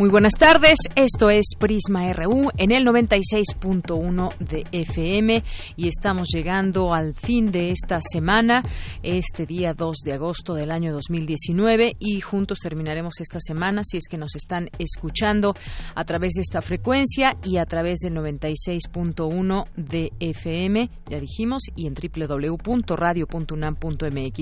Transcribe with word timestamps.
Muy 0.00 0.08
buenas 0.08 0.32
tardes, 0.38 0.78
esto 0.96 1.28
es 1.28 1.44
Prisma 1.58 2.10
RU 2.14 2.48
en 2.56 2.72
el 2.72 2.86
96.1 2.86 4.34
de 4.38 4.64
FM 4.72 5.44
y 5.76 5.88
estamos 5.88 6.28
llegando 6.32 6.94
al 6.94 7.14
fin 7.14 7.52
de 7.52 7.68
esta 7.68 8.00
semana, 8.00 8.64
este 9.02 9.44
día 9.44 9.74
2 9.74 9.98
de 10.02 10.14
agosto 10.14 10.54
del 10.54 10.70
año 10.70 10.94
2019 10.94 11.96
y 11.98 12.18
juntos 12.22 12.60
terminaremos 12.60 13.20
esta 13.20 13.40
semana 13.40 13.82
si 13.84 13.98
es 13.98 14.08
que 14.08 14.16
nos 14.16 14.36
están 14.36 14.70
escuchando 14.78 15.54
a 15.94 16.04
través 16.06 16.32
de 16.32 16.40
esta 16.40 16.62
frecuencia 16.62 17.36
y 17.44 17.58
a 17.58 17.66
través 17.66 17.98
del 17.98 18.14
96.1 18.14 19.66
de 19.76 20.12
FM, 20.18 20.88
ya 21.10 21.20
dijimos, 21.20 21.64
y 21.76 21.86
en 21.86 21.92
www.radio.unam.mx. 21.92 24.38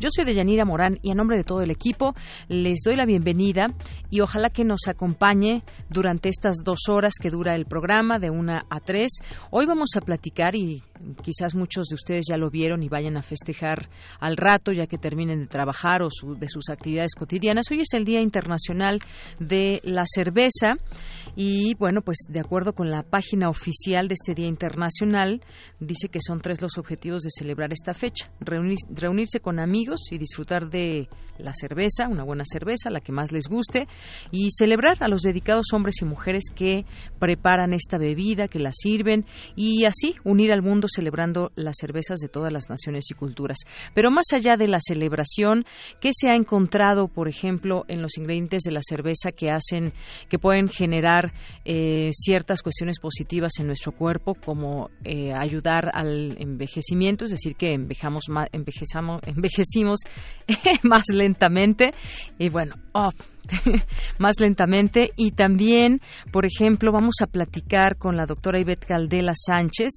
Yo 0.00 0.08
soy 0.10 0.24
Deyanira 0.24 0.64
Morán 0.64 0.98
y 1.02 1.10
a 1.10 1.14
nombre 1.14 1.36
de 1.36 1.44
todo 1.44 1.60
el 1.60 1.70
equipo 1.70 2.14
les 2.48 2.78
doy 2.82 2.96
la 2.96 3.04
bienvenida 3.04 3.66
y 4.08 4.20
ojalá 4.20 4.48
que 4.48 4.64
nos 4.64 4.88
acompañen 4.88 5.01
acompañe 5.02 5.64
durante 5.90 6.28
estas 6.28 6.58
dos 6.64 6.88
horas 6.88 7.14
que 7.20 7.28
dura 7.28 7.56
el 7.56 7.66
programa, 7.66 8.20
de 8.20 8.30
una 8.30 8.64
a 8.70 8.78
tres. 8.78 9.10
Hoy 9.50 9.66
vamos 9.66 9.96
a 9.96 10.00
platicar 10.00 10.54
y 10.54 10.80
quizás 11.22 11.56
muchos 11.56 11.88
de 11.88 11.96
ustedes 11.96 12.26
ya 12.30 12.36
lo 12.36 12.50
vieron 12.50 12.84
y 12.84 12.88
vayan 12.88 13.16
a 13.16 13.22
festejar 13.22 13.88
al 14.20 14.36
rato 14.36 14.70
ya 14.70 14.86
que 14.86 14.98
terminen 14.98 15.40
de 15.40 15.46
trabajar 15.48 16.02
o 16.02 16.08
de 16.36 16.48
sus 16.48 16.70
actividades 16.70 17.16
cotidianas. 17.18 17.66
Hoy 17.72 17.80
es 17.80 17.92
el 17.94 18.04
Día 18.04 18.20
Internacional 18.20 19.00
de 19.40 19.80
la 19.82 20.04
Cerveza. 20.06 20.76
Y 21.34 21.74
bueno, 21.74 22.02
pues 22.02 22.18
de 22.28 22.40
acuerdo 22.40 22.74
con 22.74 22.90
la 22.90 23.02
página 23.02 23.48
oficial 23.48 24.08
de 24.08 24.14
este 24.14 24.34
Día 24.34 24.48
Internacional, 24.48 25.40
dice 25.80 26.08
que 26.08 26.20
son 26.20 26.40
tres 26.40 26.60
los 26.60 26.76
objetivos 26.78 27.22
de 27.22 27.30
celebrar 27.30 27.72
esta 27.72 27.94
fecha. 27.94 28.30
reunirse 28.40 29.40
con 29.40 29.58
amigos 29.58 30.00
y 30.10 30.18
disfrutar 30.18 30.68
de 30.68 31.08
la 31.38 31.52
cerveza, 31.54 32.08
una 32.08 32.24
buena 32.24 32.44
cerveza, 32.44 32.90
la 32.90 33.00
que 33.00 33.12
más 33.12 33.32
les 33.32 33.48
guste, 33.48 33.88
y 34.30 34.50
celebrar 34.50 34.98
a 35.00 35.08
los 35.08 35.22
dedicados 35.22 35.66
hombres 35.72 35.96
y 36.00 36.04
mujeres 36.04 36.44
que 36.54 36.84
preparan 37.18 37.72
esta 37.72 37.98
bebida, 37.98 38.48
que 38.48 38.58
la 38.58 38.70
sirven, 38.72 39.24
y 39.56 39.84
así 39.84 40.14
unir 40.24 40.52
al 40.52 40.62
mundo 40.62 40.88
celebrando 40.92 41.52
las 41.54 41.76
cervezas 41.80 42.20
de 42.20 42.28
todas 42.28 42.52
las 42.52 42.68
naciones 42.68 43.10
y 43.10 43.14
culturas. 43.14 43.58
Pero 43.94 44.10
más 44.10 44.26
allá 44.32 44.56
de 44.56 44.68
la 44.68 44.78
celebración, 44.80 45.64
¿qué 46.00 46.10
se 46.12 46.28
ha 46.28 46.34
encontrado, 46.34 47.08
por 47.08 47.28
ejemplo, 47.28 47.84
en 47.88 48.02
los 48.02 48.16
ingredientes 48.18 48.62
de 48.62 48.72
la 48.72 48.80
cerveza 48.82 49.32
que 49.32 49.50
hacen, 49.50 49.92
que 50.28 50.38
pueden 50.38 50.68
generar 50.68 51.21
eh, 51.64 52.10
ciertas 52.12 52.62
cuestiones 52.62 52.98
positivas 53.00 53.52
en 53.58 53.66
nuestro 53.66 53.92
cuerpo, 53.92 54.34
como 54.34 54.90
eh, 55.04 55.32
ayudar 55.32 55.90
al 55.92 56.36
envejecimiento, 56.38 57.24
es 57.24 57.30
decir, 57.30 57.56
que 57.56 57.72
envejamos 57.72 58.24
más, 58.28 58.48
envejecimos 58.52 60.00
más 60.82 61.04
lentamente. 61.12 61.92
Y 62.38 62.48
bueno, 62.48 62.74
oh, 62.94 63.10
más 64.18 64.38
lentamente 64.40 65.10
y 65.16 65.32
también, 65.32 66.00
por 66.30 66.46
ejemplo, 66.46 66.92
vamos 66.92 67.16
a 67.22 67.26
platicar 67.26 67.96
con 67.96 68.16
la 68.16 68.26
doctora 68.26 68.60
Ivette 68.60 68.86
Caldela 68.86 69.32
Sánchez, 69.34 69.90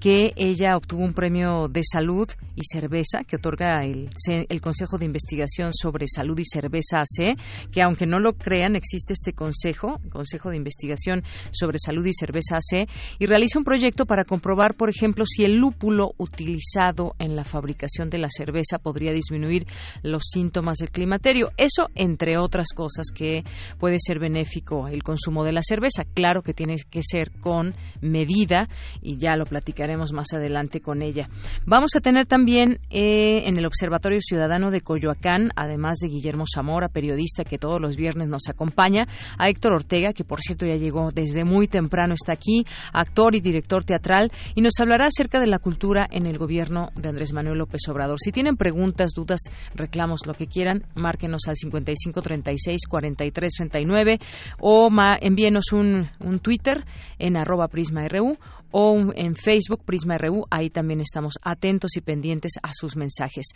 que 0.00 0.32
ella 0.36 0.76
obtuvo 0.76 1.02
un 1.02 1.14
premio 1.14 1.68
de 1.68 1.82
salud 1.84 2.28
y 2.54 2.62
cerveza 2.64 3.24
que 3.24 3.36
otorga 3.36 3.84
el, 3.84 4.10
el 4.28 4.60
Consejo 4.60 4.98
de 4.98 5.06
Investigación 5.06 5.72
sobre 5.72 6.06
Salud 6.06 6.38
y 6.38 6.44
Cerveza 6.44 7.00
AC, 7.00 7.36
que 7.70 7.82
aunque 7.82 8.06
no 8.06 8.20
lo 8.20 8.34
crean, 8.34 8.76
existe 8.76 9.12
este 9.12 9.32
consejo, 9.32 9.98
Consejo 10.10 10.50
de 10.50 10.56
Investigación 10.56 11.22
sobre 11.50 11.78
Salud 11.78 12.04
y 12.06 12.12
Cerveza 12.12 12.56
AC, 12.56 12.88
y 13.18 13.26
realiza 13.26 13.58
un 13.58 13.64
proyecto 13.64 14.06
para 14.06 14.24
comprobar, 14.24 14.74
por 14.74 14.90
ejemplo, 14.90 15.24
si 15.26 15.44
el 15.44 15.56
lúpulo 15.56 16.12
utilizado 16.18 17.14
en 17.18 17.36
la 17.36 17.44
fabricación 17.44 18.10
de 18.10 18.18
la 18.18 18.28
cerveza 18.30 18.78
podría 18.78 19.12
disminuir 19.12 19.66
los 20.02 20.24
síntomas 20.30 20.78
del 20.78 20.90
climaterio. 20.90 21.50
Eso, 21.56 21.88
entre 21.94 22.36
otras 22.36 22.68
cosas 22.74 22.91
que 23.14 23.44
puede 23.78 23.96
ser 23.98 24.18
benéfico 24.18 24.88
el 24.88 25.02
consumo 25.02 25.44
de 25.44 25.52
la 25.52 25.62
cerveza. 25.62 26.04
Claro 26.14 26.42
que 26.42 26.52
tiene 26.52 26.76
que 26.90 27.02
ser 27.02 27.30
con 27.40 27.74
medida 28.00 28.68
y 29.00 29.18
ya 29.18 29.36
lo 29.36 29.44
platicaremos 29.44 30.12
más 30.12 30.32
adelante 30.32 30.80
con 30.80 31.02
ella. 31.02 31.28
Vamos 31.66 31.94
a 31.96 32.00
tener 32.00 32.26
también 32.26 32.80
eh, 32.90 33.44
en 33.46 33.58
el 33.58 33.66
Observatorio 33.66 34.20
Ciudadano 34.20 34.70
de 34.70 34.80
Coyoacán, 34.80 35.50
además 35.56 35.98
de 35.98 36.08
Guillermo 36.08 36.44
Zamora, 36.52 36.88
periodista 36.88 37.44
que 37.44 37.58
todos 37.58 37.80
los 37.80 37.96
viernes 37.96 38.28
nos 38.28 38.48
acompaña, 38.48 39.06
a 39.38 39.48
Héctor 39.48 39.72
Ortega, 39.72 40.12
que 40.12 40.24
por 40.24 40.40
cierto 40.40 40.66
ya 40.66 40.76
llegó 40.76 41.10
desde 41.10 41.44
muy 41.44 41.66
temprano, 41.66 42.14
está 42.14 42.32
aquí, 42.32 42.64
actor 42.92 43.34
y 43.34 43.40
director 43.40 43.84
teatral, 43.84 44.30
y 44.54 44.60
nos 44.60 44.74
hablará 44.80 45.06
acerca 45.06 45.40
de 45.40 45.46
la 45.46 45.58
cultura 45.58 46.06
en 46.10 46.26
el 46.26 46.38
gobierno 46.38 46.90
de 46.96 47.08
Andrés 47.08 47.32
Manuel 47.32 47.58
López 47.58 47.82
Obrador. 47.88 48.18
Si 48.20 48.32
tienen 48.32 48.56
preguntas, 48.56 49.10
dudas, 49.14 49.40
reclamos, 49.74 50.26
lo 50.26 50.34
que 50.34 50.46
quieran, 50.46 50.84
márquenos 50.94 51.42
al 51.48 51.56
5536 51.56 52.81
4339 52.86 54.18
o 54.58 54.90
envíenos 55.20 55.72
un, 55.72 56.08
un 56.20 56.38
Twitter 56.40 56.84
en 57.18 57.36
arroba 57.36 57.68
prisma.ru 57.68 58.38
o 58.72 59.12
en 59.14 59.36
Facebook 59.36 59.84
Prisma 59.84 60.18
RU. 60.18 60.46
Ahí 60.50 60.70
también 60.70 61.00
estamos 61.00 61.34
atentos 61.42 61.96
y 61.96 62.00
pendientes 62.00 62.52
a 62.62 62.70
sus 62.72 62.96
mensajes. 62.96 63.46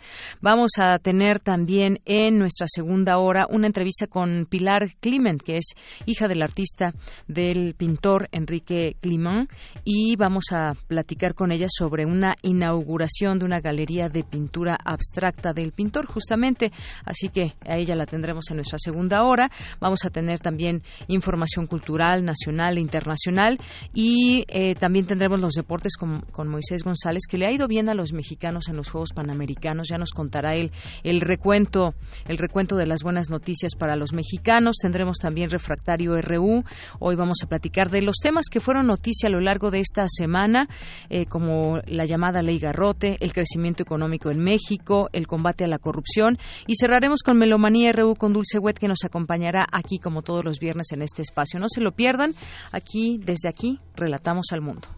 Vamos 0.41 0.71
a 0.79 0.97
tener 0.99 1.39
también 1.39 1.99
en 2.05 2.39
nuestra 2.39 2.67
segunda 2.69 3.17
hora 3.17 3.45
una 3.49 3.67
entrevista 3.67 4.07
con 4.07 4.47
Pilar 4.49 4.95
Clement, 4.99 5.41
que 5.41 5.57
es 5.57 5.73
hija 6.05 6.27
del 6.27 6.41
artista 6.41 6.93
del 7.27 7.73
pintor 7.75 8.29
Enrique 8.31 8.95
Clement, 9.01 9.49
y 9.83 10.15
vamos 10.15 10.45
a 10.51 10.73
platicar 10.87 11.33
con 11.33 11.51
ella 11.51 11.67
sobre 11.69 12.05
una 12.05 12.35
inauguración 12.41 13.39
de 13.39 13.45
una 13.45 13.59
galería 13.59 14.09
de 14.09 14.23
pintura 14.23 14.77
abstracta 14.83 15.53
del 15.53 15.71
pintor, 15.71 16.05
justamente. 16.05 16.71
Así 17.03 17.29
que 17.29 17.53
a 17.67 17.77
ella 17.77 17.95
la 17.95 18.05
tendremos 18.05 18.45
en 18.49 18.57
nuestra 18.57 18.77
segunda 18.77 19.23
hora. 19.23 19.49
Vamos 19.79 20.05
a 20.05 20.09
tener 20.09 20.39
también 20.39 20.83
información 21.07 21.67
cultural, 21.67 22.23
nacional 22.23 22.77
e 22.77 22.81
internacional, 22.81 23.59
y 23.93 24.45
eh, 24.47 24.75
también 24.75 25.06
tendremos 25.07 25.39
los 25.39 25.53
deportes 25.53 25.97
con, 25.97 26.47
Moisés 26.47 26.83
González, 26.83 27.23
que 27.27 27.37
le 27.37 27.47
ha 27.47 27.51
ido 27.51 27.67
bien 27.67 27.89
a 27.89 27.95
los 27.95 28.13
mexicanos 28.13 28.67
en 28.67 28.75
los 28.75 28.89
Juegos 28.89 29.13
Panamericanos. 29.13 29.87
Ya 29.89 29.97
nos 29.97 30.11
contará 30.11 30.55
el 30.55 31.21
recuento, 31.21 31.95
el 32.27 32.37
recuento 32.37 32.75
de 32.75 32.85
las 32.85 33.01
buenas 33.01 33.29
noticias 33.29 33.75
para 33.75 33.95
los 33.95 34.13
mexicanos. 34.13 34.77
Tendremos 34.81 35.17
también 35.17 35.49
Refractario 35.49 36.21
RU. 36.21 36.63
Hoy 36.99 37.15
vamos 37.15 37.37
a 37.43 37.47
platicar 37.47 37.89
de 37.89 38.01
los 38.01 38.17
temas 38.17 38.45
que 38.51 38.59
fueron 38.59 38.87
noticia 38.87 39.27
a 39.27 39.31
lo 39.31 39.41
largo 39.41 39.71
de 39.71 39.79
esta 39.79 40.05
semana, 40.07 40.67
eh, 41.09 41.25
como 41.25 41.79
la 41.87 42.05
llamada 42.05 42.41
Ley 42.41 42.59
Garrote, 42.59 43.17
el 43.19 43.33
crecimiento 43.33 43.83
económico 43.83 44.29
en 44.29 44.39
México, 44.39 45.09
el 45.13 45.27
combate 45.27 45.63
a 45.63 45.67
la 45.67 45.79
corrupción. 45.79 46.37
Y 46.67 46.75
cerraremos 46.75 47.21
con 47.23 47.37
Melomanía 47.37 47.91
RU 47.93 48.15
con 48.15 48.33
Dulce 48.33 48.59
Wet, 48.59 48.77
que 48.77 48.87
nos 48.87 49.03
acompañará 49.03 49.65
aquí 49.71 49.99
como 49.99 50.21
todos 50.21 50.43
los 50.43 50.59
viernes 50.59 50.91
en 50.91 51.01
este 51.01 51.21
espacio. 51.21 51.59
No 51.59 51.67
se 51.69 51.81
lo 51.81 51.93
pierdan. 51.93 52.33
Aquí, 52.71 53.19
desde 53.23 53.49
aquí, 53.49 53.79
relatamos 53.95 54.47
al 54.51 54.61
mundo. 54.61 54.96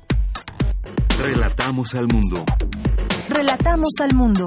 Relatamos 1.19 1.95
al 1.95 2.07
mundo. 2.07 2.45
Relatamos 3.27 3.89
al 4.00 4.16
mundo. 4.16 4.45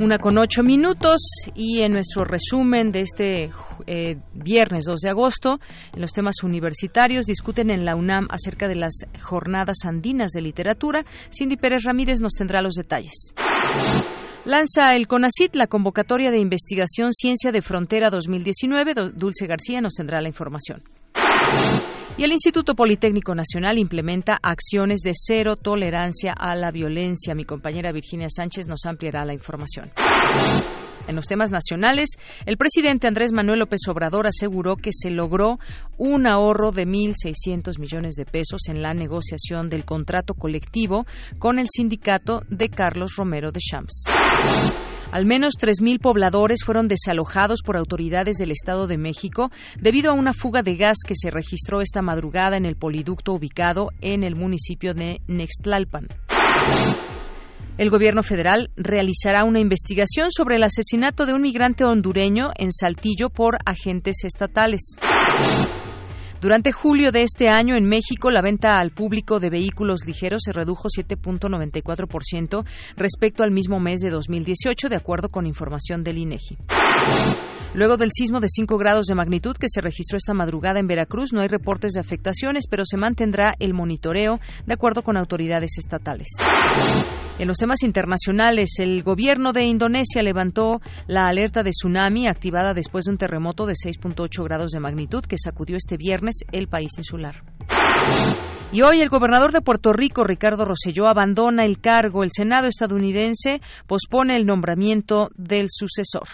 Una 0.00 0.18
con 0.18 0.38
ocho 0.38 0.62
minutos 0.62 1.20
y 1.54 1.82
en 1.82 1.92
nuestro 1.92 2.24
resumen 2.24 2.90
de 2.90 3.00
este 3.00 3.50
eh, 3.86 4.16
viernes 4.32 4.86
2 4.86 4.98
de 4.98 5.10
agosto, 5.10 5.60
en 5.92 6.00
los 6.00 6.12
temas 6.12 6.36
universitarios, 6.42 7.26
discuten 7.26 7.70
en 7.70 7.84
la 7.84 7.96
UNAM 7.96 8.28
acerca 8.30 8.68
de 8.68 8.76
las 8.76 8.94
jornadas 9.22 9.84
andinas 9.84 10.30
de 10.32 10.40
literatura. 10.40 11.04
Cindy 11.30 11.58
Pérez 11.58 11.84
Ramírez 11.84 12.22
nos 12.22 12.32
tendrá 12.32 12.62
los 12.62 12.76
detalles. 12.76 13.34
Lanza 14.46 14.94
el 14.94 15.08
CONACIT 15.08 15.56
la 15.56 15.66
convocatoria 15.66 16.30
de 16.30 16.38
investigación 16.38 17.12
Ciencia 17.12 17.50
de 17.50 17.62
Frontera 17.62 18.10
2019. 18.10 18.94
Dulce 19.12 19.48
García 19.48 19.80
nos 19.80 19.94
tendrá 19.94 20.20
la 20.20 20.28
información. 20.28 20.84
Y 22.16 22.22
el 22.22 22.30
Instituto 22.30 22.76
Politécnico 22.76 23.34
Nacional 23.34 23.76
implementa 23.76 24.38
acciones 24.40 25.00
de 25.00 25.10
cero 25.16 25.56
tolerancia 25.56 26.32
a 26.32 26.54
la 26.54 26.70
violencia. 26.70 27.34
Mi 27.34 27.44
compañera 27.44 27.90
Virginia 27.90 28.28
Sánchez 28.30 28.68
nos 28.68 28.86
ampliará 28.86 29.24
la 29.24 29.34
información. 29.34 29.90
En 31.06 31.16
los 31.16 31.26
temas 31.26 31.50
nacionales, 31.50 32.10
el 32.46 32.56
presidente 32.56 33.06
Andrés 33.06 33.32
Manuel 33.32 33.60
López 33.60 33.80
Obrador 33.88 34.26
aseguró 34.26 34.76
que 34.76 34.90
se 34.92 35.10
logró 35.10 35.58
un 35.98 36.26
ahorro 36.26 36.72
de 36.72 36.86
1.600 36.86 37.78
millones 37.78 38.16
de 38.16 38.24
pesos 38.24 38.68
en 38.68 38.82
la 38.82 38.94
negociación 38.94 39.68
del 39.68 39.84
contrato 39.84 40.34
colectivo 40.34 41.06
con 41.38 41.58
el 41.58 41.68
sindicato 41.70 42.42
de 42.48 42.68
Carlos 42.68 43.14
Romero 43.16 43.52
de 43.52 43.60
Champs. 43.60 44.04
Al 45.12 45.24
menos 45.24 45.54
3.000 45.58 46.00
pobladores 46.00 46.64
fueron 46.64 46.88
desalojados 46.88 47.60
por 47.64 47.76
autoridades 47.76 48.36
del 48.36 48.50
Estado 48.50 48.86
de 48.86 48.98
México 48.98 49.50
debido 49.80 50.10
a 50.10 50.14
una 50.14 50.32
fuga 50.32 50.62
de 50.62 50.76
gas 50.76 50.98
que 51.06 51.14
se 51.16 51.30
registró 51.30 51.80
esta 51.80 52.02
madrugada 52.02 52.56
en 52.56 52.66
el 52.66 52.76
poliducto 52.76 53.32
ubicado 53.32 53.90
en 54.00 54.24
el 54.24 54.34
municipio 54.34 54.94
de 54.94 55.20
Nextlalpan. 55.28 56.08
El 57.78 57.90
gobierno 57.90 58.22
federal 58.22 58.70
realizará 58.76 59.44
una 59.44 59.60
investigación 59.60 60.30
sobre 60.30 60.56
el 60.56 60.62
asesinato 60.62 61.26
de 61.26 61.34
un 61.34 61.42
migrante 61.42 61.84
hondureño 61.84 62.48
en 62.56 62.72
Saltillo 62.72 63.28
por 63.28 63.58
agentes 63.66 64.24
estatales. 64.24 64.96
Durante 66.40 66.72
julio 66.72 67.12
de 67.12 67.22
este 67.22 67.48
año 67.48 67.76
en 67.76 67.84
México, 67.84 68.30
la 68.30 68.40
venta 68.40 68.78
al 68.78 68.92
público 68.92 69.40
de 69.40 69.50
vehículos 69.50 70.06
ligeros 70.06 70.42
se 70.44 70.52
redujo 70.52 70.88
7.94% 70.88 72.64
respecto 72.96 73.42
al 73.42 73.50
mismo 73.50 73.78
mes 73.78 74.00
de 74.00 74.08
2018, 74.08 74.88
de 74.88 74.96
acuerdo 74.96 75.28
con 75.28 75.44
información 75.44 76.02
del 76.02 76.16
INEGI. 76.16 76.56
Luego 77.74 77.98
del 77.98 78.10
sismo 78.10 78.40
de 78.40 78.48
5 78.48 78.78
grados 78.78 79.04
de 79.04 79.14
magnitud 79.14 79.54
que 79.54 79.68
se 79.68 79.82
registró 79.82 80.16
esta 80.16 80.32
madrugada 80.32 80.80
en 80.80 80.86
Veracruz, 80.86 81.34
no 81.34 81.42
hay 81.42 81.48
reportes 81.48 81.92
de 81.92 82.00
afectaciones, 82.00 82.68
pero 82.70 82.84
se 82.86 82.96
mantendrá 82.96 83.54
el 83.58 83.74
monitoreo 83.74 84.40
de 84.64 84.72
acuerdo 84.72 85.02
con 85.02 85.18
autoridades 85.18 85.76
estatales. 85.76 86.28
En 87.38 87.48
los 87.48 87.58
temas 87.58 87.82
internacionales, 87.82 88.76
el 88.78 89.02
gobierno 89.02 89.52
de 89.52 89.64
Indonesia 89.64 90.22
levantó 90.22 90.80
la 91.06 91.28
alerta 91.28 91.62
de 91.62 91.70
tsunami 91.70 92.26
activada 92.26 92.72
después 92.72 93.04
de 93.04 93.10
un 93.10 93.18
terremoto 93.18 93.66
de 93.66 93.74
6.8 93.74 94.42
grados 94.44 94.70
de 94.70 94.80
magnitud 94.80 95.22
que 95.22 95.36
sacudió 95.36 95.76
este 95.76 95.98
viernes 95.98 96.36
el 96.50 96.68
país 96.68 96.92
insular. 96.96 97.42
Y 98.72 98.80
hoy 98.80 99.02
el 99.02 99.10
gobernador 99.10 99.52
de 99.52 99.60
Puerto 99.60 99.92
Rico, 99.92 100.24
Ricardo 100.24 100.64
Rosselló, 100.64 101.08
abandona 101.08 101.66
el 101.66 101.78
cargo. 101.78 102.24
El 102.24 102.30
Senado 102.32 102.68
estadounidense 102.68 103.60
pospone 103.86 104.34
el 104.34 104.46
nombramiento 104.46 105.28
del 105.36 105.66
sucesor. 105.68 106.26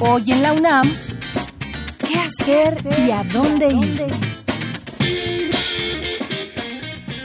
Hoy 0.00 0.32
en 0.32 0.42
la 0.42 0.52
UNAM, 0.52 0.90
¿qué 2.06 2.18
hacer 2.18 2.84
y 3.06 3.10
a 3.10 3.24
dónde 3.24 3.68
ir? 3.72 4.39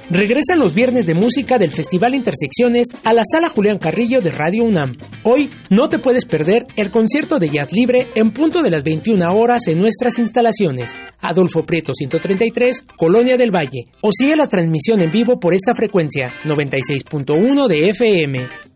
Regresan 0.09 0.59
los 0.59 0.73
viernes 0.73 1.05
de 1.05 1.13
música 1.13 1.57
del 1.57 1.69
Festival 1.69 2.15
Intersecciones 2.15 2.87
a 3.05 3.13
la 3.13 3.21
Sala 3.23 3.47
Julián 3.47 3.77
Carrillo 3.77 4.19
de 4.19 4.31
Radio 4.31 4.65
UNAM. 4.65 4.97
Hoy 5.23 5.49
no 5.69 5.87
te 5.87 5.99
puedes 5.99 6.25
perder 6.25 6.65
el 6.75 6.91
concierto 6.91 7.39
de 7.39 7.47
jazz 7.47 7.71
libre 7.71 8.07
en 8.15 8.31
punto 8.31 8.61
de 8.61 8.71
las 8.71 8.83
21 8.83 9.25
horas 9.33 9.67
en 9.67 9.79
nuestras 9.79 10.19
instalaciones. 10.19 10.93
Adolfo 11.21 11.63
Prieto 11.65 11.93
133, 11.93 12.81
Colonia 12.97 13.37
del 13.37 13.55
Valle. 13.55 13.85
O 14.01 14.09
sigue 14.11 14.35
la 14.35 14.47
transmisión 14.47 14.99
en 14.99 15.11
vivo 15.11 15.39
por 15.39 15.53
esta 15.53 15.73
frecuencia 15.73 16.33
96.1 16.43 17.67
de 17.67 17.89
FM. 17.89 18.70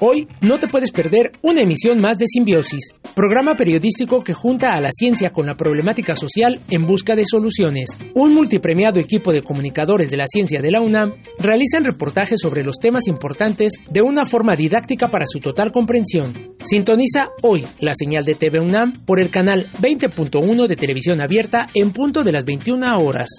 Hoy 0.00 0.28
no 0.40 0.60
te 0.60 0.68
puedes 0.68 0.92
perder 0.92 1.32
una 1.42 1.62
emisión 1.62 1.98
más 1.98 2.18
de 2.18 2.26
Simbiosis, 2.28 2.94
programa 3.16 3.56
periodístico 3.56 4.22
que 4.22 4.32
junta 4.32 4.74
a 4.74 4.80
la 4.80 4.90
ciencia 4.92 5.30
con 5.30 5.46
la 5.46 5.56
problemática 5.56 6.14
social 6.14 6.60
en 6.70 6.86
busca 6.86 7.16
de 7.16 7.24
soluciones. 7.26 7.90
Un 8.14 8.32
multipremiado 8.32 9.00
equipo 9.00 9.32
de 9.32 9.42
comunicadores 9.42 10.08
de 10.12 10.16
la 10.16 10.26
ciencia 10.28 10.62
de 10.62 10.70
la 10.70 10.80
UNAM 10.80 11.14
realizan 11.40 11.84
reportajes 11.84 12.40
sobre 12.40 12.62
los 12.62 12.78
temas 12.78 13.08
importantes 13.08 13.72
de 13.90 14.02
una 14.02 14.24
forma 14.24 14.54
didáctica 14.54 15.08
para 15.08 15.26
su 15.26 15.40
total 15.40 15.72
comprensión. 15.72 16.32
Sintoniza 16.64 17.30
hoy 17.42 17.66
la 17.80 17.94
señal 17.94 18.24
de 18.24 18.36
TV 18.36 18.60
UNAM 18.60 19.04
por 19.04 19.20
el 19.20 19.30
canal 19.30 19.66
20.1 19.80 20.68
de 20.68 20.76
televisión 20.76 21.20
abierta 21.20 21.66
en 21.74 21.92
punto 21.92 22.22
de 22.22 22.30
las 22.30 22.44
21 22.44 23.00
horas. 23.00 23.30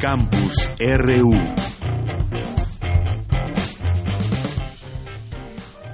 Campus 0.00 0.70
RU. 0.78 1.30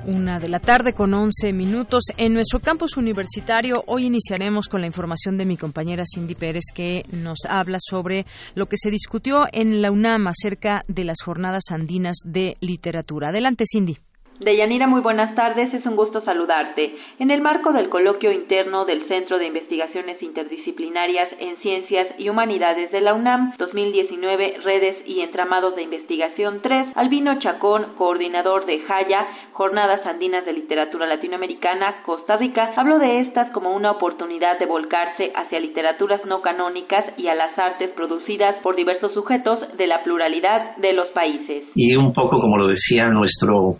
Una 0.06 0.38
de 0.38 0.49
la 0.49 0.61
tarde 0.61 0.93
con 0.93 1.12
11 1.12 1.53
minutos. 1.53 2.05
En 2.17 2.32
nuestro 2.35 2.61
campus 2.61 2.97
universitario 2.97 3.82
hoy 3.88 4.06
iniciaremos 4.06 4.69
con 4.69 4.81
la 4.81 4.87
información 4.87 5.37
de 5.37 5.44
mi 5.44 5.56
compañera 5.56 6.05
Cindy 6.06 6.37
Pérez 6.37 6.67
que 6.73 7.05
nos 7.11 7.38
habla 7.49 7.79
sobre 7.81 8.26
lo 8.55 8.67
que 8.67 8.76
se 8.79 8.93
discutió 8.93 9.47
en 9.50 9.82
la 9.82 9.91
UNAM 9.91 10.29
acerca 10.29 10.85
de 10.87 11.02
las 11.02 11.19
jornadas 11.25 11.64
andinas 11.73 12.19
de 12.25 12.56
literatura. 12.61 13.31
Adelante, 13.31 13.64
Cindy. 13.67 13.99
Deyanira, 14.41 14.87
muy 14.87 15.00
buenas 15.00 15.35
tardes, 15.35 15.73
es 15.73 15.87
un 15.87 15.97
gusto 15.97 16.21
saludarte. 16.21 16.94
En 17.19 17.31
el 17.31 17.41
marco 17.41 17.73
del 17.73 17.88
coloquio 17.88 18.31
interno 18.31 18.85
del 18.85 19.09
Centro 19.09 19.38
de 19.38 19.47
Investigaciones 19.47 20.23
Interdisciplinarias 20.23 21.31
en 21.38 21.56
Ciencias 21.62 22.09
y 22.19 22.29
Humanidades 22.29 22.93
de 22.93 23.00
la 23.00 23.15
UNAM 23.15 23.55
2019 23.56 24.59
Redes 24.62 24.97
y 25.06 25.21
Entramados 25.21 25.75
de 25.75 25.83
Investigación 25.83 26.61
3, 26.62 26.88
Albino 26.97 27.38
Chacón, 27.41 27.94
coordinador 27.97 28.67
de 28.67 28.81
Jaya, 28.81 29.27
Jornadas 29.53 30.05
Andinas 30.05 30.44
de 30.44 30.53
Literatura 30.53 31.07
Latinoamericana, 31.07 32.02
Costa 32.05 32.37
Rica, 32.37 32.75
habló 32.76 32.99
de 32.99 33.21
estas 33.21 33.50
como 33.52 33.75
una 33.75 33.93
oportunidad 33.93 34.59
de 34.59 34.66
volcarse 34.66 35.33
hacia 35.35 35.61
literaturas 35.61 36.21
no 36.26 36.43
canónicas 36.43 37.07
y 37.16 37.28
a 37.28 37.35
las 37.35 37.59
artes 37.59 37.90
producidas 37.97 38.57
por 38.62 38.76
diversos 38.76 39.14
sujetos 39.14 39.61
de 39.78 39.87
la 39.87 40.02
pluralidad 40.02 40.76
de 40.76 40.93
los 40.93 41.09
países. 41.09 41.64
Y 41.75 41.97
un 41.97 42.12
poco 42.12 42.38
como 42.38 42.59
lo 42.59 42.69
decía 42.69 43.09
nuestro 43.09 43.73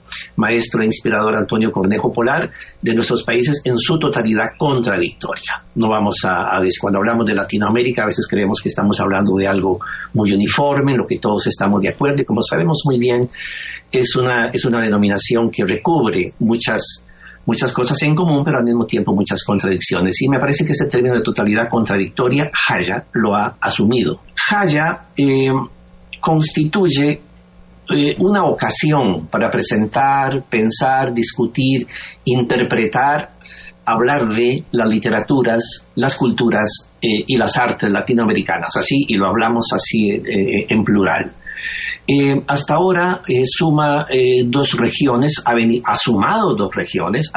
maestro 0.47 0.83
e 0.83 0.87
inspirador 0.87 1.35
Antonio 1.35 1.73
Cornejo 1.73 2.13
Polar, 2.13 2.51
de 2.81 2.95
nuestros 2.95 3.25
países 3.25 3.63
en 3.65 3.79
su 3.79 3.99
totalidad 3.99 4.51
contradictoria. 4.57 5.65
No 5.75 5.89
vamos 5.89 6.25
a, 6.25 6.57
a, 6.57 6.63
cuando 6.81 6.99
hablamos 6.99 7.27
de 7.27 7.35
Latinoamérica, 7.35 8.03
a 8.03 8.07
veces 8.07 8.27
creemos 8.29 8.61
que 8.63 8.69
estamos 8.69 9.01
hablando 9.01 9.37
de 9.37 9.47
algo 9.49 9.81
muy 10.15 10.33
uniforme, 10.33 10.93
en 10.93 10.99
lo 10.99 11.07
que 11.07 11.19
todos 11.19 11.47
estamos 11.47 11.81
de 11.81 11.89
acuerdo, 11.89 12.23
y 12.23 12.25
como 12.25 12.43
sabemos 12.43 12.83
muy 12.85 12.99
bien, 12.99 13.29
es 13.91 14.17
una, 14.17 14.51
es 14.53 14.65
una 14.65 14.83
denominación 14.83 15.51
que 15.51 15.65
recubre 15.65 16.33
muchas 16.39 17.03
muchas 17.47 17.73
cosas 17.73 18.03
en 18.03 18.17
común, 18.17 18.43
pero 18.45 18.59
al 18.59 18.65
mismo 18.65 18.87
tiempo 18.87 19.15
muchas 19.15 19.45
contradicciones. 19.45 20.21
Y 20.21 20.29
me 20.29 20.41
parece 20.41 20.67
que 20.67 20.73
ese 20.73 20.89
término 20.89 21.15
de 21.15 21.23
totalidad 21.23 21.69
contradictoria, 21.71 22.51
Haya 22.69 23.05
lo 23.13 23.37
ha 23.37 23.57
asumido. 23.61 24.21
Haya 24.51 25.07
eh, 25.17 25.53
constituye 26.21 27.21
eh, 27.89 28.17
una 28.19 28.45
ocasión 28.45 29.29
para 29.29 29.49
presentar, 29.49 30.45
pensar, 30.51 31.15
discutir, 31.15 31.87
interpretar, 32.25 33.31
hablar 33.85 34.27
de 34.27 34.65
las 34.73 34.89
literaturas, 34.89 35.87
las 35.95 36.17
culturas 36.17 36.91
eh, 37.01 37.25
y 37.27 37.37
las 37.37 37.57
artes 37.57 37.91
latinoamericanas, 37.91 38.77
así, 38.77 39.05
y 39.07 39.15
lo 39.15 39.29
hablamos 39.29 39.67
así 39.73 40.11
eh, 40.11 40.67
en 40.69 40.83
plural. 40.83 41.33
Hasta 42.47 42.75
ahora 42.75 43.23
suma 43.45 44.07
dos 44.45 44.77
regiones, 44.77 45.43
ha, 45.45 45.97
sumado 45.97 46.55
dos 46.55 46.71
regiones, 46.73 47.33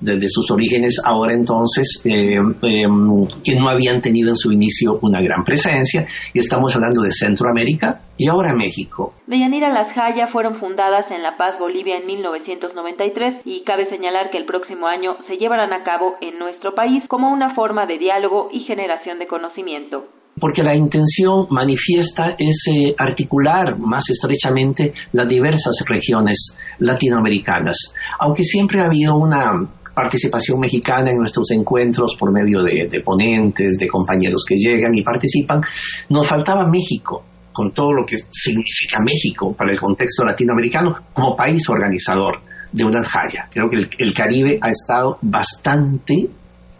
desde 0.00 0.28
sus 0.28 0.50
orígenes, 0.50 1.00
ahora 1.04 1.34
entonces, 1.34 2.02
eh, 2.04 2.36
em, 2.36 3.26
que 3.44 3.58
no 3.58 3.70
habían 3.70 4.00
tenido 4.00 4.30
en 4.30 4.36
su 4.36 4.52
inicio 4.52 4.98
una 5.02 5.20
gran 5.20 5.44
presencia, 5.44 6.06
y 6.32 6.38
estamos 6.38 6.74
hablando 6.74 7.02
de 7.02 7.10
Centroamérica 7.10 8.00
y 8.16 8.28
ahora 8.28 8.54
México. 8.54 9.14
Deyanira 9.26 9.72
Las 9.72 9.94
Jaya 9.94 10.28
fueron 10.32 10.58
fundadas 10.58 11.10
en 11.10 11.22
La 11.22 11.36
Paz, 11.36 11.58
Bolivia 11.58 11.98
en 11.98 12.06
1993 12.06 13.42
y 13.44 13.62
cabe 13.64 13.88
señalar 13.90 14.30
que 14.30 14.38
el 14.38 14.46
próximo 14.46 14.86
año 14.86 15.16
se 15.26 15.36
llevarán 15.36 15.72
a 15.72 15.84
cabo 15.84 16.16
en 16.20 16.38
nuestro 16.38 16.74
país 16.74 17.02
como 17.08 17.30
una 17.32 17.54
forma 17.54 17.86
de 17.86 17.98
diálogo 17.98 18.48
y 18.52 18.64
generación 18.64 19.18
de 19.18 19.26
conocimiento 19.26 20.06
porque 20.40 20.62
la 20.62 20.74
intención 20.74 21.46
manifiesta 21.50 22.36
es 22.38 22.64
eh, 22.68 22.94
articular 22.96 23.78
más 23.78 24.08
estrechamente 24.10 24.92
las 25.12 25.28
diversas 25.28 25.84
regiones 25.86 26.56
latinoamericanas, 26.78 27.94
aunque 28.18 28.44
siempre 28.44 28.80
ha 28.80 28.86
habido 28.86 29.16
una 29.16 29.52
participación 29.98 30.60
mexicana 30.60 31.10
en 31.10 31.18
nuestros 31.18 31.50
encuentros 31.50 32.14
por 32.16 32.32
medio 32.32 32.62
de, 32.62 33.00
ponentes, 33.04 33.78
de 33.78 33.88
compañeros 33.88 34.44
que 34.48 34.54
llegan 34.54 34.94
y 34.94 35.02
participan, 35.02 35.60
nos 36.08 36.24
faltaba 36.24 36.68
México 36.68 37.24
con 37.52 37.72
todo 37.72 37.92
lo 37.92 38.06
que 38.06 38.18
significa 38.30 39.00
México 39.00 39.52
para 39.52 39.72
el 39.72 39.80
contexto 39.80 40.24
latinoamericano 40.24 40.94
como 41.12 41.34
país 41.34 41.68
organizador 41.68 42.40
de 42.70 42.84
una 42.84 43.02
Jaya. 43.02 43.48
Creo 43.50 43.68
que 43.68 43.76
el, 43.76 44.14
Caribe 44.14 44.60
ha 44.62 44.70
estado 44.70 45.18
bastante 45.20 46.28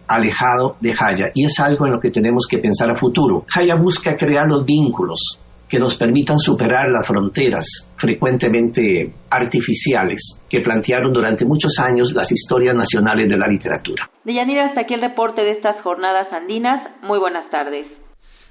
alejado 0.09 0.77
de 0.81 0.95
Jaya 0.95 1.27
y 1.35 1.45
es 1.45 1.61
algo 1.61 1.87
en 1.87 1.93
lo 1.93 2.01
que 2.01 2.11
tenemos 2.11 2.47
que 2.51 2.59
pensar 2.59 2.91
a 2.91 2.97
futuro. 2.97 3.45
Jaya 3.47 3.77
busca 3.77 4.17
crear 4.17 4.47
los 4.49 4.65
vínculos 4.65 5.39
que 5.69 5.79
nos 5.79 5.97
permitan 5.97 6.39
superar 6.39 6.89
las 6.91 7.07
fronteras 7.07 7.93
frecuentemente 7.97 9.13
artificiales 9.31 10.43
que 10.49 10.61
plantearon 10.61 11.13
durante 11.13 11.45
muchos 11.45 11.79
años 11.79 12.15
las 12.15 12.33
historias 12.33 12.75
nacionales 12.75 13.29
de 13.29 13.37
la 13.37 13.47
literatura. 13.47 14.09
Deyanira, 14.25 14.69
hasta 14.69 14.81
aquí 14.81 14.95
el 14.95 15.03
reporte 15.03 15.43
de 15.43 15.53
estas 15.53 15.83
jornadas 15.83 16.33
andinas. 16.33 16.83
Muy 17.03 17.19
buenas 17.19 17.51
tardes. 17.51 18.08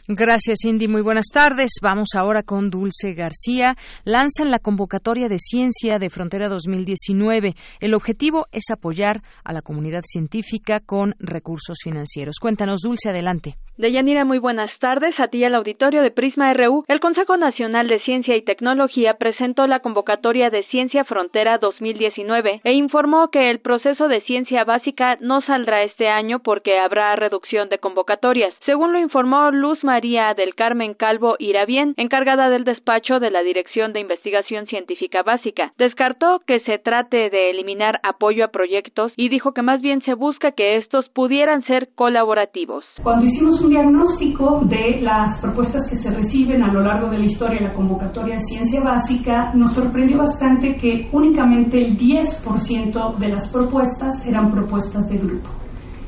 Gracias, 0.09 0.63
Indy. 0.63 0.87
Muy 0.87 1.01
buenas 1.01 1.25
tardes. 1.33 1.71
Vamos 1.81 2.09
ahora 2.15 2.41
con 2.41 2.69
Dulce 2.69 3.13
García. 3.13 3.75
Lanzan 4.05 4.51
la 4.51 4.59
convocatoria 4.59 5.27
de 5.27 5.37
Ciencia 5.37 5.99
de 5.99 6.09
Frontera 6.09 6.47
2019. 6.47 7.55
El 7.81 7.93
objetivo 7.93 8.47
es 8.53 8.63
apoyar 8.71 9.21
a 9.43 9.51
la 9.51 9.61
comunidad 9.61 10.03
científica 10.05 10.79
con 10.79 11.13
recursos 11.19 11.79
financieros. 11.83 12.37
Cuéntanos, 12.39 12.79
Dulce, 12.83 13.09
adelante. 13.09 13.57
Deyanira, 13.77 14.25
muy 14.25 14.39
buenas 14.39 14.71
tardes. 14.79 15.13
A 15.19 15.27
ti 15.27 15.43
el 15.43 15.53
auditorio 15.53 16.01
de 16.01 16.09
Prisma 16.09 16.51
RU. 16.51 16.83
El 16.87 16.99
Consejo 16.99 17.37
Nacional 17.37 17.87
de 17.87 17.99
Ciencia 17.99 18.35
y 18.35 18.41
Tecnología 18.41 19.13
presentó 19.19 19.67
la 19.67 19.81
convocatoria 19.81 20.49
de 20.49 20.63
Ciencia 20.71 21.03
Frontera 21.03 21.59
2019 21.59 22.61
e 22.63 22.73
informó 22.73 23.29
que 23.29 23.51
el 23.51 23.59
proceso 23.59 24.07
de 24.07 24.21
ciencia 24.21 24.63
básica 24.63 25.19
no 25.21 25.41
saldrá 25.41 25.83
este 25.83 26.07
año 26.07 26.39
porque 26.39 26.79
habrá 26.79 27.15
reducción 27.15 27.69
de 27.69 27.77
convocatorias. 27.77 28.51
Según 28.65 28.93
lo 28.93 28.99
informó 28.99 29.51
Luz 29.51 29.83
María 29.83 30.33
del 30.35 30.55
Carmen 30.55 30.95
Calvo 30.95 31.35
Irabien, 31.37 31.93
encargada 31.97 32.49
del 32.49 32.63
despacho 32.63 33.19
de 33.19 33.29
la 33.29 33.43
Dirección 33.43 33.93
de 33.93 33.99
Investigación 33.99 34.65
Científica 34.65 35.21
Básica, 35.21 35.71
descartó 35.77 36.41
que 36.47 36.61
se 36.61 36.79
trate 36.79 37.29
de 37.29 37.51
eliminar 37.51 37.99
apoyo 38.01 38.43
a 38.43 38.47
proyectos 38.47 39.11
y 39.15 39.29
dijo 39.29 39.53
que 39.53 39.61
más 39.61 39.81
bien 39.81 40.01
se 40.01 40.15
busca 40.15 40.53
que 40.53 40.77
estos 40.77 41.07
pudieran 41.09 41.63
ser 41.65 41.89
colaborativos. 41.93 42.83
Cuando 43.03 43.25
hicimos 43.25 43.66
un 43.67 43.73
diagnóstico 43.73 44.61
de 44.61 45.01
las 45.01 45.39
propuestas 45.39 45.89
que 45.89 45.97
se 45.97 46.09
reciben 46.09 46.63
a 46.63 46.71
lo 46.71 46.81
largo 46.81 47.09
de 47.09 47.17
la 47.17 47.25
historia 47.25 47.59
de 47.59 47.67
la 47.67 47.73
convocatoria 47.73 48.35
de 48.35 48.39
ciencia 48.39 48.81
básica, 48.81 49.51
nos 49.53 49.73
sorprendió 49.73 50.19
bastante 50.19 50.77
que 50.77 51.09
únicamente 51.11 51.77
el 51.77 51.97
10% 51.97 53.17
de 53.17 53.27
las 53.27 53.49
propuestas 53.49 54.25
eran 54.25 54.49
propuestas 54.49 55.09
de 55.09 55.17
grupo. 55.17 55.49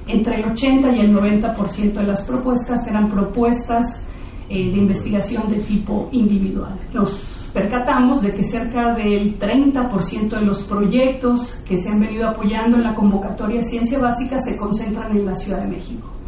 Entre 0.08 0.38
el 0.38 0.46
80 0.52 0.90
y 0.96 1.00
el 1.02 1.14
90% 1.14 1.94
de 1.94 2.04
las 2.04 2.22
propuestas 2.22 2.88
eran 2.88 3.10
propuestas 3.10 4.10
eh, 4.50 4.72
de 4.72 4.78
investigación 4.78 5.50
de 5.50 5.60
tipo 5.60 6.08
individual. 6.14 6.80
Nos 6.94 7.52
percatamos 7.54 8.22
de 8.22 8.34
que 8.34 8.44
cerca 8.44 8.94
del 8.96 9.38
30% 9.38 10.30
de 10.30 10.46
los 10.46 10.64
proyectos 10.64 11.62
que 11.68 11.76
se 11.76 11.90
han 11.90 12.00
venido 12.00 12.30
apoyando 12.30 12.78
en 12.78 12.84
la 12.84 12.96
convocatoria 12.96 13.58
de 13.58 13.64
ciencia 13.64 14.00
básica 14.00 14.40
se 14.40 14.58
concentran 14.58 15.12
en 15.12 15.26
la 15.26 15.36
Ciudad 15.36 15.62
de 15.64 15.68
México. 15.68 16.19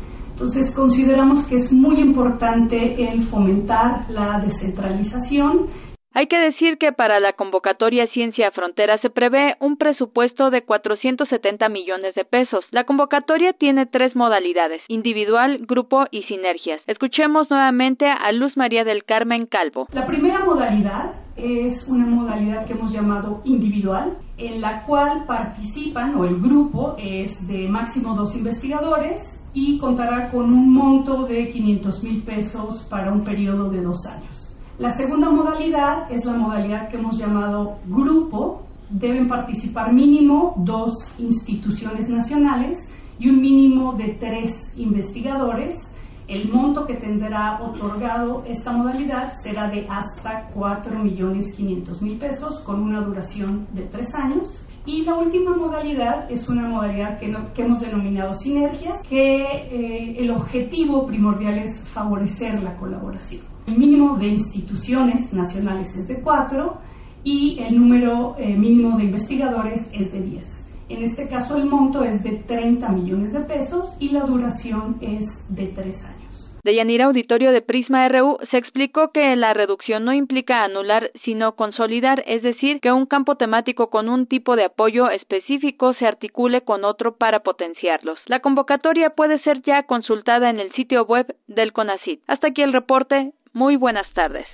Entonces 0.42 0.74
consideramos 0.74 1.44
que 1.44 1.54
es 1.54 1.72
muy 1.72 2.02
importante 2.02 2.76
el 3.00 3.22
fomentar 3.22 4.10
la 4.10 4.40
descentralización 4.44 5.68
hay 6.14 6.28
que 6.28 6.38
decir 6.38 6.78
que 6.78 6.92
para 6.92 7.22
la 7.22 7.32
convocatoria 7.32 8.06
Ciencia 8.08 8.52
Frontera 8.52 9.00
se 9.02 9.10
prevé 9.10 9.56
un 9.62 9.78
presupuesto 9.78 10.50
de 10.50 10.62
470 10.66 11.70
millones 11.70 12.16
de 12.16 12.26
pesos. 12.26 12.66
La 12.72 12.84
convocatoria 12.84 13.54
tiene 13.54 13.86
tres 13.86 14.14
modalidades, 14.14 14.82
individual, 14.90 15.60
grupo 15.66 16.04
y 16.12 16.24
sinergias. 16.24 16.82
Escuchemos 16.86 17.50
nuevamente 17.50 18.08
a 18.08 18.30
Luz 18.34 18.58
María 18.58 18.84
del 18.84 19.06
Carmen 19.06 19.46
Calvo. 19.46 19.88
La 19.94 20.06
primera 20.06 20.44
modalidad 20.44 21.14
es 21.38 21.88
una 21.88 22.06
modalidad 22.06 22.66
que 22.66 22.74
hemos 22.74 22.92
llamado 22.92 23.42
individual, 23.46 24.18
en 24.38 24.60
la 24.60 24.84
cual 24.84 25.24
participan 25.26 26.16
o 26.16 26.26
el 26.26 26.42
grupo 26.42 26.98
es 27.00 27.48
de 27.48 27.70
máximo 27.70 28.16
dos 28.16 28.36
investigadores 28.36 29.41
y 29.54 29.78
contará 29.78 30.30
con 30.32 30.46
un 30.54 30.74
monto 30.74 31.26
de 31.26 31.48
500 31.48 32.04
mil 32.04 32.24
pesos 32.24 32.84
para 32.90 33.12
un 33.12 33.24
periodo 33.24 33.70
de 33.70 33.82
dos 33.82 34.06
años. 34.06 34.58
La 34.78 34.90
segunda 34.90 35.30
modalidad 35.30 36.12
es 36.12 36.26
la 36.26 36.34
modalidad 36.34 36.90
que 36.90 36.98
hemos 36.98 37.18
llamado 37.18 37.78
grupo. 37.86 38.64
Deben 38.90 39.28
participar 39.28 39.94
mínimo 39.94 40.56
dos 40.58 41.14
instituciones 41.20 42.10
nacionales 42.10 42.92
y 43.20 43.30
un 43.30 43.42
mínimo 43.42 43.94
de 43.94 44.16
tres 44.20 44.74
investigadores. 44.78 45.96
El 46.28 46.50
monto 46.50 46.86
que 46.86 46.96
tendrá 46.96 47.62
otorgado 47.62 48.44
esta 48.48 48.72
modalidad 48.72 49.34
será 49.34 49.70
de 49.70 49.86
hasta 49.90 50.50
4.500.000 50.56 52.20
pesos 52.20 52.60
con 52.62 52.82
una 52.82 53.02
duración 53.02 53.68
de 53.74 53.84
tres 53.84 54.16
años. 54.16 54.66
Y 54.86 55.04
la 55.04 55.14
última 55.16 55.56
modalidad 55.56 56.32
es 56.32 56.50
una 56.50 56.68
modalidad 56.68 57.20
que, 57.20 57.32
hemos 57.62 57.82
denominado 57.82 58.34
sinergias, 58.34 59.04
que 59.08 59.44
eh, 59.44 60.16
el 60.18 60.32
objetivo 60.32 61.06
primordial 61.06 61.60
es 61.60 61.88
favorecer 61.88 62.64
la 62.64 62.76
colaboración. 62.78 63.44
El 63.68 63.78
mínimo 63.78 64.18
de 64.18 64.28
instituciones 64.30 65.34
nacionales 65.34 65.96
es 65.96 66.08
de 66.08 66.22
4 66.22 66.78
y 67.24 67.60
el 67.60 67.78
número 67.78 68.36
eh, 68.40 68.58
mínimo 68.58 68.98
de 68.98 69.04
investigadores 69.04 69.88
es 69.94 70.12
de 70.14 70.22
10. 70.24 70.72
En 70.90 71.04
este 71.04 71.28
caso 71.28 71.58
el 71.58 71.70
monto 71.70 72.04
es 72.04 72.24
de 72.24 72.38
30 72.38 72.90
millones 72.90 73.34
de 73.34 73.42
pesos 73.42 73.96
y 74.00 74.10
la 74.10 74.26
duración 74.26 74.98
es 75.00 75.56
de 75.56 75.68
3 75.68 76.06
años. 76.06 76.21
De 76.64 76.76
Yanira 76.76 77.06
Auditorio 77.06 77.52
de 77.52 77.62
Prisma 77.62 78.08
RU 78.08 78.38
se 78.52 78.58
explicó 78.58 79.12
que 79.12 79.36
la 79.36 79.54
reducción 79.54 80.06
no 80.06 80.14
implica 80.14 80.64
anular, 80.64 81.12
sino 81.24 81.56
consolidar, 81.56 82.24
es 82.28 82.44
decir, 82.44 82.80
que 82.82 82.92
un 82.92 83.08
campo 83.08 83.36
temático 83.36 83.90
con 83.90 84.10
un 84.10 84.28
tipo 84.28 84.56
de 84.56 84.66
apoyo 84.66 85.10
específico 85.10 85.96
se 85.96 86.06
articule 86.06 86.62
con 86.62 86.84
otro 86.86 87.16
para 87.16 87.40
potenciarlos. 87.40 88.20
La 88.28 88.42
convocatoria 88.42 89.12
puede 89.12 89.40
ser 89.40 89.64
ya 89.64 89.84
consultada 89.84 90.52
en 90.52 90.60
el 90.60 90.72
sitio 90.74 91.04
web 91.06 91.36
del 91.48 91.74
CONACIT. 91.74 92.22
Hasta 92.28 92.48
aquí 92.48 92.62
el 92.62 92.74
reporte. 92.74 93.32
Muy 93.54 93.76
buenas 93.76 94.08
tardes. 94.14 94.46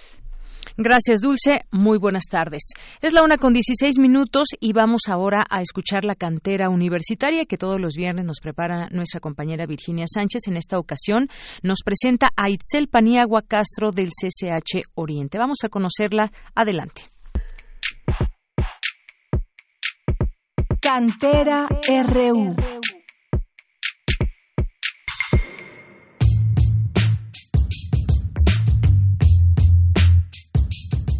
Gracias, 0.77 1.21
Dulce. 1.21 1.61
Muy 1.71 1.97
buenas 1.97 2.25
tardes. 2.29 2.61
Es 3.01 3.11
la 3.11 3.23
una 3.23 3.37
con 3.37 3.51
16 3.51 3.97
minutos 3.97 4.49
y 4.59 4.73
vamos 4.73 5.01
ahora 5.09 5.43
a 5.49 5.61
escuchar 5.61 6.05
la 6.05 6.13
cantera 6.13 6.69
universitaria 6.69 7.45
que 7.45 7.57
todos 7.57 7.81
los 7.81 7.95
viernes 7.95 8.25
nos 8.25 8.39
prepara 8.39 8.87
nuestra 8.91 9.19
compañera 9.19 9.65
Virginia 9.65 10.05
Sánchez. 10.07 10.43
En 10.47 10.55
esta 10.55 10.77
ocasión 10.77 11.29
nos 11.63 11.79
presenta 11.83 12.27
a 12.35 12.51
Itzel 12.51 12.89
Paniagua 12.89 13.41
Castro 13.41 13.89
del 13.89 14.09
CCH 14.09 14.83
Oriente. 14.93 15.39
Vamos 15.39 15.57
a 15.63 15.69
conocerla. 15.69 16.31
Adelante. 16.53 17.05
Cantera 20.79 21.67
RU. 22.05 22.55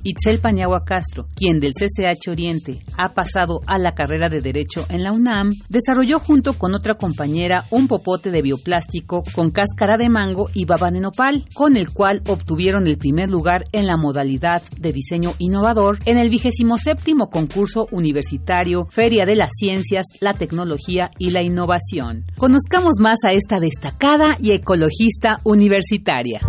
Itzel 0.08 0.40
Paniagua 0.40 0.86
Castro, 0.86 1.28
quien 1.36 1.60
del 1.60 1.74
CCH 1.74 2.30
Oriente 2.30 2.80
ha 2.98 3.14
pasado 3.14 3.60
a 3.68 3.78
la 3.78 3.94
carrera 3.94 4.30
de 4.30 4.40
Derecho 4.40 4.86
en 4.88 5.04
la 5.04 5.12
UNAM, 5.12 5.52
desarrolló 5.68 6.20
junto 6.20 6.54
con 6.54 6.74
otra 6.74 6.96
compañera 6.96 7.66
un 7.72 7.90
popote 7.90 8.32
de 8.32 8.42
bioplástico 8.42 9.24
con 9.36 9.52
cáscara 9.52 9.98
de 9.98 10.08
mango 10.08 10.50
y 10.54 10.64
baba 10.64 10.92
de 10.92 11.02
nopal, 11.02 11.44
con 11.54 11.76
el 11.76 11.92
cual 11.92 12.22
obtuvieron 12.26 12.88
el 12.88 12.98
primer 12.98 13.30
lugar 13.30 13.66
en 13.74 13.86
la 13.86 13.98
modalidad 13.98 14.64
de 14.80 14.94
diseño 14.94 15.34
innovador 15.40 16.00
en 16.06 16.18
el 16.18 16.30
vigésimo 16.30 16.78
séptimo 16.78 17.30
concurso 17.30 17.90
universitario 17.92 18.88
Feria 18.90 19.26
de 19.26 19.36
las 19.36 19.50
Ciencias, 19.60 20.06
la 20.22 20.36
Tecnología 20.36 21.12
y 21.20 21.32
la 21.32 21.44
Innovación. 21.44 22.24
Conozcamos 22.38 23.02
más 23.02 23.26
a 23.26 23.34
esta 23.34 23.60
destacada 23.60 24.38
y 24.40 24.52
ecologista 24.52 25.40
universitaria. 25.44 26.40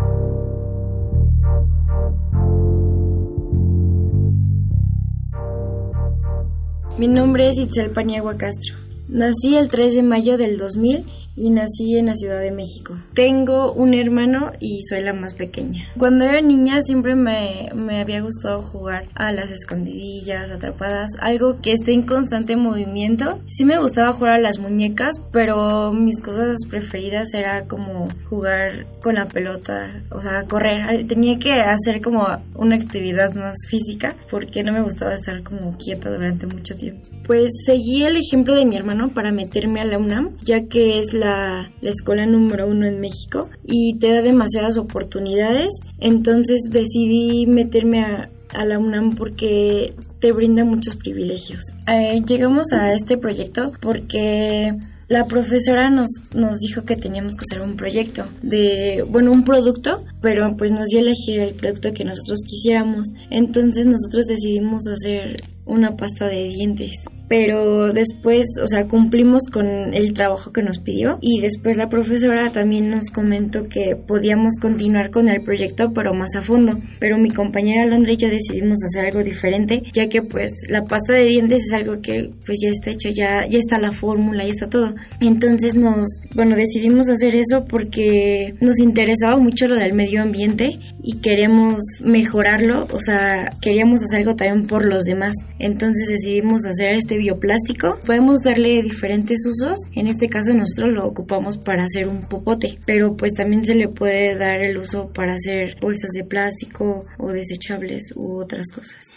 Mi 6.99 7.07
nombre 7.07 7.49
es 7.49 7.59
Itzel 7.59 7.93
Paniagua 7.93 8.37
Castro. 8.37 8.77
Nací 9.07 9.55
el 9.57 9.69
3 9.69 9.95
de 9.95 10.03
mayo 10.03 10.37
del 10.37 10.59
2000 10.59 11.07
y 11.39 11.51
nací 11.51 11.97
en 11.97 12.07
la 12.07 12.15
Ciudad 12.15 12.41
de 12.41 12.51
México. 12.51 12.97
Tengo 13.15 13.73
un 13.73 13.95
hermano 13.95 14.51
y 14.59 14.83
soy 14.83 15.01
la 15.01 15.13
más 15.13 15.35
pequeña. 15.35 15.85
Cuando 15.97 16.25
era 16.25 16.41
niña 16.41 16.81
siempre 16.81 17.15
me, 17.15 17.71
me, 17.75 18.01
había 18.01 18.21
gustado 18.21 18.63
jugar 18.63 19.09
a 19.15 19.33
las 19.33 19.51
escondidillas, 19.53 20.51
atrapadas, 20.51 21.13
algo 21.21 21.61
que 21.63 21.73
esté 21.73 21.93
en 21.93 22.03
constante 22.03 22.57
movimiento. 22.57 23.41
Sí 23.47 23.65
me 23.65 23.79
gustaba 23.79 24.13
jugar 24.13 24.35
a 24.35 24.41
las 24.41 24.59
muñecas, 24.59 25.21
pero 25.33 25.93
mis 25.93 26.21
cosas 26.21 26.57
preferidas 26.69 27.33
era 27.35 27.67
como 27.67 28.09
jugar 28.29 28.87
con 29.01 29.15
la 29.15 29.27
pelota, 29.27 30.03
o 30.11 30.21
sea, 30.21 30.43
correr. 30.45 31.07
Tenía 31.07 31.39
que 31.39 31.53
hacer 31.53 32.03
como 32.03 32.27
una 32.55 32.77
actividad 32.77 33.33
más 33.35 33.57
física 33.69 34.15
porque 34.31 34.63
no 34.63 34.73
me 34.73 34.83
gustaba 34.83 35.15
estar 35.15 35.43
como 35.43 35.77
quieta 35.77 36.11
durante 36.11 36.47
mucho 36.47 36.75
tiempo. 36.75 37.03
Pues 37.27 37.53
seguí 37.65 38.05
el 38.05 38.17
ejemplo 38.17 38.57
de 38.57 38.65
mi 38.65 38.77
hermano 38.77 39.13
para 39.15 39.31
meterme 39.31 39.81
a 39.81 39.85
la 39.85 39.99
UNAM, 39.99 40.37
ya 40.45 40.67
que 40.69 40.99
es 40.99 41.13
la 41.13 41.28
la, 41.29 41.71
escuela 41.83 42.27
número 42.27 42.67
uno 42.67 42.87
en 42.87 43.01
México 43.01 43.49
y 43.65 43.99
te 43.99 44.13
da 44.13 44.23
demasiadas 44.23 44.79
oportunidades. 44.79 45.71
Entonces 45.99 46.63
decidí 46.71 47.47
meterme 47.47 48.05
a, 48.05 48.31
la 48.65 48.79
UNAM 48.79 49.15
porque 49.15 49.95
te 50.21 50.33
brinda 50.33 50.65
muchos 50.65 50.97
privilegios. 50.97 51.61
Eh, 51.87 52.23
llegamos 52.27 52.73
a 52.73 52.95
este 52.95 53.19
proyecto 53.19 53.67
porque 53.81 54.73
la 55.09 55.27
profesora 55.27 55.91
nos, 55.91 56.11
nos 56.35 56.59
dijo 56.59 56.83
que 56.85 56.97
teníamos 56.97 57.37
que 57.37 57.45
hacer 57.49 57.63
un 57.63 57.77
proyecto 57.77 58.25
de, 58.43 59.05
bueno, 59.07 59.33
un 59.33 59.45
producto, 59.45 60.03
pero 60.23 60.57
pues 60.57 60.73
nos 60.73 60.87
dio 60.89 61.01
a 61.01 61.03
elegir 61.03 61.41
el 61.41 61.55
producto 61.57 61.93
que 61.93 62.05
nosotros 62.05 62.41
quisiéramos. 62.47 63.09
Entonces 63.31 63.85
nosotros 63.85 64.25
decidimos 64.27 64.83
hacer 64.89 65.37
una 65.67 65.95
pasta 65.95 66.27
de 66.27 66.49
dientes 66.49 67.05
pero 67.29 67.93
después, 67.93 68.47
o 68.63 68.67
sea, 68.67 68.87
cumplimos 68.87 69.43
con 69.53 69.67
el 69.95 70.13
trabajo 70.15 70.53
que 70.53 70.63
nos 70.63 70.79
pidió 70.79 71.19
y 71.21 71.41
después 71.41 71.77
la 71.77 71.89
profesora 71.89 72.51
también 72.51 72.89
nos 72.89 73.11
comentó 73.11 73.69
que 73.69 73.97
podíamos 73.97 74.55
continuar 74.61 75.11
con 75.11 75.29
el 75.29 75.43
proyecto 75.43 75.93
pero 75.95 76.15
más 76.15 76.35
a 76.37 76.43
fondo, 76.43 76.73
pero 77.01 77.19
mi 77.19 77.31
compañera 77.31 77.87
Londra 77.87 78.13
y 78.13 78.17
yo 78.17 78.29
decidimos 78.29 78.79
hacer 78.85 79.07
algo 79.07 79.23
diferente, 79.23 79.83
ya 79.93 80.09
que 80.09 80.23
pues 80.23 80.53
la 80.69 80.85
pasta 80.85 81.15
de 81.15 81.25
dientes 81.25 81.65
es 81.67 81.73
algo 81.73 82.01
que 82.01 82.31
pues 82.45 82.59
ya 82.63 82.71
está 82.71 82.91
hecho, 82.91 83.09
ya 83.11 83.47
ya 83.47 83.59
está 83.59 83.79
la 83.79 83.93
fórmula, 83.93 84.45
ya 84.45 84.51
está 84.51 84.69
todo. 84.69 84.95
Entonces 85.21 85.75
nos, 85.75 86.21
bueno, 86.35 86.57
decidimos 86.57 87.09
hacer 87.09 87.35
eso 87.35 87.65
porque 87.69 88.53
nos 88.61 88.79
interesaba 88.79 89.39
mucho 89.39 89.69
lo 89.69 89.77
del 89.77 89.93
medio 89.93 90.23
ambiente 90.23 90.79
y 91.03 91.21
queremos 91.21 91.83
mejorarlo, 92.05 92.87
o 92.93 93.01
sea, 93.01 93.51
queríamos 93.61 94.03
hacer 94.03 94.21
algo 94.21 94.37
también 94.37 94.67
por 94.67 94.85
los 94.85 95.05
demás. 95.05 95.35
Entonces 95.59 96.09
decidimos 96.09 96.67
hacer 96.67 96.95
este 96.95 97.18
bioplástico. 97.19 97.99
Podemos 98.07 98.41
darle 98.41 98.83
diferentes 98.83 99.41
usos. 99.47 99.79
En 99.95 100.07
este 100.07 100.29
caso 100.29 100.55
nosotros 100.55 100.93
lo 100.93 101.07
ocupamos 101.07 101.59
para 101.59 101.85
hacer 101.85 102.09
un 102.09 102.21
popote, 102.21 102.79
pero 102.87 103.17
pues 103.17 103.35
también 103.35 103.65
se 103.65 103.75
le 103.75 103.89
puede 103.89 104.37
dar 104.37 104.61
el 104.63 104.79
uso 104.79 105.11
para 105.13 105.35
hacer 105.35 105.77
bolsas 105.81 106.11
de 106.13 106.25
plástico 106.25 107.05
o 107.19 107.33
desechables 107.33 108.13
u 108.15 108.41
otras 108.41 108.69
cosas. 108.75 109.17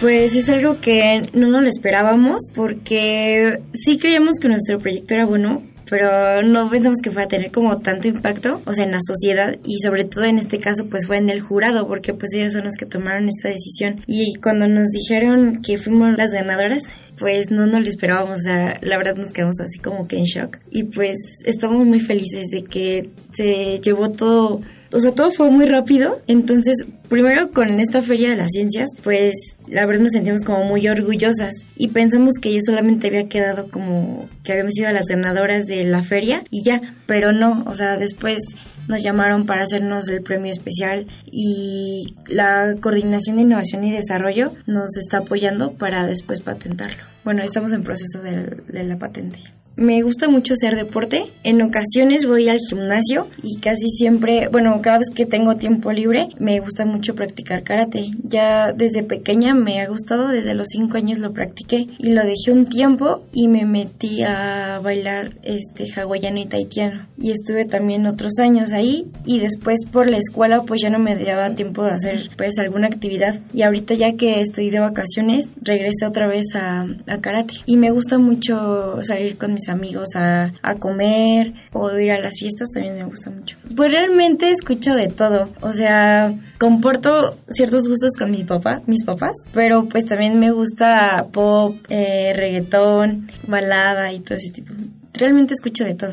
Pues 0.00 0.34
es 0.34 0.50
algo 0.50 0.80
que 0.82 1.22
no 1.32 1.48
nos 1.48 1.62
lo 1.62 1.68
esperábamos 1.68 2.50
porque 2.54 3.60
sí 3.72 3.96
creíamos 3.98 4.38
que 4.38 4.48
nuestro 4.48 4.78
proyecto 4.78 5.14
era 5.14 5.24
bueno, 5.24 5.62
pero 5.88 6.42
no 6.42 6.68
pensamos 6.70 6.98
que 7.02 7.10
fuera 7.10 7.26
a 7.26 7.28
tener 7.28 7.50
como 7.50 7.78
tanto 7.78 8.08
impacto, 8.08 8.62
o 8.66 8.72
sea, 8.72 8.84
en 8.84 8.92
la 8.92 8.98
sociedad 9.00 9.56
y 9.64 9.78
sobre 9.78 10.04
todo 10.04 10.24
en 10.24 10.38
este 10.38 10.58
caso 10.58 10.86
pues 10.86 11.06
fue 11.06 11.18
en 11.18 11.30
el 11.30 11.40
jurado, 11.40 11.86
porque 11.86 12.14
pues 12.14 12.34
ellos 12.34 12.52
son 12.52 12.64
los 12.64 12.76
que 12.76 12.86
tomaron 12.86 13.28
esta 13.28 13.48
decisión. 13.48 14.02
Y 14.06 14.34
cuando 14.42 14.66
nos 14.68 14.90
dijeron 14.90 15.60
que 15.62 15.78
fuimos 15.78 16.16
las 16.16 16.32
ganadoras, 16.32 16.84
pues 17.18 17.50
no 17.50 17.66
nos 17.66 17.82
lo 17.82 17.88
esperábamos, 17.88 18.38
o 18.38 18.42
sea, 18.42 18.78
la 18.82 18.96
verdad 18.96 19.16
nos 19.16 19.32
quedamos 19.32 19.60
así 19.60 19.78
como 19.78 20.06
que 20.08 20.16
en 20.16 20.24
shock. 20.24 20.58
Y 20.70 20.84
pues 20.84 21.16
estamos 21.44 21.86
muy 21.86 22.00
felices 22.00 22.48
de 22.50 22.64
que 22.64 23.10
se 23.30 23.78
llevó 23.80 24.10
todo 24.10 24.60
o 24.94 25.00
sea, 25.00 25.12
todo 25.12 25.32
fue 25.32 25.50
muy 25.50 25.66
rápido. 25.66 26.20
Entonces, 26.28 26.86
primero 27.08 27.50
con 27.50 27.68
esta 27.80 28.00
Feria 28.00 28.30
de 28.30 28.36
las 28.36 28.50
Ciencias, 28.52 28.90
pues 29.02 29.32
la 29.66 29.86
verdad 29.86 30.02
nos 30.02 30.12
sentimos 30.12 30.44
como 30.44 30.64
muy 30.64 30.86
orgullosas 30.88 31.54
y 31.76 31.88
pensamos 31.88 32.34
que 32.40 32.50
yo 32.52 32.58
solamente 32.64 33.08
había 33.08 33.28
quedado 33.28 33.68
como 33.70 34.28
que 34.44 34.52
habíamos 34.52 34.74
sido 34.74 34.90
las 34.90 35.06
ganadoras 35.06 35.66
de 35.66 35.84
la 35.84 36.02
feria 36.02 36.44
y 36.50 36.62
ya, 36.62 36.80
pero 37.06 37.32
no, 37.32 37.64
o 37.66 37.74
sea, 37.74 37.96
después 37.96 38.38
nos 38.86 39.02
llamaron 39.02 39.46
para 39.46 39.62
hacernos 39.62 40.08
el 40.08 40.22
premio 40.22 40.50
especial 40.50 41.06
y 41.24 42.14
la 42.28 42.76
Coordinación 42.80 43.36
de 43.36 43.42
Innovación 43.42 43.84
y 43.84 43.92
Desarrollo 43.92 44.52
nos 44.66 44.96
está 44.96 45.18
apoyando 45.18 45.72
para 45.72 46.06
después 46.06 46.40
patentarlo. 46.40 47.02
Bueno, 47.24 47.42
estamos 47.42 47.72
en 47.72 47.82
proceso 47.82 48.20
de, 48.22 48.62
de 48.68 48.84
la 48.84 48.98
patente. 48.98 49.40
Me 49.76 50.02
gusta 50.02 50.28
mucho 50.28 50.54
hacer 50.54 50.76
deporte. 50.76 51.24
En 51.42 51.60
ocasiones 51.60 52.26
voy 52.26 52.48
al 52.48 52.58
gimnasio 52.58 53.26
y 53.42 53.58
casi 53.58 53.88
siempre, 53.88 54.46
bueno, 54.48 54.80
cada 54.80 54.98
vez 54.98 55.10
que 55.12 55.26
tengo 55.26 55.56
tiempo 55.56 55.90
libre, 55.90 56.28
me 56.38 56.60
gusta 56.60 56.86
mucho 56.86 57.16
practicar 57.16 57.64
karate. 57.64 58.10
Ya 58.22 58.72
desde 58.72 59.02
pequeña 59.02 59.52
me 59.52 59.82
ha 59.82 59.88
gustado, 59.88 60.28
desde 60.28 60.54
los 60.54 60.68
5 60.68 60.96
años 60.96 61.18
lo 61.18 61.32
practiqué 61.32 61.88
y 61.98 62.12
lo 62.12 62.22
dejé 62.22 62.52
un 62.52 62.66
tiempo 62.66 63.24
y 63.32 63.48
me 63.48 63.66
metí 63.66 64.22
a 64.22 64.78
bailar 64.78 65.32
este 65.42 65.86
hawaiano 65.96 66.38
y 66.38 66.46
taitiano. 66.46 67.08
Y 67.18 67.32
estuve 67.32 67.64
también 67.64 68.06
otros 68.06 68.34
años 68.40 68.72
ahí 68.72 69.06
y 69.26 69.40
después 69.40 69.86
por 69.90 70.08
la 70.08 70.18
escuela 70.18 70.62
pues 70.62 70.82
ya 70.82 70.90
no 70.90 71.00
me 71.00 71.16
daba 71.16 71.52
tiempo 71.56 71.82
de 71.82 71.90
hacer 71.90 72.30
pues 72.36 72.60
alguna 72.60 72.86
actividad. 72.86 73.40
Y 73.52 73.62
ahorita 73.62 73.94
ya 73.94 74.12
que 74.16 74.40
estoy 74.40 74.70
de 74.70 74.78
vacaciones, 74.78 75.48
regresé 75.60 76.06
otra 76.06 76.28
vez 76.28 76.54
a, 76.54 76.86
a 77.08 77.20
karate. 77.20 77.54
Y 77.66 77.76
me 77.76 77.90
gusta 77.90 78.18
mucho 78.18 79.02
salir 79.02 79.36
con 79.36 79.52
mis 79.52 79.63
amigos 79.68 80.10
a, 80.16 80.52
a 80.62 80.74
comer 80.76 81.52
o 81.72 81.90
ir 81.98 82.12
a 82.12 82.20
las 82.20 82.34
fiestas 82.38 82.70
también 82.72 82.96
me 82.96 83.04
gusta 83.04 83.30
mucho. 83.30 83.56
Pues 83.74 83.92
realmente 83.92 84.50
escucho 84.50 84.94
de 84.94 85.08
todo, 85.08 85.48
o 85.60 85.72
sea, 85.72 86.32
comporto 86.58 87.36
ciertos 87.48 87.88
gustos 87.88 88.12
con 88.18 88.30
mi 88.30 88.44
papá, 88.44 88.82
mis 88.86 89.04
papás, 89.04 89.36
pero 89.52 89.86
pues 89.88 90.06
también 90.06 90.38
me 90.38 90.52
gusta 90.52 91.26
pop, 91.32 91.76
eh, 91.88 92.32
reggaetón, 92.34 93.28
balada 93.46 94.12
y 94.12 94.20
todo 94.20 94.38
ese 94.38 94.50
tipo. 94.50 94.72
Realmente 95.12 95.54
escucho 95.54 95.84
de 95.84 95.94
todo. 95.94 96.12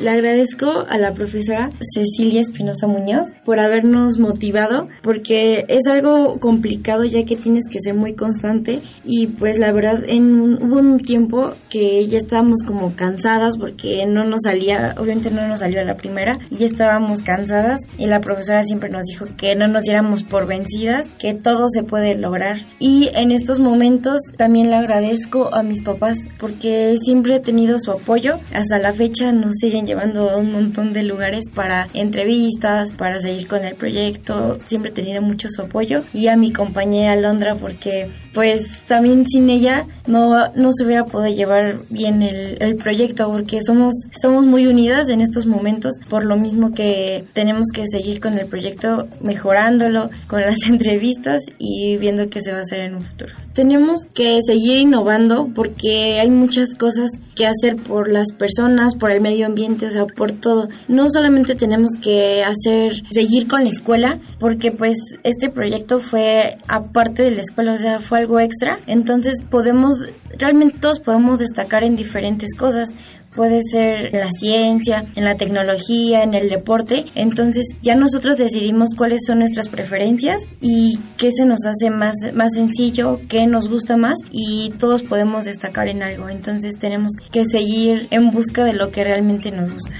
Le 0.00 0.10
agradezco 0.10 0.84
a 0.88 0.96
la 0.96 1.12
profesora 1.12 1.70
Cecilia 1.80 2.40
Espinosa 2.40 2.86
Muñoz 2.86 3.26
por 3.44 3.58
habernos 3.58 4.20
motivado, 4.20 4.86
porque 5.02 5.64
es 5.66 5.88
algo 5.90 6.38
complicado 6.38 7.02
ya 7.02 7.24
que 7.24 7.34
tienes 7.34 7.64
que 7.68 7.80
ser 7.80 7.94
muy 7.94 8.14
constante 8.14 8.78
y 9.04 9.26
pues 9.26 9.58
la 9.58 9.72
verdad 9.72 10.04
en 10.06 10.62
hubo 10.62 10.78
un 10.78 11.00
tiempo 11.00 11.50
que 11.68 12.06
ya 12.06 12.18
estábamos 12.18 12.62
como 12.64 12.94
cansadas 12.94 13.58
porque 13.58 14.06
no 14.06 14.22
nos 14.22 14.42
salía, 14.44 14.94
obviamente 14.98 15.32
no 15.32 15.48
nos 15.48 15.60
salió 15.60 15.80
a 15.80 15.84
la 15.84 15.96
primera 15.96 16.38
y 16.48 16.58
ya 16.58 16.66
estábamos 16.66 17.22
cansadas 17.22 17.80
y 17.98 18.06
la 18.06 18.20
profesora 18.20 18.62
siempre 18.62 18.90
nos 18.90 19.04
dijo 19.04 19.24
que 19.36 19.56
no 19.56 19.66
nos 19.66 19.82
diéramos 19.82 20.22
por 20.22 20.46
vencidas, 20.46 21.08
que 21.18 21.34
todo 21.34 21.66
se 21.68 21.82
puede 21.82 22.16
lograr. 22.16 22.58
Y 22.78 23.10
en 23.14 23.32
estos 23.32 23.58
momentos 23.58 24.20
también 24.36 24.70
le 24.70 24.76
agradezco 24.76 25.52
a 25.52 25.64
mis 25.64 25.82
papás 25.82 26.18
porque 26.38 26.96
siempre 26.98 27.34
he 27.34 27.40
tenido 27.40 27.78
su 27.80 27.90
apoyo, 27.90 28.34
hasta 28.54 28.78
la 28.78 28.92
fecha 28.92 29.32
no 29.32 29.50
siguen 29.50 29.87
llevando 29.88 30.30
a 30.30 30.36
un 30.36 30.52
montón 30.52 30.92
de 30.92 31.02
lugares 31.02 31.48
para 31.52 31.86
entrevistas, 31.94 32.92
para 32.92 33.18
seguir 33.18 33.48
con 33.48 33.64
el 33.64 33.74
proyecto. 33.74 34.58
Siempre 34.60 34.90
he 34.90 34.94
tenido 34.94 35.22
mucho 35.22 35.48
su 35.50 35.62
apoyo 35.62 35.98
y 36.12 36.28
a 36.28 36.36
mi 36.36 36.52
compañera 36.52 37.16
Londra 37.16 37.54
porque 37.54 38.10
pues 38.34 38.84
también 38.86 39.26
sin 39.26 39.48
ella 39.50 39.86
no, 40.06 40.52
no 40.54 40.70
se 40.72 40.84
hubiera 40.84 41.04
podido 41.04 41.34
llevar 41.34 41.78
bien 41.90 42.22
el, 42.22 42.58
el 42.60 42.76
proyecto 42.76 43.30
porque 43.30 43.60
somos, 43.62 43.94
estamos 44.10 44.44
muy 44.44 44.66
unidas 44.66 45.08
en 45.08 45.20
estos 45.20 45.46
momentos 45.46 45.94
por 46.10 46.24
lo 46.24 46.36
mismo 46.36 46.72
que 46.72 47.24
tenemos 47.32 47.68
que 47.74 47.84
seguir 47.86 48.20
con 48.20 48.38
el 48.38 48.46
proyecto 48.46 49.08
mejorándolo 49.22 50.10
con 50.26 50.42
las 50.42 50.58
entrevistas 50.68 51.40
y 51.58 51.96
viendo 51.96 52.28
qué 52.28 52.40
se 52.40 52.52
va 52.52 52.58
a 52.58 52.62
hacer 52.62 52.80
en 52.80 52.96
un 52.96 53.00
futuro. 53.02 53.47
Tenemos 53.58 54.06
que 54.14 54.38
seguir 54.40 54.78
innovando 54.78 55.48
porque 55.52 56.20
hay 56.20 56.30
muchas 56.30 56.76
cosas 56.76 57.10
que 57.34 57.44
hacer 57.44 57.74
por 57.74 58.08
las 58.08 58.30
personas, 58.32 58.94
por 58.94 59.10
el 59.10 59.20
medio 59.20 59.46
ambiente, 59.46 59.86
o 59.86 59.90
sea, 59.90 60.04
por 60.06 60.30
todo. 60.30 60.68
No 60.86 61.08
solamente 61.08 61.56
tenemos 61.56 61.90
que 62.00 62.44
hacer, 62.44 63.02
seguir 63.10 63.48
con 63.48 63.64
la 63.64 63.70
escuela, 63.70 64.20
porque 64.38 64.70
pues 64.70 64.96
este 65.24 65.50
proyecto 65.50 65.98
fue 65.98 66.58
aparte 66.68 67.24
de 67.24 67.32
la 67.32 67.40
escuela, 67.40 67.72
o 67.72 67.78
sea, 67.78 67.98
fue 67.98 68.20
algo 68.20 68.38
extra. 68.38 68.78
Entonces 68.86 69.42
podemos, 69.42 70.06
realmente 70.38 70.78
todos 70.78 71.00
podemos 71.00 71.40
destacar 71.40 71.82
en 71.82 71.96
diferentes 71.96 72.54
cosas 72.54 72.94
puede 73.34 73.60
ser 73.62 74.14
en 74.14 74.20
la 74.20 74.30
ciencia, 74.30 75.04
en 75.14 75.24
la 75.24 75.36
tecnología, 75.36 76.22
en 76.22 76.34
el 76.34 76.48
deporte. 76.48 77.04
Entonces 77.14 77.66
ya 77.82 77.94
nosotros 77.94 78.36
decidimos 78.36 78.90
cuáles 78.96 79.20
son 79.26 79.38
nuestras 79.38 79.68
preferencias 79.68 80.46
y 80.60 80.98
qué 81.16 81.30
se 81.30 81.46
nos 81.46 81.66
hace 81.66 81.90
más, 81.90 82.14
más 82.34 82.52
sencillo, 82.54 83.20
qué 83.28 83.46
nos 83.46 83.68
gusta 83.68 83.96
más 83.96 84.18
y 84.30 84.70
todos 84.78 85.02
podemos 85.02 85.44
destacar 85.44 85.88
en 85.88 86.02
algo. 86.02 86.28
Entonces 86.28 86.78
tenemos 86.78 87.12
que 87.30 87.44
seguir 87.44 88.08
en 88.10 88.30
busca 88.30 88.64
de 88.64 88.72
lo 88.72 88.90
que 88.90 89.04
realmente 89.04 89.50
nos 89.50 89.72
gusta. 89.72 89.96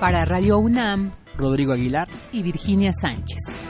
Para 0.00 0.24
Radio 0.24 0.58
UNAM, 0.58 1.12
Rodrigo 1.36 1.74
Aguilar 1.74 2.08
y 2.32 2.42
Virginia 2.42 2.90
Sánchez. 2.98 3.69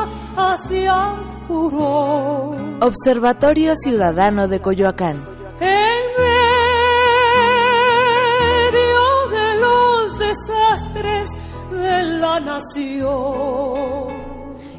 hacia 0.51 1.13
el 1.13 1.25
furor. 1.47 2.57
Observatorio 2.81 3.73
Ciudadano 3.75 4.47
de 4.49 4.59
Coyoacán. 4.59 5.23
En 5.61 6.01
medio 8.61 9.29
de 9.29 9.61
los 9.61 10.19
desastres 10.19 11.29
de 11.71 12.03
la 12.19 12.39
nación. 12.41 14.11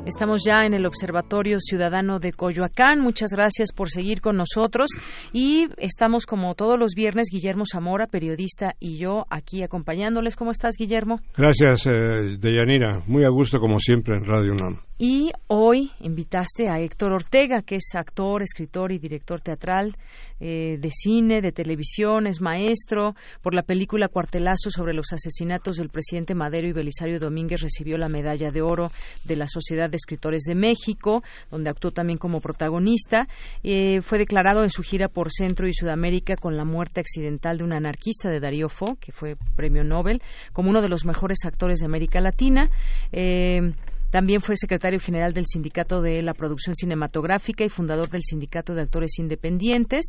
Estamos 0.05 0.43
ya 0.45 0.67
en 0.67 0.75
el 0.75 0.85
Observatorio 0.85 1.59
Ciudadano 1.61 2.19
de 2.19 2.33
Coyoacán. 2.33 3.01
Muchas 3.01 3.31
gracias 3.31 3.73
por 3.73 3.89
seguir 3.89 4.21
con 4.21 4.37
nosotros. 4.37 4.91
Y 5.33 5.69
estamos 5.79 6.27
como 6.27 6.55
todos 6.55 6.77
los 6.79 6.95
viernes, 6.95 7.29
Guillermo 7.33 7.63
Zamora, 7.71 8.09
periodista, 8.09 8.75
y 8.81 8.99
yo 8.99 9.27
aquí 9.31 9.63
acompañándoles. 9.63 10.35
¿Cómo 10.35 10.51
estás, 10.51 10.75
Guillermo? 10.77 11.21
Gracias, 11.37 11.87
eh, 11.87 12.37
Deyanira. 12.39 13.03
Muy 13.07 13.25
a 13.25 13.31
gusto, 13.31 13.61
como 13.61 13.79
siempre, 13.79 14.17
en 14.17 14.25
Radio 14.25 14.53
UNAM. 14.53 14.81
Y 15.05 15.33
hoy 15.49 15.91
invitaste 15.99 16.69
a 16.69 16.79
Héctor 16.79 17.11
Ortega, 17.11 17.63
que 17.63 17.75
es 17.75 17.91
actor, 17.97 18.41
escritor 18.41 18.93
y 18.93 19.01
director 19.01 19.41
teatral 19.41 19.97
eh, 20.39 20.77
de 20.79 20.91
cine, 20.93 21.41
de 21.41 21.51
televisión, 21.51 22.29
es 22.29 22.41
maestro. 22.41 23.17
Por 23.43 23.53
la 23.53 23.65
película 23.65 24.07
Cuartelazo 24.07 24.71
sobre 24.71 24.95
los 24.95 25.13
asesinatos 25.13 25.79
del 25.79 25.89
presidente 25.89 26.37
Madero 26.37 26.69
y 26.69 26.73
Belisario 26.73 27.19
Domínguez 27.19 27.63
recibió 27.63 27.99
la 27.99 28.09
medalla 28.09 28.53
de 28.53 28.63
oro 28.63 28.93
de 29.25 29.35
la 29.35 29.49
Sociedad 29.49 29.91
de 29.91 29.97
Escritores 29.97 30.43
de 30.43 30.55
México, 30.55 31.25
donde 31.51 31.71
actuó 31.71 31.91
también 31.91 32.21
como 32.21 32.41
protagonista. 32.41 33.27
Eh, 33.65 34.03
fue 34.03 34.19
declarado 34.19 34.63
en 34.63 34.71
su 34.71 34.85
gira 34.85 35.09
por 35.09 35.33
Centro 35.33 35.67
y 35.67 35.75
Sudamérica 35.75 36.37
con 36.37 36.57
la 36.57 36.65
muerte 36.65 37.01
accidental 37.01 37.59
de 37.59 37.65
un 37.65 37.73
anarquista 37.73 38.31
de 38.31 38.39
Darío 38.39 38.69
Fo, 38.69 38.95
que 39.01 39.11
fue 39.11 39.35
premio 39.57 39.83
Nobel, 39.83 40.23
como 40.53 40.71
uno 40.71 40.81
de 40.81 40.89
los 40.89 41.05
mejores 41.05 41.39
actores 41.45 41.81
de 41.81 41.87
América 41.87 42.21
Latina. 42.21 42.71
Eh, 43.11 43.73
también 44.13 44.43
fue 44.43 44.57
secretario 44.57 45.01
general 45.01 45.33
del 45.33 45.47
Sindicato 45.47 46.03
de 46.03 46.21
la 46.21 46.35
Producción 46.35 46.77
Cinematográfica 46.77 47.65
y 47.65 47.71
fundador 47.71 48.11
del 48.11 48.21
Sindicato 48.23 48.75
de 48.75 48.83
Actores 48.83 49.19
Independientes, 49.19 50.05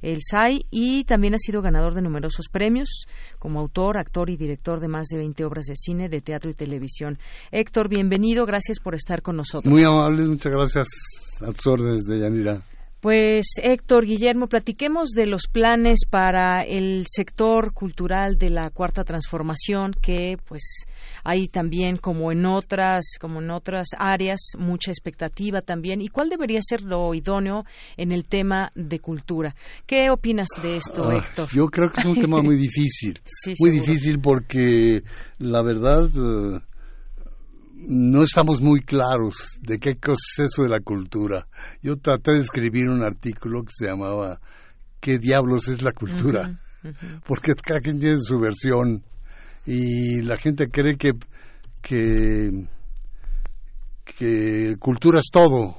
el 0.00 0.20
SAI, 0.22 0.64
y 0.70 1.04
también 1.04 1.34
ha 1.34 1.38
sido 1.38 1.60
ganador 1.60 1.92
de 1.94 2.00
numerosos 2.00 2.46
premios 2.50 3.04
como 3.38 3.60
autor, 3.60 3.98
actor 3.98 4.30
y 4.30 4.38
director 4.38 4.80
de 4.80 4.88
más 4.88 5.08
de 5.08 5.18
20 5.18 5.44
obras 5.44 5.66
de 5.66 5.76
cine, 5.76 6.08
de 6.08 6.22
teatro 6.22 6.50
y 6.50 6.54
televisión. 6.54 7.18
Héctor, 7.50 7.90
bienvenido, 7.90 8.46
gracias 8.46 8.78
por 8.80 8.94
estar 8.94 9.20
con 9.20 9.36
nosotros. 9.36 9.70
Muy 9.70 9.84
amables, 9.84 10.28
muchas 10.28 10.50
gracias 10.50 10.88
a 11.42 11.52
tus 11.52 11.66
órdenes 11.66 12.04
de 12.04 12.20
Yanira. 12.20 12.62
Pues 13.02 13.46
Héctor, 13.60 14.06
Guillermo, 14.06 14.46
platiquemos 14.46 15.08
de 15.10 15.26
los 15.26 15.48
planes 15.50 16.02
para 16.08 16.60
el 16.62 17.04
sector 17.08 17.72
cultural 17.74 18.38
de 18.38 18.48
la 18.48 18.70
cuarta 18.70 19.02
transformación, 19.02 19.92
que 20.00 20.36
pues 20.46 20.62
hay 21.24 21.48
también 21.48 21.96
como 21.96 22.30
en 22.30 22.46
otras, 22.46 23.02
como 23.20 23.40
en 23.42 23.50
otras 23.50 23.88
áreas, 23.98 24.38
mucha 24.56 24.92
expectativa 24.92 25.62
también. 25.62 26.00
¿Y 26.00 26.10
cuál 26.10 26.28
debería 26.28 26.60
ser 26.62 26.82
lo 26.82 27.12
idóneo 27.12 27.64
en 27.96 28.12
el 28.12 28.24
tema 28.24 28.70
de 28.76 29.00
cultura? 29.00 29.56
¿Qué 29.84 30.08
opinas 30.10 30.46
de 30.62 30.76
esto, 30.76 31.10
Ah, 31.10 31.16
Héctor? 31.16 31.48
Yo 31.52 31.66
creo 31.66 31.90
que 31.90 32.02
es 32.02 32.06
un 32.06 32.18
tema 32.18 32.40
muy 32.40 32.54
difícil. 32.68 33.20
Sí, 33.24 33.54
muy 33.58 33.70
seguro. 33.70 33.84
difícil 33.84 34.20
porque 34.20 35.02
la 35.38 35.60
verdad 35.62 36.04
eh, 36.06 36.60
no 37.88 38.22
estamos 38.22 38.60
muy 38.60 38.80
claros 38.80 39.58
de 39.60 39.78
qué 39.78 39.96
cosa 39.96 40.18
es 40.38 40.52
eso 40.52 40.62
de 40.62 40.68
la 40.68 40.80
cultura. 40.80 41.46
Yo 41.82 41.96
traté 41.96 42.32
de 42.32 42.40
escribir 42.40 42.88
un 42.88 43.02
artículo 43.02 43.62
que 43.62 43.72
se 43.72 43.86
llamaba 43.86 44.40
¿Qué 45.00 45.18
diablos 45.18 45.68
es 45.68 45.82
la 45.82 45.92
cultura? 45.92 46.56
Porque 47.26 47.54
cada 47.54 47.80
quien 47.80 47.98
tiene 47.98 48.18
su 48.20 48.38
versión 48.38 49.02
y 49.66 50.22
la 50.22 50.36
gente 50.36 50.68
cree 50.68 50.96
que, 50.96 51.12
que, 51.80 52.66
que 54.04 54.76
cultura 54.78 55.18
es 55.18 55.30
todo. 55.32 55.76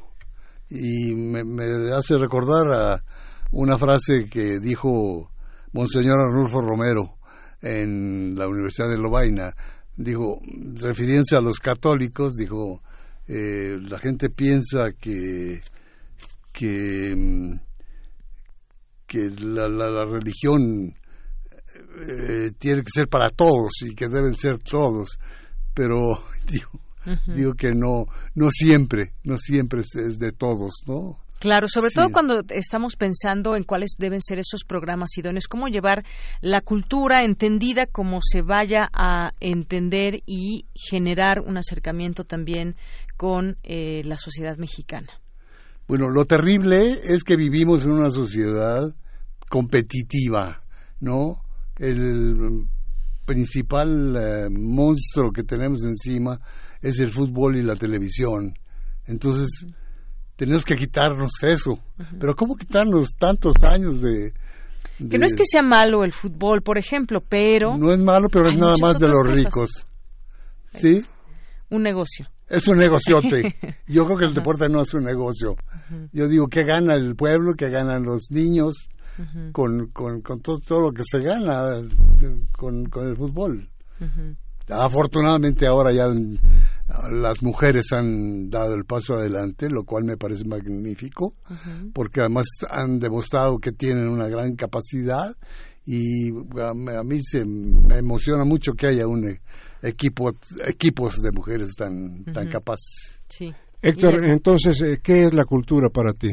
Y 0.69 1.13
me, 1.15 1.43
me 1.43 1.93
hace 1.93 2.17
recordar 2.17 2.65
a 2.75 3.03
una 3.51 3.77
frase 3.77 4.27
que 4.29 4.59
dijo 4.59 5.29
Monseñor 5.71 6.19
Arnulfo 6.19 6.61
Romero 6.61 7.17
en 7.61 8.35
la 8.35 8.47
Universidad 8.47 8.89
de 8.89 8.97
Lovaina. 8.97 9.53
Dijo, 9.95 10.41
refiriéndose 10.75 11.35
a 11.35 11.41
los 11.41 11.59
católicos, 11.59 12.35
dijo, 12.35 12.81
eh, 13.27 13.77
la 13.81 13.99
gente 13.99 14.29
piensa 14.29 14.93
que, 14.99 15.61
que, 16.51 17.15
mm, 17.15 17.59
que 19.05 19.29
la, 19.29 19.69
la, 19.69 19.89
la 19.89 20.05
religión 20.05 20.95
eh, 21.99 22.51
tiene 22.57 22.81
que 22.81 22.89
ser 22.91 23.07
para 23.07 23.29
todos 23.29 23.71
y 23.81 23.93
que 23.93 24.07
deben 24.07 24.33
ser 24.33 24.57
todos, 24.59 25.19
pero 25.73 26.23
digo, 26.47 26.71
digo 27.27 27.53
que 27.53 27.73
no, 27.73 28.05
no 28.35 28.49
siempre, 28.49 29.13
no 29.23 29.37
siempre 29.37 29.81
es, 29.81 29.95
es 29.95 30.19
de 30.19 30.31
todos, 30.31 30.83
¿no? 30.87 31.22
Claro, 31.43 31.67
sobre 31.67 31.89
Sí. 31.89 31.95
todo 31.95 32.09
cuando 32.09 32.41
estamos 32.51 32.95
pensando 32.95 33.57
en 33.57 33.63
cuáles 33.63 33.95
deben 33.99 34.21
ser 34.21 34.39
esos 34.39 34.63
programas 34.65 35.09
idóneos, 35.17 35.47
cómo 35.49 35.67
llevar 35.67 36.05
la 36.39 36.61
cultura 36.61 37.25
entendida 37.25 37.85
como 37.85 38.19
se 38.21 38.41
vaya 38.41 38.89
a 38.93 39.31
entender 39.41 40.21
y 40.25 40.67
generar 40.73 41.41
un 41.41 41.57
acercamiento 41.57 42.23
también 42.23 42.77
con 43.17 43.57
eh, 43.63 44.03
la 44.05 44.15
sociedad 44.15 44.55
mexicana. 44.55 45.09
Bueno, 45.85 46.07
lo 46.09 46.23
terrible 46.23 47.01
es 47.03 47.25
que 47.25 47.35
vivimos 47.35 47.83
en 47.83 47.91
una 47.91 48.09
sociedad 48.09 48.79
competitiva, 49.49 50.63
¿no? 51.01 51.41
El 51.77 52.67
principal 53.25 54.15
eh, 54.15 54.49
monstruo 54.49 55.33
que 55.33 55.43
tenemos 55.43 55.83
encima 55.83 56.39
es 56.81 57.01
el 57.01 57.09
fútbol 57.09 57.57
y 57.57 57.63
la 57.63 57.75
televisión. 57.75 58.53
Entonces, 59.07 59.49
tenemos 60.35 60.65
que 60.65 60.75
quitarnos 60.75 61.31
eso. 61.43 61.79
Pero 62.19 62.35
¿cómo 62.35 62.55
quitarnos 62.55 63.09
tantos 63.17 63.55
años 63.63 64.01
de... 64.01 64.33
Que 65.09 65.17
no 65.17 65.25
es 65.25 65.33
que 65.33 65.43
sea 65.45 65.63
malo 65.63 66.03
el 66.03 66.11
fútbol, 66.11 66.61
por 66.61 66.77
ejemplo, 66.77 67.21
pero 67.27 67.77
No 67.77 67.91
es 67.91 67.99
malo, 67.99 68.27
pero 68.31 68.49
es 68.51 68.57
nada 68.59 68.75
más 68.79 68.99
de 68.99 69.07
los 69.07 69.19
cosas. 69.19 69.37
ricos. 69.37 69.69
¿Sí? 70.73 71.05
un 71.69 71.81
negocio. 71.81 72.27
Es 72.47 72.67
un 72.67 72.77
negociote. 72.77 73.55
Yo 73.87 74.05
creo 74.05 74.17
que 74.17 74.25
el 74.25 74.33
deporte 74.33 74.69
no 74.69 74.81
es 74.81 74.93
un 74.93 75.03
negocio. 75.03 75.55
Yo 76.11 76.27
digo, 76.27 76.47
¿qué 76.47 76.63
gana 76.63 76.93
el 76.93 77.15
pueblo? 77.15 77.53
¿Qué 77.57 77.69
ganan 77.69 78.03
los 78.03 78.27
niños? 78.29 78.89
Con, 79.51 79.87
con, 79.87 80.21
con 80.21 80.41
todo, 80.41 80.59
todo 80.59 80.81
lo 80.81 80.91
que 80.91 81.03
se 81.03 81.19
gana 81.19 81.79
eh, 81.79 82.45
con, 82.51 82.85
con 82.85 83.07
el 83.07 83.15
fútbol. 83.15 83.69
Afortunadamente 84.69 85.67
ahora 85.67 85.91
ya 85.91 86.05
las 87.11 87.41
mujeres 87.41 87.91
han 87.93 88.49
dado 88.49 88.75
el 88.75 88.83
paso 88.85 89.13
adelante, 89.15 89.69
lo 89.69 89.83
cual 89.83 90.03
me 90.03 90.17
parece 90.17 90.43
magnífico, 90.45 91.35
porque 91.93 92.19
además 92.21 92.45
han 92.69 92.99
demostrado 92.99 93.57
que 93.59 93.71
tienen 93.71 94.09
una 94.09 94.27
gran 94.27 94.55
capacidad 94.55 95.35
y 95.85 96.29
a, 96.61 96.73
mí- 96.73 96.91
a 96.93 97.03
mí 97.03 97.19
se 97.23 97.45
me 97.45 97.97
emociona 97.97 98.43
mucho 98.45 98.73
que 98.73 98.87
haya 98.87 99.07
un 99.07 99.37
equipo 99.81 100.31
equipos 100.67 101.17
de 101.21 101.31
mujeres 101.31 101.71
tan 101.77 102.23
tan 102.25 102.47
capaces. 102.49 103.21
Sí. 103.29 103.51
Héctor, 103.81 104.25
entonces, 104.25 104.81
eh, 104.81 104.99
¿qué 105.03 105.25
es 105.25 105.33
la 105.33 105.43
cultura 105.45 105.89
para 105.89 106.13
ti? 106.13 106.29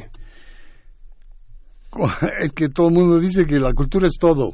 Es 2.41 2.53
que 2.53 2.69
todo 2.69 2.89
el 2.89 2.95
mundo 2.95 3.19
dice 3.19 3.47
que 3.47 3.59
la 3.59 3.73
cultura 3.73 4.07
es 4.07 4.17
todo. 4.21 4.53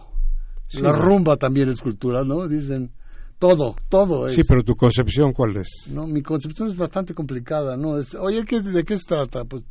Sí, 0.68 0.80
la 0.80 0.92
¿no? 0.92 1.02
rumba 1.02 1.37
también 1.37 1.68
es 1.68 1.80
cultura, 1.80 2.22
¿no? 2.24 2.48
Dicen 2.48 2.90
todo, 3.38 3.77
todo 3.88 4.27
es. 4.27 4.35
Sí, 4.35 4.42
pero 4.49 4.62
tu 4.62 4.75
concepción, 4.75 5.33
¿cuál 5.33 5.57
es? 5.59 5.90
No, 5.90 6.07
mi 6.07 6.22
concepción 6.22 6.68
es 6.68 6.77
bastante 6.77 7.14
complicada, 7.14 7.77
¿no? 7.77 7.99
Es, 7.99 8.14
oye, 8.14 8.44
¿qué, 8.44 8.61
¿de 8.61 8.85
qué 8.85 8.99
se 8.99 9.05
trata? 9.07 9.44
Pues 9.44 9.62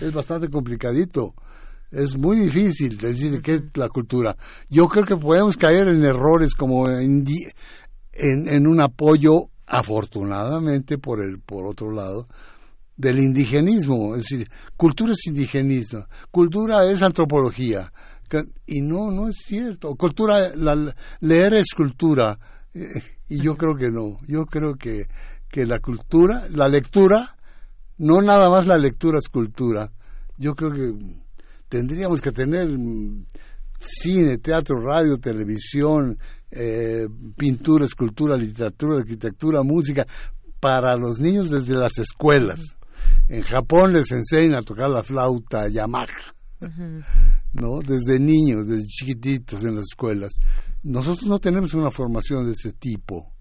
es 0.00 0.12
bastante 0.12 0.48
complicadito. 0.48 1.34
Es 1.90 2.16
muy 2.18 2.38
difícil 2.38 2.98
decir 2.98 3.40
qué 3.40 3.54
es 3.54 3.62
la 3.74 3.88
cultura. 3.88 4.36
Yo 4.68 4.86
creo 4.88 5.04
que 5.04 5.16
podemos 5.16 5.56
caer 5.56 5.88
en 5.88 6.04
errores 6.04 6.54
como 6.54 6.86
en, 6.86 7.24
en, 8.12 8.48
en 8.48 8.66
un 8.66 8.82
apoyo, 8.82 9.48
afortunadamente, 9.66 10.98
por, 10.98 11.24
el, 11.24 11.40
por 11.40 11.66
otro 11.66 11.90
lado, 11.90 12.26
del 12.94 13.20
indigenismo. 13.20 14.16
Es 14.16 14.24
decir, 14.24 14.50
cultura 14.76 15.12
es 15.12 15.26
indigenismo. 15.26 16.04
Cultura 16.30 16.84
es 16.90 17.02
antropología. 17.02 17.90
y 18.66 18.82
no, 18.82 19.10
no 19.10 19.28
es 19.28 19.36
cierto. 19.46 19.94
Cultura, 19.94 20.54
la, 20.54 20.94
leer 21.20 21.54
es 21.54 21.72
cultura. 21.74 22.38
Y 23.28 23.42
yo 23.42 23.56
creo 23.56 23.74
que 23.74 23.90
no. 23.90 24.16
Yo 24.26 24.46
creo 24.46 24.74
que, 24.76 25.06
que 25.48 25.66
la 25.66 25.78
cultura, 25.80 26.46
la 26.50 26.68
lectura, 26.68 27.36
no 27.98 28.22
nada 28.22 28.48
más 28.48 28.66
la 28.66 28.78
lectura 28.78 29.18
es 29.18 29.28
cultura. 29.28 29.90
Yo 30.38 30.54
creo 30.54 30.70
que 30.72 30.94
tendríamos 31.68 32.22
que 32.22 32.32
tener 32.32 32.68
mm, 32.70 33.26
cine, 33.78 34.38
teatro, 34.38 34.80
radio, 34.80 35.18
televisión, 35.18 36.18
eh, 36.50 37.06
pintura, 37.36 37.84
escultura, 37.84 38.36
literatura, 38.36 39.00
arquitectura, 39.00 39.62
música, 39.62 40.06
para 40.60 40.96
los 40.96 41.20
niños 41.20 41.50
desde 41.50 41.74
las 41.74 41.98
escuelas. 41.98 42.60
En 43.28 43.42
Japón 43.42 43.92
les 43.92 44.10
enseñan 44.10 44.56
a 44.56 44.62
tocar 44.62 44.90
la 44.90 45.02
flauta 45.02 45.68
Yamaha, 45.68 46.06
¿no? 47.52 47.80
Desde 47.80 48.18
niños, 48.18 48.66
desde 48.66 48.86
chiquititos 48.86 49.64
en 49.64 49.76
las 49.76 49.84
escuelas. 49.90 50.32
Nosotros 50.82 51.28
no 51.28 51.38
tenemos 51.38 51.74
una 51.74 51.90
formación 51.90 52.46
de 52.46 52.52
ese 52.52 52.72
tipo. 52.72 53.32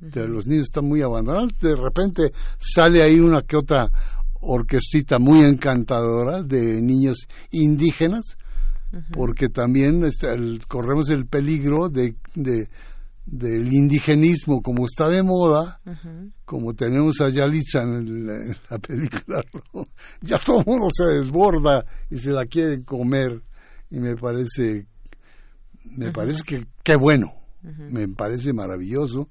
Los 0.00 0.46
niños 0.46 0.66
están 0.66 0.86
muy 0.86 1.02
abandonados. 1.02 1.52
De 1.60 1.74
repente 1.76 2.32
sale 2.58 3.02
ahí 3.02 3.20
una 3.20 3.42
que 3.42 3.56
otra 3.56 3.88
orquestita 4.40 5.18
muy 5.18 5.42
encantadora 5.42 6.42
de 6.42 6.80
niños 6.82 7.26
indígenas, 7.50 8.36
porque 9.12 9.48
también 9.48 10.04
este, 10.04 10.28
corremos 10.68 11.10
el 11.10 11.26
peligro 11.26 11.88
de, 11.88 12.16
del 13.26 13.72
indigenismo, 13.72 14.60
como 14.60 14.84
está 14.84 15.08
de 15.08 15.22
moda, 15.22 15.80
como 16.44 16.74
tenemos 16.74 17.20
a 17.20 17.30
Yalitza 17.30 17.82
en, 17.82 18.26
la 18.26 18.78
película, 18.78 19.42
ya 20.20 20.36
todo 20.36 20.58
el 20.60 20.66
mundo 20.66 20.88
se 20.92 21.04
desborda 21.04 21.84
y 22.10 22.18
se 22.18 22.30
la 22.30 22.44
quieren 22.46 22.82
comer, 22.84 23.42
y 23.90 23.98
me 23.98 24.16
parece, 24.16 24.86
me 25.84 26.12
parece 26.12 26.42
que 26.46 26.66
qué 26.82 26.96
bueno, 26.96 27.32
me 27.62 28.08
parece 28.08 28.52
maravilloso 28.52 29.28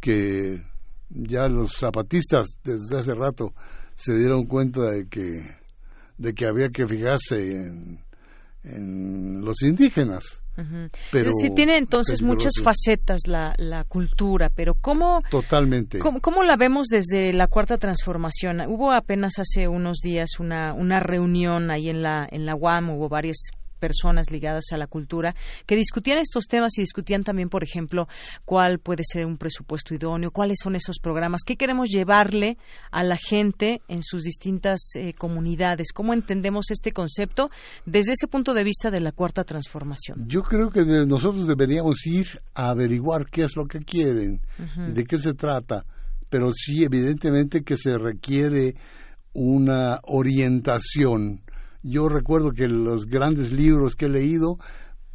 que 0.00 0.62
ya 1.10 1.48
los 1.48 1.72
zapatistas 1.76 2.46
desde 2.64 2.98
hace 2.98 3.14
rato 3.14 3.52
se 3.94 4.16
dieron 4.16 4.46
cuenta 4.46 4.82
de 4.90 5.08
que, 5.08 5.42
de 6.16 6.34
que 6.34 6.46
había 6.46 6.70
que 6.70 6.86
fijarse 6.86 7.36
en, 7.36 8.05
en 8.66 9.44
los 9.44 9.62
indígenas. 9.62 10.42
pero, 11.12 11.30
es 11.30 11.54
tiene 11.54 11.78
entonces 11.78 12.22
muchas 12.22 12.54
facetas 12.62 13.22
la, 13.26 13.54
la 13.58 13.84
cultura, 13.84 14.50
pero 14.54 14.74
¿cómo, 14.74 15.20
Totalmente. 15.30 15.98
¿cómo, 15.98 16.20
¿cómo, 16.20 16.42
la 16.42 16.56
vemos 16.56 16.86
desde 16.88 17.32
la 17.32 17.46
Cuarta 17.46 17.76
Transformación? 17.76 18.62
Hubo 18.68 18.92
apenas 18.92 19.34
hace 19.38 19.68
unos 19.68 19.98
días 20.02 20.30
una, 20.38 20.72
una 20.72 21.00
reunión 21.00 21.70
ahí 21.70 21.88
en 21.90 22.02
la, 22.02 22.26
en 22.30 22.46
la 22.46 22.54
UAM, 22.56 22.90
hubo 22.90 23.08
varios 23.08 23.36
personas 23.76 24.30
ligadas 24.30 24.64
a 24.72 24.76
la 24.76 24.86
cultura 24.86 25.34
que 25.66 25.76
discutían 25.76 26.18
estos 26.18 26.46
temas 26.46 26.76
y 26.76 26.82
discutían 26.82 27.24
también, 27.24 27.48
por 27.48 27.62
ejemplo, 27.62 28.08
cuál 28.44 28.78
puede 28.78 29.02
ser 29.04 29.26
un 29.26 29.36
presupuesto 29.36 29.94
idóneo, 29.94 30.30
cuáles 30.30 30.58
son 30.62 30.74
esos 30.74 30.98
programas, 30.98 31.42
qué 31.46 31.56
queremos 31.56 31.88
llevarle 31.88 32.58
a 32.90 33.02
la 33.02 33.16
gente 33.16 33.80
en 33.88 34.02
sus 34.02 34.22
distintas 34.22 34.80
eh, 34.94 35.12
comunidades, 35.14 35.92
cómo 35.92 36.12
entendemos 36.12 36.70
este 36.70 36.92
concepto 36.92 37.50
desde 37.84 38.12
ese 38.12 38.26
punto 38.26 38.54
de 38.54 38.64
vista 38.64 38.90
de 38.90 39.00
la 39.00 39.12
cuarta 39.12 39.44
transformación. 39.44 40.26
Yo 40.26 40.42
creo 40.42 40.70
que 40.70 40.84
nosotros 41.06 41.46
deberíamos 41.46 42.06
ir 42.06 42.26
a 42.54 42.70
averiguar 42.70 43.26
qué 43.26 43.44
es 43.44 43.56
lo 43.56 43.66
que 43.66 43.80
quieren 43.80 44.40
y 44.88 44.92
de 44.92 45.04
qué 45.04 45.16
se 45.18 45.34
trata, 45.34 45.84
pero 46.28 46.52
sí 46.52 46.84
evidentemente 46.84 47.62
que 47.62 47.76
se 47.76 47.98
requiere 47.98 48.74
una 49.32 50.00
orientación 50.04 51.42
yo 51.86 52.08
recuerdo 52.08 52.52
que 52.52 52.68
los 52.68 53.06
grandes 53.06 53.52
libros 53.52 53.94
que 53.94 54.06
he 54.06 54.08
leído, 54.08 54.58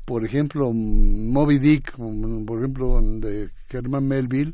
por 0.05 0.25
ejemplo, 0.25 0.71
Moby 0.73 1.60
Dick, 1.60 1.95
por 1.97 2.60
ejemplo, 2.60 2.99
de 3.01 3.49
Herman 3.69 4.07
Melville, 4.07 4.53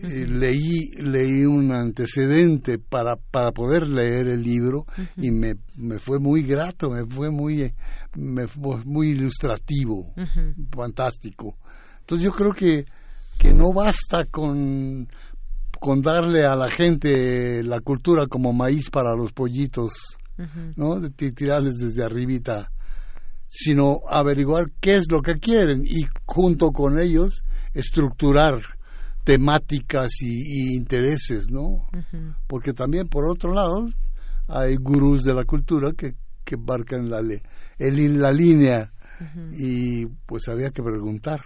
eh, 0.00 0.26
leí 0.28 0.90
leí 1.02 1.44
un 1.44 1.72
antecedente 1.72 2.78
para 2.78 3.16
para 3.16 3.50
poder 3.50 3.88
leer 3.88 4.28
el 4.28 4.44
libro 4.44 4.86
y 5.16 5.32
me, 5.32 5.56
me 5.76 5.98
fue 5.98 6.20
muy 6.20 6.42
grato 6.44 6.88
me 6.88 7.04
fue 7.04 7.32
muy 7.32 7.72
me 8.16 8.46
fue 8.46 8.84
muy 8.84 9.08
ilustrativo 9.08 10.14
fantástico. 10.70 11.56
Entonces 12.00 12.24
yo 12.24 12.30
creo 12.30 12.52
que 12.52 12.84
que 13.40 13.52
no 13.52 13.72
basta 13.74 14.26
con 14.26 15.08
con 15.80 16.00
darle 16.00 16.46
a 16.46 16.54
la 16.54 16.70
gente 16.70 17.64
la 17.64 17.80
cultura 17.80 18.26
como 18.28 18.52
maíz 18.52 18.90
para 18.90 19.16
los 19.16 19.32
pollitos 19.32 19.92
¿no? 20.76 21.00
De 21.00 21.10
tirarles 21.10 21.78
desde 21.78 22.04
arribita, 22.04 22.70
sino 23.46 24.00
averiguar 24.08 24.66
qué 24.80 24.96
es 24.96 25.06
lo 25.10 25.20
que 25.20 25.34
quieren 25.38 25.82
y 25.84 26.04
junto 26.24 26.70
con 26.70 26.98
ellos 26.98 27.42
estructurar 27.74 28.60
temáticas 29.24 30.22
y, 30.22 30.76
intereses, 30.76 31.50
¿no? 31.50 31.86
Porque 32.46 32.72
también 32.72 33.08
por 33.08 33.28
otro 33.28 33.52
lado 33.52 33.88
hay 34.46 34.76
gurús 34.76 35.22
de 35.24 35.34
la 35.34 35.44
cultura 35.44 35.92
que, 35.96 36.14
que 36.44 36.56
marcan 36.56 37.10
la, 37.10 37.20
el, 37.78 38.20
la 38.20 38.32
línea 38.32 38.92
y 39.52 40.06
pues 40.26 40.48
había 40.48 40.70
que 40.70 40.82
preguntar. 40.82 41.40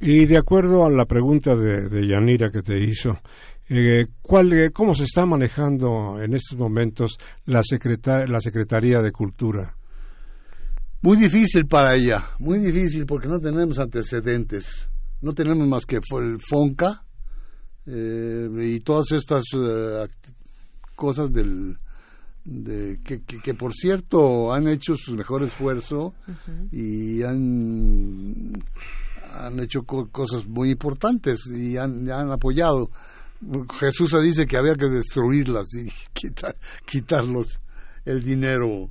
Y 0.00 0.26
de 0.26 0.38
acuerdo 0.38 0.84
a 0.84 0.90
la 0.90 1.06
pregunta 1.06 1.56
de, 1.56 1.88
de 1.88 2.06
Yanira 2.06 2.50
que 2.50 2.60
te 2.60 2.78
hizo, 2.78 3.18
eh, 3.68 4.06
¿cuál, 4.20 4.52
eh, 4.52 4.70
¿Cómo 4.70 4.94
se 4.94 5.04
está 5.04 5.24
manejando 5.24 6.20
en 6.22 6.34
estos 6.34 6.58
momentos 6.58 7.18
la, 7.46 7.60
la 8.28 8.40
Secretaría 8.40 9.00
de 9.00 9.12
Cultura? 9.12 9.74
Muy 11.02 11.16
difícil 11.16 11.66
para 11.66 11.94
ella, 11.94 12.30
muy 12.38 12.58
difícil 12.58 13.06
porque 13.06 13.28
no 13.28 13.38
tenemos 13.38 13.78
antecedentes. 13.78 14.88
No 15.20 15.32
tenemos 15.32 15.66
más 15.68 15.86
que 15.86 15.96
el 15.96 16.38
FONCA 16.40 17.04
eh, 17.86 18.48
y 18.58 18.80
todas 18.80 19.12
estas 19.12 19.44
cosas 20.94 21.32
del, 21.32 21.78
de, 22.44 23.00
que, 23.02 23.22
que, 23.22 23.54
por 23.54 23.72
cierto 23.72 24.52
han 24.52 24.68
hecho 24.68 24.94
su 24.94 25.14
mejor 25.14 25.42
esfuerzo 25.42 26.14
y 26.70 27.22
han, 27.22 28.52
han 29.32 29.60
hecho 29.60 29.82
cosas 29.82 30.46
muy 30.46 30.70
importantes 30.70 31.46
y 31.46 31.76
han, 31.76 32.10
han 32.10 32.30
apoyado 32.30 32.90
Jesús 33.78 34.14
dice 34.22 34.46
que 34.46 34.56
había 34.56 34.74
que 34.74 34.88
destruirlas 34.88 35.66
y 35.74 35.90
quitar, 36.12 36.56
quitarlos 36.86 37.60
el 38.04 38.22
dinero, 38.22 38.90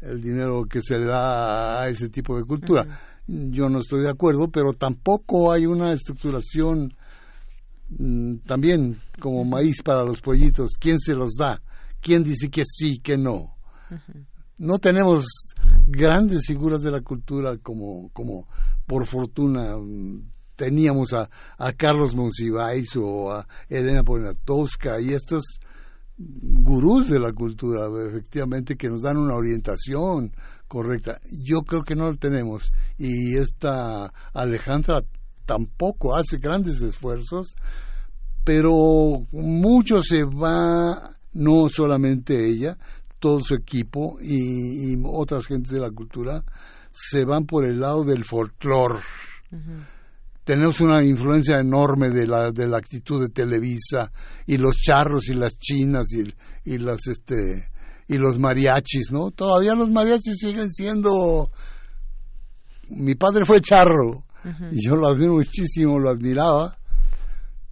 el 0.00 0.20
dinero 0.20 0.64
que 0.64 0.80
se 0.80 0.98
le 0.98 1.06
da 1.06 1.82
a 1.82 1.88
ese 1.88 2.08
tipo 2.08 2.36
de 2.36 2.44
cultura. 2.44 2.86
Yo 3.26 3.68
no 3.68 3.80
estoy 3.80 4.02
de 4.02 4.10
acuerdo, 4.10 4.48
pero 4.48 4.74
tampoco 4.74 5.50
hay 5.50 5.66
una 5.66 5.92
estructuración 5.92 6.94
mm, 7.88 8.36
también 8.46 8.98
como 9.18 9.44
maíz 9.44 9.82
para 9.82 10.04
los 10.04 10.20
pollitos. 10.20 10.72
¿Quién 10.78 10.98
se 10.98 11.14
los 11.14 11.34
da? 11.38 11.62
¿Quién 12.00 12.22
dice 12.22 12.50
que 12.50 12.64
sí, 12.66 12.98
que 12.98 13.16
no? 13.16 13.54
No 14.58 14.78
tenemos 14.78 15.24
grandes 15.86 16.42
figuras 16.46 16.82
de 16.82 16.90
la 16.90 17.00
cultura 17.00 17.56
como, 17.58 18.10
como 18.12 18.46
por 18.86 19.06
fortuna 19.06 19.76
mm, 19.78 20.33
teníamos 20.56 21.12
a, 21.12 21.28
a 21.58 21.72
Carlos 21.72 22.14
Monsiváis 22.14 22.96
o 22.96 23.32
a 23.32 23.46
Elena 23.68 24.02
Poniatowska 24.02 25.00
y 25.00 25.12
estos 25.12 25.42
gurús 26.16 27.10
de 27.10 27.18
la 27.18 27.32
cultura, 27.32 27.88
efectivamente, 28.08 28.76
que 28.76 28.88
nos 28.88 29.02
dan 29.02 29.16
una 29.16 29.34
orientación 29.34 30.32
correcta. 30.68 31.20
Yo 31.30 31.62
creo 31.62 31.82
que 31.82 31.96
no 31.96 32.10
lo 32.10 32.16
tenemos. 32.16 32.72
Y 32.98 33.36
esta 33.36 34.12
Alejandra 34.32 35.02
tampoco 35.44 36.16
hace 36.16 36.38
grandes 36.38 36.82
esfuerzos, 36.82 37.54
pero 38.44 39.26
mucho 39.32 40.00
se 40.02 40.24
va, 40.24 41.16
no 41.32 41.68
solamente 41.68 42.46
ella, 42.46 42.76
todo 43.18 43.40
su 43.40 43.54
equipo 43.54 44.18
y, 44.20 44.96
otras 45.04 45.46
gentes 45.46 45.72
de 45.72 45.80
la 45.80 45.90
cultura 45.90 46.44
se 46.90 47.24
van 47.24 47.46
por 47.46 47.64
el 47.64 47.80
lado 47.80 48.04
del 48.04 48.24
folclore 48.24 49.00
tenemos 50.44 50.80
una 50.80 51.02
influencia 51.02 51.58
enorme 51.58 52.10
de 52.10 52.26
la, 52.26 52.50
de 52.52 52.68
la 52.68 52.76
actitud 52.76 53.20
de 53.22 53.30
Televisa 53.30 54.12
y 54.46 54.58
los 54.58 54.76
charros 54.76 55.28
y 55.28 55.34
las 55.34 55.56
chinas 55.58 56.04
y, 56.12 56.70
y 56.70 56.78
las 56.78 57.06
este 57.06 57.70
y 58.06 58.18
los 58.18 58.38
mariachis, 58.38 59.10
¿no? 59.10 59.30
Todavía 59.30 59.74
los 59.74 59.88
mariachis 59.88 60.36
siguen 60.38 60.70
siendo 60.70 61.50
mi 62.90 63.14
padre 63.14 63.46
fue 63.46 63.62
charro 63.62 64.26
y 64.70 64.86
yo 64.86 64.94
lo 64.94 65.08
admiro 65.08 65.32
muchísimo, 65.32 65.98
lo 65.98 66.10
admiraba 66.10 66.78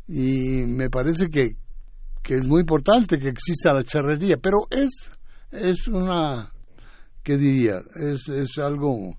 y 0.08 0.64
me 0.66 0.88
parece 0.88 1.28
que, 1.28 1.56
que 2.22 2.36
es 2.36 2.46
muy 2.46 2.62
importante 2.62 3.18
que 3.18 3.28
exista 3.28 3.74
la 3.74 3.84
charrería, 3.84 4.38
pero 4.38 4.66
es 4.70 5.10
es 5.50 5.86
una 5.88 6.50
¿qué 7.22 7.36
diría? 7.36 7.82
Es 7.94 8.26
es 8.28 8.56
algo 8.56 9.18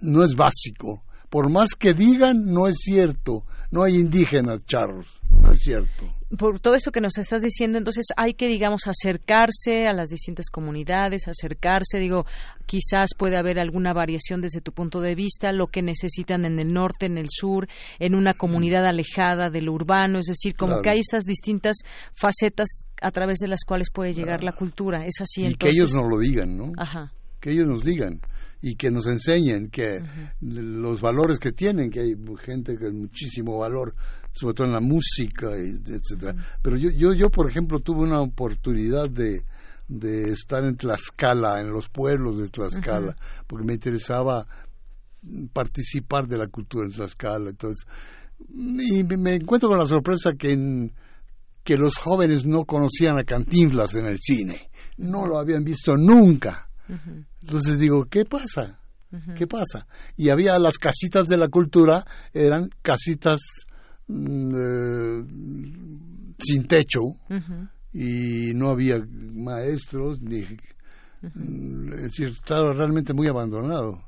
no 0.00 0.24
es 0.24 0.34
básico 0.34 1.04
por 1.34 1.50
más 1.50 1.70
que 1.76 1.94
digan, 1.94 2.44
no 2.44 2.68
es 2.68 2.76
cierto. 2.76 3.44
No 3.72 3.82
hay 3.82 3.96
indígenas 3.96 4.64
charros, 4.66 5.20
no 5.30 5.50
es 5.50 5.62
cierto. 5.62 6.14
por 6.38 6.60
todo 6.60 6.76
esto 6.76 6.92
que 6.92 7.00
nos 7.00 7.18
estás 7.18 7.42
diciendo, 7.42 7.76
entonces 7.76 8.06
hay 8.16 8.34
que, 8.34 8.46
digamos, 8.46 8.82
acercarse 8.86 9.88
a 9.88 9.92
las 9.92 10.10
distintas 10.10 10.46
comunidades, 10.48 11.26
acercarse, 11.26 11.98
digo, 11.98 12.24
quizás 12.66 13.10
puede 13.18 13.36
haber 13.36 13.58
alguna 13.58 13.92
variación 13.92 14.42
desde 14.42 14.60
tu 14.60 14.70
punto 14.70 15.00
de 15.00 15.16
vista, 15.16 15.50
lo 15.50 15.66
que 15.66 15.82
necesitan 15.82 16.44
en 16.44 16.60
el 16.60 16.72
norte, 16.72 17.06
en 17.06 17.18
el 17.18 17.26
sur, 17.30 17.66
en 17.98 18.14
una 18.14 18.34
comunidad 18.34 18.86
alejada 18.86 19.50
de 19.50 19.60
lo 19.60 19.72
urbano, 19.72 20.20
es 20.20 20.26
decir, 20.26 20.54
como 20.54 20.82
que 20.82 20.90
hay 20.90 21.00
estas 21.00 21.24
distintas 21.24 21.78
facetas 22.14 22.86
a 23.02 23.10
través 23.10 23.40
de 23.40 23.48
las 23.48 23.64
cuales 23.66 23.90
puede 23.92 24.14
llegar 24.14 24.44
la 24.44 24.52
cultura. 24.52 25.04
Es 25.04 25.20
así. 25.20 25.46
Y 25.46 25.54
que 25.54 25.70
ellos 25.70 25.92
nos 25.92 26.08
lo 26.08 26.16
digan, 26.16 26.56
¿no? 26.56 26.70
Ajá. 26.78 27.12
Que 27.40 27.50
ellos 27.50 27.66
nos 27.66 27.82
digan 27.82 28.20
y 28.66 28.76
que 28.76 28.90
nos 28.90 29.06
enseñen 29.06 29.68
que 29.68 30.00
los 30.40 31.02
valores 31.02 31.38
que 31.38 31.52
tienen, 31.52 31.90
que 31.90 32.00
hay 32.00 32.14
gente 32.42 32.78
con 32.78 32.98
muchísimo 32.98 33.58
valor, 33.58 33.94
sobre 34.32 34.54
todo 34.54 34.66
en 34.68 34.72
la 34.72 34.80
música, 34.80 35.48
etcétera. 35.54 36.34
Pero 36.62 36.78
yo, 36.78 36.88
yo, 36.88 37.12
yo, 37.12 37.28
por 37.28 37.46
ejemplo, 37.46 37.80
tuve 37.80 38.04
una 38.04 38.22
oportunidad 38.22 39.10
de, 39.10 39.44
de 39.86 40.30
estar 40.30 40.64
en 40.64 40.76
Tlaxcala, 40.78 41.60
en 41.60 41.72
los 41.72 41.90
pueblos 41.90 42.38
de 42.38 42.48
Tlaxcala, 42.48 43.14
porque 43.46 43.66
me 43.66 43.74
interesaba 43.74 44.46
participar 45.52 46.26
de 46.26 46.38
la 46.38 46.48
cultura 46.48 46.86
en 46.86 46.92
Tlaxcala. 46.92 47.50
Entonces, 47.50 47.86
y 48.48 49.04
me 49.04 49.34
encuentro 49.34 49.68
con 49.68 49.78
la 49.78 49.84
sorpresa 49.84 50.32
que, 50.38 50.90
que 51.62 51.76
los 51.76 51.98
jóvenes 51.98 52.46
no 52.46 52.64
conocían 52.64 53.18
a 53.18 53.24
Cantinflas 53.24 53.94
en 53.96 54.06
el 54.06 54.16
cine, 54.18 54.70
no 54.96 55.26
lo 55.26 55.38
habían 55.38 55.64
visto 55.64 55.98
nunca. 55.98 56.70
Entonces 57.42 57.78
digo, 57.78 58.06
¿qué 58.06 58.24
pasa? 58.24 58.80
¿Qué 59.36 59.46
pasa? 59.46 59.86
Y 60.16 60.30
había 60.30 60.58
las 60.58 60.76
casitas 60.76 61.28
de 61.28 61.36
la 61.36 61.48
cultura, 61.48 62.04
eran 62.32 62.68
casitas 62.82 63.40
mm, 64.08 64.54
eh, 64.56 65.24
sin 66.38 66.66
techo 66.66 67.00
y 67.92 68.52
no 68.54 68.70
había 68.70 68.98
maestros, 69.34 70.20
ni, 70.20 70.40
es 70.42 72.02
decir, 72.02 72.28
estaba 72.28 72.72
realmente 72.72 73.14
muy 73.14 73.28
abandonado. 73.28 74.02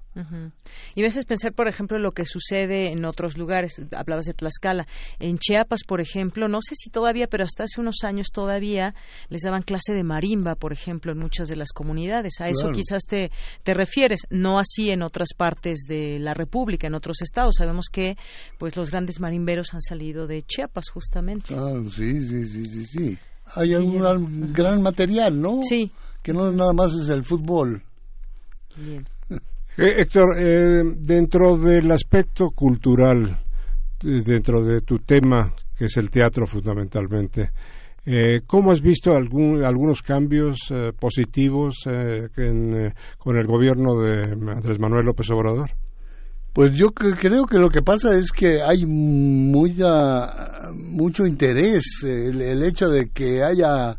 Y 0.95 1.01
a 1.01 1.05
veces 1.05 1.27
pensar, 1.27 1.53
por 1.53 1.69
ejemplo, 1.69 1.99
lo 1.99 2.13
que 2.13 2.25
sucede 2.25 2.93
en 2.93 3.05
otros 3.05 3.37
lugares. 3.37 3.81
Hablabas 3.93 4.25
de 4.25 4.35
Tlaxcala. 4.35 4.87
En 5.19 5.39
Chiapas, 5.39 5.81
por 5.87 6.01
ejemplo, 6.01 6.49
no 6.49 6.61
sé 6.63 6.75
si 6.75 6.91
todavía, 6.91 7.27
pero 7.27 7.45
hasta 7.45 7.65
hace 7.65 7.81
unos 7.81 7.97
años 8.03 8.29
todavía 8.33 8.95
les 9.29 9.43
daban 9.43 9.63
clase 9.63 9.93
de 9.93 10.05
marimba, 10.05 10.55
por 10.55 10.73
ejemplo, 10.73 11.13
en 11.13 11.19
muchas 11.19 11.49
de 11.49 11.57
las 11.57 11.73
comunidades. 11.73 12.41
A 12.41 12.49
eso 12.49 12.71
quizás 12.73 13.05
te, 13.05 13.31
te 13.63 13.75
refieres. 13.75 14.21
No 14.31 14.59
así 14.59 14.91
en 14.91 15.03
otras 15.03 15.29
partes 15.37 15.81
de 15.87 16.19
la 16.19 16.35
República, 16.35 16.87
en 16.87 16.95
otros 16.95 17.21
estados. 17.23 17.57
Sabemos 17.59 17.87
que 17.93 18.17
pues 18.59 18.77
los 18.77 18.91
grandes 18.91 19.21
marimberos 19.21 19.75
han 19.75 19.83
salido 19.83 20.27
de 20.27 20.43
Chiapas, 20.43 20.89
justamente. 20.89 21.55
Ah, 21.55 21.83
sí, 21.91 22.23
sí, 22.23 22.47
sí, 22.47 22.67
sí, 22.67 22.87
sí. 22.87 23.19
Hay 23.55 23.75
un 23.75 24.53
gran 24.53 24.83
material, 24.83 25.41
¿no? 25.41 25.61
Sí. 25.63 25.93
Que 26.23 26.33
no 26.33 26.51
nada 26.51 26.73
más 26.73 26.93
es 26.95 27.09
el 27.09 27.23
fútbol. 27.23 27.83
Bien. 28.77 29.07
Eh, 29.79 30.01
Héctor, 30.01 30.39
eh, 30.39 30.83
dentro 30.97 31.59
del 31.59 31.93
aspecto 31.93 32.47
cultural, 32.47 33.29
eh, 33.29 34.23
dentro 34.25 34.65
de 34.65 34.81
tu 34.81 35.01
tema, 35.01 35.53
que 35.77 35.85
es 35.85 35.99
el 35.99 36.11
teatro 36.11 36.47
fundamentalmente, 36.47 37.51
¿cómo 38.47 38.71
has 38.71 38.81
visto 38.81 39.13
algún, 39.13 39.65
algunos 39.65 40.01
cambios 40.01 40.73
positivos 40.97 41.75
con 43.19 43.37
el 43.37 43.47
gobierno 43.49 43.99
de 43.99 44.31
Andrés 44.53 44.79
Manuel 44.79 45.07
López 45.07 45.29
Obrador? 45.31 45.73
Pues 46.53 46.71
yo 46.73 46.93
creo 46.93 47.47
que 47.47 47.59
lo 47.59 47.69
que 47.69 47.83
pasa 47.83 48.17
es 48.17 48.31
que 48.31 48.63
hay 48.63 48.87
mucho 48.87 49.97
interés. 51.27 52.05
El, 52.05 52.63
hecho 52.63 52.87
de 52.89 53.11
que 53.11 53.43
haya 53.43 53.99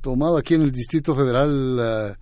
tomado 0.00 0.38
aquí 0.38 0.54
en 0.54 0.62
el 0.62 0.70
Distrito 0.70 1.16
Federal 1.16 2.16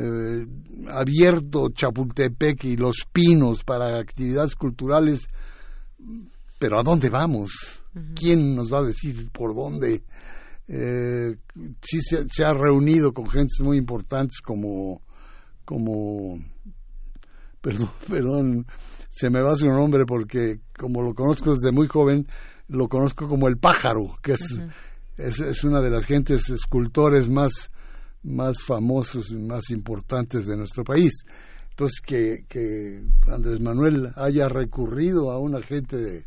eh, 0.00 0.46
abierto 0.88 1.70
Chapultepec 1.70 2.64
y 2.64 2.76
Los 2.76 2.98
Pinos 3.12 3.64
para 3.64 3.98
actividades 3.98 4.54
culturales, 4.54 5.26
pero 6.58 6.78
¿a 6.78 6.84
dónde 6.84 7.10
vamos? 7.10 7.82
¿Quién 8.14 8.54
nos 8.54 8.72
va 8.72 8.78
a 8.78 8.84
decir 8.84 9.28
por 9.32 9.56
dónde? 9.56 10.04
Eh, 10.68 11.34
sí 11.82 11.98
se, 12.00 12.44
ha 12.44 12.54
reunido 12.54 13.12
con 13.12 13.28
gentes 13.28 13.58
muy 13.60 13.76
importantes 13.76 14.40
como, 14.40 15.02
como, 15.64 16.38
perdón, 17.60 17.90
perdón, 18.06 18.66
se 19.10 19.30
me 19.30 19.42
va 19.42 19.56
su 19.56 19.66
nombre 19.66 20.04
porque 20.06 20.60
como 20.78 21.02
lo 21.02 21.12
conozco 21.12 21.54
desde 21.54 21.72
muy 21.72 21.88
joven, 21.88 22.28
lo 22.68 22.86
conozco 22.86 23.26
como 23.26 23.48
el 23.48 23.58
pájaro, 23.58 24.16
que 24.22 24.34
es, 24.34 24.62
es, 25.16 25.40
es, 25.40 25.64
una 25.64 25.80
de 25.80 25.90
las 25.90 26.04
gentes 26.04 26.50
escultores 26.50 27.28
más 27.28 27.72
más 28.22 28.62
famosos 28.62 29.30
y 29.30 29.38
más 29.38 29.70
importantes 29.70 30.46
de 30.46 30.56
nuestro 30.56 30.84
país. 30.84 31.12
Entonces, 31.70 32.00
que, 32.00 33.02
Andrés 33.28 33.60
Manuel 33.60 34.12
haya 34.16 34.48
recurrido 34.48 35.30
a 35.30 35.38
una 35.38 35.62
gente 35.62 36.26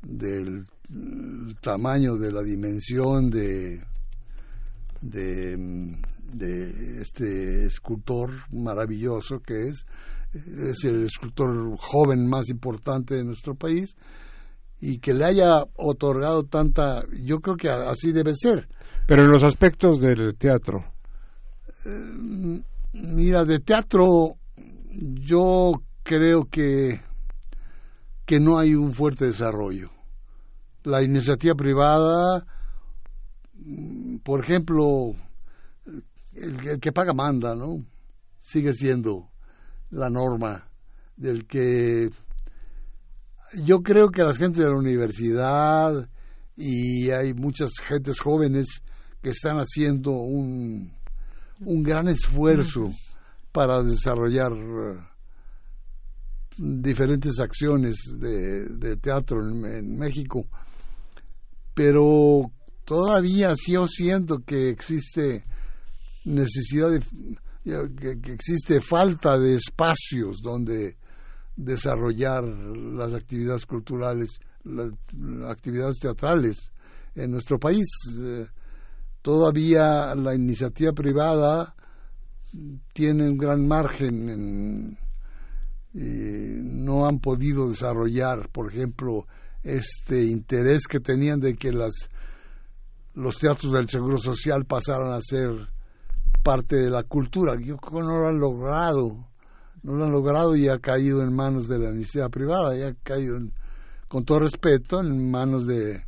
del 0.00 0.66
tamaño, 1.60 2.14
de 2.14 2.30
la 2.30 2.42
dimensión 2.42 3.28
de, 3.28 3.82
de, 5.00 5.56
de, 6.32 7.00
este 7.02 7.66
escultor 7.66 8.30
maravilloso 8.52 9.40
que 9.40 9.66
es, 9.66 9.84
es 10.32 10.84
el 10.84 11.02
escultor 11.02 11.76
joven 11.78 12.28
más 12.28 12.48
importante 12.48 13.16
de 13.16 13.24
nuestro 13.24 13.56
país, 13.56 13.96
y 14.80 14.98
que 14.98 15.14
le 15.14 15.24
haya 15.24 15.64
otorgado 15.74 16.44
tanta, 16.44 17.02
yo 17.24 17.40
creo 17.40 17.56
que 17.56 17.68
así 17.68 18.12
debe 18.12 18.32
ser. 18.34 18.68
Pero 19.06 19.24
en 19.24 19.30
los 19.30 19.42
aspectos 19.42 20.00
del 20.00 20.36
teatro, 20.36 20.84
mira, 22.92 23.44
de 23.44 23.60
teatro 23.60 24.36
yo 24.90 25.72
creo 26.02 26.48
que, 26.50 27.00
que 28.24 28.40
no 28.40 28.58
hay 28.58 28.74
un 28.74 28.92
fuerte 28.92 29.26
desarrollo. 29.26 29.90
La 30.84 31.02
iniciativa 31.02 31.54
privada, 31.54 32.46
mm, 33.54 34.18
por 34.18 34.40
ejemplo, 34.40 35.14
el, 36.34 36.80
que 36.80 36.92
paga 36.92 37.12
manda, 37.12 37.54
¿no? 37.54 37.84
Sigue 38.38 38.72
siendo 38.72 39.28
la 39.90 40.08
norma 40.08 40.68
del 41.16 41.46
que 41.46 42.10
yo 43.64 43.80
creo 43.80 44.10
que 44.10 44.22
las 44.22 44.38
gentes 44.38 44.62
de 44.62 44.70
la 44.70 44.76
universidad 44.76 46.08
y 46.56 47.10
hay 47.10 47.32
muchas 47.34 47.70
gentes 47.82 48.20
jóvenes 48.20 48.66
que 49.22 49.30
están 49.30 49.58
haciendo 49.58 50.12
un 50.12 50.92
un 51.60 51.82
gran 51.82 52.08
esfuerzo 52.08 52.90
para 53.52 53.82
desarrollar 53.82 54.52
eh, 54.52 54.98
diferentes 56.58 57.38
acciones 57.40 57.96
de, 58.18 58.96
teatro 58.96 59.40
en, 59.40 59.96
México, 59.96 60.46
pero 61.74 62.50
todavía 62.84 63.54
sigo 63.56 63.86
siento 63.88 64.38
que 64.46 64.70
existe 64.70 65.44
necesidad 66.24 66.90
de 66.90 67.00
que, 67.64 68.32
existe 68.32 68.80
falta 68.80 69.38
de 69.38 69.54
espacios 69.54 70.40
donde 70.42 70.96
desarrollar 71.56 72.44
las 72.44 73.12
actividades 73.12 73.66
culturales, 73.66 74.38
las, 74.64 74.90
actividades 75.48 75.96
teatrales 75.98 76.70
en 77.14 77.30
nuestro 77.32 77.58
país. 77.58 77.86
Eh, 79.26 79.32
todavía 79.36 80.14
la 80.14 80.34
iniciativa 80.34 80.92
privada 80.92 81.74
tiene 82.92 83.28
un 83.28 83.36
gran 83.36 83.66
margen 83.66 84.96
y 85.92 85.98
no 85.98 87.06
han 87.06 87.18
podido 87.18 87.68
desarrollar, 87.68 88.48
por 88.50 88.70
ejemplo, 88.70 89.26
este 89.62 90.24
interés 90.24 90.86
que 90.86 91.00
tenían 91.00 91.40
de 91.40 91.56
que 91.56 91.72
las 91.72 91.94
los 93.14 93.38
teatros 93.38 93.72
del 93.72 93.88
Seguro 93.88 94.18
Social 94.18 94.66
pasaran 94.66 95.10
a 95.10 95.20
ser 95.20 95.50
parte 96.44 96.76
de 96.76 96.90
la 96.90 97.02
cultura. 97.02 97.54
Yo 97.58 97.78
creo 97.78 98.00
que 98.00 98.06
no 98.06 98.18
lo 98.18 98.28
han 98.28 98.38
logrado, 98.38 99.26
no 99.82 99.94
lo 99.94 100.04
han 100.04 100.12
logrado 100.12 100.54
y 100.54 100.68
ha 100.68 100.78
caído 100.78 101.22
en 101.22 101.34
manos 101.34 101.66
de 101.66 101.78
la 101.78 101.90
iniciativa 101.90 102.28
privada, 102.28 102.76
y 102.76 102.82
ha 102.82 102.94
caído, 103.02 103.38
con 104.06 104.24
todo 104.24 104.40
respeto, 104.40 105.00
en 105.00 105.30
manos 105.30 105.66
de 105.66 106.04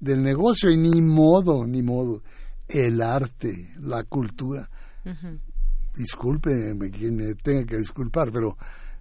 del 0.00 0.22
negocio 0.22 0.70
y 0.70 0.76
ni 0.76 1.00
modo, 1.00 1.66
ni 1.66 1.82
modo. 1.82 2.22
El 2.68 3.00
arte, 3.00 3.74
la 3.80 4.04
cultura. 4.04 4.68
Disculpe 5.96 6.50
quien 6.90 7.16
me 7.16 7.34
tenga 7.34 7.64
que 7.64 7.78
disculpar, 7.78 8.30
pero 8.30 8.56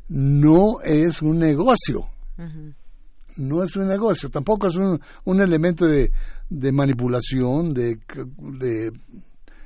no 0.10 0.82
es 0.84 1.22
un 1.22 1.40
negocio. 1.40 2.10
No 3.38 3.64
es 3.64 3.76
un 3.76 3.88
negocio, 3.88 4.30
tampoco 4.30 4.68
es 4.68 4.76
un, 4.76 5.00
un 5.26 5.42
elemento 5.42 5.86
de, 5.86 6.12
de 6.50 6.72
manipulación, 6.72 7.72
de, 7.74 8.00
de, 8.60 8.92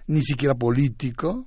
ni 0.07 0.21
siquiera 0.21 0.55
político. 0.55 1.45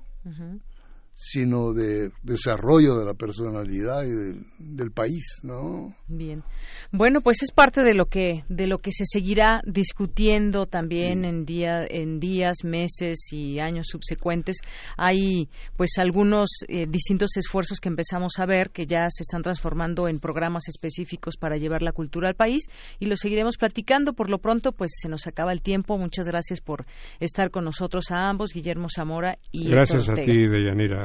Sino 1.15 1.71
de 1.73 2.11
desarrollo 2.23 2.95
de 2.95 3.05
la 3.05 3.13
personalidad 3.13 4.03
y 4.03 4.11
del, 4.59 4.91
país, 4.91 5.39
¿no? 5.43 5.95
Bien. 6.07 6.43
Bueno, 6.91 7.21
pues 7.21 7.41
es 7.41 7.51
parte 7.51 7.83
de 7.83 7.93
lo 7.93 8.05
que 8.05 8.43
de 8.49 8.67
lo 8.67 8.77
que 8.77 8.91
se 8.91 9.03
seguirá 9.05 9.61
discutiendo 9.65 10.67
también 10.67 11.25
en 11.25 11.45
día 11.45 11.85
en 11.89 12.19
días, 12.19 12.57
meses 12.63 13.27
y 13.31 13.59
años 13.59 13.87
subsecuentes. 13.89 14.57
Hay 14.97 15.49
pues 15.75 15.97
algunos 15.97 16.49
eh, 16.67 16.85
distintos 16.87 17.35
esfuerzos 17.37 17.79
que 17.79 17.89
empezamos 17.89 18.33
a 18.37 18.45
ver 18.45 18.69
que 18.69 18.85
ya 18.85 19.07
se 19.09 19.23
están 19.23 19.41
transformando 19.41 20.07
en 20.07 20.19
programas 20.19 20.67
específicos 20.67 21.37
para 21.37 21.57
llevar 21.57 21.81
la 21.81 21.93
cultura 21.93 22.27
al 22.27 22.35
país 22.35 22.63
y 22.99 23.05
lo 23.05 23.15
seguiremos 23.15 23.57
platicando. 23.57 24.13
Por 24.13 24.29
lo 24.29 24.39
pronto, 24.39 24.71
pues 24.73 24.91
se 25.01 25.09
nos 25.09 25.27
acaba 25.27 25.53
el 25.53 25.61
tiempo. 25.61 25.97
Muchas 25.97 26.27
gracias 26.27 26.61
por 26.61 26.85
estar 27.19 27.51
con 27.51 27.63
nosotros 27.63 28.11
a 28.11 28.29
ambos, 28.29 28.53
Guillermo 28.53 28.87
Zamora 28.93 29.37
y 29.51 29.69
Gracias 29.69 30.09
a 30.09 30.13
ti, 30.13 30.47
Deyanira. 30.47 31.04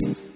Mm-hmm. 0.00 0.27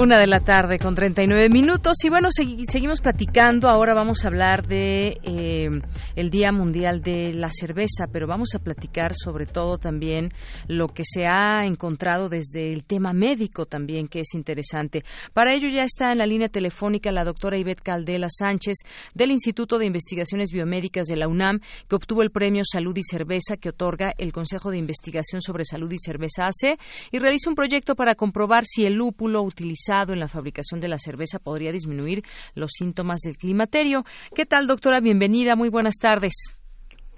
Una 0.00 0.16
de 0.16 0.28
la 0.28 0.38
tarde 0.38 0.78
con 0.78 0.94
39 0.94 1.48
minutos 1.48 1.96
y 2.04 2.08
bueno, 2.08 2.28
seguimos 2.30 3.00
platicando. 3.00 3.66
Ahora 3.68 3.94
vamos 3.94 4.24
a 4.24 4.28
hablar 4.28 4.64
de 4.64 5.18
eh, 5.24 5.68
el 6.14 6.30
Día 6.30 6.52
Mundial 6.52 7.00
de 7.00 7.34
la 7.34 7.50
Cerveza, 7.50 8.06
pero 8.12 8.28
vamos 8.28 8.54
a 8.54 8.60
platicar 8.60 9.14
sobre 9.16 9.46
todo 9.46 9.76
también 9.76 10.28
lo 10.68 10.86
que 10.86 11.02
se 11.04 11.26
ha 11.26 11.64
encontrado 11.66 12.28
desde 12.28 12.72
el 12.72 12.84
tema 12.84 13.12
médico 13.12 13.66
también, 13.66 14.06
que 14.06 14.20
es 14.20 14.34
interesante. 14.34 15.02
Para 15.32 15.52
ello 15.52 15.68
ya 15.68 15.82
está 15.82 16.12
en 16.12 16.18
la 16.18 16.26
línea 16.26 16.48
telefónica 16.48 17.10
la 17.10 17.24
doctora 17.24 17.58
Ivette 17.58 17.82
Caldela 17.82 18.28
Sánchez 18.30 18.76
del 19.16 19.32
Instituto 19.32 19.80
de 19.80 19.86
Investigaciones 19.86 20.52
Biomédicas 20.52 21.08
de 21.08 21.16
la 21.16 21.26
UNAM, 21.26 21.58
que 21.88 21.96
obtuvo 21.96 22.22
el 22.22 22.30
premio 22.30 22.62
Salud 22.64 22.96
y 22.96 23.02
Cerveza 23.02 23.56
que 23.56 23.70
otorga 23.70 24.12
el 24.16 24.30
Consejo 24.30 24.70
de 24.70 24.78
Investigación 24.78 25.42
sobre 25.42 25.64
Salud 25.64 25.90
y 25.90 25.98
Cerveza 25.98 26.46
AC 26.46 26.78
y 27.10 27.18
realiza 27.18 27.50
un 27.50 27.56
proyecto 27.56 27.96
para 27.96 28.14
comprobar 28.14 28.64
si 28.64 28.86
el 28.86 28.94
lúpulo 28.94 29.42
utilizado 29.42 29.87
en 29.88 30.20
la 30.20 30.28
fabricación 30.28 30.80
de 30.80 30.88
la 30.88 30.98
cerveza 30.98 31.38
podría 31.38 31.72
disminuir 31.72 32.22
los 32.54 32.72
síntomas 32.76 33.20
del 33.20 33.38
climaterio. 33.38 34.04
¿Qué 34.34 34.44
tal, 34.44 34.66
doctora? 34.66 35.00
Bienvenida, 35.00 35.56
muy 35.56 35.70
buenas 35.70 35.94
tardes. 35.98 36.34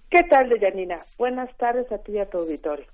¿Qué 0.08 0.22
tal, 0.28 0.48
Deyanina? 0.48 0.98
Buenas 1.18 1.54
tardes 1.56 1.90
a 1.90 1.98
ti 1.98 2.12
y 2.12 2.18
a 2.18 2.26
tu 2.26 2.38
auditorio. 2.38 2.86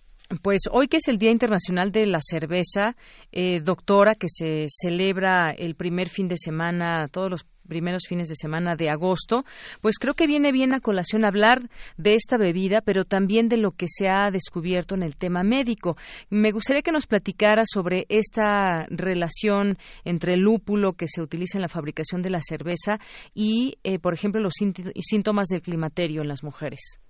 Pues 0.42 0.62
hoy 0.72 0.88
que 0.88 0.96
es 0.96 1.06
el 1.06 1.18
Día 1.18 1.30
Internacional 1.30 1.92
de 1.92 2.04
la 2.04 2.18
Cerveza, 2.20 2.96
eh, 3.30 3.60
doctora, 3.60 4.16
que 4.16 4.26
se 4.28 4.66
celebra 4.68 5.52
el 5.52 5.76
primer 5.76 6.08
fin 6.08 6.26
de 6.26 6.36
semana, 6.36 7.06
todos 7.08 7.30
los 7.30 7.46
primeros 7.68 8.02
fines 8.08 8.28
de 8.28 8.34
semana 8.34 8.74
de 8.74 8.90
agosto, 8.90 9.44
pues 9.80 9.98
creo 9.98 10.14
que 10.14 10.26
viene 10.26 10.50
bien 10.50 10.74
a 10.74 10.80
colación 10.80 11.24
hablar 11.24 11.68
de 11.96 12.14
esta 12.14 12.38
bebida, 12.38 12.80
pero 12.80 13.04
también 13.04 13.48
de 13.48 13.56
lo 13.56 13.70
que 13.70 13.86
se 13.88 14.08
ha 14.08 14.30
descubierto 14.32 14.96
en 14.96 15.04
el 15.04 15.16
tema 15.16 15.44
médico. 15.44 15.96
Me 16.28 16.50
gustaría 16.50 16.82
que 16.82 16.92
nos 16.92 17.06
platicara 17.06 17.62
sobre 17.64 18.06
esta 18.08 18.86
relación 18.88 19.78
entre 20.04 20.34
el 20.34 20.40
lúpulo 20.40 20.94
que 20.94 21.06
se 21.08 21.22
utiliza 21.22 21.58
en 21.58 21.62
la 21.62 21.68
fabricación 21.68 22.22
de 22.22 22.30
la 22.30 22.40
cerveza 22.40 22.98
y, 23.32 23.78
eh, 23.84 24.00
por 24.00 24.14
ejemplo, 24.14 24.40
los 24.40 24.54
síntomas 24.54 25.46
del 25.48 25.62
climaterio 25.62 26.22
en 26.22 26.28
las 26.28 26.42
mujeres. 26.42 27.00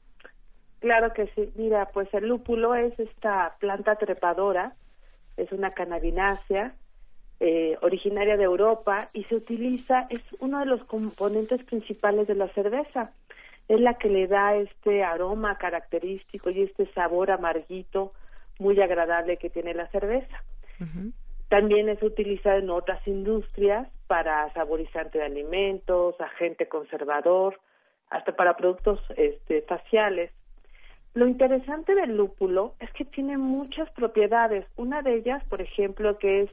Claro 0.81 1.13
que 1.13 1.27
sí. 1.35 1.53
Mira, 1.57 1.87
pues 1.93 2.13
el 2.15 2.29
lúpulo 2.29 2.75
es 2.75 2.99
esta 2.99 3.57
planta 3.59 3.97
trepadora, 3.97 4.75
es 5.37 5.51
una 5.53 5.71
cannabinácea 5.71 6.75
eh, 7.39 7.77
originaria 7.83 8.37
de 8.37 8.45
Europa 8.45 9.09
y 9.13 9.25
se 9.25 9.35
utiliza, 9.35 10.07
es 10.09 10.23
uno 10.39 10.61
de 10.61 10.67
los 10.67 10.83
componentes 10.85 11.63
principales 11.65 12.27
de 12.27 12.35
la 12.35 12.49
cerveza. 12.49 13.13
Es 13.69 13.81
la 13.81 13.95
que 13.95 14.09
le 14.09 14.27
da 14.27 14.55
este 14.55 15.03
aroma 15.03 15.59
característico 15.59 16.51
y 16.51 16.63
este 16.63 16.87
sabor 16.93 17.31
amarguito 17.31 18.13
muy 18.59 18.81
agradable 18.81 19.37
que 19.37 19.51
tiene 19.51 19.75
la 19.75 19.89
cerveza. 19.89 20.43
También 21.49 21.89
es 21.89 22.03
utilizada 22.03 22.57
en 22.57 22.71
otras 22.71 23.07
industrias 23.07 23.89
para 24.07 24.53
saborizante 24.53 25.19
de 25.19 25.25
alimentos, 25.25 26.19
agente 26.21 26.69
conservador, 26.69 27.61
hasta 28.09 28.35
para 28.35 28.57
productos 28.57 29.01
este, 29.17 29.63
faciales. 29.63 30.31
Lo 31.17 31.27
interesante 31.27 31.95
del 31.95 32.15
lúpulo 32.15 32.75
es 32.79 32.93
que 32.93 33.07
tiene 33.07 33.39
muchas 33.39 33.89
propiedades. 33.93 34.67
Una 34.77 35.01
de 35.01 35.15
ellas, 35.15 35.43
por 35.45 35.63
ejemplo, 35.63 36.19
que 36.19 36.43
es 36.43 36.51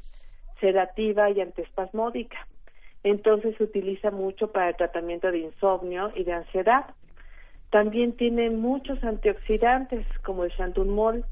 sedativa 0.61 1.29
y 1.29 1.41
antiespasmódica. 1.41 2.47
Entonces 3.03 3.57
se 3.57 3.65
utiliza 3.65 4.09
mucho 4.09 4.53
para 4.53 4.69
el 4.69 4.77
tratamiento 4.77 5.29
de 5.29 5.39
insomnio 5.39 6.13
y 6.15 6.23
de 6.23 6.31
ansiedad. 6.31 6.85
También 7.71 8.13
tiene 8.13 8.51
muchos 8.51 9.03
antioxidantes 9.03 10.07
como 10.19 10.45
el 10.45 10.55
xantunmol 10.55 11.25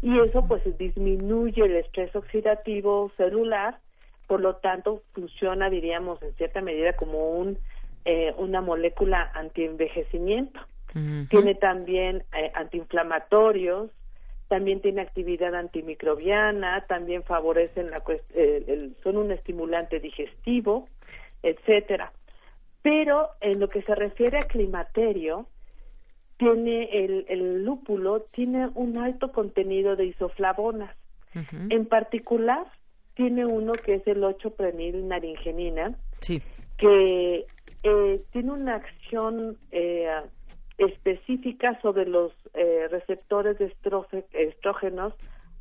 y 0.00 0.18
eso 0.20 0.48
pues 0.48 0.62
disminuye 0.78 1.62
el 1.66 1.76
estrés 1.76 2.16
oxidativo 2.16 3.12
celular, 3.18 3.80
por 4.26 4.40
lo 4.40 4.56
tanto 4.56 5.02
funciona 5.12 5.68
diríamos 5.68 6.22
en 6.22 6.32
cierta 6.36 6.62
medida 6.62 6.94
como 6.94 7.32
un 7.32 7.58
eh, 8.06 8.32
una 8.38 8.62
molécula 8.62 9.30
antienvejecimiento. 9.34 10.58
Tiene 11.30 11.54
también 11.54 12.24
eh, 12.36 12.52
antiinflamatorios, 12.54 13.90
también 14.48 14.80
tiene 14.82 15.00
actividad 15.00 15.54
antimicrobiana, 15.54 16.84
también 16.86 17.22
favorecen 17.22 17.90
la 17.90 18.02
el, 18.34 18.94
son 19.02 19.16
un 19.16 19.32
estimulante 19.32 20.00
digestivo, 20.00 20.88
etcétera. 21.42 22.12
Pero 22.82 23.30
en 23.40 23.60
lo 23.60 23.68
que 23.68 23.82
se 23.82 23.94
refiere 23.94 24.38
a 24.38 24.46
climaterio, 24.46 25.46
tiene 26.36 26.84
el, 27.04 27.24
el 27.28 27.64
lúpulo 27.64 28.22
tiene 28.32 28.68
un 28.74 28.98
alto 28.98 29.32
contenido 29.32 29.96
de 29.96 30.06
isoflavonas. 30.06 30.94
En 31.70 31.86
particular, 31.86 32.66
tiene 33.14 33.46
uno 33.46 33.72
que 33.72 33.94
es 33.94 34.06
el 34.06 34.22
8 34.22 34.54
naringenina, 35.04 35.96
sí. 36.20 36.42
que 36.76 37.46
eh, 37.82 38.22
tiene 38.32 38.52
una 38.52 38.76
acción 38.76 39.56
eh, 39.70 40.08
específica 40.86 41.80
sobre 41.80 42.06
los 42.06 42.32
eh, 42.54 42.88
receptores 42.90 43.58
de 43.58 43.74
estrógenos 44.32 45.14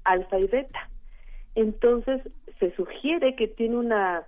alfa 0.03 0.39
y 0.39 0.47
beta. 0.47 0.89
Entonces, 1.55 2.21
se 2.59 2.75
sugiere 2.75 3.35
que 3.35 3.47
tiene 3.47 3.77
una, 3.77 4.27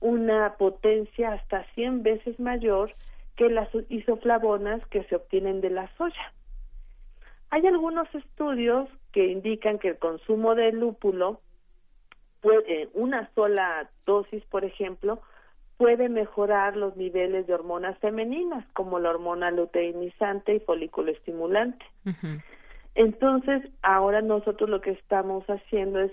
una 0.00 0.54
potencia 0.56 1.32
hasta 1.32 1.64
100 1.74 2.02
veces 2.02 2.40
mayor 2.40 2.94
que 3.36 3.48
las 3.48 3.68
isoflavonas 3.88 4.84
que 4.86 5.04
se 5.04 5.16
obtienen 5.16 5.60
de 5.60 5.70
la 5.70 5.88
soya. 5.96 6.32
Hay 7.50 7.66
algunos 7.66 8.12
estudios 8.14 8.88
que 9.12 9.26
indican 9.26 9.78
que 9.78 9.88
el 9.88 9.98
consumo 9.98 10.54
de 10.54 10.72
lúpulo 10.72 11.40
puede, 12.40 12.88
una 12.94 13.30
sola 13.34 13.90
dosis, 14.06 14.42
por 14.46 14.64
ejemplo, 14.64 15.20
puede 15.82 16.08
mejorar 16.08 16.76
los 16.76 16.96
niveles 16.96 17.48
de 17.48 17.54
hormonas 17.54 17.98
femeninas, 17.98 18.64
como 18.72 19.00
la 19.00 19.10
hormona 19.10 19.50
luteinizante 19.50 20.54
y 20.54 20.60
folículo 20.60 21.10
estimulante. 21.10 21.84
Entonces, 22.94 23.68
ahora 23.82 24.22
nosotros 24.22 24.70
lo 24.70 24.80
que 24.80 24.92
estamos 24.92 25.44
haciendo 25.46 25.98
es 25.98 26.12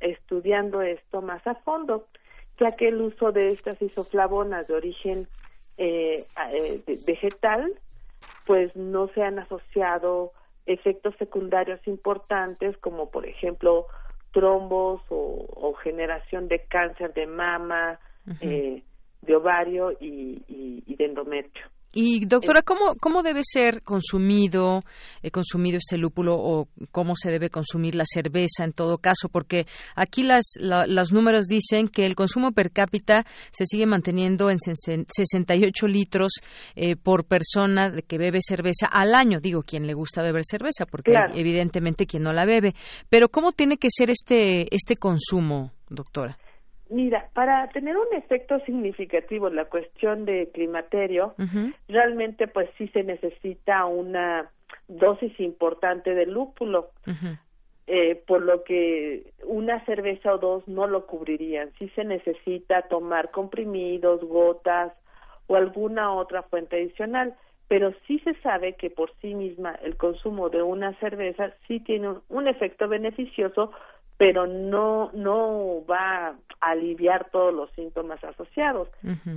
estudiando 0.00 0.82
esto 0.82 1.22
más 1.22 1.44
a 1.46 1.54
fondo, 1.54 2.06
ya 2.60 2.76
que 2.76 2.88
el 2.88 3.00
uso 3.00 3.32
de 3.32 3.52
estas 3.52 3.80
isoflavonas 3.80 4.68
de 4.68 4.74
origen 4.74 5.26
eh, 5.78 6.26
eh, 6.52 6.82
vegetal, 7.06 7.72
pues 8.44 8.76
no 8.76 9.08
se 9.14 9.22
han 9.22 9.38
asociado 9.38 10.32
efectos 10.66 11.14
secundarios 11.18 11.80
importantes 11.86 12.76
como 12.76 13.10
por 13.10 13.24
ejemplo 13.24 13.86
trombos 14.32 15.00
o, 15.08 15.72
generación 15.82 16.48
de 16.48 16.58
cáncer 16.64 17.14
de 17.14 17.26
mama, 17.26 17.98
eh, 18.42 18.82
de 19.22 19.36
ovario 19.36 19.92
y, 20.00 20.42
y, 20.86 20.96
de 20.96 21.04
endometrio. 21.04 21.66
Y 21.94 22.26
doctora, 22.26 22.60
¿cómo, 22.60 22.96
cómo 23.00 23.22
debe 23.22 23.40
ser 23.42 23.82
consumido, 23.82 24.82
eh, 25.22 25.30
consumido 25.30 25.78
este 25.78 25.96
lúpulo 25.96 26.36
o 26.36 26.68
cómo 26.92 27.14
se 27.16 27.30
debe 27.30 27.48
consumir 27.48 27.94
la 27.94 28.04
cerveza 28.06 28.64
en 28.64 28.72
todo 28.72 28.98
caso? 28.98 29.30
Porque 29.30 29.66
aquí 29.96 30.22
las, 30.22 30.44
los 30.60 31.12
números 31.12 31.46
dicen 31.46 31.88
que 31.88 32.04
el 32.04 32.14
consumo 32.14 32.52
per 32.52 32.72
cápita 32.72 33.24
se 33.52 33.64
sigue 33.64 33.86
manteniendo 33.86 34.50
en 34.50 34.58
68 34.60 35.86
litros 35.86 36.32
eh, 36.76 36.96
por 36.96 37.24
persona 37.24 37.90
de 37.90 38.02
que 38.02 38.18
bebe 38.18 38.40
cerveza 38.42 38.86
al 38.92 39.14
año. 39.14 39.40
Digo, 39.40 39.62
quien 39.62 39.86
le 39.86 39.94
gusta 39.94 40.22
beber 40.22 40.44
cerveza, 40.44 40.84
porque 40.84 41.14
evidentemente 41.34 42.06
quien 42.06 42.22
no 42.22 42.34
la 42.34 42.44
bebe. 42.44 42.74
Pero 43.08 43.30
¿cómo 43.30 43.52
tiene 43.52 43.78
que 43.78 43.88
ser 43.90 44.10
este, 44.10 44.74
este 44.74 44.96
consumo, 44.96 45.72
doctora? 45.88 46.36
Mira, 46.90 47.28
para 47.34 47.68
tener 47.68 47.96
un 47.96 48.14
efecto 48.14 48.58
significativo 48.60 49.48
en 49.48 49.56
la 49.56 49.66
cuestión 49.66 50.24
de 50.24 50.50
climaterio, 50.52 51.34
realmente 51.88 52.48
pues 52.48 52.70
sí 52.78 52.88
se 52.88 53.02
necesita 53.02 53.84
una 53.84 54.50
dosis 54.86 55.38
importante 55.38 56.14
de 56.14 56.26
lúpulo, 56.26 56.90
eh, 57.86 58.22
por 58.26 58.42
lo 58.42 58.64
que 58.64 59.32
una 59.44 59.84
cerveza 59.84 60.34
o 60.34 60.38
dos 60.38 60.66
no 60.66 60.86
lo 60.86 61.06
cubrirían. 61.06 61.72
Sí 61.78 61.90
se 61.94 62.04
necesita 62.04 62.82
tomar 62.82 63.30
comprimidos, 63.30 64.22
gotas 64.24 64.92
o 65.46 65.56
alguna 65.56 66.12
otra 66.12 66.42
fuente 66.42 66.76
adicional, 66.76 67.34
pero 67.68 67.92
sí 68.06 68.18
se 68.20 68.34
sabe 68.40 68.76
que 68.76 68.88
por 68.88 69.12
sí 69.20 69.34
misma 69.34 69.74
el 69.82 69.96
consumo 69.96 70.48
de 70.48 70.62
una 70.62 70.94
cerveza 71.00 71.52
sí 71.66 71.80
tiene 71.80 72.14
un 72.28 72.48
efecto 72.48 72.88
beneficioso 72.88 73.72
pero 74.18 74.46
no 74.46 75.10
no 75.14 75.84
va 75.88 76.28
a 76.28 76.36
aliviar 76.60 77.30
todos 77.30 77.54
los 77.54 77.70
síntomas 77.72 78.22
asociados. 78.22 78.88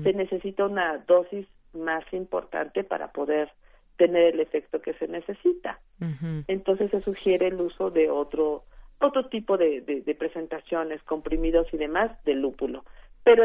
Se 0.03 0.13
necesita 0.13 0.65
una 0.65 0.97
dosis 1.07 1.47
más 1.73 2.03
importante 2.11 2.84
para 2.84 3.11
poder 3.11 3.49
tener 3.95 4.34
el 4.34 4.39
efecto 4.39 4.82
que 4.82 4.93
se 4.95 5.07
necesita. 5.07 5.79
Entonces 6.47 6.89
se 6.89 6.99
sugiere 6.99 7.47
el 7.47 7.61
uso 7.61 7.91
de 7.91 8.09
otro 8.09 8.63
otro 8.99 9.27
tipo 9.29 9.57
de, 9.57 9.82
de, 9.82 10.15
presentaciones, 10.15 11.01
comprimidos 11.03 11.67
y 11.73 11.77
demás 11.77 12.11
de 12.23 12.36
lúpulo. 12.36 12.84
Pero 13.23 13.43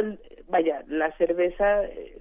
vaya, 0.49 0.84
la 0.87 1.12
cerveza 1.16 1.84
eh, 1.84 2.20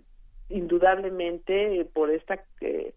indudablemente 0.50 1.86
por 1.94 2.12
esta 2.12 2.44
eh, 2.62 2.94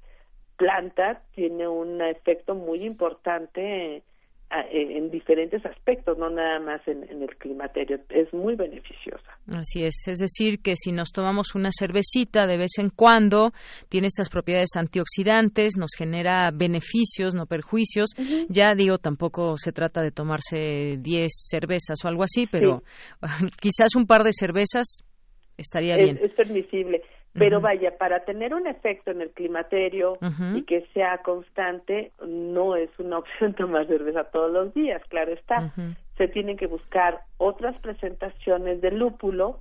planta 0.56 1.22
tiene 1.34 1.66
un 1.66 2.02
efecto 2.02 2.54
muy 2.54 2.84
importante 2.84 4.02
en 4.50 5.10
diferentes 5.10 5.64
aspectos, 5.66 6.16
no 6.16 6.30
nada 6.30 6.58
más 6.60 6.80
en, 6.88 7.04
el 7.04 7.36
climaterio. 7.36 8.00
Es 8.08 8.32
muy 8.32 8.54
beneficiosa. 8.54 9.38
Así 9.54 9.84
es, 9.84 9.94
es 10.06 10.18
decir, 10.18 10.60
que 10.60 10.74
si 10.76 10.92
nos 10.92 11.10
tomamos 11.12 11.54
una 11.54 11.70
cervecita 11.70 12.46
de 12.46 12.56
vez 12.56 12.78
en 12.78 12.90
cuando, 12.90 13.52
tiene 13.88 14.06
estas 14.06 14.30
propiedades 14.30 14.70
antioxidantes, 14.76 15.76
nos 15.76 15.90
genera 15.96 16.50
beneficios, 16.52 17.34
no 17.34 17.46
perjuicios. 17.46 18.10
Ya 18.48 18.74
digo, 18.74 18.98
tampoco 18.98 19.56
se 19.58 19.72
trata 19.72 20.02
de 20.02 20.12
tomarse 20.12 20.96
10 20.98 21.28
cervezas 21.30 21.98
o 22.04 22.08
algo 22.08 22.22
así, 22.22 22.46
pero 22.50 22.82
quizás 23.60 23.94
un 23.96 24.06
par 24.06 24.22
de 24.24 24.32
cervezas 24.32 25.04
estaría 25.58 25.96
bien. 25.96 26.18
Es 26.22 26.32
permisible. 26.32 27.02
Pero 27.38 27.60
vaya, 27.60 27.96
para 27.98 28.24
tener 28.24 28.54
un 28.54 28.66
efecto 28.66 29.10
en 29.10 29.22
el 29.22 29.30
climaterio 29.30 30.18
y 30.54 30.62
que 30.62 30.86
sea 30.94 31.18
constante, 31.18 32.12
no 32.26 32.76
es 32.76 32.90
una 32.98 33.18
opción 33.18 33.54
tomar 33.54 33.86
cerveza 33.86 34.24
todos 34.24 34.52
los 34.52 34.74
días, 34.74 35.02
claro 35.08 35.32
está. 35.32 35.72
Se 36.16 36.28
tienen 36.28 36.56
que 36.56 36.66
buscar 36.66 37.20
otras 37.36 37.78
presentaciones 37.80 38.80
de 38.80 38.90
lúpulo 38.90 39.60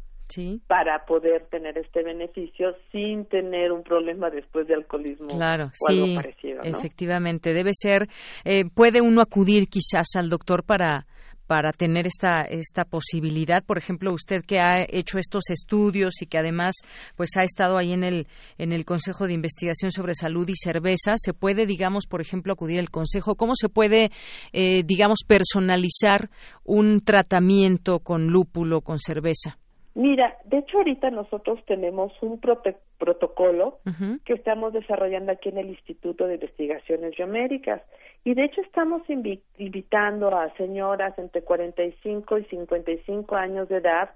para 0.68 1.06
poder 1.06 1.46
tener 1.50 1.78
este 1.78 2.04
beneficio 2.04 2.76
sin 2.92 3.26
tener 3.26 3.72
un 3.72 3.84
problema 3.84 4.30
después 4.30 4.68
de 4.68 4.74
alcoholismo 4.74 5.28
claro, 5.28 5.72
o 5.80 5.92
algo 5.92 6.16
parecido. 6.16 6.64
Efectivamente, 6.64 7.54
debe 7.54 7.72
ser, 7.74 8.08
eh, 8.44 8.66
puede 8.74 9.02
uno 9.02 9.22
acudir 9.22 9.68
quizás 9.70 10.16
al 10.16 10.30
doctor 10.30 10.64
para 10.66 11.06
para 11.48 11.72
tener 11.72 12.06
esta 12.06 12.42
esta 12.42 12.86
posibilidad. 12.86 13.64
Por 13.66 13.78
ejemplo 13.78 14.14
usted 14.14 14.44
que 14.46 14.60
ha 14.60 14.86
hecho 14.88 15.18
estos 15.18 15.50
estudios 15.50 16.22
y 16.22 16.28
que 16.28 16.38
además 16.38 16.76
pues 17.16 17.30
ha 17.38 17.44
estado 17.44 17.78
ahí 17.78 17.94
en 17.94 18.04
el 18.04 18.28
en 18.58 18.74
el 18.74 18.86
Consejo 18.86 19.28
de 19.28 19.34
Investigación 19.34 19.92
sobre 19.92 20.14
Salud 20.14 20.48
y 20.50 20.56
Cerveza 20.56 21.14
se 21.16 21.34
puede 21.34 21.66
digamos 21.66 22.06
por 22.06 22.22
ejemplo 22.22 22.54
acudir 22.54 22.80
al 22.80 22.90
consejo 22.90 23.36
cómo 23.36 23.54
se 23.56 23.70
puede 23.70 24.10
eh, 24.54 24.84
digamos 24.86 25.20
personalizar 25.28 26.30
un 26.64 27.02
tratamiento 27.02 28.00
con 28.00 28.28
lúpulo 28.28 28.82
con 28.82 29.00
cerveza 29.00 29.58
Mira, 29.98 30.38
de 30.46 30.60
hecho 30.60 30.78
ahorita 30.78 31.10
nosotros 31.10 31.60
tenemos 31.66 32.14
un 32.22 32.40
protocolo 32.40 33.80
que 34.26 34.34
estamos 34.34 34.72
desarrollando 34.72 35.32
aquí 35.32 35.50
en 35.50 35.58
el 35.58 35.70
Instituto 35.70 36.28
de 36.28 36.36
Investigaciones 36.36 37.16
Biomédicas 37.18 37.82
y 38.28 38.34
de 38.34 38.44
hecho 38.44 38.60
estamos 38.60 39.04
invitando 39.10 40.38
a 40.38 40.54
señoras 40.58 41.18
entre 41.18 41.44
45 41.44 42.40
y 42.40 42.44
55 42.44 43.36
años 43.38 43.70
de 43.70 43.78
edad 43.78 44.10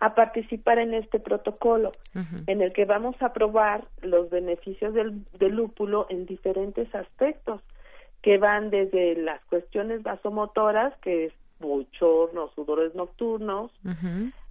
a 0.00 0.14
participar 0.14 0.78
en 0.78 0.94
este 0.94 1.20
protocolo, 1.20 1.92
en 2.46 2.62
el 2.62 2.72
que 2.72 2.86
vamos 2.86 3.20
a 3.20 3.34
probar 3.34 3.84
los 4.00 4.30
beneficios 4.30 4.94
del, 4.94 5.22
lúpulo 5.38 6.06
en 6.08 6.24
diferentes 6.24 6.94
aspectos, 6.94 7.60
que 8.22 8.38
van 8.38 8.70
desde 8.70 9.16
las 9.16 9.44
cuestiones 9.44 10.02
vasomotoras, 10.02 10.96
que 11.02 11.26
es 11.26 11.34
bochornos, 11.60 12.54
sudores 12.54 12.94
nocturnos, 12.94 13.70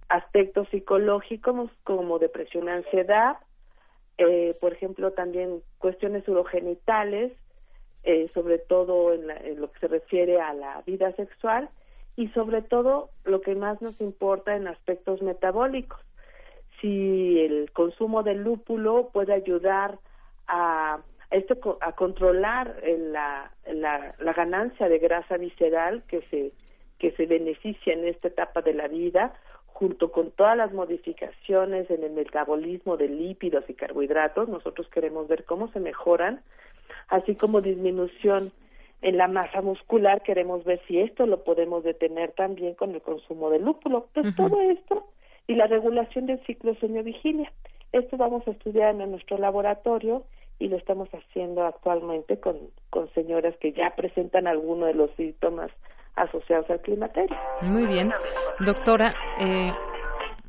aspectos 0.08 0.68
psicológicos 0.68 1.72
como 1.82 2.20
depresión, 2.20 2.68
ansiedad, 2.68 3.36
eh, 4.16 4.56
por 4.60 4.74
ejemplo, 4.74 5.10
también 5.10 5.60
cuestiones 5.78 6.28
urogenitales, 6.28 7.32
eh, 8.08 8.30
sobre 8.32 8.56
todo 8.58 9.12
en, 9.12 9.26
lo 9.60 9.70
que 9.70 9.80
se 9.80 9.86
refiere 9.86 10.40
a 10.40 10.54
la 10.54 10.80
vida 10.86 11.12
sexual 11.12 11.68
y 12.16 12.28
sobre 12.28 12.62
todo 12.62 13.10
lo 13.24 13.42
que 13.42 13.54
más 13.54 13.82
nos 13.82 14.00
importa 14.00 14.56
en 14.56 14.66
aspectos 14.66 15.20
metabólicos. 15.20 16.00
Si 16.80 17.38
el 17.38 17.70
consumo 17.72 18.22
de 18.22 18.34
lúpulo 18.34 19.10
puede 19.12 19.34
ayudar 19.34 19.98
a 20.46 21.00
esto 21.30 21.76
a 21.82 21.92
controlar 21.92 22.80
la, 22.82 23.52
la, 23.70 24.14
la, 24.18 24.32
ganancia 24.32 24.88
de 24.88 24.98
grasa 24.98 25.36
visceral 25.36 26.02
que 26.08 26.22
se 26.30 26.52
que 26.98 27.10
se 27.12 27.26
beneficia 27.26 27.92
en 27.92 28.08
esta 28.08 28.28
etapa 28.28 28.62
de 28.62 28.72
la 28.72 28.88
vida 28.88 29.34
junto 29.66 30.10
con 30.10 30.30
todas 30.30 30.56
las 30.56 30.72
modificaciones 30.72 31.90
en 31.90 32.02
el 32.04 32.12
metabolismo 32.12 32.96
de 32.96 33.08
lípidos 33.08 33.68
y 33.68 33.74
carbohidratos, 33.74 34.48
nosotros 34.48 34.88
queremos 34.88 35.28
ver 35.28 35.44
cómo 35.44 35.70
se 35.72 35.78
mejoran, 35.78 36.40
así 37.08 37.34
como 37.34 37.60
disminución 37.60 38.52
en 39.00 39.16
la 39.16 39.28
masa 39.28 39.62
muscular, 39.62 40.22
queremos 40.22 40.64
ver 40.64 40.80
si 40.88 41.00
esto 41.00 41.26
lo 41.26 41.44
podemos 41.44 41.84
detener 41.84 42.32
también 42.32 42.74
con 42.74 42.94
el 42.94 43.02
consumo 43.02 43.50
de 43.50 43.60
lúpulo. 43.60 44.08
Pues 44.12 44.34
todo 44.34 44.60
esto 44.60 45.06
y 45.46 45.54
la 45.54 45.66
regulación 45.66 46.26
del 46.26 46.44
ciclo 46.44 46.74
sueño-vigilia. 46.74 47.50
Esto 47.92 48.16
vamos 48.16 48.46
a 48.46 48.50
estudiar 48.50 49.00
en 49.00 49.10
nuestro 49.10 49.38
laboratorio 49.38 50.24
y 50.58 50.68
lo 50.68 50.76
estamos 50.76 51.08
haciendo 51.10 51.64
actualmente 51.64 52.38
con, 52.38 52.56
con 52.90 53.08
señoras 53.14 53.56
que 53.58 53.72
ya 53.72 53.94
presentan 53.96 54.46
alguno 54.46 54.86
de 54.86 54.94
los 54.94 55.10
síntomas 55.12 55.70
asociados 56.16 56.68
al 56.68 56.80
climaterio. 56.80 57.36
Muy 57.62 57.86
bien. 57.86 58.12
Doctora, 58.60 59.14
eh, 59.40 59.72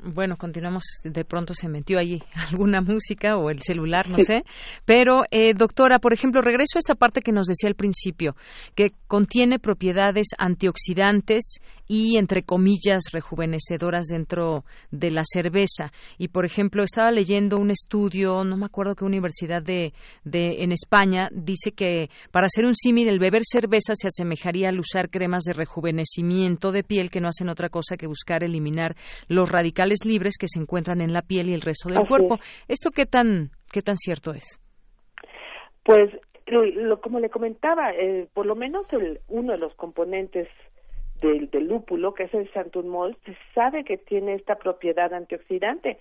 bueno, 0.02 0.38
continuamos, 0.38 0.84
de 1.04 1.26
pronto 1.26 1.54
se 1.54 1.68
metió 1.68 2.00
ahí 2.00 2.22
alguna 2.50 2.82
música 2.82 3.38
o 3.38 3.50
el 3.50 3.62
celular, 3.62 4.10
no 4.10 4.20
sé. 4.20 4.44
Pero, 4.86 5.24
eh, 5.32 5.54
doctora, 5.54 6.00
por 6.00 6.14
ejemplo, 6.14 6.42
regreso 6.42 6.78
a 6.78 6.80
esta 6.80 6.96
parte 6.96 7.22
que 7.22 7.32
nos 7.32 7.48
decía 7.48 7.68
al 7.68 7.76
principio, 7.76 8.36
que 8.76 8.94
contiene 9.08 9.60
propiedades 9.60 10.28
antioxidantes 10.38 11.60
y, 11.88 12.18
entre 12.18 12.44
comillas, 12.44 13.04
rejuvenecedoras 13.12 14.06
dentro 14.08 14.64
de 14.92 15.12
la 15.12 15.24
cerveza. 15.26 15.92
Y, 16.18 16.30
por 16.30 16.46
ejemplo, 16.46 16.84
estaba 16.84 17.12
leyendo 17.12 17.58
un 17.58 17.72
estudio, 17.72 18.44
no 18.44 18.58
me 18.58 18.68
acuerdo 18.68 18.96
qué 18.96 19.06
universidad 19.06 19.62
de, 19.62 19.94
de 20.24 20.64
en 20.64 20.72
España, 20.72 21.30
dice 21.32 21.72
que 21.72 22.10
para 22.32 22.46
hacer 22.46 22.66
un 22.66 22.76
símil, 22.76 23.10
el 23.10 23.20
beber 23.20 23.42
cerveza 23.44 23.94
se 23.96 24.08
asemejaría 24.08 24.70
al 24.70 24.80
usar 24.80 25.10
cremas 25.10 25.44
de 25.44 25.54
rejuvenecimiento 25.54 26.72
de 26.72 26.84
piel 26.84 27.10
que 27.10 27.22
no 27.22 27.28
hacen 27.28 27.50
otra 27.50 27.70
cosa 27.70 27.98
que 27.98 28.08
buscar 28.08 28.44
eliminar 28.44 28.96
los 29.28 29.50
radicales 29.50 29.89
libres 30.06 30.38
que 30.38 30.48
se 30.48 30.60
encuentran 30.60 31.02
en 31.02 31.14
la 31.14 31.22
piel 31.22 31.50
y 31.50 31.54
el 31.54 31.62
resto 31.62 31.90
del 31.90 32.08
cuerpo. 32.08 32.40
¿Esto 32.68 32.92
qué 32.92 33.06
tan, 33.06 33.52
qué 33.72 33.82
tan 33.82 33.98
cierto 33.98 34.34
es? 34.34 34.60
Pues, 35.84 36.12
lo, 36.48 37.02
como 37.02 37.20
le 37.20 37.30
comentaba, 37.30 37.92
eh, 37.94 38.28
por 38.34 38.46
lo 38.46 38.56
menos 38.56 38.92
el, 38.94 39.20
uno 39.28 39.54
de 39.54 39.58
los 39.58 39.74
componentes 39.76 40.48
del, 41.22 41.50
lúpulo, 41.68 42.14
que 42.14 42.24
es 42.24 42.34
el 42.34 42.52
santumol, 42.54 43.18
se 43.26 43.36
sabe 43.54 43.84
que 43.84 43.98
tiene 43.98 44.36
esta 44.36 44.56
propiedad 44.56 45.14
antioxidante, 45.14 46.00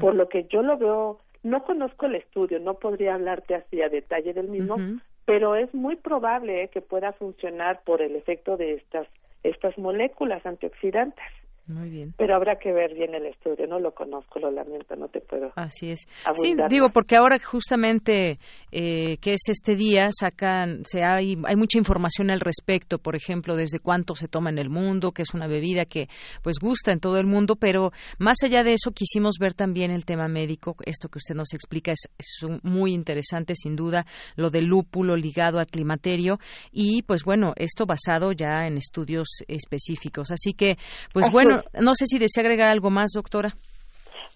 por 0.00 0.14
lo 0.14 0.28
que 0.28 0.44
yo 0.44 0.62
lo 0.62 0.76
veo, 0.76 1.20
no 1.42 1.62
conozco 1.62 2.06
el 2.06 2.16
estudio, 2.16 2.58
no 2.58 2.74
podría 2.74 3.14
hablarte 3.14 3.54
así 3.54 3.80
a 3.80 3.88
detalle 3.88 4.32
del 4.32 4.48
mismo, 4.48 4.76
pero 5.24 5.54
es 5.54 5.72
muy 5.72 5.96
probable 5.96 6.68
que 6.72 6.80
pueda 6.80 7.12
funcionar 7.12 7.82
por 7.84 8.02
el 8.02 8.16
efecto 8.16 8.56
de 8.56 8.74
estas 8.74 9.06
estas 9.42 9.78
moléculas 9.78 10.44
antioxidantes. 10.44 11.24
Muy 11.66 11.90
bien. 11.90 12.14
Pero 12.16 12.36
habrá 12.36 12.56
que 12.56 12.72
ver 12.72 12.94
bien 12.94 13.14
el 13.14 13.26
estudio, 13.26 13.66
no 13.66 13.80
lo 13.80 13.92
conozco, 13.92 14.38
lo 14.38 14.50
lamento, 14.50 14.94
no 14.96 15.08
te 15.08 15.20
puedo. 15.20 15.50
Así 15.56 15.90
es. 15.90 16.06
Sí, 16.34 16.54
digo, 16.68 16.90
porque 16.90 17.16
ahora 17.16 17.38
justamente 17.38 18.38
eh, 18.70 19.16
que 19.18 19.32
es 19.32 19.42
este 19.48 19.74
día, 19.74 20.10
sacan, 20.12 20.82
se 20.84 21.02
hay, 21.02 21.36
hay 21.44 21.56
mucha 21.56 21.78
información 21.78 22.30
al 22.30 22.40
respecto, 22.40 22.98
por 22.98 23.16
ejemplo, 23.16 23.56
desde 23.56 23.80
cuánto 23.80 24.14
se 24.14 24.28
toma 24.28 24.50
en 24.50 24.58
el 24.58 24.70
mundo, 24.70 25.12
que 25.12 25.22
es 25.22 25.34
una 25.34 25.48
bebida 25.48 25.84
que 25.86 26.08
pues 26.42 26.56
gusta 26.60 26.92
en 26.92 27.00
todo 27.00 27.18
el 27.18 27.26
mundo, 27.26 27.56
pero 27.56 27.90
más 28.18 28.36
allá 28.44 28.62
de 28.62 28.74
eso 28.74 28.92
quisimos 28.92 29.36
ver 29.40 29.54
también 29.54 29.90
el 29.90 30.04
tema 30.04 30.28
médico, 30.28 30.76
esto 30.84 31.08
que 31.08 31.18
usted 31.18 31.34
nos 31.34 31.52
explica 31.52 31.92
es, 31.92 32.08
es 32.18 32.46
muy 32.62 32.92
interesante 32.92 33.54
sin 33.54 33.76
duda, 33.76 34.06
lo 34.36 34.50
del 34.50 34.66
lúpulo 34.66 35.16
ligado 35.16 35.58
al 35.58 35.66
climaterio 35.66 36.38
y 36.70 37.02
pues 37.02 37.24
bueno, 37.24 37.52
esto 37.56 37.86
basado 37.86 38.32
ya 38.32 38.66
en 38.66 38.76
estudios 38.76 39.28
específicos. 39.48 40.30
Así 40.30 40.52
que, 40.52 40.76
pues 41.12 41.30
bueno, 41.30 41.55
no 41.80 41.94
sé 41.94 42.06
si 42.06 42.18
desea 42.18 42.42
agregar 42.42 42.70
algo 42.70 42.90
más, 42.90 43.10
doctora. 43.14 43.54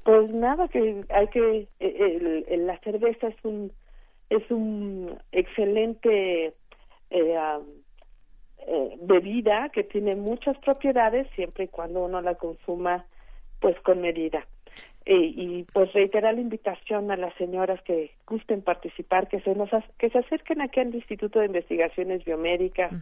Pues 0.05 0.33
nada, 0.33 0.69
que 0.69 1.05
hay 1.11 1.29
que 1.29 1.69
el, 1.79 2.67
la 2.67 2.79
cerveza 2.81 3.29
es 3.29 3.37
un 3.45 3.73
es 4.31 4.49
un 4.51 5.19
excelente 5.33 6.55
eh, 7.11 7.37
eh, 8.67 8.97
bebida 9.03 9.69
que 9.71 9.83
tiene 9.83 10.15
muchas 10.15 10.57
propiedades 10.59 11.27
siempre 11.35 11.65
y 11.65 11.69
cuando 11.69 12.05
uno 12.05 12.21
la 12.21 12.37
consuma 12.37 13.05
pues 13.61 13.79
con 13.81 14.01
medida. 14.01 14.47
Eh, 15.07 15.33
y 15.35 15.65
pues 15.73 15.93
reiterar 15.93 16.35
la 16.35 16.41
invitación 16.41 17.11
a 17.11 17.17
las 17.17 17.35
señoras 17.35 17.81
que 17.83 18.13
gusten 18.27 18.63
participar, 18.63 19.29
que 19.29 19.41
se 19.41 19.55
nos 19.55 19.71
que 19.99 20.11
se 20.11 20.19
acerquen 20.19 20.61
aquí 20.61 20.79
al 20.79 20.95
Instituto 20.95 21.41
de 21.41 21.47
Investigaciones 21.47 22.25
Biomédicas, 22.25 22.93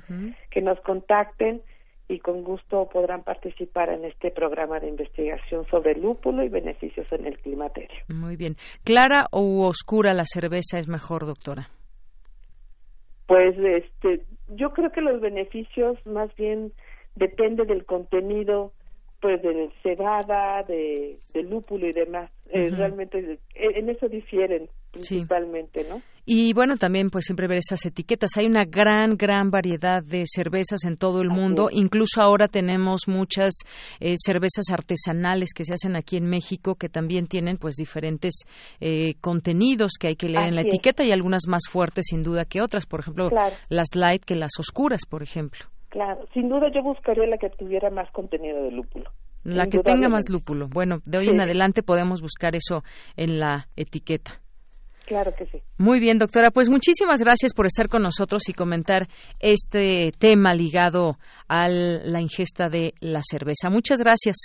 que 0.50 0.62
nos 0.62 0.80
contacten 0.80 1.60
y 2.08 2.18
con 2.20 2.42
gusto 2.42 2.88
podrán 2.90 3.22
participar 3.22 3.90
en 3.90 4.04
este 4.04 4.30
programa 4.30 4.80
de 4.80 4.88
investigación 4.88 5.66
sobre 5.66 5.94
lúpulo 5.94 6.42
y 6.42 6.48
beneficios 6.48 7.10
en 7.12 7.26
el 7.26 7.38
climaterio. 7.38 7.98
Muy 8.08 8.36
bien. 8.36 8.56
¿Clara 8.82 9.26
o 9.30 9.66
oscura 9.66 10.14
la 10.14 10.24
cerveza 10.24 10.78
es 10.78 10.88
mejor, 10.88 11.26
doctora? 11.26 11.68
Pues 13.26 13.56
este, 13.58 14.24
yo 14.48 14.70
creo 14.70 14.90
que 14.90 15.02
los 15.02 15.20
beneficios 15.20 15.98
más 16.06 16.34
bien 16.36 16.72
depende 17.14 17.66
del 17.66 17.84
contenido 17.84 18.72
pues 19.20 19.42
de 19.42 19.70
cebada, 19.82 20.62
de, 20.62 21.18
de 21.34 21.42
lúpulo 21.42 21.88
y 21.88 21.92
demás. 21.92 22.30
Eh, 22.50 22.70
realmente 22.70 23.38
en 23.54 23.90
eso 23.90 24.08
difieren 24.08 24.68
principalmente, 24.90 25.86
¿no? 25.86 26.00
Y 26.24 26.52
bueno, 26.52 26.76
también 26.76 27.08
pues 27.10 27.24
siempre 27.24 27.46
ver 27.46 27.58
esas 27.58 27.84
etiquetas. 27.86 28.36
Hay 28.36 28.46
una 28.46 28.64
gran, 28.64 29.16
gran 29.16 29.50
variedad 29.50 30.02
de 30.02 30.24
cervezas 30.26 30.84
en 30.84 30.96
todo 30.96 31.22
el 31.22 31.30
mundo. 31.30 31.68
Incluso 31.72 32.20
ahora 32.20 32.48
tenemos 32.48 33.02
muchas 33.06 33.54
eh, 33.98 34.14
cervezas 34.16 34.66
artesanales 34.70 35.54
que 35.54 35.64
se 35.64 35.72
hacen 35.72 35.96
aquí 35.96 36.18
en 36.18 36.26
México 36.26 36.74
que 36.74 36.90
también 36.90 37.28
tienen 37.28 37.56
pues 37.56 37.76
diferentes 37.76 38.44
eh, 38.80 39.14
contenidos 39.22 39.92
que 39.98 40.08
hay 40.08 40.16
que 40.16 40.28
leer 40.28 40.48
en 40.48 40.54
la 40.54 40.62
etiqueta 40.62 41.02
y 41.02 41.12
algunas 41.12 41.46
más 41.48 41.62
fuertes 41.70 42.06
sin 42.10 42.22
duda 42.22 42.44
que 42.44 42.60
otras. 42.60 42.84
Por 42.84 43.00
ejemplo, 43.00 43.30
las 43.70 43.88
light 43.94 44.22
que 44.22 44.36
las 44.36 44.52
oscuras, 44.58 45.06
por 45.08 45.22
ejemplo. 45.22 45.66
Claro, 45.88 46.26
sin 46.34 46.48
duda 46.48 46.70
yo 46.74 46.82
buscaría 46.82 47.26
la 47.26 47.38
que 47.38 47.48
tuviera 47.50 47.90
más 47.90 48.10
contenido 48.10 48.62
de 48.62 48.72
lúpulo. 48.72 49.10
La 49.44 49.66
que 49.66 49.78
tenga 49.78 50.08
más 50.08 50.28
lúpulo. 50.28 50.68
Bueno, 50.68 51.00
de 51.06 51.18
hoy 51.18 51.28
en 51.28 51.40
adelante 51.40 51.82
podemos 51.82 52.20
buscar 52.20 52.54
eso 52.54 52.82
en 53.16 53.38
la 53.38 53.68
etiqueta. 53.76 54.40
Claro 55.06 55.32
que 55.34 55.46
sí. 55.46 55.62
Muy 55.78 56.00
bien, 56.00 56.18
doctora. 56.18 56.50
Pues 56.50 56.68
muchísimas 56.68 57.22
gracias 57.22 57.54
por 57.54 57.64
estar 57.64 57.88
con 57.88 58.02
nosotros 58.02 58.46
y 58.50 58.52
comentar 58.52 59.06
este 59.40 60.12
tema 60.18 60.52
ligado 60.52 61.16
a 61.48 61.68
la 61.68 62.20
ingesta 62.20 62.68
de 62.68 62.92
la 63.00 63.20
cerveza. 63.22 63.70
Muchas 63.70 64.00
gracias. 64.00 64.36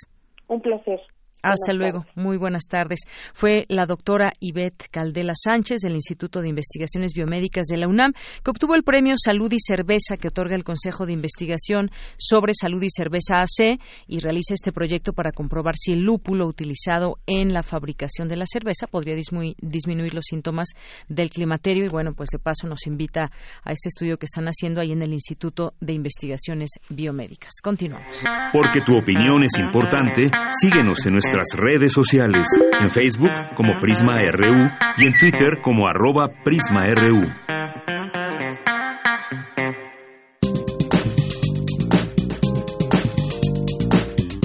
Un 0.47 0.61
placer. 0.61 1.01
Hasta 1.43 1.73
luego. 1.73 2.05
Muy 2.15 2.37
buenas 2.37 2.63
tardes. 2.69 3.01
Fue 3.33 3.65
la 3.67 3.85
doctora 3.85 4.31
Ivette 4.39 4.87
Caldela 4.89 5.33
Sánchez 5.35 5.81
del 5.81 5.93
Instituto 5.93 6.41
de 6.41 6.47
Investigaciones 6.47 7.13
Biomédicas 7.13 7.65
de 7.65 7.75
la 7.75 7.89
UNAM 7.89 8.13
que 8.43 8.51
obtuvo 8.51 8.75
el 8.75 8.83
premio 8.83 9.15
Salud 9.17 9.51
y 9.51 9.59
Cerveza 9.59 10.15
que 10.15 10.29
otorga 10.29 10.55
el 10.55 10.63
Consejo 10.63 11.05
de 11.05 11.11
Investigación 11.11 11.91
sobre 12.17 12.53
Salud 12.53 12.81
y 12.81 12.89
Cerveza 12.89 13.41
AC 13.41 13.77
y 14.07 14.19
realiza 14.19 14.53
este 14.53 14.71
proyecto 14.71 15.11
para 15.11 15.33
comprobar 15.33 15.75
si 15.75 15.91
el 15.91 16.03
lúpulo 16.03 16.47
utilizado 16.47 17.17
en 17.27 17.53
la 17.53 17.61
fabricación 17.61 18.29
de 18.29 18.37
la 18.37 18.45
cerveza 18.45 18.87
podría 18.87 19.15
disminuir 19.15 20.13
los 20.13 20.25
síntomas 20.25 20.69
del 21.09 21.29
climaterio 21.29 21.85
y 21.85 21.89
bueno, 21.89 22.13
pues 22.13 22.29
de 22.31 22.39
paso 22.39 22.67
nos 22.67 22.87
invita 22.87 23.31
a 23.63 23.71
este 23.73 23.89
estudio 23.89 24.17
que 24.17 24.27
están 24.27 24.45
haciendo 24.45 24.79
ahí 24.79 24.93
en 24.93 25.01
el 25.01 25.11
Instituto 25.11 25.73
de 25.81 25.91
Investigaciones 25.91 26.71
Biomédicas. 26.89 27.51
Continuamos. 27.61 28.15
Porque 28.53 28.79
tu 28.79 28.95
opinión 28.95 29.43
es 29.43 29.59
importante, 29.59 30.31
síguenos 30.61 31.05
en 31.05 31.13
nuestra 31.13 31.32
nuestras 31.33 31.59
redes 31.59 31.93
sociales, 31.93 32.47
en 32.79 32.91
Facebook 32.91 33.31
como 33.55 33.79
Prisma 33.79 34.19
RU 34.31 34.69
y 34.97 35.07
en 35.07 35.17
Twitter 35.17 35.61
como 35.61 35.87
arroba 35.87 36.29
PrismaRU. 36.43 37.27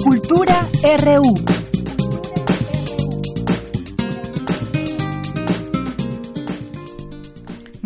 Cultura 0.03 0.67
RU. 1.03 1.58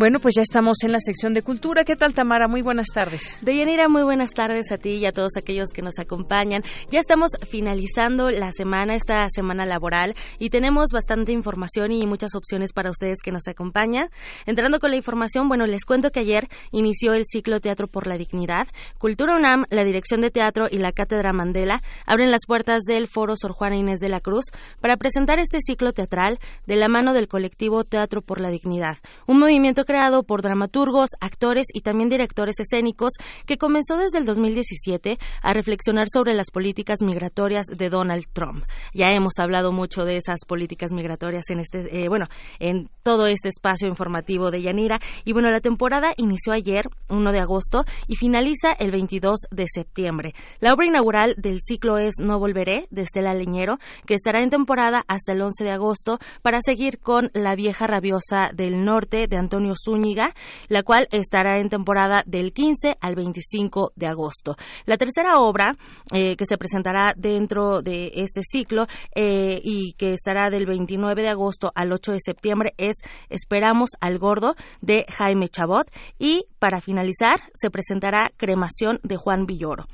Bueno, 0.04 0.20
pues 0.20 0.34
ya 0.34 0.42
estamos 0.42 0.76
en 0.84 0.92
la 0.92 0.98
sección 1.00 1.32
de 1.32 1.40
cultura. 1.40 1.82
¿Qué 1.82 1.96
tal, 1.96 2.12
Tamara? 2.12 2.46
Muy 2.46 2.60
buenas 2.60 2.88
tardes. 2.92 3.38
Deyanira, 3.40 3.88
muy 3.88 4.02
buenas 4.02 4.32
tardes 4.32 4.70
a 4.70 4.76
ti 4.76 4.96
y 4.96 5.06
a 5.06 5.12
todos 5.12 5.34
aquellos 5.38 5.70
que 5.74 5.80
nos 5.80 5.98
acompañan. 5.98 6.62
Ya 6.90 7.00
estamos 7.00 7.30
finalizando 7.48 8.30
la 8.30 8.52
semana, 8.52 8.96
esta 8.96 9.26
semana 9.30 9.64
laboral, 9.64 10.14
y 10.38 10.50
tenemos 10.50 10.90
bastante 10.92 11.32
información 11.32 11.90
y 11.90 12.04
muchas 12.04 12.34
opciones 12.34 12.74
para 12.74 12.90
ustedes 12.90 13.22
que 13.24 13.32
nos 13.32 13.48
acompañan. 13.48 14.10
Entrando 14.44 14.78
con 14.78 14.90
la 14.90 14.98
información, 14.98 15.48
bueno, 15.48 15.64
les 15.64 15.86
cuento 15.86 16.10
que 16.10 16.20
ayer 16.20 16.50
inició 16.70 17.14
el 17.14 17.24
ciclo 17.24 17.60
Teatro 17.60 17.88
por 17.88 18.06
la 18.06 18.18
Dignidad. 18.18 18.68
Cultura 18.98 19.34
UNAM, 19.34 19.64
la 19.70 19.84
Dirección 19.84 20.20
de 20.20 20.30
Teatro 20.30 20.66
y 20.70 20.76
la 20.76 20.92
Cátedra 20.92 21.32
Mandela 21.32 21.80
abren 22.04 22.30
las 22.30 22.44
puertas 22.46 22.82
del 22.82 23.08
Foro 23.08 23.36
Sor 23.36 23.52
Juana 23.52 23.76
Inés 23.76 24.00
de 24.00 24.10
la 24.10 24.20
Cruz 24.20 24.44
para 24.82 24.98
presentar 24.98 25.38
este 25.38 25.60
ciclo 25.62 25.94
teatral 25.94 26.40
de 26.66 26.76
la 26.76 26.88
mano 26.88 27.14
del 27.14 27.26
colectivo 27.26 27.84
Teatro 27.84 28.20
por 28.20 28.42
la 28.42 28.50
Dignidad, 28.50 28.98
un 29.26 29.38
movimiento 29.38 29.86
creado 29.94 30.24
por 30.24 30.42
dramaturgos, 30.42 31.10
actores 31.20 31.68
y 31.72 31.82
también 31.82 32.08
directores 32.08 32.58
escénicos 32.58 33.12
que 33.46 33.58
comenzó 33.58 33.96
desde 33.96 34.18
el 34.18 34.26
2017 34.26 35.18
a 35.40 35.52
reflexionar 35.52 36.08
sobre 36.12 36.34
las 36.34 36.50
políticas 36.50 37.00
migratorias 37.00 37.66
de 37.66 37.90
Donald 37.90 38.24
Trump. 38.32 38.64
Ya 38.92 39.12
hemos 39.12 39.34
hablado 39.38 39.70
mucho 39.70 40.04
de 40.04 40.16
esas 40.16 40.40
políticas 40.48 40.92
migratorias 40.92 41.44
en 41.50 41.60
este, 41.60 41.96
eh, 41.96 42.08
bueno, 42.08 42.26
en 42.58 42.88
todo 43.04 43.28
este 43.28 43.50
espacio 43.50 43.86
informativo 43.86 44.50
de 44.50 44.62
Yanira. 44.62 44.98
Y 45.24 45.32
bueno, 45.32 45.48
la 45.50 45.60
temporada 45.60 46.12
inició 46.16 46.52
ayer, 46.52 46.88
1 47.08 47.30
de 47.30 47.38
agosto, 47.38 47.84
y 48.08 48.16
finaliza 48.16 48.72
el 48.72 48.90
22 48.90 49.42
de 49.52 49.66
septiembre. 49.72 50.34
La 50.58 50.72
obra 50.74 50.86
inaugural 50.86 51.36
del 51.36 51.60
ciclo 51.62 51.98
es 51.98 52.14
No 52.18 52.40
Volveré, 52.40 52.88
de 52.90 53.02
Estela 53.02 53.32
Leñero, 53.32 53.78
que 54.06 54.14
estará 54.14 54.42
en 54.42 54.50
temporada 54.50 55.04
hasta 55.06 55.34
el 55.34 55.42
11 55.42 55.62
de 55.62 55.70
agosto 55.70 56.18
para 56.42 56.58
seguir 56.60 56.98
con 56.98 57.30
La 57.32 57.54
Vieja 57.54 57.86
Rabiosa 57.86 58.50
del 58.52 58.84
Norte 58.84 59.28
de 59.28 59.36
Antonio 59.36 59.73
Zúñiga, 59.74 60.32
la 60.68 60.82
cual 60.82 61.08
estará 61.10 61.60
en 61.60 61.68
temporada 61.68 62.22
del 62.26 62.52
15 62.52 62.96
al 63.00 63.14
25 63.14 63.92
de 63.96 64.06
agosto. 64.06 64.56
La 64.86 64.96
tercera 64.96 65.40
obra 65.40 65.72
eh, 66.12 66.36
que 66.36 66.46
se 66.46 66.58
presentará 66.58 67.14
dentro 67.16 67.82
de 67.82 68.12
este 68.14 68.42
ciclo 68.42 68.86
eh, 69.14 69.60
y 69.62 69.94
que 69.94 70.12
estará 70.12 70.50
del 70.50 70.66
29 70.66 71.22
de 71.22 71.28
agosto 71.28 71.72
al 71.74 71.92
8 71.92 72.12
de 72.12 72.20
septiembre 72.20 72.74
es 72.76 72.96
Esperamos 73.28 73.90
al 74.00 74.18
Gordo 74.18 74.54
de 74.80 75.06
Jaime 75.08 75.48
Chabot 75.48 75.90
y 76.18 76.44
para 76.58 76.80
finalizar 76.80 77.40
se 77.54 77.70
presentará 77.70 78.30
Cremación 78.36 79.00
de 79.02 79.16
Juan 79.16 79.46
Villoro. 79.46 79.86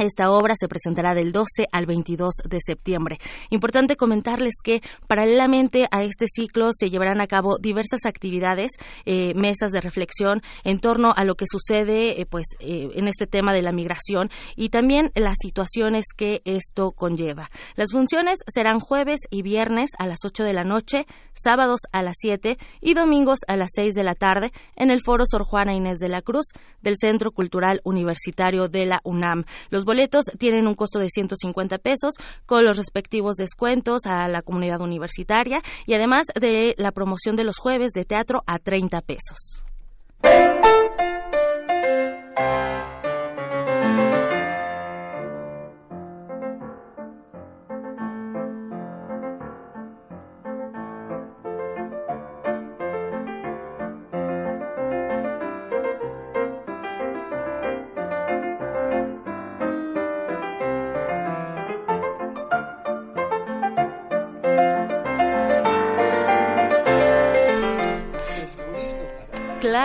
Esta 0.00 0.30
obra 0.30 0.54
se 0.58 0.66
presentará 0.66 1.14
del 1.14 1.30
12 1.30 1.66
al 1.72 1.84
22 1.84 2.30
de 2.48 2.58
septiembre. 2.64 3.18
Importante 3.50 3.96
comentarles 3.96 4.54
que 4.64 4.80
paralelamente 5.06 5.88
a 5.90 6.04
este 6.04 6.24
ciclo 6.26 6.70
se 6.72 6.88
llevarán 6.88 7.20
a 7.20 7.26
cabo 7.26 7.58
diversas 7.58 8.06
actividades, 8.06 8.70
eh, 9.04 9.34
mesas 9.34 9.72
de 9.72 9.82
reflexión 9.82 10.40
en 10.64 10.80
torno 10.80 11.12
a 11.14 11.24
lo 11.24 11.34
que 11.34 11.44
sucede 11.46 12.18
eh, 12.18 12.24
pues, 12.24 12.46
eh, 12.60 12.88
en 12.94 13.08
este 13.08 13.26
tema 13.26 13.52
de 13.52 13.60
la 13.60 13.72
migración 13.72 14.30
y 14.56 14.70
también 14.70 15.12
las 15.14 15.36
situaciones 15.38 16.06
que 16.16 16.40
esto 16.46 16.92
conlleva. 16.92 17.50
Las 17.74 17.92
funciones 17.92 18.38
serán 18.46 18.80
jueves 18.80 19.20
y 19.28 19.42
viernes 19.42 19.90
a 19.98 20.06
las 20.06 20.20
8 20.24 20.44
de 20.44 20.54
la 20.54 20.64
noche, 20.64 21.04
sábados 21.34 21.80
a 21.92 22.02
las 22.02 22.16
7 22.20 22.56
y 22.80 22.94
domingos 22.94 23.40
a 23.48 23.56
las 23.56 23.68
6 23.74 23.94
de 23.94 24.04
la 24.04 24.14
tarde 24.14 24.50
en 24.76 24.90
el 24.90 25.02
Foro 25.04 25.24
Sor 25.26 25.44
Juana 25.44 25.74
Inés 25.74 25.98
de 25.98 26.08
la 26.08 26.22
Cruz 26.22 26.46
del 26.80 26.94
Centro 26.98 27.32
Cultural 27.32 27.82
Universitario 27.84 28.68
de 28.68 28.86
la 28.86 29.00
UNAM. 29.04 29.44
Boletos 29.90 30.26
tienen 30.38 30.68
un 30.68 30.76
costo 30.76 31.00
de 31.00 31.08
150 31.08 31.78
pesos 31.78 32.14
con 32.46 32.64
los 32.64 32.76
respectivos 32.76 33.34
descuentos 33.34 34.06
a 34.06 34.28
la 34.28 34.40
comunidad 34.40 34.80
universitaria 34.82 35.62
y 35.84 35.94
además 35.94 36.26
de 36.40 36.76
la 36.78 36.92
promoción 36.92 37.34
de 37.34 37.42
los 37.42 37.56
jueves 37.58 37.90
de 37.90 38.04
teatro 38.04 38.44
a 38.46 38.60
30 38.60 39.00
pesos. 39.00 39.64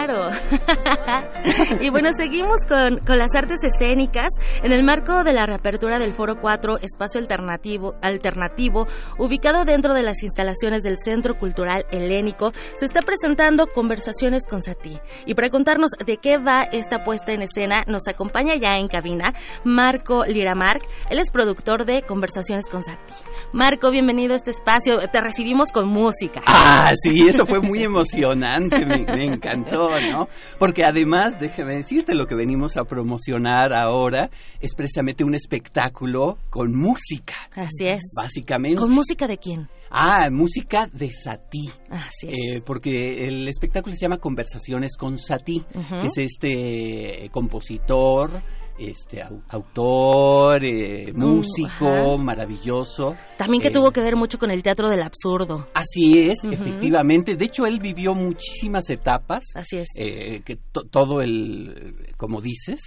y 1.81 1.89
bueno, 1.89 2.09
seguimos 2.15 2.57
con, 2.67 2.99
con, 2.99 3.17
las 3.17 3.33
artes 3.35 3.59
escénicas. 3.63 4.29
En 4.61 4.71
el 4.71 4.83
marco 4.83 5.23
de 5.23 5.33
la 5.33 5.45
reapertura 5.45 5.99
del 5.99 6.13
Foro 6.13 6.39
4, 6.39 6.77
espacio 6.79 7.19
alternativo, 7.19 7.95
alternativo, 8.01 8.87
ubicado 9.17 9.65
dentro 9.65 9.93
de 9.93 10.03
las 10.03 10.21
instalaciones 10.23 10.83
del 10.83 10.97
Centro 10.97 11.37
Cultural 11.37 11.85
Helénico, 11.91 12.51
se 12.75 12.85
está 12.85 13.01
presentando 13.01 13.67
Conversaciones 13.67 14.45
con 14.47 14.61
Satí. 14.61 14.99
Y 15.25 15.33
para 15.33 15.49
contarnos 15.49 15.91
de 16.05 16.17
qué 16.17 16.37
va 16.37 16.63
esta 16.63 17.03
puesta 17.03 17.31
en 17.33 17.41
escena, 17.41 17.83
nos 17.87 18.07
acompaña 18.07 18.55
ya 18.55 18.77
en 18.77 18.87
cabina 18.87 19.33
Marco 19.63 20.23
Liramark. 20.25 20.81
Él 21.09 21.19
es 21.19 21.31
productor 21.31 21.85
de 21.85 22.03
Conversaciones 22.03 22.67
con 22.69 22.83
Satí. 22.83 23.13
Marco, 23.55 23.89
bienvenido 23.89 24.33
a 24.33 24.35
este 24.35 24.51
espacio. 24.51 24.97
Te 25.13 25.21
recibimos 25.21 25.71
con 25.71 25.87
música. 25.87 26.41
Ah, 26.45 26.91
sí, 27.01 27.25
eso 27.25 27.45
fue 27.45 27.61
muy 27.61 27.83
emocionante. 27.83 28.85
Me, 28.85 29.05
me 29.05 29.25
encantó, 29.27 29.87
¿no? 30.11 30.27
Porque 30.59 30.83
además, 30.83 31.39
déjame 31.39 31.75
decirte, 31.75 32.15
lo 32.15 32.27
que 32.27 32.35
venimos 32.35 32.75
a 32.75 32.83
promocionar 32.83 33.71
ahora 33.73 34.29
es 34.59 34.75
precisamente 34.75 35.23
un 35.23 35.35
espectáculo 35.35 36.37
con 36.49 36.75
música. 36.75 37.35
Así 37.55 37.85
es. 37.87 38.03
Básicamente. 38.17 38.77
¿Con 38.77 38.93
música 38.93 39.25
de 39.25 39.37
quién? 39.37 39.69
Ah, 39.89 40.29
música 40.29 40.89
de 40.91 41.09
Satí. 41.13 41.69
Así 41.89 42.27
es. 42.27 42.37
Eh, 42.37 42.61
porque 42.65 43.25
el 43.25 43.47
espectáculo 43.47 43.95
se 43.95 44.01
llama 44.01 44.17
Conversaciones 44.17 44.97
con 44.97 45.17
Satí, 45.17 45.63
uh 45.73 45.79
-huh. 45.79 46.01
que 46.01 46.07
es 46.07 46.17
este 46.17 47.29
compositor, 47.31 48.31
este 48.77 49.23
autor, 49.49 50.63
eh, 50.63 51.13
músico, 51.13 52.15
uh, 52.15 52.17
maravilloso. 52.17 53.15
También 53.37 53.61
que 53.61 53.69
eh, 53.69 53.71
tuvo 53.71 53.91
que 53.91 54.01
ver 54.01 54.15
mucho 54.15 54.37
con 54.37 54.51
el 54.51 54.63
teatro 54.63 54.89
del 54.89 55.01
absurdo. 55.01 55.67
Así 55.73 56.19
es, 56.19 56.43
uh 56.43 56.49
-huh. 56.49 56.53
efectivamente. 56.53 57.35
De 57.35 57.45
hecho, 57.45 57.65
él 57.65 57.79
vivió 57.79 58.13
muchísimas 58.13 58.89
etapas. 58.89 59.43
Así 59.55 59.77
es. 59.77 59.87
Eh, 59.97 60.41
que 60.45 60.57
to 60.71 60.83
todo 60.83 61.21
el, 61.21 62.13
como 62.17 62.41
dices, 62.41 62.81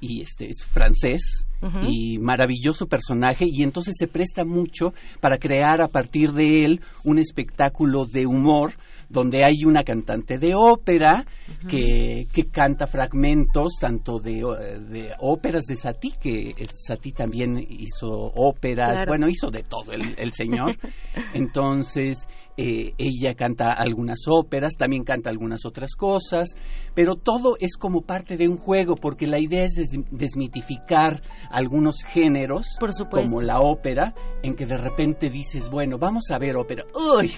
y 0.00 0.22
este 0.22 0.46
es 0.46 0.64
francés 0.64 1.46
uh 1.62 1.66
-huh. 1.66 1.88
y 1.88 2.18
maravilloso 2.18 2.86
personaje 2.86 3.44
y 3.46 3.62
entonces 3.62 3.94
se 3.98 4.08
presta 4.08 4.44
mucho 4.44 4.94
para 5.20 5.38
crear 5.38 5.82
a 5.82 5.88
partir 5.88 6.32
de 6.32 6.64
él 6.64 6.80
un 7.04 7.18
espectáculo 7.18 8.06
de 8.06 8.26
humor 8.26 8.72
donde 9.10 9.42
hay 9.44 9.64
una 9.64 9.82
cantante 9.82 10.38
de 10.38 10.54
ópera 10.54 11.24
uh 11.26 11.64
-huh. 11.64 11.68
que, 11.68 12.26
que, 12.32 12.44
canta 12.48 12.86
fragmentos 12.86 13.74
tanto 13.80 14.20
de, 14.20 14.42
de, 14.88 15.10
óperas 15.18 15.64
de 15.64 15.76
Satie, 15.76 16.12
que 16.18 16.54
Satie 16.72 17.12
también 17.12 17.58
hizo 17.58 18.08
óperas, 18.08 18.92
claro. 18.92 19.08
bueno, 19.08 19.28
hizo 19.28 19.50
de 19.50 19.64
todo 19.64 19.92
el, 19.92 20.14
el 20.16 20.32
señor. 20.32 20.76
Entonces, 21.34 22.28
eh, 22.56 22.94
ella 22.98 23.34
canta 23.34 23.72
algunas 23.72 24.20
óperas, 24.28 24.74
también 24.76 25.02
canta 25.02 25.30
algunas 25.30 25.64
otras 25.64 25.96
cosas, 25.96 26.50
pero 26.94 27.14
todo 27.14 27.56
es 27.58 27.76
como 27.76 28.02
parte 28.02 28.36
de 28.36 28.48
un 28.48 28.58
juego, 28.58 28.96
porque 28.96 29.26
la 29.26 29.38
idea 29.38 29.64
es 29.64 29.72
des 29.72 29.88
desmitificar 30.10 31.22
algunos 31.50 32.04
géneros, 32.04 32.76
como 33.10 33.40
la 33.40 33.60
ópera, 33.60 34.14
en 34.42 34.54
que 34.54 34.66
de 34.66 34.76
repente 34.76 35.30
dices, 35.30 35.68
bueno, 35.70 35.98
vamos 35.98 36.24
a 36.30 36.38
ver 36.38 36.56
ópera. 36.56 36.84
¡Uy! 36.94 37.32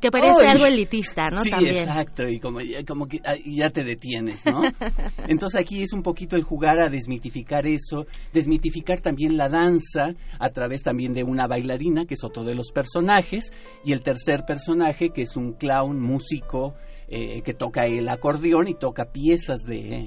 Que 0.00 0.10
parece 0.10 0.46
algo 0.46 0.66
elitista, 0.66 1.28
¿no? 1.30 1.42
Sí, 1.42 1.50
También. 1.50 1.76
exacto, 1.76 2.26
y 2.26 2.40
como, 2.40 2.60
como 2.86 3.06
que 3.06 3.20
ah, 3.24 3.34
ya 3.44 3.70
te 3.70 3.84
detienes, 3.84 4.44
¿no? 4.46 4.62
Entonces 5.28 5.60
aquí 5.60 5.82
es 5.82 5.92
un 5.92 6.02
poquito 6.02 6.36
el 6.36 6.42
jugar 6.42 6.78
a 6.78 6.88
desmitificar 6.88 7.66
eso, 7.66 8.06
desmitificar 8.32 9.00
también 9.00 9.36
la 9.36 9.48
danza 9.48 10.14
a 10.38 10.50
través 10.50 10.82
también 10.82 11.12
de 11.12 11.22
una 11.22 11.46
bailarina, 11.46 12.06
que 12.06 12.14
es 12.14 12.24
otro 12.24 12.44
de 12.44 12.54
los 12.54 12.72
personajes, 12.72 13.52
y 13.84 13.92
el 13.92 14.00
tercer 14.02 14.44
personaje, 14.46 15.10
que 15.10 15.22
es 15.22 15.36
un 15.36 15.52
clown 15.52 16.00
músico, 16.00 16.74
eh, 17.12 17.42
que 17.42 17.54
toca 17.54 17.86
el 17.86 18.08
acordeón 18.08 18.68
y 18.68 18.74
toca 18.74 19.06
piezas 19.06 19.62
de, 19.62 20.06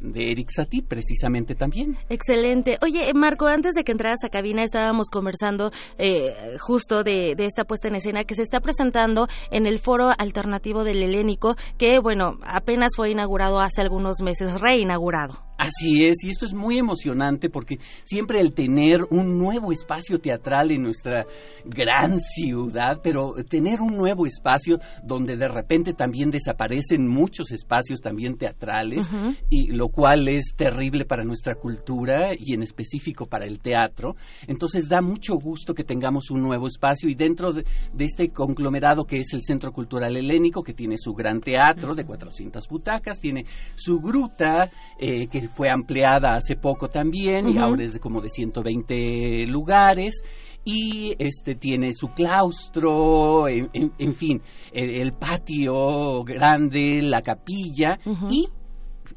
de 0.00 0.30
Eric 0.30 0.50
Satie 0.54 0.82
precisamente 0.82 1.54
también. 1.54 1.96
Excelente. 2.10 2.78
Oye, 2.82 3.12
Marco, 3.14 3.46
antes 3.46 3.72
de 3.74 3.84
que 3.84 3.92
entraras 3.92 4.22
a 4.22 4.28
cabina 4.28 4.62
estábamos 4.62 5.08
conversando 5.10 5.70
eh, 5.96 6.34
justo 6.60 7.02
de, 7.02 7.34
de, 7.36 7.46
esta 7.46 7.64
puesta 7.64 7.88
en 7.88 7.94
escena 7.94 8.24
que 8.24 8.34
se 8.34 8.42
está 8.42 8.60
presentando 8.60 9.28
en 9.50 9.66
el 9.66 9.78
foro 9.78 10.10
alternativo 10.18 10.84
del 10.84 11.02
Helénico, 11.02 11.56
que 11.78 11.98
bueno, 12.00 12.38
apenas 12.42 12.92
fue 12.96 13.10
inaugurado 13.10 13.60
hace 13.60 13.80
algunos 13.80 14.20
meses, 14.20 14.60
reinaugurado. 14.60 15.45
Así 15.58 16.04
es, 16.04 16.22
y 16.22 16.28
esto 16.28 16.44
es 16.44 16.52
muy 16.52 16.78
emocionante 16.78 17.48
porque 17.48 17.78
siempre 18.04 18.40
el 18.40 18.52
tener 18.52 19.04
un 19.10 19.38
nuevo 19.38 19.72
espacio 19.72 20.18
teatral 20.18 20.70
en 20.70 20.82
nuestra 20.82 21.26
gran 21.64 22.20
ciudad, 22.20 23.00
pero 23.02 23.34
tener 23.48 23.80
un 23.80 23.96
nuevo 23.96 24.26
espacio 24.26 24.78
donde 25.02 25.36
de 25.36 25.48
repente 25.48 25.94
también 25.94 26.30
desaparecen 26.30 27.08
muchos 27.08 27.52
espacios 27.52 28.00
también 28.00 28.36
teatrales, 28.36 29.08
uh 29.08 29.16
-huh. 29.16 29.36
y 29.48 29.68
lo 29.68 29.88
cual 29.88 30.28
es 30.28 30.54
terrible 30.56 31.04
para 31.06 31.24
nuestra 31.24 31.54
cultura 31.54 32.34
y 32.38 32.52
en 32.52 32.62
específico 32.62 33.26
para 33.26 33.46
el 33.46 33.60
teatro. 33.60 34.14
Entonces 34.46 34.88
da 34.88 35.00
mucho 35.00 35.34
gusto 35.36 35.74
que 35.74 35.84
tengamos 35.84 36.30
un 36.30 36.42
nuevo 36.42 36.66
espacio 36.66 37.08
y 37.08 37.14
dentro 37.14 37.52
de, 37.52 37.64
de 37.94 38.04
este 38.04 38.28
conglomerado 38.28 39.04
que 39.04 39.20
es 39.20 39.32
el 39.32 39.42
Centro 39.42 39.72
Cultural 39.72 40.16
Helénico, 40.16 40.62
que 40.62 40.74
tiene 40.74 40.96
su 40.98 41.14
gran 41.14 41.40
teatro 41.40 41.94
de 41.94 42.04
400 42.04 42.68
butacas, 42.68 43.20
tiene 43.20 43.46
su 43.74 44.00
gruta, 44.00 44.70
eh, 44.98 45.26
que 45.28 45.45
fue 45.46 45.68
ampliada 45.70 46.34
hace 46.34 46.56
poco 46.56 46.88
también 46.88 47.46
uh 47.46 47.50
-huh. 47.50 47.54
y 47.54 47.58
ahora 47.58 47.82
es 47.82 47.94
de 47.94 48.00
como 48.00 48.20
de 48.20 48.28
120 48.28 49.46
lugares 49.46 50.22
y 50.64 51.14
este 51.20 51.54
tiene 51.54 51.94
su 51.94 52.08
claustro, 52.08 53.46
en, 53.46 53.70
en, 53.72 53.92
en 53.98 54.14
fin, 54.14 54.42
el, 54.72 54.90
el, 54.90 55.12
patio 55.12 56.24
grande, 56.24 57.02
la 57.02 57.22
capilla 57.22 58.00
uh 58.04 58.10
-huh. 58.10 58.28
y 58.32 58.48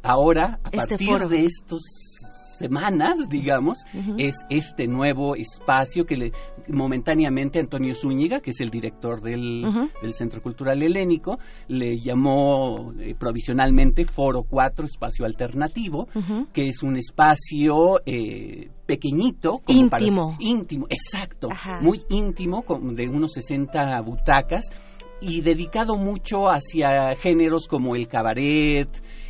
ahora 0.04 0.60
a 0.64 0.70
este 0.72 0.78
partir 0.90 1.08
foro. 1.08 1.28
de 1.28 1.46
estos 1.46 1.82
semanas, 2.60 3.30
digamos, 3.30 3.80
uh 3.94 3.98
-huh. 3.98 4.16
es 4.18 4.36
este 4.50 4.88
nuevo 4.88 5.36
espacio 5.36 6.06
que 6.06 6.18
le, 6.18 6.32
momentáneamente 6.68 7.60
Antonio 7.60 7.96
Zúñiga, 7.96 8.42
que 8.42 8.52
es 8.52 8.60
el 8.60 8.70
director 8.70 9.22
del, 9.22 9.66
uh 9.66 9.72
-huh. 9.72 10.02
del 10.02 10.14
Centro 10.14 10.42
Cultural 10.42 10.84
Helénico, 10.84 11.40
le 11.68 11.98
llamó 11.98 12.94
eh, 13.00 13.16
provisionalmente 13.18 14.06
Foro 14.06 14.44
4, 14.44 14.86
Espacio 14.86 15.26
Alternativo, 15.26 16.08
uh 16.14 16.20
-huh. 16.20 16.48
que 16.52 16.68
es 16.68 16.84
un 16.84 16.98
espacio 16.98 18.02
eh, 18.06 18.70
pequeñito. 18.86 19.60
Como 19.64 19.80
íntimo. 19.80 20.32
Para, 20.32 20.44
íntimo, 20.44 20.86
exacto, 20.90 21.50
Ajá. 21.52 21.80
muy 21.82 22.02
íntimo, 22.10 22.64
de 22.94 23.08
unos 23.08 23.32
60 23.34 24.02
butacas 24.02 24.66
y 25.22 25.42
dedicado 25.42 25.96
mucho 25.96 26.50
hacia 26.50 27.16
géneros 27.16 27.68
como 27.68 27.96
el 27.96 28.08
cabaret, 28.08 28.90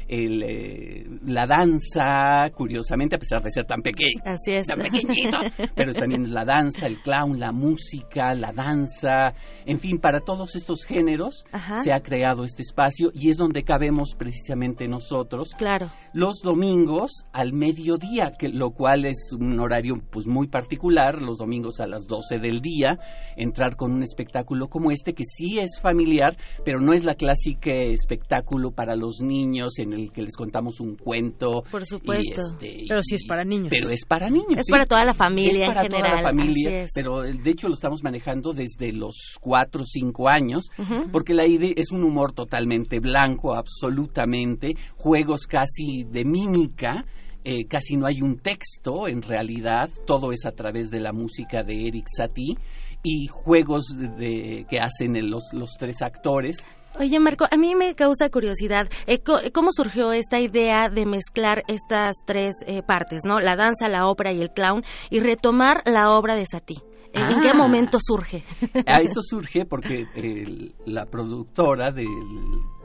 el, 0.10 0.44
eh, 0.44 1.06
la 1.28 1.46
danza, 1.46 2.50
curiosamente, 2.56 3.16
a 3.16 3.20
pesar 3.20 3.44
de 3.44 3.52
ser 3.52 3.66
tan 3.66 3.82
pequeño, 3.82 4.22
Así 4.26 4.54
es. 4.54 4.66
tan 4.66 4.80
pequeñito, 4.80 5.38
pero 5.76 5.94
también 5.94 6.26
es 6.26 6.32
la 6.32 6.44
danza, 6.44 6.88
el 6.88 7.00
clown, 7.00 7.40
la 7.40 7.52
música, 7.52 8.34
la 8.34 8.52
danza, 8.52 9.34
en 9.66 9.80
fin, 9.80 10.00
para 10.00 10.22
todos 10.22 10.56
estos 10.56 10.84
géneros 10.86 11.46
Ajá. 11.52 11.84
se 11.84 11.94
ha 11.94 12.02
creado 12.02 12.44
este 12.44 12.64
espacio 12.64 13.12
y 13.14 13.30
es 13.30 13.38
donde 13.38 13.64
cabemos 13.64 14.16
precisamente 14.18 14.88
nosotros. 14.88 15.50
Claro. 15.58 15.92
Los 16.14 16.42
domingos 16.42 17.12
al 17.32 17.54
mediodía, 17.54 18.34
que 18.38 18.50
lo 18.50 18.72
cual 18.72 19.06
es 19.06 19.32
un 19.40 19.60
horario 19.60 20.02
pues 20.10 20.26
muy 20.26 20.48
particular, 20.48 21.22
los 21.22 21.38
domingos 21.38 21.80
a 21.80 21.88
las 21.88 22.08
12 22.08 22.40
del 22.40 22.62
día, 22.62 22.98
entrar 23.38 23.76
con 23.76 23.92
un 23.92 24.02
espectáculo 24.02 24.70
como 24.70 24.92
este 24.92 25.14
que 25.14 25.24
sí 25.24 25.60
es 25.60 25.80
familiar, 25.80 26.36
pero 26.66 26.82
no 26.82 26.94
es 26.94 27.06
la 27.06 27.14
clásica 27.14 27.72
espectáculo 27.72 28.72
para 28.72 28.96
los 28.96 29.22
niños 29.22 29.78
en 29.78 29.94
el 29.94 29.99
que 30.08 30.22
les 30.22 30.36
contamos 30.36 30.80
un 30.80 30.96
cuento. 30.96 31.64
Por 31.70 31.86
supuesto. 31.86 32.42
Este, 32.54 32.86
pero 32.88 33.02
sí 33.04 33.16
es 33.16 33.26
para 33.28 33.44
niños. 33.44 33.68
Pero 33.70 33.90
es 33.90 34.06
para 34.06 34.30
niños. 34.30 34.58
Es 34.58 34.66
sí. 34.66 34.72
para 34.72 34.86
toda 34.86 35.04
la 35.04 35.14
familia 35.14 35.66
es 35.66 35.68
para 35.68 35.82
en 35.82 35.92
general. 35.92 36.12
Toda 36.12 36.22
la 36.22 36.30
familia, 36.30 36.86
pero 36.96 37.22
de 37.22 37.50
hecho 37.52 37.68
lo 37.68 37.74
estamos 37.74 38.04
manejando 38.04 38.54
desde 38.54 38.94
los 38.94 39.36
cuatro 39.42 39.82
o 39.82 39.86
cinco 39.86 40.30
años, 40.30 40.70
Uh 40.78 40.84
-huh. 40.84 41.12
porque 41.12 41.34
la 41.34 41.46
idea 41.46 41.74
es 41.76 41.92
un 41.92 42.04
humor 42.04 42.32
totalmente 42.34 43.00
blanco, 43.00 43.54
absolutamente, 43.56 44.76
juegos 44.96 45.48
casi 45.48 46.04
de 46.10 46.24
mímica. 46.26 47.06
Eh, 47.46 47.66
casi 47.70 47.96
no 47.96 48.06
hay 48.06 48.22
un 48.22 48.38
texto 48.40 49.08
en 49.08 49.22
realidad, 49.22 49.90
todo 50.06 50.34
es 50.34 50.46
a 50.46 50.52
través 50.52 50.92
de 50.92 51.00
la 51.00 51.14
música 51.14 51.64
de 51.64 51.88
Eric 51.88 52.06
Satie 52.16 52.56
y 53.02 53.28
juegos 53.28 53.86
de, 53.98 54.10
de, 54.10 54.66
que 54.70 54.80
hacen 54.80 55.14
los, 55.32 55.46
los 55.54 55.72
tres 55.80 56.02
actores. 56.02 56.66
Oye, 56.98 57.20
Marco, 57.20 57.46
a 57.50 57.58
mí 57.58 57.76
me 57.76 57.96
causa 57.96 58.30
curiosidad, 58.30 58.90
eh, 59.06 59.20
¿cómo 59.54 59.72
surgió 59.72 60.12
esta 60.12 60.40
idea 60.40 60.90
de 60.90 61.06
mezclar 61.06 61.64
estas 61.68 62.16
tres 62.26 62.56
eh, 62.66 62.82
partes, 62.82 63.22
¿no? 63.26 63.40
La 63.40 63.56
danza, 63.56 63.88
la 63.88 64.08
ópera 64.08 64.34
y 64.34 64.42
el 64.42 64.52
clown, 64.52 64.84
y 65.10 65.20
retomar 65.20 65.82
la 65.86 66.12
obra 66.12 66.36
de 66.36 66.46
Satie? 66.46 66.82
¿En, 67.14 67.24
ah. 67.24 67.32
¿En 67.32 67.42
qué 67.42 67.54
momento 67.54 67.98
surge? 68.02 68.44
Ah, 68.86 69.02
esto 69.02 69.22
surge 69.22 69.66
porque 69.66 70.08
el, 70.16 70.76
la 70.86 71.06
productora 71.06 71.92
de, 71.92 72.06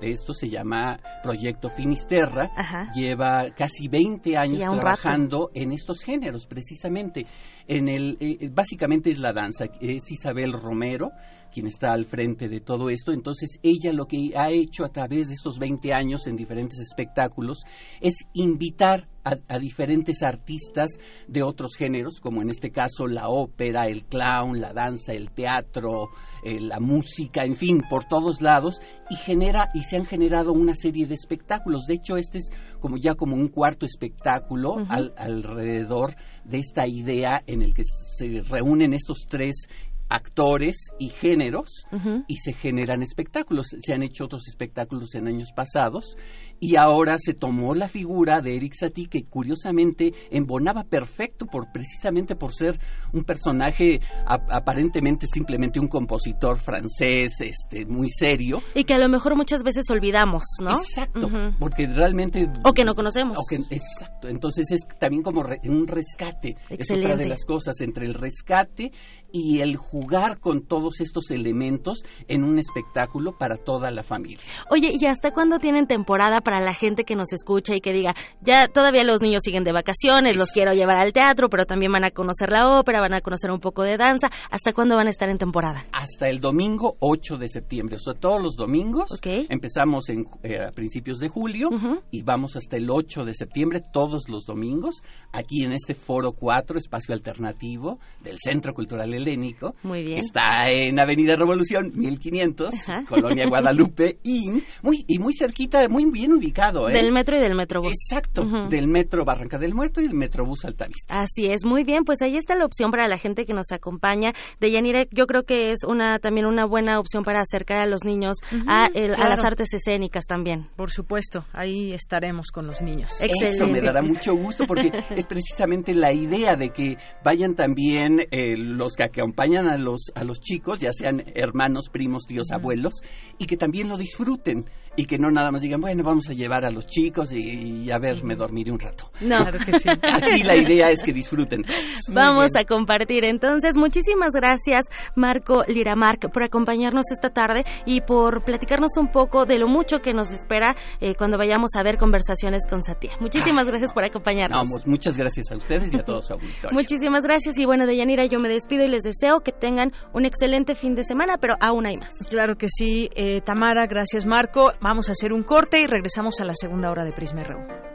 de, 0.01 0.11
esto 0.11 0.33
se 0.33 0.49
llama 0.49 0.99
Proyecto 1.23 1.69
Finisterra. 1.69 2.51
Ajá. 2.57 2.91
Lleva 2.95 3.51
casi 3.55 3.89
20 3.89 4.37
años 4.37 4.63
sí, 4.63 4.81
trabajando 4.81 5.51
en 5.55 5.73
estos 5.73 6.03
géneros, 6.03 6.47
precisamente. 6.47 7.27
En 7.67 7.89
el, 7.89 8.17
eh, 8.21 8.51
básicamente 8.51 9.11
es 9.11 9.19
la 9.19 9.33
danza. 9.33 9.67
Es 9.81 10.11
Isabel 10.11 10.53
Romero, 10.53 11.11
quien 11.55 11.69
está 11.69 11.93
al 11.93 12.05
frente 12.05 12.49
de 12.49 12.61
todo 12.61 12.91
esto. 12.91 13.13
Entonces, 13.13 13.59
ella 13.63 13.93
lo 13.93 14.07
que 14.07 14.33
ha 14.37 14.51
hecho 14.51 14.85
a 14.85 14.89
través 14.89 15.29
de 15.29 15.35
estos 15.35 15.59
20 15.59 15.95
años 15.95 16.27
en 16.27 16.37
diferentes 16.37 16.81
espectáculos 16.81 17.63
es 18.01 18.15
invitar 18.35 19.09
a, 19.23 19.59
diferentes 19.59 20.23
artistas 20.23 20.99
de 21.29 21.43
otros 21.43 21.77
géneros, 21.77 22.21
como 22.21 22.43
en 22.43 22.51
este 22.51 22.71
caso 22.71 23.07
la 23.07 23.29
ópera, 23.29 23.87
el 23.87 24.05
clown, 24.05 24.61
la 24.61 24.73
danza, 24.73 25.15
el 25.15 25.31
teatro, 25.31 26.11
eh, 26.45 26.61
la 26.61 26.79
música, 26.79 27.45
en 27.45 27.57
fin, 27.57 27.83
por 27.89 28.05
todos 28.05 28.43
lados, 28.43 28.81
y 29.09 29.17
genera 29.17 29.71
y 29.73 29.83
se 29.85 29.97
han 29.97 30.05
generado 30.05 30.53
una 30.53 30.75
serie 30.75 31.07
de 31.07 31.15
espectáculos. 31.15 31.87
De 31.87 31.95
hecho, 31.95 32.17
este 32.17 32.39
es 32.39 32.51
como 32.81 32.99
ya 32.99 33.15
como 33.15 33.35
un 33.35 33.49
cuarto 33.49 33.87
espectáculo 33.87 34.77
alrededor 35.17 36.15
de 36.45 36.59
esta 36.59 36.87
idea 36.87 37.43
en 37.47 37.63
el 37.63 37.73
que 37.73 37.85
se 37.85 38.43
reúnen 38.43 38.93
estos 38.93 39.27
tres 39.27 39.69
actores 40.09 40.77
y 40.99 41.09
géneros 41.09 41.87
y 42.29 42.37
se 42.37 42.53
generan 42.53 43.03
espectáculos. 43.03 43.69
Se 43.79 43.93
han 43.93 44.03
hecho 44.03 44.25
otros 44.25 44.49
espectáculos 44.49 45.15
en 45.15 45.29
años 45.29 45.53
pasados 45.55 46.17
y 46.61 46.77
ahora 46.77 47.17
se 47.19 47.35
tomó 47.35 47.75
la 47.75 47.89
figura 47.89 48.41
de 48.41 48.57
Eric 48.57 48.75
Satie 48.75 49.09
que 49.09 49.25
curiosamente 49.25 50.13
embonaba 50.31 50.85
perfecto 50.85 51.47
por 51.47 51.71
precisamente 51.73 52.37
por 52.37 52.53
ser 52.53 52.79
un 53.13 53.25
personaje 53.25 54.01
aparentemente 54.27 55.27
simplemente 55.27 55.81
un 55.81 55.89
compositor 55.89 56.59
francés 56.59 57.41
este 57.41 57.87
muy 57.87 58.09
serio. 58.09 58.63
Y 58.75 58.85
que 58.85 58.95
a 58.95 58.99
lo 58.99 59.09
mejor 59.09 59.37
muchas 59.37 59.63
veces 59.63 59.89
olvidamos 59.91 60.43
no 60.61 60.79
exacto 60.79 61.29
porque 61.59 61.87
realmente 61.87 62.49
o 62.65 62.73
que 62.73 62.85
no 62.85 62.95
conocemos. 62.95 63.39
exacto 63.71 64.29
entonces 64.29 64.71
es 64.71 64.81
también 64.99 65.23
como 65.23 65.45
un 65.65 65.87
rescate 65.87 66.57
es 66.71 66.91
otra 66.91 67.17
de 67.17 67.29
las 67.29 67.45
cosas 67.45 67.81
entre 67.81 68.07
el 68.07 68.15
rescate 68.15 68.93
y 69.33 69.61
el 69.61 69.77
jugar 69.77 70.39
con 70.39 70.65
todos 70.65 71.01
estos 71.01 71.31
elementos 71.31 72.05
en 72.29 72.45
un 72.45 72.59
espectáculo 72.59 73.37
para 73.37 73.57
toda 73.57 73.91
la 73.91 74.05
familia. 74.05 74.45
Oye 74.71 74.91
y 74.93 75.07
hasta 75.07 75.33
cuándo 75.33 75.59
tienen 75.59 75.87
temporada 75.87 76.39
para 76.45 76.61
la 76.61 76.75
gente 76.75 77.05
que 77.05 77.17
nos 77.17 77.33
escucha 77.33 77.75
y 77.75 77.81
que 77.81 77.93
diga, 77.93 78.15
ya 78.41 78.69
todavía 78.69 79.03
los 79.03 79.21
niños 79.21 79.43
siguen 79.43 79.65
de 79.65 79.73
vacaciones, 79.73 80.37
los 80.37 80.51
quiero 80.51 80.73
llevar 80.73 80.97
al 80.97 81.13
teatro, 81.13 81.49
pero 81.49 81.65
también 81.65 81.91
van 81.91 82.05
a 82.05 82.11
conocer 82.11 82.53
la 82.53 82.79
ópera, 82.79 83.01
van 83.01 83.15
a 83.15 83.21
conocer 83.21 83.51
un 83.51 83.61
poco 83.61 83.83
de 83.83 83.97
danza. 83.97 84.29
¿Hasta 84.51 84.73
cuándo 84.73 84.97
van 84.97 85.09
a 85.09 85.11
estar 85.11 85.29
en 85.29 85.39
temporada? 85.39 85.85
Hasta 85.93 86.29
el 86.29 86.39
domingo 86.39 86.97
8 87.01 87.37
de 87.37 87.49
septiembre, 87.49 87.97
o 87.97 87.99
sea, 87.99 88.15
todos 88.15 88.41
los 88.41 88.55
domingos. 88.57 89.11
Empezamos 89.25 90.09
en, 90.11 90.27
eh, 90.43 90.61
a 90.61 90.71
principios 90.71 91.19
de 91.19 91.29
julio 91.29 91.69
y 92.11 92.23
vamos 92.23 92.57
hasta 92.57 92.77
el 92.77 92.91
8 92.91 93.25
de 93.25 93.35
septiembre, 93.35 93.83
todos 93.93 94.29
los 94.29 94.45
domingos, 94.45 95.03
aquí 95.33 95.65
en 95.65 95.73
este 95.73 95.95
Foro 95.95 96.33
4, 96.33 96.79
espacio 96.79 97.15
alternativo 97.15 97.99
del 98.23 98.37
Centro 98.39 98.75
Cultural 98.75 99.13
Helénico. 99.13 99.75
Muy 99.83 100.03
bien. 100.03 100.19
Está 100.19 100.69
en 100.69 101.01
Avenida 101.01 101.37
Revolución 101.37 101.93
1500, 101.95 102.75
Colonia 103.09 103.47
Guadalupe, 103.49 104.19
y 104.23 104.51
muy, 104.83 105.05
y 105.07 105.19
muy 105.19 105.33
cerquita, 105.35 105.89
muy 105.89 106.05
bien 106.11 106.33
ubicado. 106.35 106.89
¿eh? 106.89 106.93
Del 106.93 107.13
metro 107.13 107.37
y 107.37 107.41
del 107.41 107.55
metrobús. 107.55 107.93
Exacto, 107.93 108.45
del 108.69 108.89
metro 108.89 109.25
Barranca 109.25 109.59
del 109.59 109.75
Muerto 109.75 110.01
y 110.01 110.07
el 110.07 110.15
metrobús 110.15 110.65
Altavista. 110.65 111.15
Así 111.15 111.47
es, 111.47 111.65
muy 111.65 111.85
bien, 111.85 112.05
pues 112.05 112.23
ahí 112.23 112.37
está 112.37 112.55
la 112.55 112.65
opción 112.65 112.91
para 112.91 113.09
la 113.09 113.19
gente 113.19 113.47
que 113.47 113.55
nos 113.55 113.73
acompaña. 113.73 114.33
De 114.61 114.71
Yanire, 114.71 115.09
yo 115.11 115.27
creo 115.27 115.45
que 115.45 115.73
es 115.73 115.81
una 115.87 116.19
también 116.19 116.47
una 116.47 116.65
buena 116.65 116.99
opción 116.99 117.25
para 117.25 117.41
acercar 117.41 117.79
a 117.79 117.87
los 117.87 118.05
niños 118.05 118.39
a, 118.67 118.89
las 118.95 119.45
artes 119.45 119.73
escénicas 119.75 120.25
también. 120.27 120.69
Por 120.77 120.91
supuesto, 120.91 121.45
ahí 121.53 121.93
estaremos 121.93 122.51
con 122.51 122.67
los 122.67 122.83
niños. 122.83 123.21
Excelente. 123.21 123.57
Eso 123.57 123.67
me 123.67 123.81
dará 123.81 124.03
mucho 124.03 124.35
gusto 124.35 124.67
porque 124.67 124.93
es 125.17 125.27
precisamente 125.27 125.95
la 125.95 126.13
idea 126.13 126.57
de 126.57 126.71
que 126.71 126.97
vayan 127.23 127.55
también 127.55 128.27
eh, 128.31 128.57
los 128.57 128.95
que 128.95 129.05
acompañan 129.05 129.69
a 129.69 129.77
los, 129.77 130.13
a 130.15 130.25
los 130.25 130.41
chicos, 130.41 130.81
ya 130.81 130.93
sean 130.93 131.25
hermanos, 131.35 131.89
primos, 131.91 132.25
tíos, 132.27 132.51
abuelos, 132.51 132.95
y 133.39 133.47
que 133.47 133.57
también 133.57 133.89
lo 133.89 133.97
disfruten 133.97 134.65
y 134.97 135.07
que 135.07 135.19
no 135.19 135.31
nada 135.31 135.51
más 135.51 135.61
digan, 135.61 135.81
bueno, 135.81 136.03
vamos 136.03 136.29
a 136.29 136.33
llevar 136.33 136.65
a 136.65 136.71
los 136.71 136.87
chicos 136.87 137.33
y, 137.33 137.91
a 137.91 137.99
ver, 137.99 138.23
me 138.25 138.37
dormiré 138.37 138.71
un 138.71 138.79
rato. 138.79 139.11
No, 139.21 139.39
claro 139.39 139.59
que 139.65 139.79
sí. 139.79 139.89
Aquí 140.03 140.43
la 140.43 140.57
idea 140.57 140.91
es 140.91 141.03
que 141.03 141.13
disfruten. 141.13 141.65
Vamos 142.13 142.51
a 142.57 142.65
compartir. 142.65 143.25
Entonces, 143.25 143.77
muchísimas 143.77 144.31
gracias, 144.33 144.87
Marco 145.17 145.65
Liramark, 145.67 146.31
por 146.33 146.43
acompañarnos 146.43 147.11
esta 147.11 147.31
tarde 147.31 147.65
y 147.87 148.01
por 148.03 148.45
platicarnos 148.45 148.97
un 148.97 149.11
poco 149.11 149.47
de 149.47 149.59
lo 149.59 149.69
mucho 149.69 150.01
que 150.01 150.15
nos 150.15 150.33
espera 150.33 150.77
eh, 151.01 151.15
cuando 151.15 151.39
vayamos 151.39 151.71
a 151.77 151.83
ver 151.83 151.97
conversaciones 151.99 152.63
con 152.69 152.83
Satia. 152.83 153.13
Muchísimas 153.21 153.67
gracias 153.67 153.93
por 153.93 154.05
acompañarnos. 154.05 154.63
Vamos, 154.63 154.87
muchas 154.87 155.17
gracias 155.17 155.51
a 155.51 155.57
ustedes 155.57 155.93
y 155.93 155.99
a 155.99 156.05
todos 156.05 156.27
su 156.27 156.35
auditorio. 156.35 156.71
Muchísimas 156.73 157.23
gracias 157.23 157.59
y 157.59 157.65
bueno, 157.65 157.87
Deyanira, 157.87 158.27
yo 158.27 158.39
me 158.39 158.49
despido 158.49 158.85
y 158.85 158.89
les 158.89 159.03
deseo 159.03 159.41
que 159.41 159.53
tengan 159.53 159.93
un 160.13 160.25
excelente 160.25 160.75
fin 160.75 160.95
de 160.95 161.05
semana, 161.05 161.37
pero 161.39 161.55
aún 161.61 161.87
hay 161.87 161.97
más. 161.97 162.15
Claro 162.31 162.57
que 162.57 162.69
sí, 162.69 163.11
eh, 163.15 163.41
Tamara, 163.41 163.87
gracias 163.87 164.27
Marco. 164.27 164.73
Vamos 164.85 165.09
a 165.09 165.13
hacer 165.13 165.33
un 165.33 165.45
corte 165.45 165.81
y 165.81 165.87
regresamos 165.87 166.41
a 166.41 166.45
la 166.45 166.53
segunda 166.53 166.91
hora 166.91 167.05
de 167.05 167.13
Prisma 167.13 167.41
RU. 167.41 167.94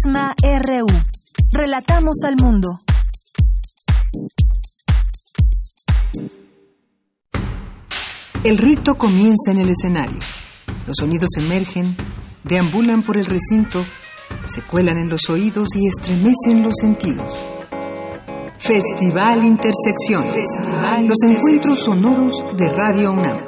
Prisma 0.00 0.34
RU. 0.42 0.86
Relatamos 1.52 2.18
al 2.24 2.36
mundo. 2.36 2.78
El 8.44 8.58
rito 8.58 8.96
comienza 8.96 9.50
en 9.50 9.58
el 9.58 9.70
escenario. 9.70 10.18
Los 10.86 10.96
sonidos 10.98 11.30
emergen, 11.38 11.96
deambulan 12.44 13.02
por 13.02 13.16
el 13.16 13.26
recinto, 13.26 13.84
se 14.44 14.62
cuelan 14.62 14.98
en 14.98 15.08
los 15.08 15.28
oídos 15.30 15.68
y 15.74 15.88
estremecen 15.88 16.62
los 16.62 16.74
sentidos. 16.80 17.44
Festival 18.58 19.44
Intersección. 19.44 20.24
los 21.08 21.18
encuentros 21.24 21.80
sonoros 21.80 22.44
de 22.56 22.68
Radio 22.68 23.12
UNAM. 23.12 23.47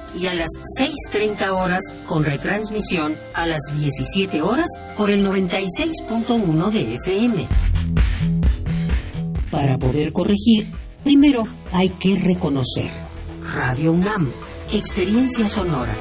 y 0.15 0.27
a 0.27 0.33
las 0.33 0.49
6.30 0.79 1.49
horas 1.51 1.81
con 2.05 2.23
retransmisión 2.23 3.15
a 3.33 3.45
las 3.45 3.61
17 3.77 4.41
horas 4.41 4.67
por 4.97 5.09
el 5.09 5.25
96.1 5.25 6.71
de 6.71 6.95
FM. 6.95 7.47
Para 9.51 9.77
poder 9.77 10.11
corregir, 10.11 10.71
primero 11.03 11.43
hay 11.71 11.89
que 11.89 12.15
reconocer. 12.17 12.89
Radio 13.53 13.91
UNAM, 13.91 14.31
experiencia 14.71 15.47
sonora. 15.47 15.93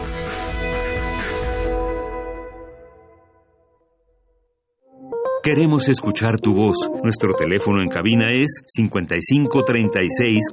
Queremos 5.43 5.89
escuchar 5.89 6.39
tu 6.39 6.55
voz. 6.55 6.77
Nuestro 7.03 7.33
teléfono 7.33 7.81
en 7.83 7.89
cabina 7.89 8.31
es 8.31 8.63
55 8.67 9.65
36 9.65 10.53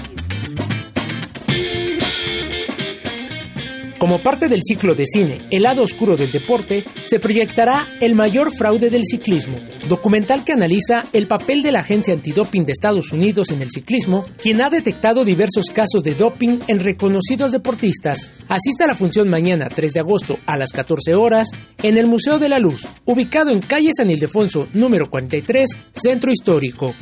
Como 4.01 4.17
parte 4.17 4.47
del 4.47 4.61
ciclo 4.67 4.95
de 4.95 5.05
cine 5.05 5.41
El 5.51 5.61
lado 5.61 5.83
oscuro 5.83 6.15
del 6.15 6.31
deporte, 6.31 6.85
se 7.03 7.19
proyectará 7.19 7.85
El 7.99 8.15
mayor 8.15 8.51
fraude 8.51 8.89
del 8.89 9.03
ciclismo, 9.05 9.57
documental 9.87 10.43
que 10.43 10.53
analiza 10.53 11.03
el 11.13 11.27
papel 11.27 11.61
de 11.61 11.71
la 11.71 11.81
Agencia 11.81 12.15
Antidoping 12.15 12.65
de 12.65 12.71
Estados 12.71 13.11
Unidos 13.11 13.51
en 13.51 13.61
el 13.61 13.69
ciclismo, 13.69 14.25
quien 14.41 14.63
ha 14.63 14.71
detectado 14.71 15.23
diversos 15.23 15.67
casos 15.67 16.01
de 16.03 16.15
doping 16.15 16.61
en 16.67 16.79
reconocidos 16.79 17.51
deportistas. 17.51 18.31
Asista 18.49 18.85
a 18.85 18.87
la 18.87 18.95
función 18.95 19.29
mañana 19.29 19.69
3 19.69 19.93
de 19.93 19.99
agosto 19.99 20.35
a 20.47 20.57
las 20.57 20.71
14 20.71 21.13
horas 21.13 21.49
en 21.83 21.99
el 21.99 22.07
Museo 22.07 22.39
de 22.39 22.49
la 22.49 22.57
Luz, 22.57 22.81
ubicado 23.05 23.51
en 23.51 23.59
calle 23.59 23.91
San 23.95 24.09
Ildefonso 24.09 24.65
número 24.73 25.11
43, 25.11 25.69
Centro 25.93 26.31
Histórico. 26.31 26.95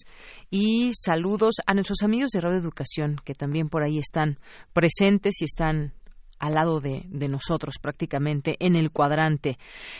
Y 0.51 0.91
saludos 0.93 1.55
a 1.65 1.73
nuestros 1.73 2.03
amigos 2.03 2.31
de 2.31 2.41
Radio 2.41 2.57
Educación 2.57 3.15
que 3.29 3.35
también 3.35 3.69
por 3.69 3.83
ahí 3.83 3.99
están 3.99 4.39
presentes 4.73 5.39
y 5.41 5.45
están 5.45 5.93
al 6.39 6.53
lado 6.53 6.79
de, 6.79 7.05
nosotros 7.09 7.75
prácticamente 7.81 8.55
en 8.59 8.75
el 8.75 8.91
cuadrante. 8.91 9.57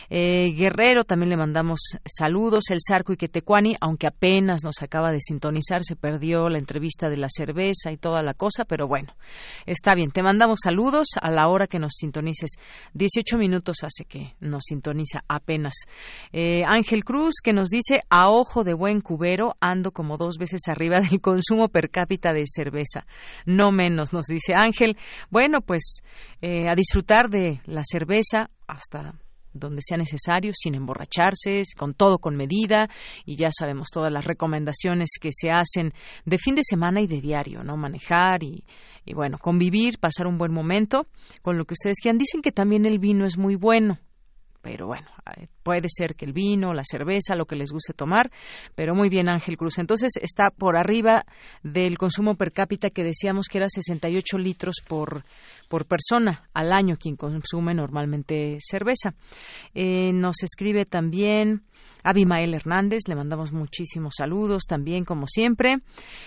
Eh, 0.08 0.52
Guerrero 0.56 1.04
también 1.04 1.30
le 1.30 1.36
mandamos 1.36 1.80
saludos, 2.04 2.64
el 2.70 2.78
Zarco 2.86 3.12
y 3.12 3.16
Quetecuani, 3.16 3.76
aunque 3.80 4.06
apenas 4.06 4.64
nos 4.64 4.82
acaba 4.82 5.12
de 5.12 5.20
sintonizar, 5.20 5.84
se 5.84 5.96
perdió 5.96 6.48
la 6.48 6.58
entrevista 6.58 7.08
de 7.08 7.18
la 7.18 7.28
cerveza 7.28 7.92
y 7.92 7.96
toda 7.96 8.22
la 8.22 8.34
cosa, 8.34 8.64
pero 8.64 8.88
bueno, 8.88 9.14
está 9.66 9.94
bien. 9.94 10.10
Te 10.10 10.22
mandamos 10.22 10.60
saludos 10.64 11.08
a 11.20 11.30
la 11.30 11.48
hora 11.48 11.66
que 11.66 11.78
nos 11.78 11.92
sintonices. 11.96 12.50
18 12.94 13.38
minutos 13.38 13.78
hace 13.82 14.04
que 14.04 14.34
nos 14.40 14.62
sintoniza 14.66 15.20
apenas. 15.28 15.74
Eh, 16.32 16.62
Ángel 16.66 17.04
Cruz 17.04 17.36
que 17.42 17.52
nos 17.52 17.68
dice, 17.68 18.00
a 18.08 18.30
ojo 18.30 18.64
de 18.64 18.74
buen 18.74 19.00
cubero, 19.00 19.56
ando 19.60 19.92
como 19.92 20.16
dos 20.16 20.36
veces 20.38 20.62
arriba 20.68 21.00
del 21.00 21.20
consumo 21.20 21.68
per 21.68 21.90
cápita 21.90 22.32
de 22.32 22.44
cerveza. 22.46 23.06
No 23.46 23.72
menos, 23.72 24.12
nos 24.12 24.26
dice 24.26 24.54
Ángel. 24.54 24.96
Bueno, 25.30 25.60
pues 25.60 26.00
eh, 26.40 26.68
a 26.68 26.74
disfrutar 26.74 27.28
de 27.28 27.60
la 27.66 27.82
cerveza 27.84 28.50
hasta 28.66 29.14
donde 29.52 29.82
sea 29.82 29.96
necesario, 29.96 30.52
sin 30.54 30.74
emborracharse, 30.74 31.62
con 31.76 31.94
todo 31.94 32.18
con 32.18 32.36
medida 32.36 32.88
y 33.24 33.36
ya 33.36 33.50
sabemos 33.52 33.88
todas 33.90 34.12
las 34.12 34.24
recomendaciones 34.24 35.10
que 35.20 35.30
se 35.32 35.50
hacen 35.50 35.92
de 36.24 36.38
fin 36.38 36.54
de 36.54 36.62
semana 36.62 37.00
y 37.00 37.06
de 37.06 37.20
diario, 37.20 37.64
¿no? 37.64 37.76
Manejar 37.76 38.42
y, 38.42 38.64
y 39.04 39.14
bueno, 39.14 39.38
convivir, 39.38 39.98
pasar 39.98 40.26
un 40.26 40.38
buen 40.38 40.52
momento 40.52 41.06
con 41.42 41.58
lo 41.58 41.64
que 41.64 41.74
ustedes 41.74 41.98
quieran. 42.00 42.18
Dicen 42.18 42.42
que 42.42 42.52
también 42.52 42.86
el 42.86 42.98
vino 42.98 43.26
es 43.26 43.36
muy 43.36 43.56
bueno, 43.56 43.98
pero 44.62 44.86
bueno, 44.86 45.08
puede 45.62 45.88
ser 45.88 46.14
que 46.14 46.24
el 46.24 46.32
vino, 46.32 46.72
la 46.74 46.82
cerveza, 46.84 47.36
lo 47.36 47.46
que 47.46 47.56
les 47.56 47.70
guste 47.70 47.92
tomar, 47.92 48.30
pero 48.74 48.94
muy 48.94 49.08
bien 49.08 49.28
Ángel 49.28 49.56
Cruz. 49.56 49.78
Entonces 49.78 50.12
está 50.20 50.50
por 50.50 50.76
arriba 50.76 51.24
del 51.62 51.98
consumo 51.98 52.34
per 52.36 52.52
cápita 52.52 52.90
que 52.90 53.04
decíamos 53.04 53.46
que 53.50 53.58
era 53.58 53.68
68 53.68 54.38
litros 54.38 54.76
por, 54.86 55.24
por 55.68 55.86
persona 55.86 56.48
al 56.54 56.72
año 56.72 56.96
quien 56.96 57.16
consume 57.16 57.74
normalmente 57.74 58.58
cerveza. 58.60 59.14
Eh, 59.74 60.12
nos 60.12 60.42
escribe 60.42 60.86
también 60.86 61.62
Abimael 62.02 62.54
Hernández, 62.54 63.02
le 63.08 63.14
mandamos 63.14 63.52
muchísimos 63.52 64.14
saludos 64.16 64.62
también, 64.66 65.04
como 65.04 65.26
siempre. 65.26 65.78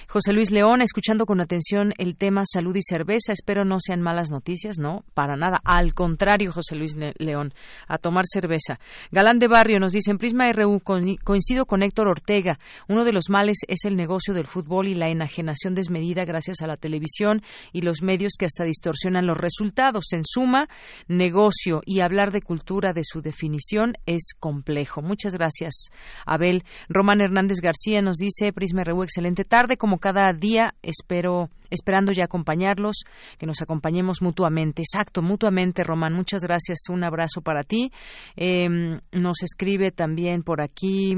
José 0.07 0.33
Luis 0.33 0.51
León, 0.51 0.81
escuchando 0.81 1.25
con 1.25 1.41
atención 1.41 1.93
el 1.97 2.15
tema 2.15 2.43
salud 2.45 2.75
y 2.75 2.81
cerveza, 2.81 3.33
espero 3.33 3.65
no 3.65 3.77
sean 3.79 4.01
malas 4.01 4.29
noticias, 4.29 4.77
no, 4.77 5.03
para 5.13 5.35
nada. 5.35 5.59
Al 5.63 5.93
contrario, 5.93 6.51
José 6.51 6.75
Luis 6.75 6.95
León, 7.17 7.53
a 7.87 7.97
tomar 7.97 8.25
cerveza. 8.27 8.79
Galán 9.11 9.39
de 9.39 9.47
Barrio 9.47 9.79
nos 9.79 9.91
dice, 9.91 10.11
en 10.11 10.17
Prisma 10.17 10.51
RU, 10.51 10.81
coincido 11.23 11.65
con 11.65 11.83
Héctor 11.83 12.07
Ortega, 12.07 12.59
uno 12.87 13.03
de 13.03 13.13
los 13.13 13.29
males 13.29 13.57
es 13.67 13.85
el 13.85 13.95
negocio 13.95 14.33
del 14.33 14.47
fútbol 14.47 14.87
y 14.87 14.95
la 14.95 15.09
enajenación 15.09 15.75
desmedida 15.75 16.25
gracias 16.25 16.61
a 16.61 16.67
la 16.67 16.77
televisión 16.77 17.41
y 17.71 17.81
los 17.81 18.01
medios 18.01 18.33
que 18.37 18.45
hasta 18.45 18.63
distorsionan 18.63 19.27
los 19.27 19.37
resultados. 19.37 20.05
En 20.13 20.23
suma, 20.25 20.67
negocio 21.07 21.81
y 21.85 22.01
hablar 22.01 22.31
de 22.31 22.41
cultura, 22.41 22.93
de 22.93 23.03
su 23.03 23.21
definición, 23.21 23.93
es 24.05 24.33
complejo. 24.39 25.01
Muchas 25.01 25.33
gracias 25.33 25.89
Abel. 26.25 26.63
Román 26.89 27.21
Hernández 27.21 27.59
García 27.61 28.01
nos 28.01 28.17
dice, 28.17 28.53
Prisma 28.53 28.83
RU, 28.83 29.03
excelente 29.03 29.43
tarde, 29.43 29.77
como 29.77 29.99
cada 29.99 30.31
día, 30.33 30.75
espero, 30.81 31.49
esperando 31.73 32.11
ya 32.13 32.25
acompañarlos, 32.25 33.03
que 33.37 33.45
nos 33.45 33.61
acompañemos 33.61 34.21
mutuamente. 34.21 34.81
Exacto, 34.81 35.21
mutuamente, 35.21 35.83
Román. 35.83 36.13
Muchas 36.13 36.41
gracias. 36.43 36.79
Un 36.89 37.03
abrazo 37.03 37.41
para 37.41 37.63
ti. 37.63 37.91
Em, 38.35 38.99
nos 39.11 39.43
escribe 39.43 39.91
también 39.91 40.43
por 40.43 40.61
aquí 40.61 41.17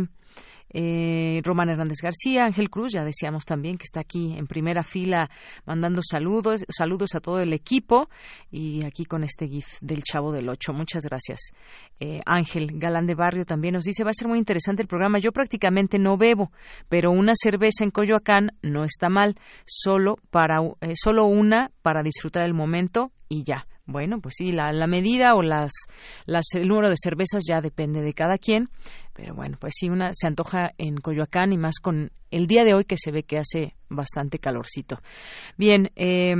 eh, 0.70 1.41
Román 1.43 1.70
Hernández 1.70 1.99
García, 2.01 2.45
Ángel 2.45 2.70
Cruz, 2.70 2.93
ya 2.93 3.03
decíamos 3.03 3.45
también 3.45 3.78
que 3.78 3.84
está 3.84 4.01
aquí 4.01 4.34
en 4.38 4.47
primera 4.47 4.84
fila 4.84 5.30
mandando 5.66 6.01
saludos, 6.03 6.66
saludos 6.70 7.16
a 7.16 7.20
todo 7.20 7.39
el 7.39 7.53
equipo 7.53 8.09
y 8.51 8.84
aquí 8.84 9.05
con 9.05 9.24
este 9.24 9.47
GIF 9.47 9.68
del 9.82 10.03
Chavo 10.03 10.32
del 10.32 10.49
Ocho. 10.49 10.74
Muchas 10.74 11.03
gracias. 11.03 11.39
Eh, 11.99 12.22
Ángel 12.26 12.72
Galán 12.74 13.05
de 13.05 13.16
Barrio 13.16 13.45
también 13.45 13.74
nos 13.74 13.86
dice, 13.86 14.03
va 14.03 14.09
a 14.09 14.13
ser 14.13 14.28
muy 14.28 14.39
interesante 14.39 14.82
el 14.82 14.88
programa. 14.88 15.20
Yo 15.20 15.32
prácticamente 15.32 15.99
no 15.99 16.18
bebo, 16.18 16.51
pero 16.89 17.11
una 17.11 17.34
cerveza 17.36 17.84
en 17.84 17.91
Coyoacán 17.91 18.51
no 18.61 18.84
está 18.84 19.09
mal, 19.09 19.36
solo, 19.66 20.18
para, 20.30 20.59
eh, 20.82 20.93
solo 20.95 21.26
una 21.26 21.72
para 21.82 22.03
disfrutar 22.03 22.43
el 22.43 22.53
momento 22.53 23.11
y 23.30 23.43
ya. 23.43 23.68
Bueno, 23.88 24.19
pues 24.19 24.36
sí, 24.38 24.51
la, 24.51 24.71
la 24.73 24.88
medida 24.88 25.36
o 25.36 25.43
las, 25.43 25.71
las, 26.25 26.45
el 26.55 26.67
número 26.67 26.89
de 26.89 26.95
cervezas 26.97 27.43
ya 27.47 27.61
depende 27.61 28.01
de 28.01 28.13
cada 28.13 28.38
quien, 28.38 28.69
pero 29.13 29.36
bueno, 29.36 29.57
pues 29.59 29.73
sí, 29.77 29.89
una 29.89 30.11
se 30.13 30.25
antoja 30.25 30.71
en 30.77 30.97
Coyoacán 30.97 31.53
y 31.53 31.57
más 31.57 31.75
con 31.79 32.11
el 32.31 32.47
día 32.47 32.63
de 32.63 32.73
hoy 32.73 32.86
que 32.86 32.97
se 32.97 33.11
ve 33.11 33.23
que 33.23 33.38
hace 33.38 33.75
bastante 33.89 34.39
calorcito. 34.39 34.99
Bien, 35.55 35.91
eh, 35.95 36.36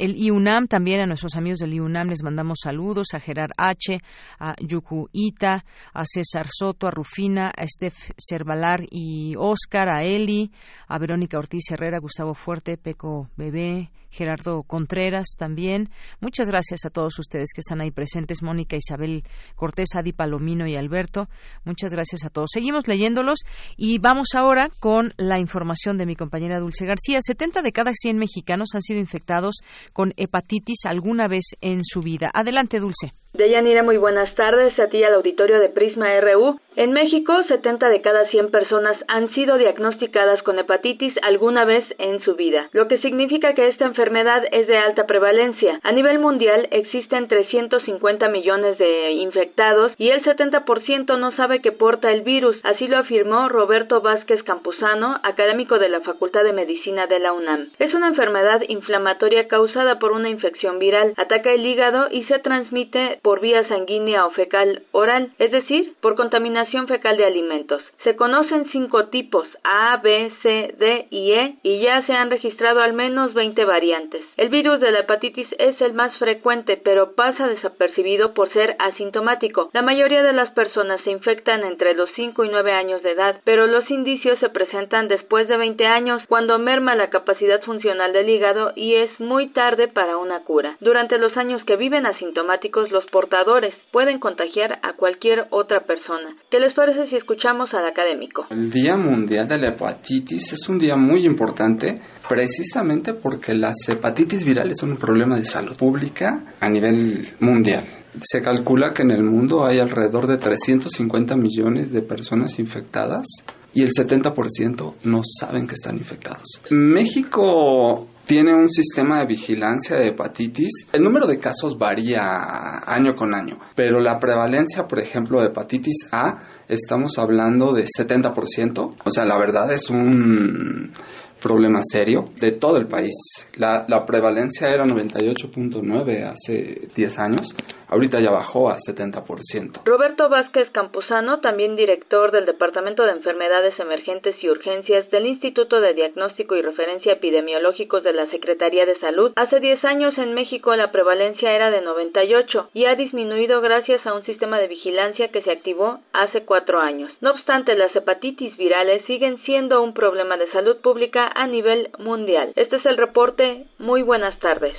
el 0.00 0.16
IUNAM, 0.16 0.66
también 0.66 1.00
a 1.00 1.06
nuestros 1.06 1.36
amigos 1.36 1.58
del 1.58 1.74
IUNAM 1.74 2.08
les 2.08 2.22
mandamos 2.22 2.60
saludos, 2.62 3.08
a 3.12 3.20
Gerard 3.20 3.50
H., 3.58 4.00
a 4.38 4.54
Yuku 4.58 5.10
Ita, 5.12 5.62
a 5.92 6.04
César 6.06 6.46
Soto, 6.48 6.86
a 6.86 6.90
Rufina, 6.90 7.50
a 7.54 7.66
Steph 7.66 8.12
Cervalar 8.16 8.80
y 8.90 9.34
Oscar, 9.36 9.90
a 9.90 10.02
Eli, 10.02 10.50
a 10.88 10.98
Verónica 10.98 11.38
Ortiz 11.38 11.70
Herrera, 11.70 11.98
Gustavo 11.98 12.32
Fuerte, 12.32 12.78
Peco 12.78 13.28
Bebé, 13.36 13.90
Gerardo 14.10 14.62
Contreras 14.62 15.28
también. 15.38 15.90
Muchas 16.20 16.48
gracias 16.48 16.84
a 16.84 16.90
todos 16.90 17.18
ustedes 17.18 17.50
que 17.54 17.60
están 17.60 17.80
ahí 17.80 17.90
presentes, 17.90 18.42
Mónica, 18.42 18.76
Isabel 18.76 19.24
Cortés, 19.54 19.90
Adi 19.94 20.12
Palomino 20.12 20.66
y 20.66 20.76
Alberto. 20.76 21.28
Muchas 21.64 21.92
gracias 21.92 22.24
a 22.24 22.30
todos. 22.30 22.50
Seguimos 22.52 22.88
leyéndolos 22.88 23.40
y 23.76 23.98
vamos 23.98 24.34
ahora 24.34 24.70
con 24.80 25.14
la 25.16 25.38
información 25.38 25.96
de 25.98 26.06
mi 26.06 26.16
compañera 26.16 26.60
Dulce 26.60 26.86
García. 26.86 27.20
70 27.20 27.62
de 27.62 27.72
cada 27.72 27.92
100 27.94 28.18
mexicanos 28.18 28.70
han 28.74 28.82
sido 28.82 29.00
infectados 29.00 29.56
con 29.92 30.12
hepatitis 30.16 30.84
alguna 30.86 31.26
vez 31.26 31.44
en 31.60 31.84
su 31.84 32.00
vida. 32.00 32.30
Adelante, 32.34 32.80
Dulce. 32.80 33.19
Deyanira, 33.32 33.84
muy 33.84 33.96
buenas 33.96 34.34
tardes 34.34 34.76
a 34.80 34.88
ti 34.88 35.04
al 35.04 35.14
auditorio 35.14 35.60
de 35.60 35.68
Prisma 35.68 36.20
RU. 36.20 36.58
En 36.74 36.90
México, 36.92 37.32
70 37.46 37.88
de 37.88 38.00
cada 38.00 38.26
100 38.26 38.50
personas 38.50 38.96
han 39.06 39.32
sido 39.34 39.56
diagnosticadas 39.56 40.42
con 40.42 40.58
hepatitis 40.58 41.14
alguna 41.22 41.64
vez 41.64 41.84
en 41.98 42.20
su 42.22 42.34
vida, 42.34 42.68
lo 42.72 42.88
que 42.88 42.98
significa 42.98 43.54
que 43.54 43.68
esta 43.68 43.84
enfermedad 43.84 44.42
es 44.50 44.66
de 44.66 44.78
alta 44.78 45.06
prevalencia. 45.06 45.78
A 45.84 45.92
nivel 45.92 46.18
mundial 46.18 46.66
existen 46.72 47.28
350 47.28 48.28
millones 48.28 48.78
de 48.78 49.12
infectados 49.12 49.92
y 49.96 50.10
el 50.10 50.24
70% 50.24 51.18
no 51.18 51.30
sabe 51.36 51.60
que 51.60 51.72
porta 51.72 52.10
el 52.10 52.22
virus, 52.22 52.56
así 52.64 52.88
lo 52.88 52.98
afirmó 52.98 53.48
Roberto 53.48 54.00
Vázquez 54.00 54.42
Campuzano, 54.42 55.20
académico 55.22 55.78
de 55.78 55.88
la 55.88 56.00
Facultad 56.00 56.42
de 56.42 56.52
Medicina 56.52 57.06
de 57.06 57.20
la 57.20 57.32
UNAM. 57.32 57.68
Es 57.78 57.94
una 57.94 58.08
enfermedad 58.08 58.62
inflamatoria 58.68 59.46
causada 59.46 60.00
por 60.00 60.12
una 60.12 60.30
infección 60.30 60.78
viral, 60.80 61.14
ataca 61.16 61.52
el 61.52 61.64
hígado 61.64 62.08
y 62.10 62.24
se 62.24 62.40
transmite 62.40 63.19
por 63.22 63.40
vía 63.40 63.66
sanguínea 63.68 64.26
o 64.26 64.30
fecal 64.30 64.82
oral, 64.92 65.32
es 65.38 65.50
decir, 65.50 65.94
por 66.00 66.16
contaminación 66.16 66.88
fecal 66.88 67.16
de 67.16 67.24
alimentos. 67.24 67.82
Se 68.04 68.16
conocen 68.16 68.68
cinco 68.72 69.08
tipos 69.08 69.46
A, 69.62 69.98
B, 69.98 70.32
C, 70.42 70.74
D 70.78 71.06
y 71.10 71.32
E 71.32 71.56
y 71.62 71.80
ya 71.80 72.04
se 72.06 72.12
han 72.12 72.30
registrado 72.30 72.80
al 72.80 72.92
menos 72.92 73.34
20 73.34 73.64
variantes. 73.64 74.22
El 74.36 74.48
virus 74.48 74.80
de 74.80 74.90
la 74.90 75.00
hepatitis 75.00 75.48
es 75.58 75.80
el 75.80 75.92
más 75.92 76.16
frecuente, 76.18 76.76
pero 76.82 77.14
pasa 77.14 77.48
desapercibido 77.48 78.34
por 78.34 78.52
ser 78.52 78.76
asintomático. 78.78 79.70
La 79.72 79.82
mayoría 79.82 80.22
de 80.22 80.32
las 80.32 80.50
personas 80.52 81.00
se 81.02 81.10
infectan 81.10 81.64
entre 81.64 81.94
los 81.94 82.10
5 82.16 82.44
y 82.44 82.48
9 82.48 82.72
años 82.72 83.02
de 83.02 83.12
edad, 83.12 83.40
pero 83.44 83.66
los 83.66 83.90
indicios 83.90 84.38
se 84.38 84.48
presentan 84.48 85.08
después 85.08 85.48
de 85.48 85.56
20 85.56 85.86
años, 85.86 86.22
cuando 86.28 86.58
merma 86.58 86.94
la 86.94 87.10
capacidad 87.10 87.62
funcional 87.62 88.12
del 88.12 88.28
hígado 88.28 88.72
y 88.76 88.94
es 88.94 89.20
muy 89.20 89.48
tarde 89.48 89.88
para 89.88 90.16
una 90.16 90.44
cura. 90.44 90.76
Durante 90.80 91.18
los 91.18 91.36
años 91.36 91.62
que 91.64 91.76
viven 91.76 92.06
asintomáticos, 92.06 92.90
los 92.90 93.04
portadores 93.10 93.74
pueden 93.92 94.18
contagiar 94.18 94.78
a 94.82 94.94
cualquier 94.96 95.46
otra 95.50 95.80
persona. 95.80 96.36
¿Qué 96.50 96.58
les 96.58 96.74
parece 96.74 97.08
si 97.10 97.16
escuchamos 97.16 97.68
al 97.72 97.86
académico? 97.86 98.46
El 98.50 98.70
Día 98.70 98.96
Mundial 98.96 99.48
de 99.48 99.58
la 99.58 99.68
Hepatitis 99.70 100.52
es 100.52 100.68
un 100.68 100.78
día 100.78 100.96
muy 100.96 101.24
importante 101.24 102.00
precisamente 102.28 103.14
porque 103.14 103.54
las 103.54 103.76
hepatitis 103.88 104.44
virales 104.44 104.78
son 104.78 104.92
un 104.92 104.96
problema 104.96 105.36
de 105.36 105.44
salud 105.44 105.76
pública 105.76 106.54
a 106.60 106.68
nivel 106.68 107.28
mundial. 107.40 107.84
Se 108.22 108.42
calcula 108.42 108.92
que 108.92 109.02
en 109.02 109.12
el 109.12 109.22
mundo 109.22 109.64
hay 109.64 109.78
alrededor 109.78 110.26
de 110.26 110.38
350 110.38 111.36
millones 111.36 111.92
de 111.92 112.02
personas 112.02 112.58
infectadas 112.58 113.26
y 113.72 113.82
el 113.82 113.90
70% 113.90 114.94
no 115.04 115.20
saben 115.22 115.66
que 115.66 115.74
están 115.74 115.96
infectados. 115.96 116.60
México 116.70 118.08
tiene 118.30 118.54
un 118.54 118.70
sistema 118.70 119.18
de 119.18 119.26
vigilancia 119.26 119.96
de 119.96 120.10
hepatitis. 120.10 120.86
El 120.92 121.02
número 121.02 121.26
de 121.26 121.40
casos 121.40 121.76
varía 121.76 122.78
año 122.86 123.16
con 123.16 123.34
año, 123.34 123.58
pero 123.74 123.98
la 123.98 124.20
prevalencia, 124.20 124.86
por 124.86 125.00
ejemplo, 125.00 125.40
de 125.40 125.48
hepatitis 125.48 126.06
A, 126.12 126.38
estamos 126.68 127.18
hablando 127.18 127.72
de 127.72 127.86
70%. 127.86 128.94
O 129.04 129.10
sea, 129.10 129.24
la 129.24 129.36
verdad 129.36 129.72
es 129.72 129.90
un 129.90 130.92
problema 131.40 131.80
serio 131.82 132.26
de 132.40 132.52
todo 132.52 132.76
el 132.76 132.86
país. 132.86 133.14
La, 133.56 133.84
la 133.88 134.04
prevalencia 134.04 134.68
era 134.68 134.84
98.9 134.84 136.24
hace 136.24 136.88
10 136.94 137.18
años, 137.18 137.54
ahorita 137.88 138.20
ya 138.20 138.30
bajó 138.30 138.70
a 138.70 138.76
70%. 138.76 139.82
Roberto 139.84 140.28
Vázquez 140.28 140.70
Campuzano, 140.70 141.40
también 141.40 141.76
director 141.76 142.30
del 142.30 142.46
Departamento 142.46 143.02
de 143.04 143.12
Enfermedades 143.12 143.78
Emergentes 143.78 144.36
y 144.42 144.48
Urgencias 144.48 145.10
del 145.10 145.26
Instituto 145.26 145.80
de 145.80 145.94
Diagnóstico 145.94 146.54
y 146.54 146.62
Referencia 146.62 147.14
Epidemiológicos 147.14 148.02
de 148.04 148.12
la 148.12 148.30
Secretaría 148.30 148.86
de 148.86 148.98
Salud, 149.00 149.32
hace 149.36 149.60
10 149.60 149.84
años 149.84 150.16
en 150.18 150.34
México 150.34 150.74
la 150.76 150.92
prevalencia 150.92 151.52
era 151.52 151.70
de 151.70 151.80
98 151.80 152.70
y 152.74 152.84
ha 152.84 152.94
disminuido 152.94 153.60
gracias 153.60 154.06
a 154.06 154.14
un 154.14 154.24
sistema 154.24 154.58
de 154.58 154.68
vigilancia 154.68 155.28
que 155.28 155.42
se 155.42 155.50
activó 155.50 156.00
hace 156.12 156.44
4 156.44 156.80
años. 156.80 157.10
No 157.20 157.30
obstante, 157.32 157.74
las 157.74 157.94
hepatitis 157.94 158.56
virales 158.56 159.04
siguen 159.06 159.38
siendo 159.44 159.82
un 159.82 159.94
problema 159.94 160.36
de 160.36 160.50
salud 160.52 160.76
pública 160.82 161.29
a 161.34 161.46
nivel 161.46 161.90
mundial. 161.98 162.52
Este 162.56 162.76
es 162.76 162.86
el 162.86 162.96
reporte. 162.96 163.66
Muy 163.78 164.02
buenas 164.02 164.38
tardes. 164.40 164.74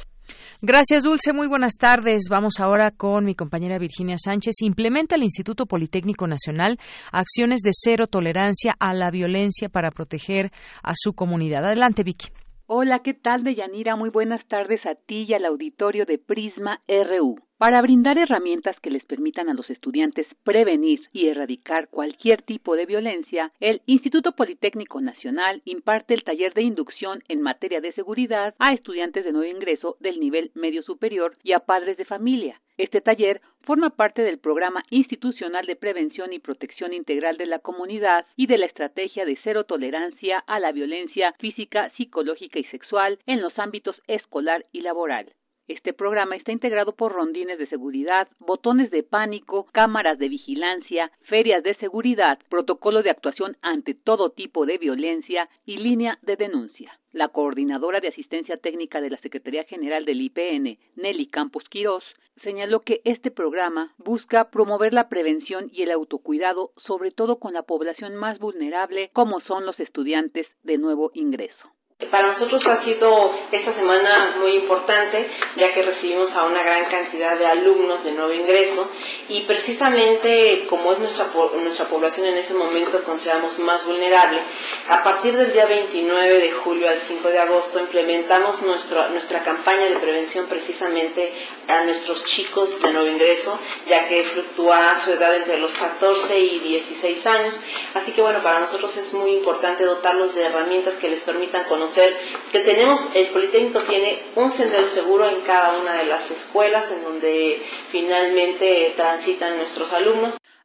Gracias, 0.61 1.03
Dulce. 1.03 1.33
Muy 1.33 1.47
buenas 1.47 1.73
tardes. 1.79 2.27
Vamos 2.29 2.59
ahora 2.59 2.91
con 2.91 3.25
mi 3.25 3.33
compañera 3.33 3.79
Virginia 3.79 4.17
Sánchez. 4.17 4.61
Implementa 4.61 5.15
el 5.15 5.23
Instituto 5.23 5.65
Politécnico 5.65 6.27
Nacional 6.27 6.77
acciones 7.11 7.61
de 7.61 7.71
cero 7.73 8.05
tolerancia 8.05 8.73
a 8.79 8.93
la 8.93 9.09
violencia 9.09 9.69
para 9.69 9.89
proteger 9.89 10.51
a 10.83 10.91
su 10.93 11.13
comunidad. 11.13 11.65
Adelante, 11.65 12.03
Vicky. 12.03 12.27
Hola, 12.67 13.01
¿qué 13.03 13.13
tal, 13.15 13.43
Deyanira? 13.43 13.95
Muy 13.95 14.11
buenas 14.11 14.47
tardes 14.47 14.85
a 14.85 14.93
ti 14.93 15.25
y 15.27 15.33
al 15.33 15.45
auditorio 15.45 16.05
de 16.05 16.19
Prisma 16.19 16.79
RU. 16.87 17.39
Para 17.61 17.79
brindar 17.83 18.17
herramientas 18.17 18.75
que 18.79 18.89
les 18.89 19.03
permitan 19.03 19.47
a 19.47 19.53
los 19.53 19.69
estudiantes 19.69 20.25
prevenir 20.43 21.01
y 21.13 21.27
erradicar 21.27 21.89
cualquier 21.89 22.41
tipo 22.41 22.75
de 22.75 22.87
violencia, 22.87 23.51
el 23.59 23.83
Instituto 23.85 24.31
Politécnico 24.31 24.99
Nacional 24.99 25.61
imparte 25.65 26.15
el 26.15 26.23
taller 26.23 26.55
de 26.55 26.63
inducción 26.63 27.23
en 27.27 27.43
materia 27.43 27.79
de 27.79 27.91
seguridad 27.91 28.55
a 28.57 28.73
estudiantes 28.73 29.25
de 29.25 29.31
nuevo 29.31 29.55
ingreso 29.55 29.95
del 29.99 30.19
nivel 30.19 30.49
medio 30.55 30.81
superior 30.81 31.35
y 31.43 31.51
a 31.51 31.59
padres 31.59 31.97
de 31.97 32.05
familia. 32.05 32.59
Este 32.79 32.99
taller 32.99 33.41
forma 33.61 33.91
parte 33.91 34.23
del 34.23 34.39
programa 34.39 34.83
institucional 34.89 35.67
de 35.67 35.75
prevención 35.75 36.33
y 36.33 36.39
protección 36.39 36.93
integral 36.93 37.37
de 37.37 37.45
la 37.45 37.59
comunidad 37.59 38.25
y 38.35 38.47
de 38.47 38.57
la 38.57 38.65
estrategia 38.65 39.23
de 39.23 39.37
cero 39.43 39.65
tolerancia 39.65 40.39
a 40.47 40.59
la 40.59 40.71
violencia 40.71 41.33
física, 41.33 41.91
psicológica 41.95 42.57
y 42.57 42.63
sexual 42.63 43.19
en 43.27 43.39
los 43.39 43.59
ámbitos 43.59 44.01
escolar 44.07 44.65
y 44.71 44.81
laboral. 44.81 45.31
Este 45.71 45.93
programa 45.93 46.35
está 46.35 46.51
integrado 46.51 46.91
por 46.91 47.13
rondines 47.13 47.57
de 47.57 47.65
seguridad, 47.65 48.27
botones 48.39 48.91
de 48.91 49.03
pánico, 49.03 49.67
cámaras 49.71 50.19
de 50.19 50.27
vigilancia, 50.27 51.13
ferias 51.21 51.63
de 51.63 51.75
seguridad, 51.75 52.39
protocolo 52.49 53.01
de 53.01 53.09
actuación 53.09 53.55
ante 53.61 53.93
todo 53.93 54.31
tipo 54.31 54.65
de 54.65 54.77
violencia 54.77 55.47
y 55.65 55.77
línea 55.77 56.19
de 56.23 56.35
denuncia. 56.35 56.99
La 57.13 57.29
coordinadora 57.29 58.01
de 58.01 58.09
asistencia 58.09 58.57
técnica 58.57 58.99
de 58.99 59.11
la 59.11 59.21
Secretaría 59.21 59.63
General 59.63 60.03
del 60.03 60.19
IPN, 60.19 60.77
Nelly 60.97 61.27
Campos 61.27 61.63
Quirós, 61.69 62.03
señaló 62.43 62.81
que 62.81 62.99
este 63.05 63.31
programa 63.31 63.93
busca 63.97 64.51
promover 64.51 64.91
la 64.91 65.07
prevención 65.07 65.69
y 65.71 65.83
el 65.83 65.91
autocuidado, 65.91 66.71
sobre 66.85 67.11
todo 67.11 67.37
con 67.37 67.53
la 67.53 67.63
población 67.63 68.17
más 68.17 68.39
vulnerable, 68.39 69.09
como 69.13 69.39
son 69.39 69.65
los 69.65 69.79
estudiantes 69.79 70.47
de 70.63 70.77
nuevo 70.77 71.11
ingreso. 71.13 71.71
Para 72.09 72.33
nosotros 72.33 72.61
ha 72.65 72.83
sido 72.83 73.33
esta 73.51 73.73
semana 73.73 74.35
muy 74.39 74.55
importante, 74.55 75.29
ya 75.55 75.73
que 75.73 75.83
recibimos 75.83 76.31
a 76.31 76.43
una 76.45 76.63
gran 76.63 76.85
cantidad 76.85 77.37
de 77.37 77.45
alumnos 77.45 78.03
de 78.03 78.11
nuevo 78.11 78.33
ingreso 78.33 78.89
y 79.31 79.41
precisamente 79.43 80.65
como 80.69 80.91
es 80.91 80.99
nuestra, 80.99 81.29
nuestra 81.55 81.87
población 81.87 82.25
en 82.27 82.37
ese 82.39 82.53
momento 82.53 83.01
consideramos 83.05 83.57
más 83.59 83.85
vulnerable, 83.85 84.41
a 84.89 85.03
partir 85.03 85.35
del 85.37 85.53
día 85.53 85.65
29 85.65 86.39
de 86.39 86.51
julio 86.51 86.89
al 86.89 86.99
5 87.07 87.29
de 87.29 87.39
agosto 87.39 87.79
implementamos 87.79 88.61
nuestra, 88.61 89.07
nuestra 89.07 89.41
campaña 89.43 89.85
de 89.85 89.95
prevención 89.97 90.47
precisamente 90.47 91.31
a 91.65 91.83
nuestros 91.85 92.25
chicos 92.35 92.81
de 92.81 92.91
nuevo 92.91 93.07
ingreso, 93.07 93.57
ya 93.87 94.05
que 94.09 94.23
fluctúa 94.33 95.01
su 95.05 95.11
edad 95.11 95.33
entre 95.37 95.59
los 95.59 95.71
14 95.71 96.37
y 96.37 96.59
16 96.59 97.25
años. 97.25 97.55
Así 97.93 98.11
que 98.11 98.21
bueno, 98.21 98.43
para 98.43 98.59
nosotros 98.59 98.91
es 98.97 99.13
muy 99.13 99.31
importante 99.31 99.85
dotarlos 99.85 100.35
de 100.35 100.43
herramientas 100.43 100.95
que 100.99 101.07
les 101.07 101.21
permitan 101.21 101.63
conocer 101.69 102.17
que 102.51 102.59
tenemos, 102.59 102.99
el 103.13 103.27
Politécnico 103.27 103.79
tiene 103.83 104.23
un 104.35 104.57
sendero 104.57 104.93
seguro 104.93 105.29
en 105.29 105.41
cada 105.41 105.77
una 105.79 105.93
de 105.93 106.05
las 106.05 106.29
escuelas 106.29 106.91
en 106.91 107.03
donde 107.05 107.61
finalmente 107.93 108.93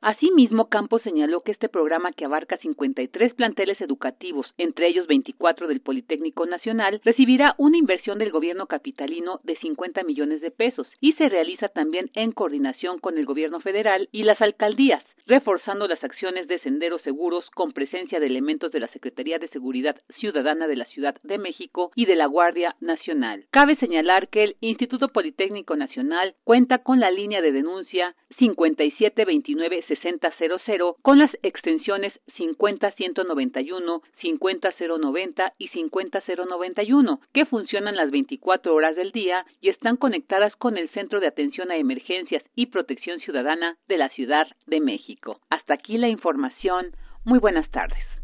Asimismo, 0.00 0.68
Campos 0.68 1.02
señaló 1.02 1.40
que 1.40 1.52
este 1.52 1.68
programa, 1.68 2.12
que 2.12 2.24
abarca 2.24 2.58
53 2.58 3.34
planteles 3.34 3.80
educativos, 3.80 4.46
entre 4.56 4.88
ellos 4.88 5.06
24 5.06 5.66
del 5.66 5.80
Politécnico 5.80 6.46
Nacional, 6.46 7.00
recibirá 7.04 7.54
una 7.58 7.78
inversión 7.78 8.18
del 8.18 8.30
gobierno 8.30 8.66
capitalino 8.66 9.40
de 9.42 9.56
50 9.56 10.04
millones 10.04 10.40
de 10.40 10.50
pesos 10.50 10.86
y 11.00 11.14
se 11.14 11.28
realiza 11.28 11.68
también 11.68 12.10
en 12.14 12.32
coordinación 12.32 12.98
con 12.98 13.18
el 13.18 13.26
gobierno 13.26 13.60
federal 13.60 14.08
y 14.12 14.22
las 14.22 14.40
alcaldías, 14.40 15.02
reforzando 15.26 15.88
las 15.88 16.04
acciones 16.04 16.46
de 16.48 16.58
senderos 16.60 17.02
seguros 17.02 17.44
con 17.54 17.72
presencia 17.72 18.18
de 18.20 18.26
elementos 18.26 18.70
de 18.72 18.80
la 18.80 18.88
Secretaría 18.88 19.38
de 19.38 19.48
Seguridad 19.48 19.96
Ciudadana 20.18 20.68
de 20.68 20.76
la 20.76 20.84
Ciudad 20.86 21.14
de 21.22 21.38
México 21.38 21.92
y 21.94 22.06
de 22.06 22.16
la 22.16 22.26
Guardia 22.26 22.74
Nacional. 22.80 23.44
Cabe 23.50 23.76
señalar 23.76 24.28
que 24.28 24.44
el 24.44 24.56
Instituto 24.60 25.08
Politécnico 25.08 25.76
Nacional 25.76 26.34
cuenta 26.44 26.78
con 26.78 27.00
la 27.00 27.10
línea 27.10 27.42
de 27.42 27.52
denuncia 27.52 28.14
5729-6000 28.38 30.96
con 31.02 31.18
las 31.18 31.30
extensiones 31.42 32.14
50191, 32.36 34.02
50090 34.20 35.52
y 35.58 35.68
50091 35.68 37.20
que 37.32 37.46
funcionan 37.46 37.96
las 37.96 38.10
24 38.10 38.74
horas 38.74 38.94
del 38.96 39.12
día 39.12 39.46
y 39.60 39.68
están 39.70 39.96
conectadas 39.96 40.54
con 40.56 40.76
el 40.76 40.90
Centro 40.90 41.20
de 41.20 41.28
Atención 41.28 41.70
a 41.70 41.76
Emergencias 41.76 42.42
y 42.54 42.66
Protección 42.66 43.20
Ciudadana 43.20 43.78
de 43.88 43.96
la 43.98 44.08
Ciudad 44.10 44.46
de 44.66 44.80
México. 44.80 45.15
Hasta 45.50 45.74
aquí 45.74 45.98
la 45.98 46.08
información. 46.08 46.94
Muy 47.24 47.38
buenas 47.38 47.68
tardes. 47.70 48.15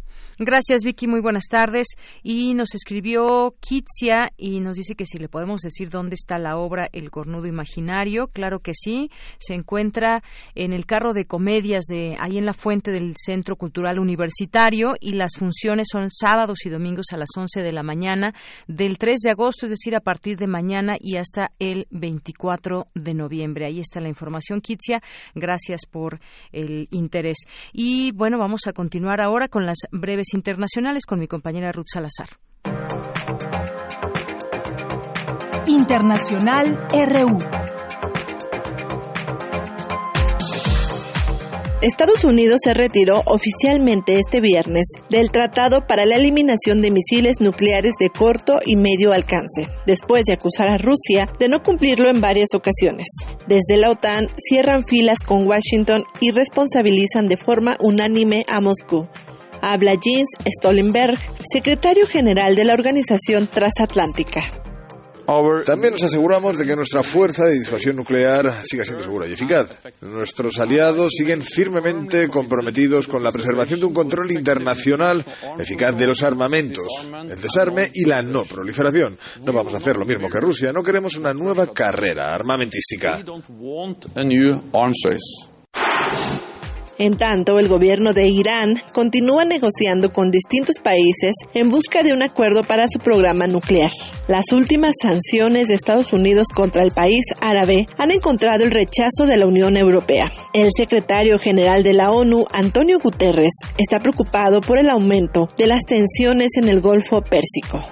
Gracias, 0.45 0.83
Vicky. 0.83 1.07
Muy 1.07 1.21
buenas 1.21 1.45
tardes. 1.49 1.87
Y 2.23 2.55
nos 2.55 2.75
escribió 2.75 3.55
Kitsia 3.61 4.33
y 4.37 4.61
nos 4.61 4.77
dice 4.77 4.95
que 4.95 5.07
si 5.07 5.19
le 5.19 5.29
podemos 5.29 5.61
decir 5.61 5.89
dónde 5.89 6.15
está 6.15 6.39
la 6.39 6.57
obra 6.57 6.89
El 6.93 7.11
Cornudo 7.11 7.47
Imaginario. 7.47 8.29
Claro 8.29 8.61
que 8.61 8.73
sí. 8.75 9.11
Se 9.39 9.55
encuentra 9.55 10.23
en 10.55 10.73
el 10.73 10.87
carro 10.87 11.13
de 11.13 11.27
comedias 11.27 11.85
de 11.85 12.17
ahí 12.19 12.39
en 12.39 12.47
la 12.47 12.55
fuente 12.55 12.91
del 12.91 13.15
Centro 13.17 13.57
Cultural 13.57 13.99
Universitario 13.99 14.95
y 15.01 15.13
las 15.13 15.33
funciones 15.39 15.89
son 15.91 16.09
sábados 16.11 16.67
y 16.67 16.71
domingos 16.71 17.07
a 17.13 17.17
las 17.17 17.31
11 17.37 17.63
de 17.63 17.73
la 17.73 17.83
mañana 17.83 18.35
del 18.67 18.99
3 18.99 19.21
de 19.21 19.31
agosto, 19.31 19.67
es 19.67 19.71
decir, 19.71 19.95
a 19.95 20.01
partir 20.01 20.39
de 20.39 20.47
mañana 20.47 20.97
y 20.99 21.17
hasta 21.17 21.53
el 21.59 21.87
24 21.91 22.89
de 22.95 23.15
noviembre. 23.15 23.67
Ahí 23.67 23.81
está 23.81 24.01
la 24.01 24.09
información, 24.09 24.61
Kitsia. 24.61 25.03
Gracias 25.35 25.83
por 25.91 26.21
el 26.53 26.89
interés. 26.91 27.39
Y 27.73 28.13
bueno, 28.13 28.39
vamos 28.39 28.67
a 28.67 28.73
continuar 28.73 29.21
ahora 29.21 29.49
con 29.49 29.67
las 29.67 29.79
breves 29.91 30.32
internacionales 30.35 31.05
con 31.07 31.19
mi 31.19 31.27
compañera 31.27 31.73
Ruth 31.73 31.87
Salazar. 31.93 32.29
Internacional 35.67 36.89
RU. 36.91 37.39
Estados 41.83 42.23
Unidos 42.23 42.61
se 42.63 42.75
retiró 42.75 43.23
oficialmente 43.27 44.17
este 44.17 44.41
viernes 44.41 44.85
del 45.11 45.33
Tratado 45.33 45.85
para 45.85 46.07
la 46.07 46.15
Eliminación 46.15 46.81
de 46.81 46.93
Misiles 46.93 47.41
Nucleares 47.41 47.95
de 47.99 48.09
Corto 48.09 48.61
y 48.65 48.77
Medio 48.77 49.13
Alcance, 49.13 49.67
después 49.85 50.25
de 50.27 50.35
acusar 50.35 50.69
a 50.69 50.79
Rusia 50.79 51.29
de 51.41 51.49
no 51.49 51.61
cumplirlo 51.65 52.09
en 52.09 52.21
varias 52.21 52.55
ocasiones. 52.55 53.09
Desde 53.49 53.77
la 53.79 53.91
OTAN 53.91 54.29
cierran 54.37 54.85
filas 54.85 55.23
con 55.23 55.45
Washington 55.45 56.05
y 56.21 56.31
responsabilizan 56.31 57.29
de 57.29 57.37
forma 57.37 57.77
unánime 57.81 58.45
a 58.47 58.61
Moscú 58.61 59.09
habla 59.63 59.93
Jens 59.93 60.29
Stoltenberg, 60.59 61.19
secretario 61.51 62.07
general 62.07 62.55
de 62.55 62.65
la 62.65 62.75
Organización 62.75 63.47
Transatlántica. 63.47 64.63
También 65.65 65.93
nos 65.93 66.03
aseguramos 66.03 66.59
de 66.59 66.67
que 66.67 66.77
nuestra 66.77 67.03
fuerza 67.03 67.47
de 67.47 67.55
disuasión 67.55 67.97
nuclear 67.97 68.53
siga 68.65 68.85
siendo 68.85 69.03
segura 69.03 69.27
y 69.29 69.33
eficaz. 69.33 69.79
Nuestros 70.01 70.59
aliados 70.59 71.13
siguen 71.17 71.43
firmemente 71.43 72.29
comprometidos 72.29 73.07
con 73.07 73.23
la 73.23 73.33
preservación 73.33 73.81
de 73.81 73.87
un 73.87 73.95
control 73.95 74.33
internacional 74.33 75.25
eficaz 75.59 75.97
de 75.97 76.07
los 76.07 76.23
armamentos, 76.23 77.09
el 77.29 77.41
desarme 77.41 77.91
y 77.95 78.05
la 78.05 78.21
no 78.21 78.45
proliferación. 78.45 79.17
No 79.45 79.53
vamos 79.53 79.73
a 79.75 79.79
hacer 79.79 79.97
lo 79.97 80.05
mismo 80.05 80.29
que 80.29 80.41
Rusia, 80.41 80.73
no 80.73 80.83
queremos 80.83 81.17
una 81.17 81.33
nueva 81.33 81.69
carrera 81.69 82.35
armamentística. 82.35 83.23
En 87.03 87.17
tanto, 87.17 87.59
el 87.59 87.67
gobierno 87.67 88.13
de 88.13 88.29
Irán 88.29 88.81
continúa 88.93 89.45
negociando 89.45 90.13
con 90.13 90.31
distintos 90.31 90.77
países 90.81 91.35
en 91.53 91.69
busca 91.69 92.05
de 92.05 92.13
un 92.13 92.23
acuerdo 92.23 92.63
para 92.63 92.87
su 92.89 93.01
programa 93.01 93.49
nuclear. 93.49 93.91
Las 94.29 94.53
últimas 94.53 94.93
sanciones 95.03 95.67
de 95.67 95.75
Estados 95.75 96.13
Unidos 96.13 96.47
contra 96.55 96.85
el 96.85 96.93
país 96.93 97.25
árabe 97.41 97.89
han 97.99 98.13
encontrado 98.13 98.63
el 98.63 98.71
rechazo 98.71 99.27
de 99.27 99.37
la 99.37 99.49
Unión 99.49 99.77
Europea. 99.77 100.31
El 100.55 100.69
secretario 100.77 101.41
general 101.41 101.83
de 101.83 101.95
la 101.95 102.13
ONU, 102.13 102.45
Antonio 102.53 103.01
Guterres, 103.01 103.55
está 103.79 103.99
preocupado 103.99 104.61
por 104.61 104.79
el 104.79 104.89
aumento 104.89 105.49
de 105.59 105.67
las 105.67 105.83
tensiones 105.85 106.53
en 106.57 106.69
el 106.69 106.81
Golfo 106.81 107.21
Pérsico. 107.21 107.85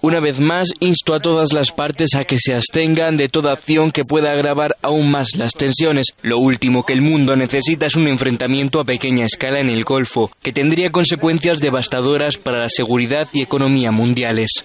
Una 0.00 0.20
vez 0.20 0.38
más, 0.38 0.68
insto 0.80 1.14
a 1.14 1.20
todas 1.20 1.52
las 1.52 1.72
partes 1.72 2.10
a 2.16 2.24
que 2.24 2.36
se 2.38 2.54
abstengan 2.54 3.16
de 3.16 3.28
toda 3.28 3.52
acción 3.52 3.90
que 3.90 4.02
pueda 4.08 4.32
agravar 4.32 4.76
aún 4.82 5.10
más 5.10 5.36
las 5.36 5.52
tensiones. 5.54 6.08
Lo 6.22 6.38
último 6.38 6.84
que 6.84 6.92
el 6.92 7.02
mundo 7.02 7.34
necesita 7.34 7.86
es 7.86 7.96
un 7.96 8.06
enfrentamiento 8.06 8.80
a 8.80 8.84
pequeña 8.84 9.26
escala 9.26 9.60
en 9.60 9.70
el 9.70 9.84
Golfo, 9.84 10.30
que 10.42 10.52
tendría 10.52 10.90
consecuencias 10.90 11.60
devastadoras 11.60 12.36
para 12.36 12.60
la 12.60 12.68
seguridad 12.68 13.28
y 13.32 13.42
economía 13.42 13.90
mundiales. 13.90 14.64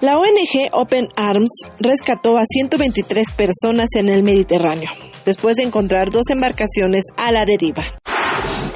La 0.00 0.16
ONG 0.16 0.70
Open 0.72 1.08
Arms 1.14 1.50
rescató 1.78 2.38
a 2.38 2.44
123 2.46 3.32
personas 3.32 3.90
en 3.96 4.08
el 4.08 4.22
Mediterráneo, 4.22 4.90
después 5.26 5.56
de 5.56 5.64
encontrar 5.64 6.08
dos 6.10 6.30
embarcaciones 6.30 7.04
a 7.18 7.32
la 7.32 7.44
deriva. 7.44 7.82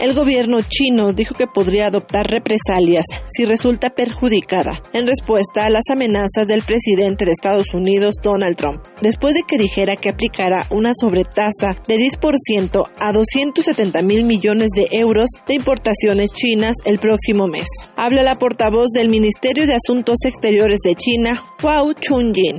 El 0.00 0.14
gobierno 0.14 0.60
chino 0.62 1.12
dijo 1.12 1.34
que 1.34 1.46
podría 1.46 1.86
adoptar 1.86 2.26
represalias 2.26 3.04
si 3.26 3.44
resulta 3.44 3.90
perjudicada 3.90 4.80
en 4.92 5.06
respuesta 5.06 5.66
a 5.66 5.70
las 5.70 5.84
amenazas 5.90 6.48
del 6.48 6.62
presidente 6.62 7.24
de 7.24 7.32
Estados 7.32 7.74
Unidos, 7.74 8.16
Donald 8.22 8.56
Trump, 8.56 8.82
después 9.00 9.34
de 9.34 9.42
que 9.42 9.58
dijera 9.58 9.96
que 9.96 10.08
aplicará 10.08 10.66
una 10.70 10.92
sobretasa 10.94 11.76
de 11.86 11.96
10% 11.96 12.90
a 12.98 13.12
270 13.12 14.02
mil 14.02 14.24
millones 14.24 14.70
de 14.74 14.88
euros 14.92 15.30
de 15.46 15.54
importaciones 15.54 16.32
chinas 16.32 16.76
el 16.84 16.98
próximo 16.98 17.46
mes. 17.46 17.66
Habla 17.96 18.22
la 18.22 18.36
portavoz 18.36 18.90
del 18.90 19.08
Ministerio 19.08 19.66
de 19.66 19.74
Asuntos 19.74 20.18
Exteriores 20.24 20.80
de 20.84 20.94
China, 20.94 21.42
Huao 21.62 21.92
Chunjin. 21.92 22.58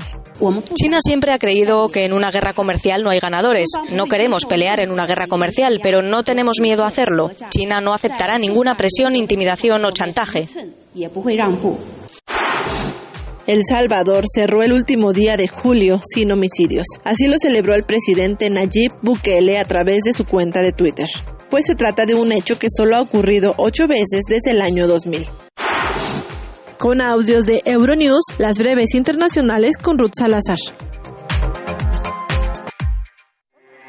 China 0.73 0.97
siempre 0.99 1.31
ha 1.31 1.39
creído 1.39 1.87
que 1.87 2.03
en 2.03 2.11
una 2.11 2.29
guerra 2.29 2.53
comercial 2.53 3.03
no 3.03 3.09
hay 3.09 3.19
ganadores. 3.19 3.69
No 3.89 4.05
queremos 4.05 4.45
pelear 4.45 4.81
en 4.81 4.91
una 4.91 5.07
guerra 5.07 5.27
comercial, 5.27 5.79
pero 5.81 6.01
no 6.01 6.23
tenemos 6.23 6.57
miedo 6.61 6.83
a 6.83 6.87
hacerlo. 6.87 7.24
China 7.49 7.81
no 7.81 7.93
aceptará 7.93 8.37
ninguna 8.37 8.75
presión, 8.75 9.15
intimidación 9.15 9.83
o 9.85 9.91
chantaje. 9.91 10.47
El 13.47 13.61
Salvador 13.63 14.23
cerró 14.33 14.63
el 14.63 14.73
último 14.73 15.13
día 15.13 15.37
de 15.37 15.47
julio 15.47 16.01
sin 16.03 16.31
homicidios. 16.31 16.87
Así 17.03 17.27
lo 17.27 17.37
celebró 17.37 17.75
el 17.75 17.83
presidente 17.83 18.49
Nayib 18.49 18.91
Bukele 19.03 19.59
a 19.59 19.65
través 19.65 20.01
de 20.03 20.13
su 20.13 20.25
cuenta 20.25 20.61
de 20.61 20.71
Twitter. 20.71 21.07
Pues 21.49 21.65
se 21.67 21.75
trata 21.75 22.05
de 22.05 22.15
un 22.15 22.31
hecho 22.31 22.57
que 22.57 22.67
solo 22.75 22.95
ha 22.95 23.01
ocurrido 23.01 23.53
ocho 23.57 23.87
veces 23.87 24.25
desde 24.27 24.51
el 24.51 24.61
año 24.61 24.87
2000 24.87 25.27
con 26.85 27.01
audios 27.01 27.47
de 27.47 27.63
Euronews, 27.65 28.23
las 28.37 28.59
breves 28.59 28.93
internacionales 28.93 29.77
con 29.77 29.97
Ruth 29.97 30.11
Salazar. 30.19 30.59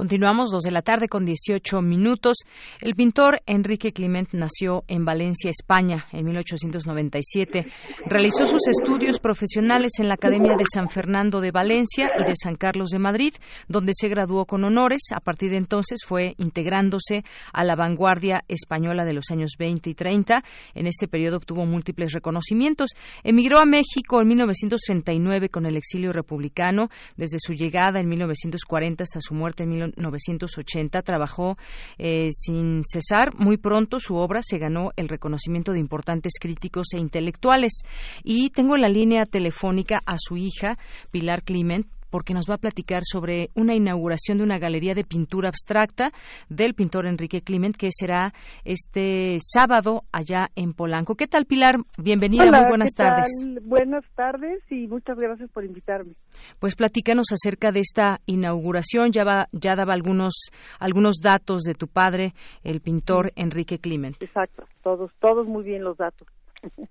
Continuamos 0.00 0.50
dos 0.50 0.62
de 0.62 0.70
la 0.70 0.80
tarde 0.80 1.08
con 1.08 1.26
18 1.26 1.82
minutos. 1.82 2.38
El 2.80 2.94
pintor 2.94 3.42
Enrique 3.44 3.92
Clement 3.92 4.32
nació 4.32 4.82
en 4.88 5.04
Valencia, 5.04 5.50
España, 5.50 6.06
en 6.10 6.24
1897. 6.24 7.66
Realizó 8.06 8.46
sus 8.46 8.66
estudios 8.66 9.18
profesionales 9.18 9.92
en 9.98 10.08
la 10.08 10.14
Academia 10.14 10.54
de 10.56 10.64
San 10.72 10.88
Fernando 10.88 11.42
de 11.42 11.50
Valencia 11.50 12.10
y 12.18 12.24
de 12.24 12.32
San 12.34 12.54
Carlos 12.54 12.88
de 12.88 12.98
Madrid, 12.98 13.34
donde 13.68 13.92
se 13.94 14.08
graduó 14.08 14.46
con 14.46 14.64
honores. 14.64 15.02
A 15.14 15.20
partir 15.20 15.50
de 15.50 15.58
entonces 15.58 15.98
fue 16.06 16.34
integrándose 16.38 17.22
a 17.52 17.62
la 17.62 17.76
vanguardia 17.76 18.42
española 18.48 19.04
de 19.04 19.12
los 19.12 19.26
años 19.30 19.50
20 19.58 19.90
y 19.90 19.94
30. 19.94 20.42
En 20.76 20.86
este 20.86 21.08
periodo 21.08 21.36
obtuvo 21.36 21.66
múltiples 21.66 22.12
reconocimientos. 22.12 22.92
Emigró 23.22 23.58
a 23.58 23.66
México 23.66 24.22
en 24.22 24.28
1939 24.28 25.50
con 25.50 25.66
el 25.66 25.76
exilio 25.76 26.14
republicano. 26.14 26.88
Desde 27.18 27.36
su 27.38 27.52
llegada 27.52 28.00
en 28.00 28.08
1940 28.08 29.04
hasta 29.04 29.20
su 29.20 29.34
muerte 29.34 29.64
en 29.64 29.89
1980 29.96 31.02
trabajó 31.02 31.56
eh, 31.98 32.30
sin 32.32 32.82
cesar. 32.84 33.34
Muy 33.34 33.56
pronto 33.56 34.00
su 34.00 34.16
obra 34.16 34.40
se 34.42 34.58
ganó 34.58 34.90
el 34.96 35.08
reconocimiento 35.08 35.72
de 35.72 35.80
importantes 35.80 36.34
críticos 36.40 36.88
e 36.94 36.98
intelectuales. 36.98 37.82
Y 38.22 38.50
tengo 38.50 38.76
la 38.76 38.88
línea 38.88 39.24
telefónica 39.24 40.00
a 40.06 40.16
su 40.18 40.36
hija, 40.36 40.78
Pilar 41.10 41.42
Clement, 41.42 41.86
porque 42.10 42.34
nos 42.34 42.48
va 42.50 42.54
a 42.54 42.58
platicar 42.58 43.02
sobre 43.04 43.50
una 43.54 43.74
inauguración 43.74 44.38
de 44.38 44.44
una 44.44 44.58
galería 44.58 44.94
de 44.94 45.04
pintura 45.04 45.48
abstracta 45.48 46.12
del 46.48 46.74
pintor 46.74 47.06
Enrique 47.06 47.42
Clement 47.42 47.76
que 47.76 47.90
será 47.92 48.34
este 48.64 49.38
sábado 49.40 50.02
allá 50.12 50.48
en 50.56 50.74
Polanco. 50.74 51.14
¿Qué 51.14 51.26
tal, 51.26 51.46
Pilar? 51.46 51.76
Bienvenida, 51.98 52.50
muy 52.50 52.68
buenas 52.68 52.92
tardes. 52.94 53.28
Buenas 53.62 54.04
tardes 54.14 54.60
y 54.70 54.86
muchas 54.88 55.16
gracias 55.16 55.50
por 55.50 55.64
invitarme. 55.64 56.14
Pues 56.60 56.76
platícanos 56.76 57.32
acerca 57.32 57.72
de 57.72 57.80
esta 57.80 58.20
inauguración. 58.26 59.12
Ya, 59.12 59.24
va, 59.24 59.46
ya 59.52 59.74
daba 59.76 59.94
algunos, 59.94 60.50
algunos 60.78 61.16
datos 61.22 61.62
de 61.62 61.74
tu 61.74 61.88
padre, 61.88 62.34
el 62.62 62.80
pintor 62.80 63.32
Enrique 63.34 63.78
Clement. 63.78 64.22
Exacto, 64.22 64.64
todos, 64.82 65.10
todos 65.20 65.46
muy 65.46 65.64
bien 65.64 65.82
los 65.82 65.96
datos. 65.96 66.28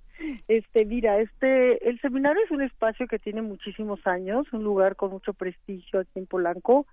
Este, 0.49 0.83
mira, 0.83 1.21
este, 1.21 1.87
el 1.87 1.97
seminario 2.01 2.43
es 2.43 2.51
un 2.51 2.61
espacio 2.61 3.07
que 3.07 3.19
tiene 3.19 3.41
muchísimos 3.41 4.05
años, 4.05 4.51
un 4.51 4.65
lugar 4.65 4.97
con 4.97 5.11
mucho 5.11 5.33
prestigio 5.33 6.01
aquí 6.01 6.19
en 6.19 6.25
Polanco, 6.25 6.85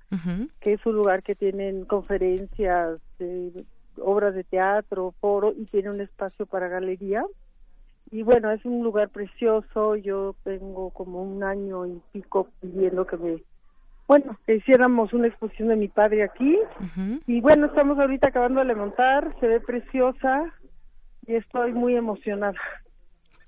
que 0.60 0.74
es 0.74 0.86
un 0.86 0.94
lugar 0.94 1.24
que 1.24 1.34
tienen 1.34 1.86
conferencias, 1.86 3.00
obras 4.00 4.32
de 4.32 4.44
teatro, 4.44 5.12
foro 5.20 5.52
y 5.56 5.64
tiene 5.64 5.90
un 5.90 6.00
espacio 6.00 6.46
para 6.46 6.68
galería. 6.68 7.24
Y 8.10 8.22
bueno, 8.22 8.50
es 8.50 8.64
un 8.64 8.82
lugar 8.82 9.08
precioso. 9.08 9.96
Yo 9.96 10.34
tengo 10.44 10.90
como 10.90 11.22
un 11.22 11.42
año 11.42 11.86
y 11.86 12.00
pico 12.12 12.48
pidiendo 12.60 13.06
que 13.06 13.16
me, 13.16 13.42
bueno, 14.06 14.38
que 14.46 14.56
hiciéramos 14.56 15.12
una 15.12 15.26
exposición 15.26 15.68
de 15.68 15.76
mi 15.76 15.88
padre 15.88 16.22
aquí. 16.22 16.58
Y 17.26 17.40
bueno, 17.40 17.66
estamos 17.66 17.98
ahorita 17.98 18.28
acabando 18.28 18.64
de 18.64 18.74
montar, 18.74 19.28
se 19.40 19.48
ve 19.48 19.60
preciosa 19.60 20.52
y 21.26 21.34
estoy 21.34 21.72
muy 21.72 21.96
emocionada. 21.96 22.58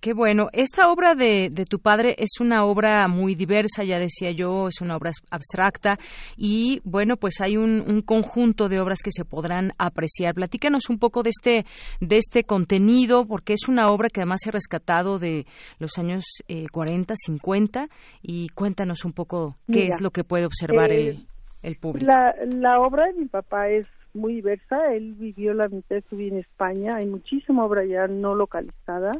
Qué 0.00 0.12
bueno. 0.12 0.48
Esta 0.52 0.92
obra 0.92 1.16
de, 1.16 1.48
de, 1.50 1.64
tu 1.64 1.80
padre 1.80 2.14
es 2.18 2.38
una 2.40 2.64
obra 2.64 3.08
muy 3.08 3.34
diversa, 3.34 3.82
ya 3.82 3.98
decía 3.98 4.30
yo, 4.30 4.68
es 4.68 4.80
una 4.80 4.96
obra 4.96 5.10
abstracta 5.30 5.98
y 6.36 6.80
bueno, 6.84 7.16
pues 7.16 7.40
hay 7.40 7.56
un, 7.56 7.80
un 7.80 8.02
conjunto 8.02 8.68
de 8.68 8.80
obras 8.80 9.00
que 9.02 9.10
se 9.10 9.24
podrán 9.24 9.72
apreciar. 9.76 10.34
Platícanos 10.34 10.88
un 10.88 11.00
poco 11.00 11.24
de 11.24 11.30
este, 11.30 11.64
de 12.00 12.16
este 12.16 12.44
contenido, 12.44 13.26
porque 13.26 13.54
es 13.54 13.66
una 13.66 13.90
obra 13.90 14.08
que 14.08 14.20
además 14.20 14.40
se 14.44 14.50
ha 14.50 14.52
rescatado 14.52 15.18
de 15.18 15.46
los 15.80 15.98
años 15.98 16.24
eh, 16.46 16.66
40, 16.70 17.14
50 17.16 17.88
y 18.22 18.50
cuéntanos 18.50 19.04
un 19.04 19.12
poco 19.12 19.56
qué 19.66 19.80
Mira, 19.80 19.96
es 19.96 20.00
lo 20.00 20.12
que 20.12 20.22
puede 20.22 20.46
observar 20.46 20.92
eh, 20.92 21.08
el, 21.08 21.26
el 21.62 21.76
público. 21.76 22.06
La, 22.06 22.36
la 22.46 22.80
obra 22.80 23.06
de 23.06 23.14
mi 23.14 23.26
papá 23.26 23.68
es 23.68 23.86
muy 24.14 24.34
diversa. 24.34 24.92
Él 24.92 25.14
vivió 25.14 25.54
la 25.54 25.66
mitad 25.66 25.96
de 25.96 26.04
su 26.08 26.16
vida 26.16 26.36
en 26.36 26.40
España. 26.40 26.96
Hay 26.96 27.06
muchísima 27.06 27.64
obra 27.64 27.84
ya 27.84 28.06
no 28.06 28.36
localizada. 28.36 29.10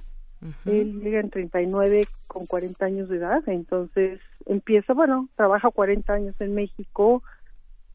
Él 0.66 1.00
llega 1.00 1.20
en 1.20 1.30
39 1.30 2.06
con 2.26 2.46
40 2.46 2.84
años 2.84 3.08
de 3.08 3.16
edad, 3.16 3.42
entonces 3.48 4.20
empieza, 4.46 4.92
bueno, 4.92 5.28
trabaja 5.36 5.70
40 5.70 6.12
años 6.12 6.34
en 6.40 6.54
México 6.54 7.22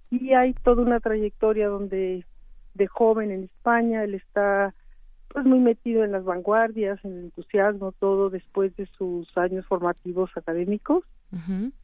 y 0.10 0.34
hay 0.34 0.54
toda 0.54 0.82
una 0.82 1.00
trayectoria 1.00 1.68
donde 1.68 2.26
de 2.74 2.88
joven 2.88 3.32
en 3.32 3.44
España 3.44 4.04
él 4.04 4.16
está 4.16 4.74
pues 5.30 5.46
muy 5.46 5.60
metido 5.60 6.04
en 6.04 6.12
las 6.12 6.24
vanguardias, 6.24 7.04
en 7.04 7.14
el 7.14 7.24
entusiasmo, 7.26 7.92
todo 7.94 8.30
después 8.30 8.76
de 8.76 8.86
sus 8.98 9.36
años 9.38 9.66
formativos 9.66 10.30
académicos. 10.36 11.04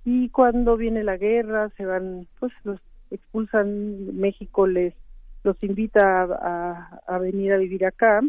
Y 0.06 0.30
cuando 0.30 0.78
viene 0.78 1.04
la 1.04 1.18
guerra 1.18 1.70
se 1.76 1.84
van, 1.84 2.28
pues 2.40 2.54
los 2.64 2.80
expulsan, 3.10 4.16
México 4.20 4.68
les 4.68 4.94
los 5.44 5.58
invita 5.64 6.22
a, 6.22 7.00
a, 7.08 7.16
a 7.16 7.18
venir 7.18 7.54
a 7.54 7.58
vivir 7.58 7.86
acá 7.86 8.22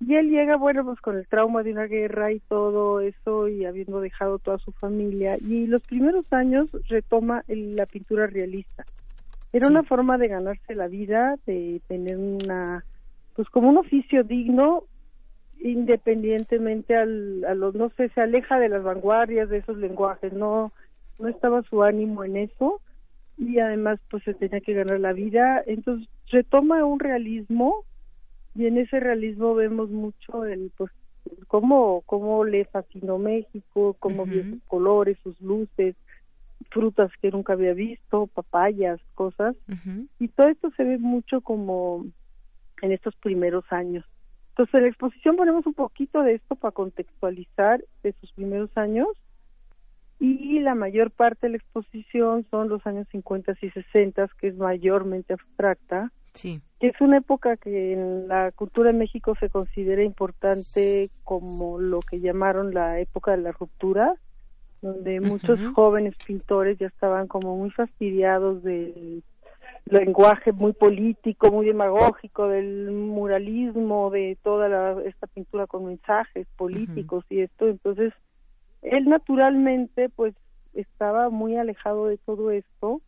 y 0.00 0.14
él 0.16 0.30
llega, 0.30 0.56
bueno, 0.56 0.84
pues 0.84 1.00
con 1.00 1.16
el 1.18 1.28
trauma 1.28 1.62
de 1.62 1.72
una 1.72 1.84
guerra 1.86 2.32
y 2.32 2.40
todo 2.40 3.00
eso, 3.00 3.48
y 3.48 3.66
habiendo 3.66 4.00
dejado 4.00 4.38
toda 4.38 4.58
su 4.58 4.72
familia, 4.72 5.36
y 5.40 5.66
los 5.66 5.82
primeros 5.82 6.24
años 6.32 6.68
retoma 6.88 7.44
el- 7.48 7.76
la 7.76 7.86
pintura 7.86 8.26
realista. 8.26 8.86
Era 9.52 9.66
una 9.66 9.82
forma 9.82 10.16
de 10.16 10.28
ganarse 10.28 10.74
la 10.74 10.86
vida, 10.88 11.36
de 11.46 11.82
tener 11.88 12.16
una, 12.16 12.84
pues 13.34 13.48
como 13.50 13.68
un 13.68 13.78
oficio 13.78 14.24
digno, 14.24 14.84
independientemente 15.58 16.96
al, 16.96 17.44
a 17.44 17.54
los, 17.54 17.74
no 17.74 17.90
sé, 17.90 18.08
se 18.10 18.20
aleja 18.20 18.58
de 18.58 18.68
las 18.68 18.82
vanguardias, 18.82 19.48
de 19.48 19.58
esos 19.58 19.76
lenguajes, 19.76 20.32
no, 20.32 20.72
no 21.18 21.28
estaba 21.28 21.62
su 21.64 21.82
ánimo 21.82 22.24
en 22.24 22.36
eso, 22.36 22.80
y 23.36 23.58
además 23.58 24.00
pues 24.10 24.22
se 24.24 24.34
tenía 24.34 24.60
que 24.60 24.72
ganar 24.74 25.00
la 25.00 25.12
vida, 25.12 25.62
entonces 25.66 26.08
retoma 26.30 26.84
un 26.84 27.00
realismo 27.00 27.84
y 28.54 28.66
en 28.66 28.78
ese 28.78 29.00
realismo 29.00 29.54
vemos 29.54 29.90
mucho 29.90 30.44
el 30.44 30.70
pues 30.76 30.90
cómo 31.46 32.02
cómo 32.06 32.44
le 32.44 32.64
fascinó 32.64 33.18
México 33.18 33.94
cómo 33.98 34.24
vio 34.26 34.42
sus 34.44 34.62
colores 34.64 35.18
sus 35.22 35.40
luces 35.40 35.94
frutas 36.70 37.10
que 37.20 37.30
nunca 37.30 37.54
había 37.54 37.74
visto 37.74 38.26
papayas 38.28 39.00
cosas. 39.14 39.56
Y 40.18 40.28
todo 40.28 40.48
esto 40.48 40.70
se 40.76 40.84
ve 40.84 40.98
mucho 40.98 41.40
como 41.40 42.06
en 42.82 42.92
estos 42.92 43.14
primeros 43.16 43.64
años. 43.70 44.04
Entonces 44.50 44.74
en 44.74 44.82
la 44.82 44.88
exposición 44.88 45.36
ponemos 45.36 45.66
un 45.66 45.74
poquito 45.74 46.22
de 46.22 46.34
esto 46.34 46.56
para 46.56 46.72
contextualizar 46.72 47.82
de 48.02 48.12
sus 48.20 48.32
primeros 48.32 48.70
años. 48.76 49.08
Y 50.18 50.60
la 50.60 50.74
mayor 50.74 51.10
parte 51.10 51.46
de 51.46 51.52
la 51.52 51.56
exposición 51.56 52.46
son 52.50 52.68
los 52.68 52.86
años 52.86 53.08
50 53.10 53.56
y 53.62 53.70
60 53.70 54.28
que 54.38 54.48
es 54.48 54.56
mayormente 54.56 55.32
abstracta 55.32 56.12
Sí. 56.34 56.60
que 56.80 56.88
es 56.88 57.00
una 57.00 57.18
época 57.18 57.56
que 57.58 57.92
en 57.92 58.26
la 58.26 58.52
cultura 58.52 58.90
de 58.90 58.98
México 58.98 59.34
se 59.38 59.50
considera 59.50 60.02
importante 60.02 61.10
como 61.24 61.78
lo 61.78 62.00
que 62.00 62.20
llamaron 62.20 62.72
la 62.72 62.98
época 63.00 63.32
de 63.32 63.42
la 63.42 63.52
ruptura, 63.52 64.14
donde 64.80 65.20
muchos 65.20 65.60
jóvenes 65.74 66.14
pintores 66.26 66.78
ya 66.78 66.86
estaban 66.86 67.28
como 67.28 67.54
muy 67.54 67.70
fastidiados 67.70 68.62
del 68.62 69.22
lenguaje 69.84 70.52
muy 70.52 70.72
político, 70.72 71.50
muy 71.50 71.66
demagógico, 71.66 72.48
del 72.48 72.90
muralismo, 72.90 74.10
de 74.10 74.38
toda 74.42 75.02
esta 75.02 75.26
pintura 75.26 75.66
con 75.66 75.84
mensajes 75.84 76.46
políticos 76.56 77.26
y 77.28 77.40
esto. 77.40 77.68
Entonces, 77.68 78.14
él 78.80 79.04
naturalmente, 79.06 80.08
pues, 80.08 80.34
estaba 80.72 81.28
muy 81.28 81.56
alejado 81.56 82.06
de 82.06 82.16
todo 82.16 82.50
esto, 82.52 83.02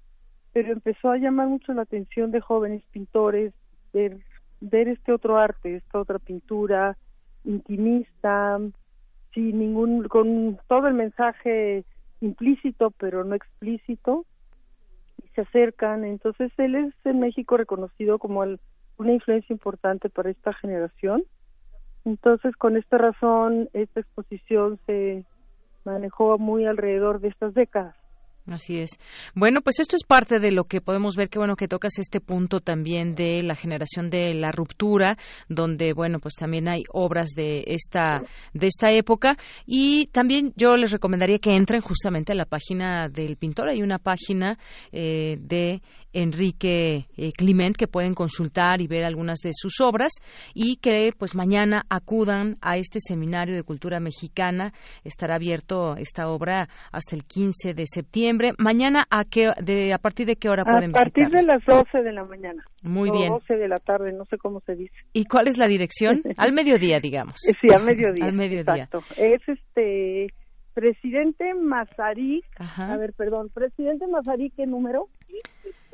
pero 0.53 0.73
empezó 0.73 1.11
a 1.11 1.19
llamar 1.19 1.49
mucho 1.49 1.73
la 1.73 1.83
atención 1.83 2.31
de 2.31 2.41
jóvenes 2.41 2.83
pintores, 2.91 3.53
ver, 3.93 4.19
ver 4.61 4.89
este 4.89 5.13
otro 5.13 5.39
arte, 5.39 5.77
esta 5.77 5.99
otra 5.99 6.19
pintura 6.19 6.97
intimista, 7.45 8.59
sin 9.33 9.59
ningún, 9.59 10.09
con 10.09 10.59
todo 10.69 10.89
el 10.89 10.95
mensaje 10.95 11.85
implícito, 12.21 12.91
pero 12.93 13.25
no 13.25 13.35
explícito, 13.35 14.27
se 15.35 15.41
acercan. 15.41 16.05
Entonces 16.05 16.53
él 16.59 16.75
es 16.75 16.95
en 17.05 17.21
México 17.21 17.57
reconocido 17.57 18.19
como 18.19 18.41
una 18.41 19.13
influencia 19.13 19.53
importante 19.53 20.11
para 20.11 20.31
esta 20.31 20.53
generación. 20.53 21.25
Entonces 22.05 22.55
con 22.57 22.77
esta 22.77 22.99
razón 22.99 23.69
esta 23.73 24.01
exposición 24.01 24.79
se 24.87 25.25
manejó 25.85 26.39
muy 26.39 26.67
alrededor 26.67 27.21
de 27.21 27.29
estas 27.29 27.55
décadas. 27.55 27.97
Así 28.47 28.79
es. 28.79 28.91
Bueno, 29.35 29.61
pues 29.61 29.79
esto 29.79 29.95
es 29.95 30.03
parte 30.03 30.41
de 30.41 30.51
lo 30.51 30.65
que 30.65 30.81
podemos 30.81 31.15
ver. 31.15 31.29
Qué 31.29 31.39
bueno 31.39 31.55
que 31.55 31.69
tocas 31.69 31.99
este 31.99 32.21
punto 32.21 32.61
también 32.61 33.15
de 33.15 33.41
la 33.45 33.55
generación 33.55 34.11
de 34.11 34.35
la 34.35 34.51
ruptura, 34.51 35.17
donde 35.49 35.93
bueno, 35.93 36.19
pues 36.19 36.35
también 36.35 36.69
hay 36.69 36.83
obras 36.93 37.31
de 37.37 37.63
esta 37.69 38.23
de 38.53 38.67
esta 38.67 38.91
época 38.91 39.37
y 39.65 40.07
también 40.07 40.53
yo 40.57 40.77
les 40.77 40.91
recomendaría 40.91 41.39
que 41.39 41.55
entren 41.55 41.81
justamente 41.83 42.33
a 42.33 42.35
la 42.35 42.45
página 42.45 43.09
del 43.09 43.37
pintor. 43.37 43.69
Hay 43.69 43.81
una 43.81 43.99
página 43.99 44.59
eh, 44.91 45.37
de 45.39 45.81
Enrique 46.13 47.07
eh, 47.17 47.33
Clement 47.33 47.77
que 47.77 47.87
pueden 47.87 48.15
consultar 48.15 48.81
y 48.81 48.89
ver 48.89 49.05
algunas 49.05 49.39
de 49.39 49.53
sus 49.55 49.81
obras 49.81 50.13
y 50.53 50.77
que 50.77 51.13
pues 51.17 51.35
mañana 51.37 51.85
acudan 51.89 52.59
a 52.61 52.77
este 52.77 52.99
seminario 53.01 53.55
de 53.55 53.63
cultura 53.63 54.01
mexicana 54.01 54.75
estará 55.05 55.37
abierto 55.37 55.97
esta 55.97 56.29
obra 56.29 56.69
hasta 56.91 57.17
el 57.17 57.25
15 57.25 57.73
de 57.75 57.87
septiembre 57.87 58.32
mañana 58.59 59.05
a 59.11 59.25
qué 59.25 59.51
de 59.63 59.93
a 59.93 59.99
partir 59.99 60.27
de 60.27 60.37
qué 60.37 60.49
hora 60.49 60.65
pueden 60.65 60.93
visitar 60.93 61.09
a 61.09 61.11
partir 61.11 61.29
de 61.29 61.43
las 61.43 61.65
12 61.65 62.03
de 62.03 62.13
la 62.13 62.25
mañana. 62.25 62.65
Muy 62.83 63.11
bien. 63.11 63.31
12 63.31 63.55
de 63.55 63.69
la 63.69 63.79
tarde 63.79 64.13
no 64.13 64.25
sé 64.27 64.39
cómo 64.39 64.61
se 64.61 64.75
dice. 64.75 64.95
Y 65.13 65.25
cuál 65.25 65.49
es 65.49 65.59
la 65.59 65.67
dirección 65.67 66.23
al 66.37 66.53
mediodía 66.53 67.01
digamos. 67.01 67.35
Sí 67.39 67.69
al 67.75 67.85
mediodía 67.85 68.25
al 68.27 68.33
mediodía. 68.33 68.85
exacto. 68.85 69.01
es 69.17 69.41
este 69.47 70.29
presidente 70.75 71.55
Mazarik 71.55 72.45
a 72.59 72.97
ver 72.97 73.13
perdón 73.13 73.51
presidente 73.53 74.07
Mazarik 74.07 74.55
qué 74.57 74.67
número 74.67 75.09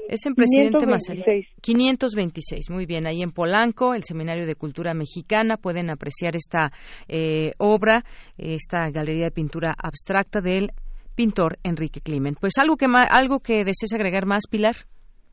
es 0.08 0.24
en 0.24 0.34
Presidente 0.34 0.86
Mazarik. 0.86 1.48
526, 1.60 2.70
muy 2.70 2.86
bien. 2.86 3.06
Ahí 3.06 3.22
en 3.22 3.30
Polanco, 3.30 3.92
el 3.92 4.04
Seminario 4.04 4.46
de 4.46 4.54
Cultura 4.54 4.94
Mexicana, 4.94 5.58
pueden 5.58 5.90
apreciar 5.90 6.34
esta 6.34 6.72
eh, 7.08 7.52
obra, 7.58 8.04
esta 8.38 8.88
galería 8.90 9.24
de 9.24 9.30
pintura 9.30 9.74
abstracta 9.76 10.40
del 10.40 10.72
pintor 11.18 11.58
Enrique 11.64 12.00
Climent. 12.00 12.38
Pues 12.38 12.58
algo 12.58 12.76
que, 12.76 12.86
algo 12.86 13.40
que 13.40 13.64
desees 13.64 13.92
agregar 13.92 14.24
más, 14.24 14.44
Pilar. 14.48 14.76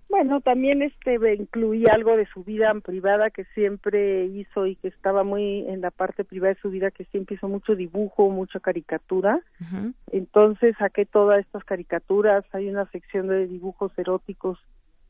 Bueno, 0.10 0.42
también 0.42 0.82
este 0.82 1.14
incluía 1.36 1.90
algo 1.94 2.18
de 2.18 2.26
su 2.26 2.44
vida 2.44 2.74
privada 2.84 3.30
que 3.30 3.44
siempre 3.54 4.26
hizo 4.26 4.66
y 4.66 4.78
que 4.78 4.88
estaba 4.88 5.24
muy 5.24 5.64
en 5.68 5.82
la 5.82 5.92
parte 5.92 6.24
privada 6.24 6.56
de 6.56 6.60
su 6.60 6.72
vida 6.72 6.90
que 6.90 7.06
siempre 7.06 7.36
hizo 7.36 7.48
mucho 7.48 7.76
dibujo, 7.76 8.32
mucha 8.32 8.60
caricatura. 8.60 9.42
Entonces 10.12 10.76
saqué 10.80 11.06
todas 11.06 11.42
estas 11.42 11.64
caricaturas, 11.66 12.44
hay 12.54 12.68
una 12.68 12.90
sección 12.92 13.28
de 13.28 13.46
dibujos 13.46 13.92
eróticos 13.98 14.58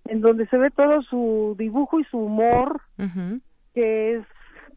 en 0.05 0.19
donde 0.19 0.45
se 0.47 0.57
ve 0.57 0.71
todo 0.71 1.01
su 1.03 1.55
dibujo 1.57 2.01
y 2.01 2.03
su 2.05 2.17
humor, 2.17 2.81
que 3.73 4.15
es 4.15 4.25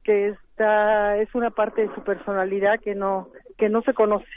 que 0.05 0.29
está 0.29 1.17
es 1.17 1.35
una 1.35 1.51
parte 1.51 1.83
de 1.83 1.95
su 1.95 2.05
personalidad 2.05 2.79
que 2.81 2.95
no 2.95 3.31
que 3.57 3.69
no 3.69 3.83
se 3.83 3.95
conoce. 3.95 4.29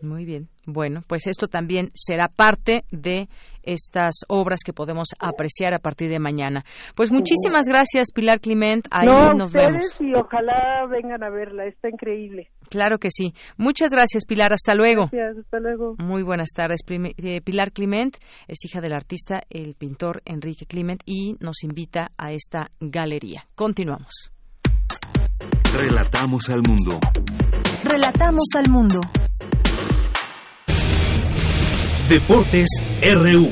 Muy 0.00 0.24
bien. 0.24 0.48
Bueno, 0.66 1.02
pues 1.06 1.26
esto 1.26 1.48
también 1.48 1.90
será 1.94 2.28
parte 2.28 2.84
de 2.90 3.28
estas 3.62 4.14
obras 4.28 4.60
que 4.64 4.72
podemos 4.72 5.08
apreciar 5.18 5.74
a 5.74 5.78
partir 5.78 6.10
de 6.10 6.18
mañana. 6.18 6.64
Pues 6.94 7.10
muchísimas 7.10 7.66
gracias, 7.66 8.12
Pilar 8.14 8.40
Clement. 8.40 8.86
Ahí 8.90 9.06
nos 9.36 9.52
vemos. 9.52 9.80
y 10.00 10.14
ojalá 10.14 10.86
vengan 10.90 11.22
a 11.22 11.30
verla. 11.30 11.66
Está 11.66 11.88
increíble. 11.88 12.50
Claro 12.70 12.98
que 12.98 13.10
sí. 13.10 13.34
Muchas 13.56 13.90
gracias, 13.90 14.24
Pilar. 14.24 14.52
Hasta 14.52 14.74
luego. 14.74 15.08
Gracias, 15.10 15.44
hasta 15.44 15.58
luego. 15.58 15.96
Muy 15.98 16.22
buenas 16.22 16.50
tardes. 16.54 16.80
Eh, 16.88 17.40
Pilar 17.42 17.72
Clement 17.72 18.16
es 18.46 18.64
hija 18.64 18.80
del 18.80 18.92
artista, 18.92 19.42
el 19.50 19.74
pintor 19.74 20.22
Enrique 20.24 20.66
Clement, 20.66 21.02
y 21.04 21.36
nos 21.40 21.62
invita 21.64 22.12
a 22.16 22.32
esta 22.32 22.70
galería. 22.80 23.46
Continuamos. 23.54 24.32
Relatamos 25.74 26.48
al 26.50 26.62
mundo. 26.66 26.98
Relatamos 27.84 28.44
al 28.56 28.70
mundo. 28.70 29.00
Deportes 32.08 32.68
RU. 33.02 33.50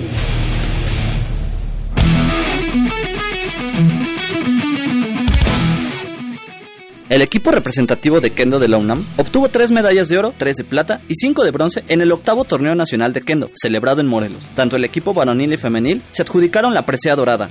El 7.11 7.20
equipo 7.20 7.51
representativo 7.51 8.20
de 8.23 8.31
Kendo 8.31 8.59
de 8.59 8.69
la 8.69 8.78
UNAM 8.78 9.05
obtuvo 9.19 9.51
tres 9.51 9.70
medallas 9.70 10.09
de 10.09 10.16
oro, 10.16 10.33
tres 10.39 10.57
de 10.57 10.65
plata 10.65 11.03
y 11.07 11.16
cinco 11.16 11.45
de 11.45 11.51
bronce 11.51 11.85
en 11.89 12.01
el 12.01 12.11
octavo 12.11 12.45
torneo 12.45 12.74
nacional 12.74 13.12
de 13.12 13.20
Kendo, 13.20 13.51
celebrado 13.55 14.01
en 14.01 14.07
Morelos. 14.07 14.41
Tanto 14.55 14.77
el 14.77 14.87
equipo 14.87 15.12
varonil 15.12 15.53
y 15.53 15.59
femenil 15.59 16.01
se 16.12 16.23
adjudicaron 16.23 16.73
la 16.73 16.87
presea 16.87 17.15
dorada. 17.15 17.51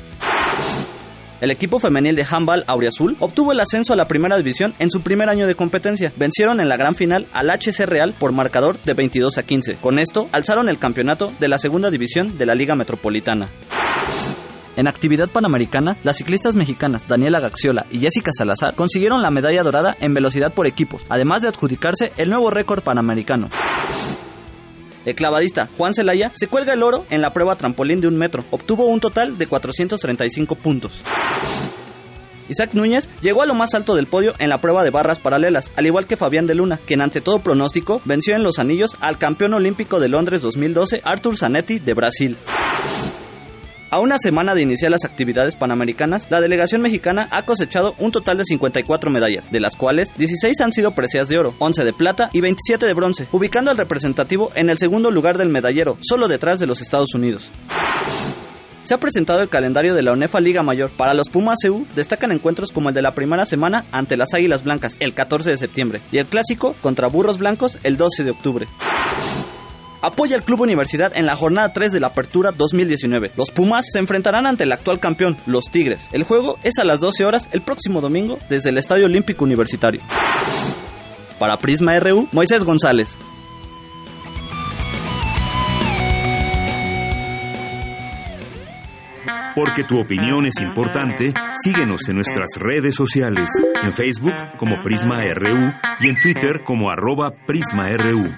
El 1.42 1.52
equipo 1.52 1.80
femenil 1.80 2.16
de 2.16 2.26
handball 2.30 2.64
Auriazul 2.68 3.18
obtuvo 3.20 3.52
el 3.52 3.60
ascenso 3.60 3.94
a 3.94 3.98
la 3.98 4.08
primera 4.08 4.38
división 4.38 4.74
en 4.80 4.90
su 4.90 5.02
primer 5.02 5.30
año 5.30 5.48
de 5.48 5.56
competencia. 5.56 6.12
Vencieron 6.16 6.62
en 6.62 6.70
la 6.70 6.78
gran 6.78 6.96
final 6.96 7.28
al 7.34 7.50
HC 7.50 7.86
Real 7.86 8.14
por 8.18 8.32
marcador 8.32 8.80
de 8.84 8.94
22 8.94 9.38
a 9.38 9.44
15. 9.44 9.76
Con 9.76 10.00
esto, 10.00 10.30
alzaron 10.32 10.70
el 10.70 10.80
campeonato 10.80 11.32
de 11.40 11.48
la 11.50 11.58
segunda 11.58 11.92
división 11.92 12.38
de 12.38 12.46
la 12.46 12.56
Liga 12.56 12.76
Metropolitana. 12.76 13.50
En 14.78 14.88
actividad 14.88 15.30
panamericana, 15.30 15.98
las 16.04 16.18
ciclistas 16.18 16.56
mexicanas 16.56 17.08
Daniela 17.08 17.40
Gaxiola 17.40 17.86
y 17.92 18.00
Jessica 18.00 18.32
Salazar 18.38 18.76
consiguieron 18.76 19.22
la 19.22 19.32
medalla 19.32 19.64
dorada 19.64 19.96
en 20.02 20.14
velocidad 20.14 20.54
por 20.54 20.68
equipos, 20.68 21.06
además 21.08 21.42
de 21.42 21.48
adjudicarse 21.50 22.12
el 22.18 22.30
nuevo 22.30 22.50
récord 22.50 22.84
panamericano. 22.84 23.50
El 25.06 25.16
clavadista 25.16 25.70
Juan 25.78 25.94
Celaya 25.94 26.32
se 26.36 26.48
cuelga 26.48 26.74
el 26.74 26.84
oro 26.84 27.06
en 27.10 27.22
la 27.22 27.32
prueba 27.32 27.56
trampolín 27.56 28.02
de 28.02 28.08
un 28.08 28.18
metro. 28.18 28.44
Obtuvo 28.52 28.86
un 28.86 29.00
total 29.00 29.38
de 29.38 29.48
435 29.48 30.56
puntos. 30.56 31.02
Isaac 32.50 32.74
Núñez 32.74 33.10
llegó 33.22 33.42
a 33.42 33.46
lo 33.46 33.56
más 33.56 33.74
alto 33.74 33.96
del 33.96 34.08
podio 34.08 34.36
en 34.38 34.50
la 34.50 34.58
prueba 34.58 34.84
de 34.84 34.92
barras 34.92 35.20
paralelas, 35.20 35.72
al 35.76 35.86
igual 35.88 36.06
que 36.06 36.18
Fabián 36.18 36.46
de 36.46 36.56
Luna, 36.56 36.80
quien 36.86 37.02
ante 37.02 37.22
todo 37.22 37.40
pronóstico 37.40 38.02
venció 38.06 38.36
en 38.36 38.44
los 38.44 38.60
anillos 38.60 38.96
al 39.02 39.18
campeón 39.18 39.54
olímpico 39.54 40.00
de 40.00 40.10
Londres 40.10 40.42
2012, 40.42 41.02
Arthur 41.04 41.38
Zanetti, 41.38 41.80
de 41.80 41.94
Brasil. 41.94 42.38
A 43.96 44.00
una 44.02 44.18
semana 44.18 44.54
de 44.56 44.62
iniciar 44.62 44.92
las 44.92 45.06
actividades 45.06 45.56
panamericanas, 45.56 46.30
la 46.30 46.42
delegación 46.42 46.82
mexicana 46.82 47.30
ha 47.32 47.44
cosechado 47.44 47.96
un 47.98 48.12
total 48.12 48.38
de 48.38 48.44
54 48.44 49.10
medallas, 49.10 49.50
de 49.54 49.62
las 49.62 49.78
cuales 49.78 50.14
16 50.18 50.60
han 50.60 50.74
sido 50.74 50.92
preseas 50.92 51.30
de 51.30 51.38
oro, 51.38 51.54
11 51.60 51.86
de 51.86 51.94
plata 51.94 52.30
y 52.34 52.42
27 52.42 52.88
de 52.88 52.94
bronce, 52.94 53.26
ubicando 53.32 53.72
al 53.72 53.78
representativo 53.78 54.52
en 54.56 54.70
el 54.70 54.80
segundo 54.80 55.12
lugar 55.12 55.38
del 55.38 55.48
medallero, 55.48 55.98
solo 56.02 56.28
detrás 56.28 56.60
de 56.60 56.68
los 56.68 56.82
Estados 56.82 57.16
Unidos. 57.16 57.50
Se 58.84 58.94
ha 58.94 58.98
presentado 58.98 59.42
el 59.42 59.48
calendario 59.48 59.96
de 59.96 60.04
la 60.04 60.12
UNEFA 60.12 60.42
Liga 60.42 60.62
Mayor. 60.62 60.90
Para 60.90 61.14
los 61.14 61.30
Pumas 61.30 61.64
EU 61.64 61.86
destacan 61.96 62.34
encuentros 62.34 62.74
como 62.74 62.90
el 62.90 62.96
de 62.96 63.02
la 63.02 63.12
primera 63.12 63.46
semana 63.46 63.86
ante 63.94 64.18
las 64.18 64.34
Águilas 64.34 64.66
Blancas 64.66 64.98
el 65.00 65.14
14 65.14 65.52
de 65.52 65.58
septiembre 65.58 66.02
y 66.12 66.18
el 66.18 66.26
clásico 66.26 66.76
contra 66.82 67.08
Burros 67.08 67.38
Blancos 67.38 67.78
el 67.84 67.96
12 67.96 68.26
de 68.26 68.32
octubre 68.32 68.68
apoya 70.06 70.36
al 70.36 70.44
Club 70.44 70.62
Universidad 70.62 71.12
en 71.16 71.26
la 71.26 71.36
jornada 71.36 71.74
3 71.74 71.92
de 71.92 72.00
la 72.00 72.08
Apertura 72.08 72.52
2019. 72.52 73.32
Los 73.36 73.52
Pumas 73.52 73.86
se 73.92 74.00
enfrentarán 74.00 74.46
ante 74.46 74.64
el 74.64 74.72
actual 74.72 75.00
campeón, 75.00 75.36
los 75.48 75.72
Tigres. 75.72 76.10
El 76.12 76.24
juego 76.24 76.58
es 76.64 76.78
a 76.80 76.84
las 76.84 77.00
12 77.00 77.26
horas 77.26 77.50
el 77.52 77.62
próximo 77.62 78.02
domingo 78.02 78.38
desde 78.50 78.70
el 78.70 78.78
Estadio 78.78 79.06
Olímpico 79.06 79.44
Universitario. 79.44 80.02
Para 81.40 81.58
Prisma 81.58 81.98
RU, 82.00 82.28
Moisés 82.32 82.64
González. 82.64 83.18
Porque 89.56 89.84
tu 89.88 89.98
opinión 90.00 90.46
es 90.46 90.62
importante, 90.62 91.34
síguenos 91.64 92.10
en 92.10 92.16
nuestras 92.16 92.50
redes 92.58 92.94
sociales, 92.94 93.50
en 93.82 93.94
Facebook 93.94 94.34
como 94.58 94.82
Prisma 94.84 95.22
RU 95.34 95.72
y 96.02 96.10
en 96.10 96.16
Twitter 96.20 96.62
como 96.66 96.92
arroba 96.92 97.32
PrismaRU. 97.48 98.36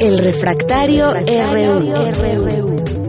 El 0.00 0.18
refractario, 0.18 1.12
RU. 1.12 3.05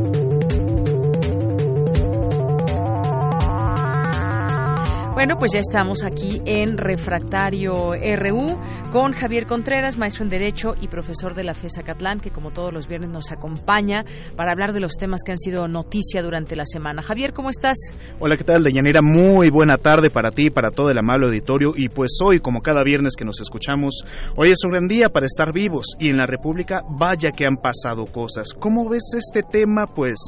Bueno, 5.18 5.40
pues 5.40 5.52
ya 5.52 5.62
estamos 5.62 6.06
aquí 6.06 6.44
en 6.46 6.78
Refractario 6.78 7.94
RU 7.96 8.92
con 8.92 9.14
Javier 9.14 9.48
Contreras, 9.48 9.98
maestro 9.98 10.24
en 10.24 10.30
Derecho 10.30 10.76
y 10.80 10.90
profesor 10.90 11.34
de 11.34 11.44
la 11.44 11.56
FESA 11.56 11.82
Catlán, 11.82 12.20
que 12.20 12.30
como 12.30 12.52
todos 12.52 12.72
los 12.72 12.88
viernes 12.88 13.10
nos 13.10 13.32
acompaña 13.32 14.06
para 14.36 14.52
hablar 14.52 14.74
de 14.74 14.80
los 14.80 14.92
temas 14.94 15.22
que 15.26 15.32
han 15.32 15.40
sido 15.40 15.68
noticia 15.68 16.22
durante 16.22 16.56
la 16.56 16.66
semana. 16.68 17.02
Javier, 17.02 17.34
¿cómo 17.34 17.50
estás? 17.50 17.78
Hola, 18.20 18.38
¿qué 18.38 18.44
tal, 18.44 18.64
Deyanira? 18.64 19.02
Muy 19.02 19.50
buena 19.50 19.80
tarde 19.80 20.12
para 20.12 20.30
ti, 20.30 20.52
para 20.52 20.70
todo 20.70 20.92
el 20.92 21.00
amable 21.00 21.26
auditorio. 21.26 21.74
Y 21.76 21.90
pues 21.90 22.12
hoy, 22.24 22.40
como 22.40 22.62
cada 22.62 22.84
viernes 22.84 23.16
que 23.18 23.26
nos 23.26 23.42
escuchamos, 23.42 24.04
hoy 24.36 24.52
es 24.52 24.60
un 24.66 24.72
gran 24.74 24.88
día 24.88 25.10
para 25.10 25.26
estar 25.26 25.52
vivos. 25.52 25.96
Y 26.00 26.10
en 26.10 26.18
la 26.18 26.28
República, 26.28 26.84
vaya 26.92 27.32
que 27.32 27.48
han 27.48 27.58
pasado 27.58 28.06
cosas. 28.06 28.54
¿Cómo 28.54 28.88
ves 28.88 29.16
este 29.18 29.42
tema? 29.42 29.88
Pues 29.88 30.20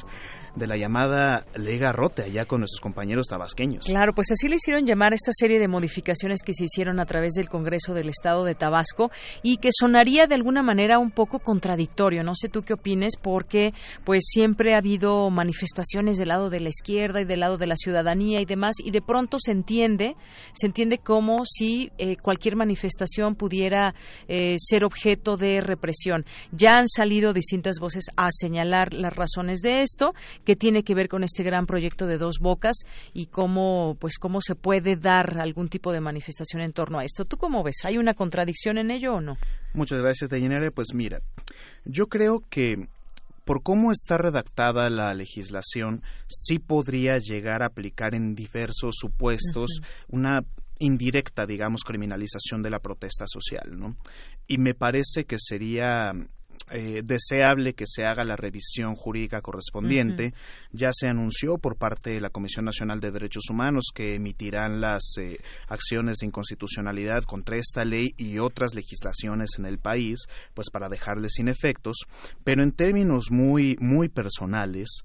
de 0.59 0.67
la 0.67 0.77
llamada 0.77 1.45
Lega 1.55 1.91
Rote 1.91 2.23
allá 2.23 2.45
con 2.45 2.59
nuestros 2.59 2.81
compañeros 2.81 3.27
tabasqueños. 3.27 3.85
Claro, 3.85 4.13
pues 4.13 4.31
así 4.31 4.47
le 4.47 4.57
hicieron 4.57 4.85
llamar 4.85 5.13
esta 5.13 5.31
serie 5.31 5.57
de 5.57 5.67
modificaciones 5.67 6.41
que 6.43 6.53
se 6.53 6.65
hicieron 6.65 6.99
a 6.99 7.05
través 7.05 7.33
del 7.33 7.49
Congreso 7.49 7.93
del 7.93 8.09
Estado 8.09 8.43
de 8.43 8.55
Tabasco 8.55 9.09
y 9.41 9.57
que 9.57 9.69
sonaría 9.71 10.27
de 10.27 10.35
alguna 10.35 10.61
manera 10.61 10.99
un 10.99 11.11
poco 11.11 11.39
contradictorio. 11.39 12.23
No 12.23 12.35
sé 12.35 12.49
tú 12.49 12.61
qué 12.61 12.73
opines 12.73 13.13
porque 13.21 13.73
pues 14.03 14.25
siempre 14.27 14.75
ha 14.75 14.77
habido 14.77 15.29
manifestaciones 15.29 16.17
del 16.17 16.27
lado 16.27 16.49
de 16.49 16.59
la 16.59 16.69
izquierda 16.69 17.21
y 17.21 17.25
del 17.25 17.39
lado 17.39 17.57
de 17.57 17.67
la 17.67 17.75
ciudadanía 17.75 18.41
y 18.41 18.45
demás 18.45 18.75
y 18.83 18.91
de 18.91 19.01
pronto 19.01 19.37
se 19.39 19.51
entiende, 19.51 20.15
se 20.53 20.67
entiende 20.67 20.97
como 20.97 21.45
si 21.45 21.91
eh, 21.97 22.17
cualquier 22.17 22.55
manifestación 22.55 23.35
pudiera 23.35 23.95
eh, 24.27 24.55
ser 24.57 24.83
objeto 24.83 25.37
de 25.37 25.61
represión. 25.61 26.25
Ya 26.51 26.77
han 26.77 26.87
salido 26.87 27.33
distintas 27.33 27.77
voces 27.79 28.05
a 28.17 28.27
señalar 28.31 28.93
las 28.93 29.15
razones 29.15 29.61
de 29.61 29.81
esto 29.81 30.13
que 30.49 30.55
tiene 30.55 30.81
que 30.81 30.95
ver 30.95 31.09
con 31.09 31.23
este 31.23 31.43
gran 31.43 31.67
proyecto 31.67 32.07
de 32.07 32.17
dos 32.17 32.39
bocas 32.39 32.77
y 33.13 33.27
cómo 33.27 33.95
pues 33.99 34.17
cómo 34.17 34.41
se 34.41 34.55
puede 34.55 34.95
dar 34.95 35.39
algún 35.39 35.69
tipo 35.69 35.91
de 35.91 36.01
manifestación 36.01 36.63
en 36.63 36.73
torno 36.73 36.97
a 36.97 37.03
esto. 37.03 37.23
¿Tú 37.23 37.37
cómo 37.37 37.61
ves? 37.61 37.75
¿Hay 37.83 37.99
una 37.99 38.15
contradicción 38.15 38.79
en 38.79 38.89
ello 38.89 39.13
o 39.13 39.21
no? 39.21 39.37
Muchas 39.75 39.99
gracias, 39.99 40.27
Deyanere. 40.27 40.71
Pues 40.71 40.87
mira, 40.95 41.21
yo 41.85 42.07
creo 42.07 42.43
que 42.49 42.87
por 43.45 43.61
cómo 43.61 43.91
está 43.91 44.17
redactada 44.17 44.89
la 44.89 45.13
legislación, 45.13 46.01
sí 46.27 46.57
podría 46.57 47.19
llegar 47.19 47.61
a 47.61 47.67
aplicar 47.67 48.15
en 48.15 48.33
diversos 48.33 48.95
supuestos 48.97 49.81
una 50.07 50.41
indirecta, 50.79 51.45
digamos, 51.45 51.83
criminalización 51.83 52.63
de 52.63 52.71
la 52.71 52.79
protesta 52.79 53.25
social, 53.27 53.77
¿no? 53.77 53.95
Y 54.47 54.57
me 54.57 54.73
parece 54.73 55.25
que 55.25 55.37
sería 55.37 56.11
eh, 56.71 57.01
deseable 57.03 57.73
que 57.73 57.85
se 57.87 58.05
haga 58.05 58.23
la 58.23 58.35
revisión 58.35 58.95
jurídica 58.95 59.41
correspondiente. 59.41 60.33
Ya 60.71 60.91
se 60.93 61.07
anunció 61.07 61.57
por 61.57 61.77
parte 61.77 62.11
de 62.11 62.21
la 62.21 62.29
Comisión 62.29 62.65
Nacional 62.65 62.99
de 62.99 63.11
Derechos 63.11 63.49
Humanos 63.49 63.85
que 63.93 64.15
emitirán 64.15 64.81
las 64.81 65.15
eh, 65.19 65.39
acciones 65.67 66.17
de 66.17 66.27
inconstitucionalidad 66.27 67.23
contra 67.23 67.57
esta 67.57 67.85
ley 67.85 68.13
y 68.17 68.39
otras 68.39 68.75
legislaciones 68.75 69.51
en 69.57 69.65
el 69.65 69.79
país, 69.79 70.19
pues 70.53 70.69
para 70.69 70.89
dejarles 70.89 71.33
sin 71.33 71.47
efectos. 71.47 71.97
Pero 72.43 72.63
en 72.63 72.71
términos 72.71 73.31
muy, 73.31 73.75
muy 73.79 74.09
personales, 74.09 75.03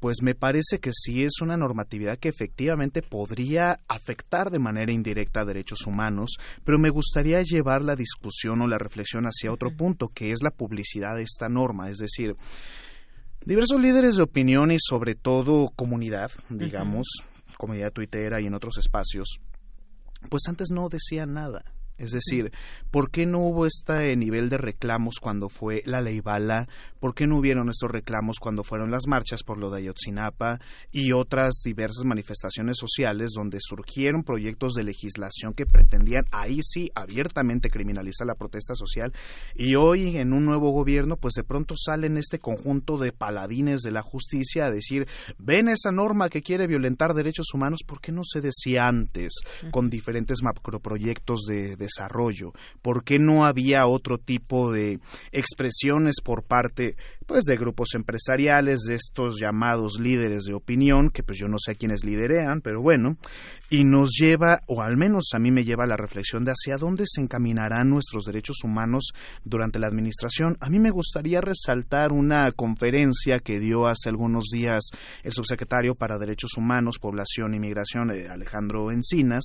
pues 0.00 0.22
me 0.22 0.34
parece 0.34 0.78
que 0.80 0.90
sí 0.92 1.22
es 1.22 1.40
una 1.42 1.56
normatividad 1.56 2.18
que 2.18 2.30
efectivamente 2.30 3.02
podría 3.02 3.80
afectar 3.86 4.50
de 4.50 4.58
manera 4.58 4.92
indirecta 4.92 5.42
a 5.42 5.44
derechos 5.44 5.86
humanos, 5.86 6.38
pero 6.64 6.78
me 6.78 6.90
gustaría 6.90 7.42
llevar 7.42 7.82
la 7.82 7.96
discusión 7.96 8.62
o 8.62 8.66
la 8.66 8.78
reflexión 8.78 9.24
hacia 9.26 9.52
otro 9.52 9.70
punto, 9.76 10.08
que 10.08 10.32
es 10.32 10.42
la 10.42 10.50
publicidad 10.50 11.16
de 11.16 11.22
esta 11.22 11.48
norma, 11.50 11.90
es 11.90 11.98
decir, 11.98 12.34
diversos 13.44 13.80
líderes 13.80 14.16
de 14.16 14.22
opinión 14.22 14.70
y 14.70 14.78
sobre 14.80 15.14
todo 15.14 15.68
comunidad, 15.76 16.30
digamos, 16.48 17.06
comunidad 17.58 17.92
tuitera 17.92 18.40
y 18.40 18.46
en 18.46 18.54
otros 18.54 18.78
espacios, 18.78 19.38
pues 20.30 20.42
antes 20.48 20.68
no 20.70 20.88
decían 20.88 21.34
nada. 21.34 21.62
Es 22.00 22.12
decir, 22.12 22.50
¿por 22.90 23.10
qué 23.10 23.26
no 23.26 23.40
hubo 23.40 23.66
este 23.66 24.16
nivel 24.16 24.48
de 24.48 24.56
reclamos 24.56 25.16
cuando 25.20 25.50
fue 25.50 25.82
la 25.84 26.00
ley 26.00 26.20
Bala? 26.20 26.66
¿Por 27.00 27.14
qué 27.14 27.26
no 27.26 27.38
hubieron 27.38 27.68
estos 27.68 27.90
reclamos 27.90 28.38
cuando 28.38 28.62
fueron 28.62 28.90
las 28.90 29.06
marchas 29.06 29.42
por 29.42 29.58
lo 29.58 29.70
de 29.70 29.78
Ayotzinapa 29.78 30.60
y 30.92 31.12
otras 31.12 31.62
diversas 31.64 32.04
manifestaciones 32.04 32.76
sociales 32.78 33.32
donde 33.34 33.58
surgieron 33.60 34.22
proyectos 34.22 34.74
de 34.74 34.84
legislación 34.84 35.54
que 35.54 35.66
pretendían 35.66 36.24
ahí 36.30 36.60
sí 36.62 36.90
abiertamente 36.94 37.70
criminalizar 37.70 38.26
la 38.26 38.34
protesta 38.34 38.74
social 38.74 39.12
y 39.54 39.76
hoy 39.76 40.16
en 40.16 40.32
un 40.32 40.44
nuevo 40.44 40.70
gobierno 40.70 41.16
pues 41.16 41.34
de 41.34 41.44
pronto 41.44 41.74
salen 41.76 42.16
este 42.16 42.38
conjunto 42.38 42.98
de 42.98 43.12
paladines 43.12 43.80
de 43.80 43.92
la 43.92 44.02
justicia 44.02 44.66
a 44.66 44.70
decir 44.70 45.08
ven 45.38 45.68
esa 45.68 45.90
norma 45.90 46.28
que 46.28 46.42
quiere 46.42 46.66
violentar 46.66 47.14
derechos 47.14 47.46
humanos, 47.54 47.80
¿por 47.86 48.00
qué 48.00 48.12
no 48.12 48.22
se 48.24 48.40
decía 48.40 48.86
antes 48.86 49.40
con 49.70 49.90
diferentes 49.90 50.42
macroproyectos 50.42 51.42
de, 51.46 51.76
de 51.76 51.90
desarrollo? 51.90 52.52
¿Por 52.82 53.04
qué 53.04 53.18
no 53.18 53.44
había 53.44 53.86
otro 53.86 54.18
tipo 54.18 54.72
de 54.72 55.00
expresiones 55.32 56.16
por 56.22 56.42
parte 56.44 56.89
pues 57.26 57.44
de 57.44 57.56
grupos 57.56 57.94
empresariales, 57.94 58.80
de 58.80 58.94
estos 58.94 59.38
llamados 59.40 59.98
líderes 60.00 60.44
de 60.44 60.54
opinión, 60.54 61.10
que 61.10 61.22
pues 61.22 61.38
yo 61.38 61.48
no 61.48 61.56
sé 61.58 61.72
a 61.72 61.74
quiénes 61.74 62.04
liderean, 62.04 62.60
pero 62.60 62.80
bueno, 62.80 63.16
y 63.70 63.84
nos 63.84 64.10
lleva, 64.18 64.60
o 64.66 64.82
al 64.82 64.96
menos 64.96 65.30
a 65.34 65.38
mí 65.38 65.50
me 65.50 65.64
lleva 65.64 65.84
a 65.84 65.86
la 65.86 65.96
reflexión 65.96 66.44
de 66.44 66.52
hacia 66.52 66.76
dónde 66.76 67.04
se 67.06 67.20
encaminarán 67.20 67.88
nuestros 67.88 68.24
derechos 68.24 68.56
humanos 68.64 69.12
durante 69.44 69.78
la 69.78 69.86
administración. 69.86 70.56
A 70.60 70.68
mí 70.68 70.78
me 70.78 70.90
gustaría 70.90 71.40
resaltar 71.40 72.12
una 72.12 72.50
conferencia 72.52 73.38
que 73.38 73.60
dio 73.60 73.86
hace 73.86 74.08
algunos 74.08 74.46
días 74.52 74.90
el 75.22 75.32
subsecretario 75.32 75.94
para 75.94 76.18
Derechos 76.18 76.56
Humanos, 76.56 76.98
Población 77.00 77.54
y 77.54 77.58
Migración, 77.58 78.10
eh, 78.10 78.28
Alejandro 78.28 78.90
Encinas, 78.90 79.44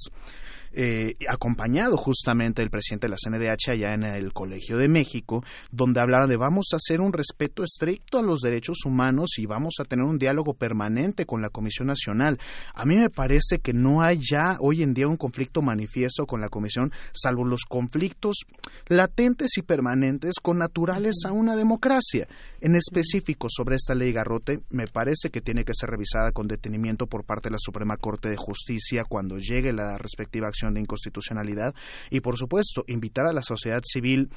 eh, 0.78 1.16
acompañado 1.30 1.96
justamente 1.96 2.62
del 2.62 2.70
presidente 2.70 3.08
de 3.08 3.12
la 3.12 3.18
CNDH 3.18 3.72
allá 3.72 3.94
en 3.94 4.04
el 4.04 4.34
Colegio 4.34 4.78
de 4.78 4.90
México, 4.90 5.44
donde 5.72 6.02
hablaba 6.02 6.28
de 6.28 6.36
vamos 6.36 6.68
a 6.74 6.76
hacer 6.76 7.00
un 7.00 7.14
respeto 7.14 7.64
estricto 7.64 8.20
a 8.20 8.22
los 8.22 8.42
derechos 8.42 8.80
humanos 8.86 9.38
y 9.38 9.46
vamos 9.46 9.76
a 9.80 9.86
tener 9.86 10.06
un 10.06 10.18
diálogo 10.18 10.54
permanente 10.54 11.26
con 11.26 11.42
la 11.42 11.50
Comisión 11.50 11.88
Nacional. 11.88 12.40
A 12.74 12.86
mí 12.86 12.96
me 12.98 13.10
parece 13.10 13.60
que 13.60 13.74
no 13.74 14.02
hay 14.02 14.20
ya 14.20 14.58
hoy 14.60 14.84
en 14.84 14.94
día 14.94 15.08
un 15.08 15.18
conflicto 15.18 15.62
manifiesto 15.62 16.26
con 16.26 16.42
la 16.42 16.50
Comisión, 16.50 16.92
salvo 17.14 17.46
los 17.46 17.62
conflictos 17.64 18.46
latentes 18.88 19.58
y 19.58 19.62
permanentes 19.62 20.36
con 20.42 20.58
naturales 20.58 21.16
a 21.26 21.32
una 21.32 21.56
democracia. 21.56 22.28
En 22.60 22.76
específico 22.76 23.48
sobre 23.50 23.76
esta 23.76 23.96
ley 23.96 24.12
Garrote, 24.12 24.60
me 24.72 24.88
parece 24.88 25.30
que 25.30 25.42
tiene 25.42 25.64
que 25.64 25.74
ser 25.74 25.90
revisada 25.90 26.32
con 26.32 26.48
detenimiento 26.48 27.08
por 27.08 27.24
parte 27.24 27.50
de 27.50 27.54
la 27.54 27.60
Suprema 27.60 27.96
Corte 27.98 28.30
de 28.30 28.38
Justicia 28.38 29.04
cuando 29.08 29.38
llegue 29.38 29.72
la 29.72 29.98
respectiva 29.98 30.48
acción 30.48 30.65
de 30.74 30.82
inconstitucionalidad 30.82 31.74
y, 32.10 32.20
por 32.20 32.38
supuesto, 32.38 32.84
invitar 32.88 33.28
a 33.28 33.34
la 33.34 33.42
sociedad 33.42 33.82
civil 33.84 34.30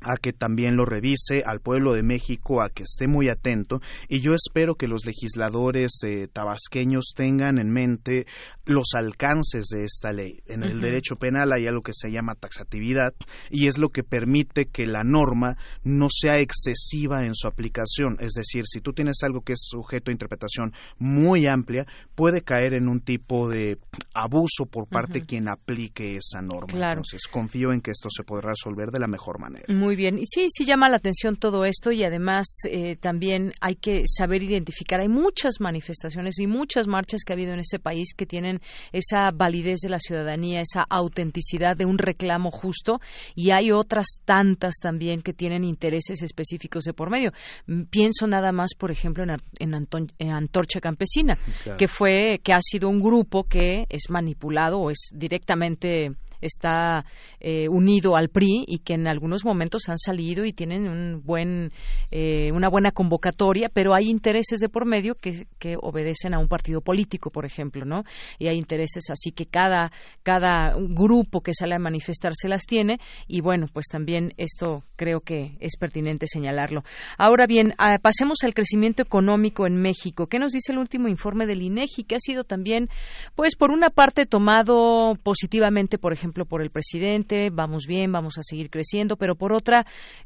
a 0.00 0.16
que 0.16 0.32
también 0.32 0.76
lo 0.76 0.84
revise, 0.84 1.42
al 1.44 1.60
pueblo 1.60 1.92
de 1.92 2.02
México 2.02 2.62
a 2.62 2.70
que 2.70 2.84
esté 2.84 3.06
muy 3.06 3.28
atento 3.28 3.80
y 4.08 4.20
yo 4.20 4.32
espero 4.32 4.74
que 4.74 4.88
los 4.88 5.04
legisladores 5.04 5.92
eh, 6.04 6.28
tabasqueños 6.32 7.12
tengan 7.14 7.58
en 7.58 7.70
mente 7.70 8.26
los 8.64 8.94
alcances 8.94 9.66
de 9.66 9.84
esta 9.84 10.12
ley. 10.12 10.40
En 10.46 10.62
el 10.62 10.80
derecho 10.80 11.16
penal 11.16 11.52
hay 11.52 11.66
algo 11.66 11.82
que 11.82 11.92
se 11.92 12.10
llama 12.10 12.34
taxatividad 12.34 13.12
y 13.50 13.66
es 13.66 13.78
lo 13.78 13.90
que 13.90 14.02
permite 14.02 14.66
que 14.66 14.86
la 14.86 15.04
norma 15.04 15.56
no 15.82 16.08
sea 16.10 16.38
excesiva 16.38 17.24
en 17.24 17.34
su 17.34 17.46
aplicación. 17.48 18.16
Es 18.20 18.32
decir, 18.32 18.64
si 18.66 18.80
tú 18.80 18.92
tienes 18.92 19.22
algo 19.22 19.42
que 19.42 19.52
es 19.52 19.60
sujeto 19.62 20.10
a 20.10 20.12
interpretación 20.12 20.72
muy 20.98 21.46
amplia, 21.46 21.86
puede 22.14 22.42
caer 22.42 22.74
en 22.74 22.88
un 22.88 23.00
tipo 23.00 23.48
de 23.48 23.78
abuso 24.14 24.66
por 24.66 24.86
parte 24.86 25.20
de 25.20 25.26
quien 25.26 25.48
aplique 25.48 26.16
esa 26.16 26.40
norma. 26.42 26.90
Entonces, 26.90 27.26
confío 27.28 27.72
en 27.72 27.80
que 27.80 27.90
esto 27.90 28.08
se 28.10 28.22
podrá 28.22 28.50
resolver 28.50 28.90
de 28.90 28.98
la 28.98 29.06
mejor 29.06 29.38
manera. 29.38 29.64
Muy 29.68 29.89
bien. 29.96 30.18
Y 30.18 30.26
sí, 30.26 30.46
sí 30.50 30.64
llama 30.64 30.88
la 30.88 30.96
atención 30.96 31.36
todo 31.36 31.64
esto 31.64 31.92
y 31.92 32.04
además 32.04 32.46
eh, 32.68 32.96
también 32.96 33.52
hay 33.60 33.76
que 33.76 34.04
saber 34.06 34.42
identificar. 34.42 35.00
Hay 35.00 35.08
muchas 35.08 35.60
manifestaciones 35.60 36.38
y 36.38 36.46
muchas 36.46 36.86
marchas 36.86 37.22
que 37.24 37.32
ha 37.32 37.34
habido 37.34 37.52
en 37.52 37.60
este 37.60 37.78
país 37.78 38.14
que 38.14 38.26
tienen 38.26 38.60
esa 38.92 39.30
validez 39.32 39.80
de 39.80 39.88
la 39.88 39.98
ciudadanía, 39.98 40.60
esa 40.60 40.84
autenticidad 40.88 41.76
de 41.76 41.84
un 41.84 41.98
reclamo 41.98 42.50
justo 42.50 43.00
y 43.34 43.50
hay 43.50 43.70
otras 43.70 44.06
tantas 44.24 44.76
también 44.80 45.22
que 45.22 45.32
tienen 45.32 45.64
intereses 45.64 46.22
específicos 46.22 46.84
de 46.84 46.92
por 46.92 47.10
medio. 47.10 47.32
Mm, 47.66 47.84
pienso 47.84 48.26
nada 48.26 48.52
más, 48.52 48.70
por 48.76 48.90
ejemplo, 48.90 49.24
en, 49.58 50.30
Antorcha 50.30 50.80
Campesina, 50.80 51.38
que 51.78 51.88
fue, 51.88 52.40
que 52.42 52.52
ha 52.52 52.60
sido 52.60 52.88
un 52.88 53.00
grupo 53.00 53.44
que 53.44 53.86
es 53.88 54.10
manipulado 54.10 54.80
o 54.80 54.90
es 54.90 55.10
directamente 55.12 56.12
está 56.40 57.04
eh, 57.38 57.68
unido 57.68 58.16
al 58.16 58.28
PRI 58.28 58.64
y 58.66 58.78
que 58.78 58.94
en 58.94 59.06
algunos 59.06 59.44
momentos 59.44 59.79
han 59.88 59.98
salido 59.98 60.44
y 60.44 60.52
tienen 60.52 60.88
un 60.88 61.22
buen, 61.24 61.72
eh, 62.10 62.52
una 62.52 62.68
buena 62.68 62.90
convocatoria, 62.90 63.68
pero 63.72 63.94
hay 63.94 64.08
intereses 64.08 64.60
de 64.60 64.68
por 64.68 64.86
medio 64.86 65.14
que, 65.14 65.46
que 65.58 65.76
obedecen 65.80 66.34
a 66.34 66.38
un 66.38 66.48
partido 66.48 66.80
político, 66.80 67.30
por 67.30 67.44
ejemplo, 67.44 67.84
¿no? 67.84 68.04
Y 68.38 68.48
hay 68.48 68.58
intereses 68.58 69.04
así 69.10 69.32
que 69.32 69.46
cada, 69.46 69.92
cada 70.22 70.74
grupo 70.76 71.40
que 71.40 71.54
sale 71.54 71.74
a 71.74 71.78
manifestarse 71.78 72.48
las 72.48 72.66
tiene 72.66 72.98
y 73.26 73.40
bueno, 73.40 73.66
pues 73.72 73.86
también 73.86 74.34
esto 74.36 74.84
creo 74.96 75.20
que 75.20 75.56
es 75.60 75.76
pertinente 75.78 76.26
señalarlo. 76.26 76.82
Ahora 77.18 77.46
bien, 77.46 77.74
ah, 77.78 77.98
pasemos 78.00 78.38
al 78.44 78.54
crecimiento 78.54 79.02
económico 79.02 79.66
en 79.66 79.76
México. 79.76 80.26
¿Qué 80.26 80.38
nos 80.38 80.52
dice 80.52 80.72
el 80.72 80.78
último 80.78 81.08
informe 81.08 81.46
del 81.46 81.62
INEGI 81.62 82.04
que 82.04 82.16
ha 82.16 82.20
sido 82.20 82.44
también, 82.44 82.88
pues 83.34 83.56
por 83.56 83.70
una 83.70 83.90
parte 83.90 84.26
tomado 84.26 85.16
positivamente, 85.22 85.98
por 85.98 86.12
ejemplo, 86.12 86.44
por 86.44 86.62
el 86.62 86.70
presidente, 86.70 87.50
vamos 87.50 87.84
bien, 87.86 88.12
vamos 88.12 88.38
a 88.38 88.42
seguir 88.42 88.70
creciendo, 88.70 89.16
pero 89.16 89.36
por 89.36 89.52
otra, 89.52 89.69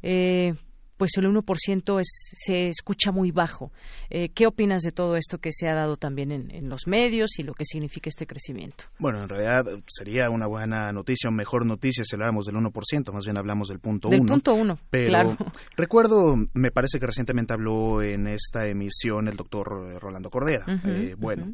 eh, 0.01 0.53
pues 0.97 1.11
el 1.17 1.25
1% 1.25 1.99
es, 1.99 2.31
se 2.35 2.69
escucha 2.69 3.11
muy 3.11 3.31
bajo. 3.31 3.71
Eh, 4.09 4.29
¿Qué 4.29 4.47
opinas 4.47 4.81
de 4.81 4.91
todo 4.91 5.17
esto 5.17 5.39
que 5.39 5.51
se 5.51 5.67
ha 5.67 5.73
dado 5.73 5.97
también 5.97 6.31
en, 6.31 6.69
los 6.69 6.87
medios 6.87 7.37
y 7.37 7.43
lo 7.43 7.53
que 7.53 7.65
significa 7.65 8.09
este 8.09 8.25
crecimiento? 8.25 8.85
Bueno, 8.99 9.21
en 9.23 9.29
realidad 9.29 9.65
sería 9.87 10.29
una 10.29 10.47
buena 10.47 10.91
noticia, 10.91 11.29
o 11.29 11.33
mejor 11.33 11.65
noticia 11.65 12.03
si 12.03 12.15
habláramos 12.15 12.45
del 12.45 12.55
1%, 12.55 13.11
más 13.11 13.25
bien 13.25 13.37
hablamos 13.37 13.67
del 13.67 13.79
punto 13.79 14.07
1. 14.07 14.17
Del 14.17 14.25
punto 14.25 14.53
1, 14.53 14.79
claro. 14.89 15.37
Recuerdo, 15.75 16.35
me 16.53 16.71
parece 16.71 16.99
que 16.99 17.05
recientemente 17.05 17.53
habló 17.53 18.01
en 18.01 18.27
esta 18.27 18.67
emisión 18.67 19.27
el 19.27 19.35
doctor 19.35 19.99
Rolando 20.01 20.29
Cordera. 20.29 20.65
Eh, 20.85 21.15
bueno, 21.17 21.53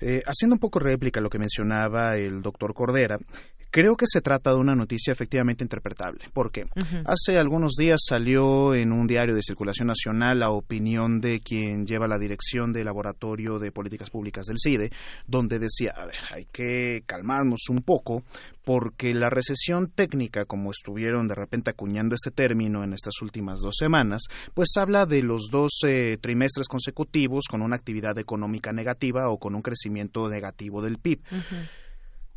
eh, 0.00 0.22
haciendo 0.26 0.54
un 0.54 0.60
poco 0.60 0.78
réplica 0.78 1.20
a 1.20 1.22
lo 1.22 1.30
que 1.30 1.38
mencionaba 1.38 2.16
el 2.16 2.42
doctor 2.42 2.74
Cordera, 2.74 3.18
Creo 3.70 3.96
que 3.96 4.06
se 4.08 4.20
trata 4.20 4.50
de 4.50 4.56
una 4.56 4.74
noticia 4.74 5.12
efectivamente 5.12 5.62
interpretable. 5.62 6.24
porque 6.32 6.64
Hace 7.04 7.38
algunos 7.38 7.74
días 7.78 8.00
salió 8.06 8.74
en 8.74 8.92
un 8.92 9.06
diario 9.06 9.34
de 9.34 9.42
circulación 9.42 9.88
nacional 9.88 10.40
la 10.40 10.50
opinión 10.50 11.20
de 11.20 11.40
quien 11.40 11.86
lleva 11.86 12.08
la 12.08 12.18
dirección 12.18 12.72
del 12.72 12.86
Laboratorio 12.86 13.58
de 13.58 13.70
Políticas 13.70 14.10
Públicas 14.10 14.46
del 14.46 14.58
CIDE, 14.58 14.90
donde 15.26 15.58
decía, 15.58 15.92
a 15.96 16.06
ver, 16.06 16.16
hay 16.32 16.46
que 16.46 17.02
calmarnos 17.06 17.68
un 17.68 17.82
poco 17.82 18.24
porque 18.64 19.14
la 19.14 19.30
recesión 19.30 19.90
técnica, 19.90 20.44
como 20.44 20.70
estuvieron 20.70 21.28
de 21.28 21.34
repente 21.34 21.70
acuñando 21.70 22.14
este 22.14 22.30
término 22.30 22.82
en 22.82 22.92
estas 22.92 23.22
últimas 23.22 23.60
dos 23.60 23.76
semanas, 23.78 24.22
pues 24.54 24.68
habla 24.76 25.06
de 25.06 25.22
los 25.22 25.48
dos 25.50 25.80
eh, 25.86 26.18
trimestres 26.20 26.68
consecutivos 26.68 27.44
con 27.48 27.62
una 27.62 27.76
actividad 27.76 28.18
económica 28.18 28.72
negativa 28.72 29.28
o 29.30 29.38
con 29.38 29.54
un 29.54 29.62
crecimiento 29.62 30.28
negativo 30.28 30.82
del 30.82 30.98
PIB. 30.98 31.20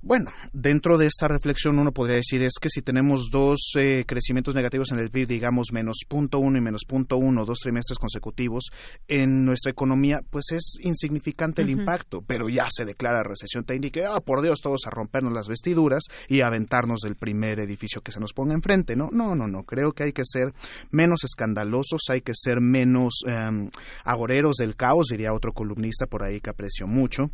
Bueno, 0.06 0.32
dentro 0.52 0.98
de 0.98 1.06
esta 1.06 1.30
reflexión 1.30 1.80
uno 1.80 1.94
podría 1.94 2.18
decir 2.18 2.44
es 2.44 2.56
que 2.60 2.68
si 2.68 2.82
tenemos 2.82 3.30
dos 3.32 3.72
eh, 3.78 4.04
crecimientos 4.06 4.54
negativos 4.54 4.92
en 4.92 5.00
el 5.00 5.10
PIB, 5.10 5.30
digamos 5.30 5.72
menos 5.72 6.00
punto 6.10 6.40
uno 6.40 6.58
y 6.58 6.62
menos 6.62 6.82
punto 6.86 7.16
uno, 7.16 7.46
dos 7.46 7.60
trimestres 7.60 7.98
consecutivos, 8.00 8.66
en 9.08 9.46
nuestra 9.46 9.72
economía, 9.72 10.20
pues 10.30 10.52
es 10.52 10.76
insignificante 10.82 11.62
el 11.62 11.70
impacto, 11.70 12.22
pero 12.22 12.50
ya 12.50 12.68
se 12.70 12.84
declara 12.84 13.24
recesión 13.24 13.64
técnica, 13.64 14.14
ah, 14.14 14.20
por 14.20 14.42
Dios, 14.42 14.60
todos 14.62 14.82
a 14.88 14.90
rompernos 14.90 15.32
las 15.32 15.48
vestiduras 15.48 16.04
y 16.28 16.42
a 16.42 16.48
aventarnos 16.48 17.00
del 17.00 17.16
primer 17.16 17.62
edificio 17.62 18.02
que 18.02 18.12
se 18.12 18.20
nos 18.20 18.34
ponga 18.34 18.56
enfrente, 18.56 18.98
¿no? 18.98 19.08
No, 19.10 19.36
no, 19.36 19.48
no, 19.48 19.64
creo 19.64 19.94
que 19.94 20.04
hay 20.04 20.12
que 20.12 20.26
ser 20.26 20.54
menos 20.92 21.24
escandalosos, 21.24 22.02
hay 22.10 22.20
que 22.20 22.34
ser 22.36 22.60
menos 22.60 23.22
em, 23.26 23.70
agoreros 24.04 24.58
del 24.58 24.76
caos, 24.76 25.08
diría 25.08 25.32
otro 25.32 25.54
columnista 25.54 26.08
por 26.08 26.26
ahí 26.26 26.42
que 26.42 26.50
aprecio 26.50 26.88
mucho 26.88 27.32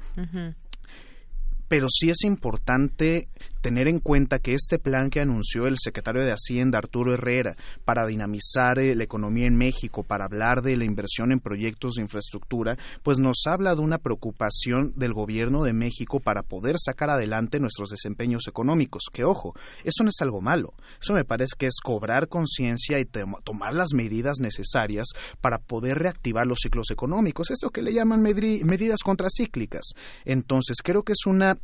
pero 1.69 1.87
sí 1.89 2.09
es 2.09 2.23
importante 2.23 3.29
tener 3.61 3.87
en 3.87 3.99
cuenta 3.99 4.39
que 4.39 4.53
este 4.53 4.79
plan 4.79 5.09
que 5.09 5.19
anunció 5.19 5.65
el 5.67 5.77
secretario 5.77 6.25
de 6.25 6.31
Hacienda, 6.31 6.77
Arturo 6.77 7.13
Herrera, 7.13 7.55
para 7.85 8.05
dinamizar 8.05 8.79
eh, 8.79 8.95
la 8.95 9.03
economía 9.03 9.47
en 9.47 9.57
México, 9.57 10.03
para 10.03 10.25
hablar 10.25 10.61
de 10.61 10.77
la 10.77 10.85
inversión 10.85 11.31
en 11.31 11.39
proyectos 11.39 11.95
de 11.95 12.03
infraestructura, 12.03 12.77
pues 13.03 13.19
nos 13.19 13.43
habla 13.47 13.75
de 13.75 13.81
una 13.81 13.97
preocupación 13.97 14.93
del 14.95 15.13
gobierno 15.13 15.63
de 15.63 15.73
México 15.73 16.19
para 16.19 16.43
poder 16.43 16.75
sacar 16.79 17.09
adelante 17.09 17.59
nuestros 17.59 17.89
desempeños 17.89 18.47
económicos. 18.47 19.03
Que 19.11 19.23
ojo, 19.23 19.53
eso 19.83 20.03
no 20.03 20.09
es 20.09 20.21
algo 20.21 20.41
malo. 20.41 20.73
Eso 21.01 21.13
me 21.13 21.25
parece 21.25 21.55
que 21.57 21.67
es 21.67 21.79
cobrar 21.83 22.27
conciencia 22.27 22.99
y 22.99 23.05
tomar 23.05 23.73
las 23.73 23.93
medidas 23.93 24.39
necesarias 24.39 25.07
para 25.41 25.57
poder 25.57 25.99
reactivar 25.99 26.45
los 26.45 26.59
ciclos 26.61 26.91
económicos. 26.91 27.51
Esto 27.51 27.69
que 27.69 27.81
le 27.81 27.93
llaman 27.93 28.21
medidas 28.21 28.99
contracíclicas. 29.03 29.91
Entonces, 30.25 30.77
creo 30.83 31.03
que 31.03 31.13
es 31.13 31.25
una 31.25 31.57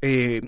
eh, 0.00 0.40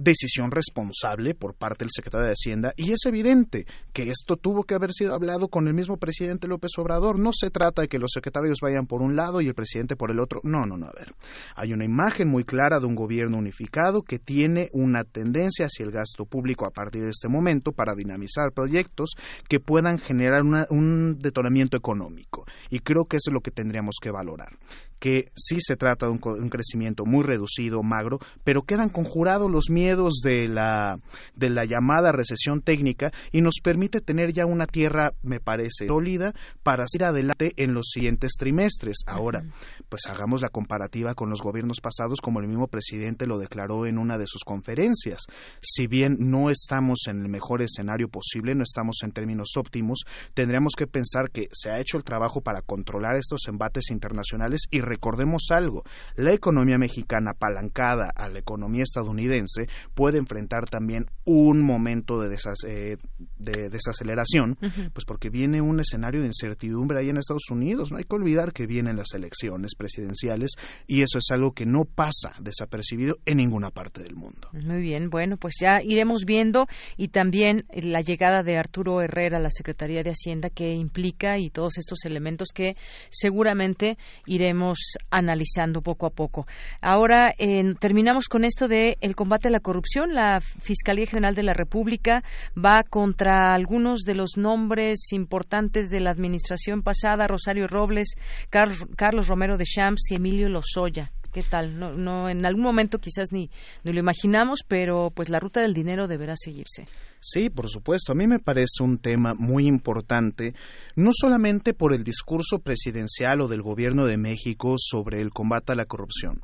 decisión 0.00 0.50
responsable 0.50 1.34
por 1.34 1.54
parte 1.54 1.84
del 1.84 1.90
secretario 1.94 2.26
de 2.26 2.32
Hacienda 2.32 2.72
y 2.76 2.92
es 2.92 3.00
evidente 3.04 3.66
que 3.92 4.08
esto 4.08 4.36
tuvo 4.36 4.64
que 4.64 4.74
haber 4.74 4.92
sido 4.92 5.14
hablado 5.14 5.48
con 5.48 5.68
el 5.68 5.74
mismo 5.74 5.98
presidente 5.98 6.48
López 6.48 6.70
Obrador. 6.78 7.18
No 7.18 7.30
se 7.32 7.50
trata 7.50 7.82
de 7.82 7.88
que 7.88 7.98
los 7.98 8.10
secretarios 8.12 8.58
vayan 8.62 8.86
por 8.86 9.02
un 9.02 9.14
lado 9.14 9.40
y 9.40 9.48
el 9.48 9.54
presidente 9.54 9.96
por 9.96 10.10
el 10.10 10.18
otro. 10.18 10.40
No, 10.42 10.64
no, 10.64 10.78
no. 10.78 10.86
A 10.86 10.92
ver, 10.92 11.14
hay 11.54 11.72
una 11.74 11.84
imagen 11.84 12.28
muy 12.28 12.44
clara 12.44 12.80
de 12.80 12.86
un 12.86 12.94
gobierno 12.94 13.36
unificado 13.36 14.02
que 14.02 14.18
tiene 14.18 14.70
una 14.72 15.04
tendencia 15.04 15.66
hacia 15.66 15.84
el 15.84 15.92
gasto 15.92 16.24
público 16.24 16.66
a 16.66 16.70
partir 16.70 17.02
de 17.02 17.10
este 17.10 17.28
momento 17.28 17.72
para 17.72 17.94
dinamizar 17.94 18.52
proyectos 18.52 19.10
que 19.48 19.60
puedan 19.60 19.98
generar 19.98 20.42
un 20.42 21.18
detonamiento 21.18 21.76
económico. 21.76 22.46
Y 22.70 22.78
creo 22.80 23.04
que 23.04 23.18
eso 23.18 23.30
es 23.30 23.34
lo 23.34 23.40
que 23.40 23.50
tendríamos 23.50 23.96
que 24.00 24.10
valorar 24.10 24.56
que 25.00 25.32
sí 25.34 25.56
se 25.60 25.76
trata 25.76 26.06
de 26.06 26.12
un, 26.12 26.48
crecimiento 26.50 27.04
muy 27.04 27.24
reducido, 27.24 27.82
magro, 27.82 28.18
pero 28.44 28.62
quedan 28.62 28.90
conjurados 28.90 29.50
los 29.50 29.70
miedos 29.70 30.20
de 30.22 30.46
la, 30.46 30.98
de 31.34 31.50
la 31.50 31.64
llamada 31.64 32.12
recesión 32.12 32.60
técnica 32.60 33.10
y 33.32 33.40
nos 33.40 33.56
permite 33.62 34.00
tener 34.00 34.32
ya 34.32 34.46
una 34.46 34.66
tierra, 34.66 35.12
me 35.22 35.40
parece, 35.40 35.86
sólida 35.86 36.34
para 36.62 36.84
ir 36.94 37.04
adelante 37.04 37.52
en 37.56 37.72
los 37.72 37.88
siguientes 37.92 38.32
trimestres. 38.38 38.98
Ahora, 39.06 39.42
pues 39.88 40.02
hagamos 40.06 40.42
la 40.42 40.50
comparativa 40.50 41.14
con 41.14 41.30
los 41.30 41.40
gobiernos 41.40 41.80
pasados, 41.80 42.20
como 42.20 42.40
el 42.40 42.46
mismo 42.46 42.68
presidente 42.68 43.26
lo 43.26 43.38
declaró 43.38 43.86
en 43.86 43.98
una 43.98 44.18
de 44.18 44.26
sus 44.26 44.44
conferencias. 44.44 45.22
Si 45.62 45.86
bien 45.86 46.16
no 46.18 46.50
estamos 46.50 47.04
en 47.08 47.22
el 47.22 47.28
mejor 47.28 47.62
escenario 47.62 48.08
posible, 48.08 48.54
no 48.54 48.64
estamos 48.64 48.98
en 49.02 49.12
términos 49.12 49.56
óptimos, 49.56 50.00
tendríamos 50.34 50.74
que 50.76 50.86
pensar 50.86 51.30
que 51.30 51.48
se 51.52 51.70
ha 51.70 51.80
hecho 51.80 51.96
el 51.96 52.04
trabajo 52.04 52.42
para 52.42 52.62
controlar 52.62 53.16
estos 53.16 53.46
embates 53.48 53.90
internacionales 53.90 54.62
y 54.70 54.80
recordemos 54.90 55.46
algo, 55.50 55.84
la 56.16 56.32
economía 56.32 56.78
mexicana 56.78 57.32
apalancada 57.32 58.10
a 58.14 58.28
la 58.28 58.40
economía 58.40 58.82
estadounidense 58.82 59.68
puede 59.94 60.18
enfrentar 60.18 60.68
también 60.68 61.06
un 61.24 61.62
momento 61.62 62.20
de, 62.20 62.36
eh, 62.66 62.96
desaceleración, 63.38 64.58
pues 64.92 65.04
porque 65.06 65.30
viene 65.30 65.60
un 65.60 65.80
escenario 65.80 66.20
de 66.20 66.26
incertidumbre 66.26 66.98
ahí 66.98 67.08
en 67.08 67.18
Estados 67.18 67.50
Unidos. 67.50 67.92
No 67.92 67.98
hay 67.98 68.04
que 68.04 68.16
olvidar 68.16 68.52
que 68.52 68.66
vienen 68.66 68.96
las 68.96 69.14
elecciones 69.14 69.74
presidenciales 69.76 70.52
y 70.86 71.02
eso 71.02 71.18
es 71.18 71.30
algo 71.30 71.52
que 71.52 71.66
no 71.66 71.84
pasa 71.84 72.32
desapercibido 72.40 73.16
en 73.26 73.38
ninguna 73.38 73.70
parte 73.70 74.02
del 74.02 74.16
mundo. 74.16 74.48
Muy 74.52 74.82
bien, 74.82 75.08
bueno, 75.10 75.36
pues 75.36 75.54
ya 75.60 75.80
iremos 75.82 76.24
viendo 76.24 76.66
y 76.96 77.08
también 77.08 77.62
la 77.72 78.00
llegada 78.00 78.42
de 78.42 78.56
Arturo 78.56 79.00
Herrera 79.00 79.38
a 79.38 79.40
la 79.40 79.50
Secretaría 79.50 80.02
de 80.02 80.10
Hacienda 80.10 80.50
que 80.50 80.74
implica 80.74 81.38
y 81.38 81.50
todos 81.50 81.78
estos 81.78 82.04
elementos 82.04 82.48
que 82.52 82.76
seguramente 83.10 83.98
iremos 84.26 84.79
analizando 85.10 85.82
poco 85.82 86.06
a 86.06 86.10
poco. 86.10 86.46
Ahora 86.80 87.34
terminamos 87.78 88.28
con 88.28 88.44
esto 88.44 88.68
de 88.68 88.96
el 89.00 89.16
combate 89.16 89.48
a 89.48 89.50
la 89.50 89.60
corrupción. 89.60 90.14
La 90.14 90.40
Fiscalía 90.40 91.06
General 91.06 91.34
de 91.34 91.42
la 91.42 91.52
República 91.52 92.22
va 92.56 92.82
contra 92.82 93.54
algunos 93.54 94.00
de 94.00 94.14
los 94.14 94.36
nombres 94.36 95.12
importantes 95.12 95.90
de 95.90 96.00
la 96.00 96.10
administración 96.10 96.82
pasada, 96.82 97.26
Rosario 97.26 97.66
Robles, 97.66 98.14
Carlos 98.48 99.28
Romero 99.28 99.56
de 99.56 99.64
Champs 99.64 100.10
y 100.10 100.16
Emilio 100.16 100.48
Lozoya. 100.48 101.12
¿Qué 101.32 101.42
tal? 101.42 101.78
No, 101.78 101.92
no, 101.92 102.28
en 102.28 102.44
algún 102.44 102.64
momento 102.64 102.98
quizás 102.98 103.28
ni, 103.30 103.50
ni 103.84 103.92
lo 103.92 104.00
imaginamos, 104.00 104.60
pero 104.66 105.12
pues 105.14 105.28
la 105.28 105.38
ruta 105.38 105.60
del 105.60 105.74
dinero 105.74 106.08
deberá 106.08 106.34
seguirse. 106.36 106.84
Sí, 107.20 107.50
por 107.50 107.68
supuesto. 107.68 108.12
A 108.12 108.14
mí 108.14 108.26
me 108.26 108.40
parece 108.40 108.82
un 108.82 108.98
tema 108.98 109.34
muy 109.38 109.66
importante, 109.66 110.54
no 110.96 111.10
solamente 111.12 111.74
por 111.74 111.94
el 111.94 112.02
discurso 112.02 112.58
presidencial 112.58 113.40
o 113.40 113.48
del 113.48 113.62
gobierno 113.62 114.06
de 114.06 114.16
México 114.16 114.74
sobre 114.76 115.20
el 115.20 115.30
combate 115.30 115.72
a 115.72 115.76
la 115.76 115.84
corrupción. 115.84 116.42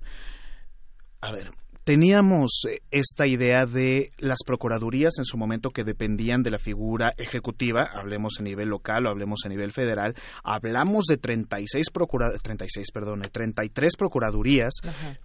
A 1.21 1.33
ver, 1.33 1.51
teníamos 1.87 2.65
eh, 2.69 2.81
esta 2.91 3.29
idea 3.29 3.65
de 3.65 4.11
las 4.19 4.39
procuradurías 4.45 5.19
en 5.19 5.25
su 5.25 5.39
momento 5.39 5.71
que 5.71 5.85
dependían 5.85 6.43
de 6.43 6.51
la 6.51 6.59
figura 6.59 7.13
ejecutiva, 7.17 7.89
hablemos 7.95 8.35
a 8.41 8.43
nivel 8.43 8.71
local 8.71 9.07
o 9.07 9.11
hablemos 9.11 9.43
a 9.45 9.49
nivel 9.49 9.71
federal, 9.71 10.17
hablamos 10.43 11.05
de 11.05 11.17
36 11.17 11.91
procura 11.93 12.37
36, 12.43 12.89
perdón, 12.93 13.23
33 13.31 13.97
procuradurías, 13.97 14.75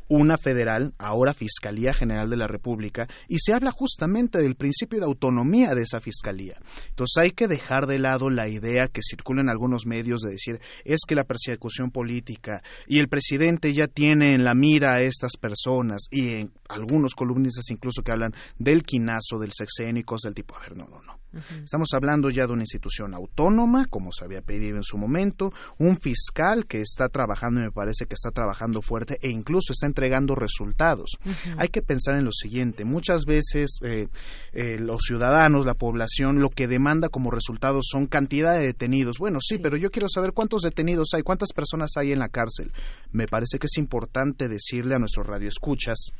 una 0.08 0.38
federal, 0.38 0.94
ahora 1.00 1.34
Fiscalía 1.34 1.94
General 1.94 2.30
de 2.30 2.38
la 2.38 2.46
República 2.46 3.08
y 3.28 3.40
se 3.40 3.54
habla 3.54 3.72
justamente 3.72 4.38
del 4.38 4.54
principio 4.54 5.00
de 5.00 5.06
autonomía 5.06 5.74
de 5.74 5.82
esa 5.82 6.00
fiscalía. 6.00 6.60
Entonces 6.90 7.18
hay 7.18 7.32
que 7.32 7.48
dejar 7.48 7.88
de 7.88 7.98
lado 7.98 8.30
la 8.30 8.48
idea 8.48 8.88
que 8.88 9.02
circula 9.02 9.42
en 9.42 9.50
algunos 9.50 9.88
medios 9.88 10.22
de 10.22 10.34
decir 10.34 10.60
es 10.86 11.00
que 11.08 11.16
la 11.16 11.24
persecución 11.24 11.90
política 11.90 12.62
y 12.86 13.00
el 13.00 13.08
presidente 13.08 13.74
ya 13.74 13.88
tiene 13.88 14.36
en 14.36 14.44
la 14.44 14.54
mira 14.54 14.94
a 14.94 15.02
estas 15.02 15.32
personas 15.40 16.04
y 16.12 16.30
en 16.36 16.51
algunos 16.70 17.16
columnistas 17.16 17.70
incluso 17.70 18.02
que 18.02 18.12
hablan 18.12 18.34
del 18.58 18.84
quinazo, 18.84 19.38
del 19.40 19.52
sexenio 19.52 20.02
y 20.02 20.04
cosas 20.04 20.30
del 20.30 20.36
tipo. 20.36 20.56
A 20.56 20.62
ver, 20.62 20.76
no, 20.76 20.88
no, 20.88 21.02
no. 21.02 21.20
Estamos 21.64 21.90
hablando 21.94 22.30
ya 22.30 22.46
de 22.46 22.52
una 22.52 22.64
institución 22.64 23.14
autónoma, 23.14 23.86
como 23.86 24.12
se 24.12 24.26
había 24.26 24.42
pedido 24.42 24.76
en 24.76 24.84
su 24.84 24.98
momento, 24.98 25.54
un 25.78 25.98
fiscal 25.98 26.66
que 26.66 26.82
está 26.82 27.08
trabajando 27.08 27.62
y 27.62 27.64
me 27.64 27.72
parece 27.72 28.06
que 28.06 28.16
está 28.16 28.32
trabajando 28.32 28.82
fuerte 28.82 29.18
e 29.22 29.30
incluso 29.30 29.72
está 29.72 29.86
entregando 29.86 30.36
resultados. 30.36 31.18
Hay 31.58 31.70
que 31.70 31.82
pensar 31.82 32.18
en 32.18 32.26
lo 32.26 32.32
siguiente, 32.34 32.84
muchas 32.84 33.24
veces 33.26 33.80
eh, 33.82 34.08
eh, 34.52 34.78
los 34.78 35.04
ciudadanos, 35.04 35.66
la 35.66 35.76
población, 35.76 36.40
lo 36.40 36.50
que 36.50 36.68
demanda 36.68 37.08
como 37.08 37.32
resultados 37.32 37.88
son 37.90 38.08
cantidad 38.08 38.58
de 38.58 38.66
detenidos. 38.66 39.18
Bueno, 39.18 39.40
sí, 39.42 39.58
pero 39.58 39.78
yo 39.78 39.90
quiero 39.90 40.10
saber 40.10 40.34
cuántos 40.34 40.64
detenidos 40.64 41.10
hay, 41.14 41.24
cuántas 41.24 41.54
personas 41.54 41.92
hay 41.96 42.12
en 42.12 42.20
la 42.20 42.30
cárcel. 42.30 42.74
Me 43.12 43.26
parece 43.26 43.58
que 43.58 43.68
es 43.68 43.78
importante 43.78 44.50
decirle 44.50 44.96
a 44.96 45.00
nuestros 45.00 45.28
radioescuchas 45.28 46.12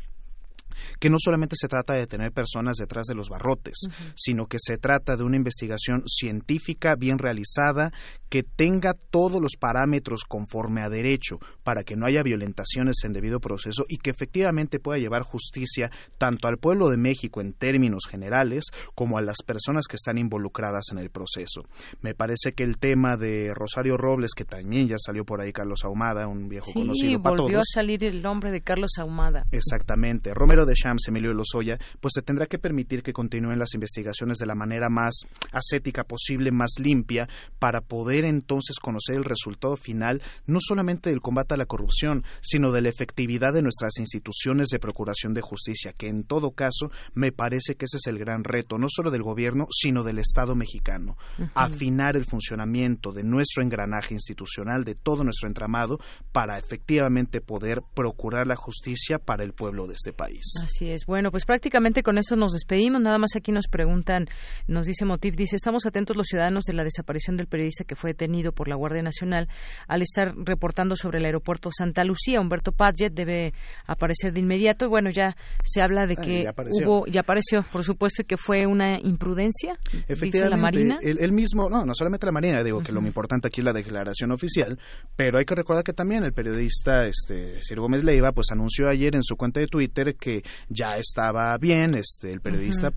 que 1.00 1.10
no 1.10 1.18
solamente 1.20 1.56
se 1.58 1.68
trata 1.68 1.94
de 1.94 2.08
tener 2.08 2.32
personas 2.32 2.78
detrás 2.78 3.06
de 3.08 3.16
los 3.16 3.30
barrotes, 3.30 3.78
sino 4.16 4.46
que 4.46 4.58
se 4.60 4.78
trata 4.78 5.16
de 5.16 5.24
una 5.24 5.38
investigación 5.38 6.04
científica 6.08 6.96
bien 6.96 7.18
realizada 7.18 7.92
que 8.30 8.44
tenga 8.44 8.94
todos 9.10 9.42
los 9.42 9.58
parámetros 9.60 10.22
conforme 10.24 10.82
a 10.82 10.90
derecho 10.90 11.40
para 11.64 11.84
que 11.84 11.98
no 11.98 12.06
haya 12.06 12.24
violentaciones 12.24 12.96
en 13.04 13.12
debido 13.12 13.40
proceso 13.40 13.84
y 13.90 13.98
que 13.98 14.10
efectivamente 14.10 14.80
pueda 14.80 15.00
llevar 15.00 15.24
justicia 15.24 15.92
tanto 16.18 16.48
al 16.48 16.58
pueblo 16.58 16.90
de 16.90 16.96
México 16.96 17.42
en 17.42 17.54
términos 17.54 18.04
generales 18.10 18.66
como 18.96 19.18
a 19.18 19.22
las 19.22 19.38
personas 19.46 19.86
que 19.88 19.98
están 19.98 20.18
involucradas 20.18 20.86
en 20.92 21.00
el 21.00 21.10
proceso. 21.10 21.66
Me 22.02 22.16
parece 22.16 22.54
que 22.54 22.64
el 22.64 22.78
tema 22.78 23.18
de 23.18 23.54
Rosario 23.54 23.98
Robles, 23.98 24.32
que 24.34 24.46
también 24.46 24.88
ya 24.88 24.96
salió 24.98 25.26
por 25.26 25.42
ahí 25.42 25.52
Carlos 25.52 25.84
Ahumada, 25.84 26.28
un 26.28 26.48
viejo 26.48 26.72
conocido 26.72 27.22
para 27.22 27.36
volvió 27.36 27.60
a 27.60 27.64
salir 27.66 28.04
el 28.04 28.22
nombre 28.22 28.52
de 28.52 28.62
Carlos 28.62 28.92
Ahumada. 28.98 29.46
Exactamente. 29.52 30.34
Romero 30.34 30.66
de 30.66 30.71
Shams, 30.76 31.08
Emilio 31.08 31.34
Lozoya, 31.34 31.78
pues 32.00 32.14
se 32.16 32.22
tendrá 32.22 32.46
que 32.46 32.60
permitir 32.60 33.04
que 33.04 33.14
continúen 33.14 33.60
las 33.60 33.74
investigaciones 33.74 34.38
de 34.38 34.46
la 34.46 34.56
manera 34.56 34.90
más 34.90 35.22
ascética 35.52 36.04
posible, 36.04 36.52
más 36.52 36.72
limpia, 36.80 37.28
para 37.60 37.82
poder 37.82 38.26
entonces 38.26 38.78
conocer 38.80 39.16
el 39.16 39.24
resultado 39.24 39.78
final 39.78 40.22
no 40.46 40.60
solamente 40.62 41.10
del 41.10 41.22
combate 41.22 41.54
a 41.54 41.58
la 41.58 41.66
corrupción, 41.66 42.24
sino 42.42 42.72
de 42.72 42.82
la 42.82 42.90
efectividad 42.90 43.54
de 43.54 43.62
nuestras 43.62 43.98
instituciones 43.98 44.68
de 44.70 44.80
procuración 44.80 45.34
de 45.34 45.42
justicia, 45.42 45.94
que 45.94 46.08
en 46.08 46.24
todo 46.24 46.52
caso 46.52 46.92
me 47.14 47.32
parece 47.32 47.76
que 47.76 47.86
ese 47.86 47.98
es 47.98 48.08
el 48.08 48.20
gran 48.20 48.44
reto, 48.44 48.78
no 48.78 48.88
solo 48.90 49.12
del 49.12 49.24
gobierno, 49.24 49.68
sino 49.70 50.04
del 50.04 50.20
Estado 50.20 50.56
mexicano, 50.56 51.18
afinar 51.54 52.16
el 52.16 52.26
funcionamiento 52.26 53.12
de 53.12 53.24
nuestro 53.24 53.64
engranaje 53.64 54.14
institucional, 54.14 54.84
de 54.84 54.96
todo 54.96 55.24
nuestro 55.24 55.48
entramado, 55.48 56.00
para 56.32 56.58
efectivamente 56.58 57.42
poder 57.42 57.82
procurar 57.94 58.48
la 58.48 58.56
justicia 58.56 59.20
para 59.20 59.44
el 59.44 59.54
pueblo 59.54 59.88
de 59.88 59.96
este 59.96 60.14
país. 60.14 60.46
Así 60.64 60.90
es. 60.90 61.06
Bueno, 61.06 61.32
pues 61.32 61.46
prácticamente 61.46 62.04
con 62.04 62.18
eso 62.18 62.36
nos 62.36 62.54
despedimos. 62.54 63.02
Nada 63.02 63.18
más 63.18 63.36
aquí 63.36 63.52
nos 63.52 63.68
preguntan, 63.68 64.28
nos 64.68 64.86
dice 64.86 65.06
Motif, 65.06 65.36
dice, 65.36 65.56
estamos 65.56 65.86
atentos 65.86 66.16
los 66.18 66.28
ciudadanos 66.28 66.64
de 66.64 66.74
la 66.74 66.84
desaparición 66.84 67.36
del 67.36 67.48
periodista 67.48 67.84
que 67.84 67.96
fue 67.96 68.12
detenido 68.12 68.52
por 68.52 68.68
la 68.68 68.76
Guardia 68.76 69.02
Nacional 69.02 69.48
al 69.88 70.02
estar 70.02 70.34
reportando 70.36 70.96
sobre 70.96 71.20
el 71.20 71.26
aeropuerto 71.26 71.70
Santa 71.76 72.04
Lucía. 72.04 72.42
Humberto 72.42 72.72
Padgett 72.72 73.14
debe 73.14 73.54
aparecer 73.86 74.34
de 74.34 74.40
inmediato. 74.40 74.86
Y 74.86 74.88
bueno, 74.90 75.10
ya 75.10 75.36
se 75.64 75.82
habla 75.82 76.08
de 76.08 76.16
que 76.16 76.50
hubo, 76.84 77.06
ya 77.08 77.22
apareció, 77.22 77.64
por 77.72 77.84
supuesto, 77.84 78.22
y 78.22 78.26
que 78.26 78.38
fue 78.38 78.66
una 78.66 79.00
imprudencia, 79.00 79.78
dice 80.08 80.50
la 80.50 80.58
Marina. 80.58 81.00
El, 81.02 81.32
mismo, 81.32 81.70
no, 81.70 81.86
no 81.86 81.94
solamente 81.94 82.26
la 82.26 82.32
Marina, 82.32 82.64
digo 82.64 82.82
que 82.82 82.92
lo 82.92 83.02
importante 83.02 83.48
aquí 83.48 83.62
es 83.62 83.66
la 83.66 83.74
declaración 83.74 84.32
oficial, 84.32 84.80
pero 85.16 85.40
hay 85.40 85.46
que 85.46 85.56
recordar 85.56 85.84
que 85.84 85.94
también 85.94 86.24
el 86.24 86.34
periodista 86.34 87.06
este, 87.06 87.62
Ciro 87.62 87.84
Gómez 87.84 88.04
Leiva 88.04 88.32
pues 88.32 88.52
anunció 88.52 88.88
ayer 88.88 89.16
en 89.16 89.24
su 89.24 89.36
cuenta 89.36 89.60
de 89.60 89.68
Twitter 89.68 90.16
que 90.16 90.41
ya 90.70 90.98
estaba 90.98 91.58
bien, 91.58 91.96
este, 91.96 92.32
el 92.32 92.42
periodista 92.42 92.90
uh 92.90 92.92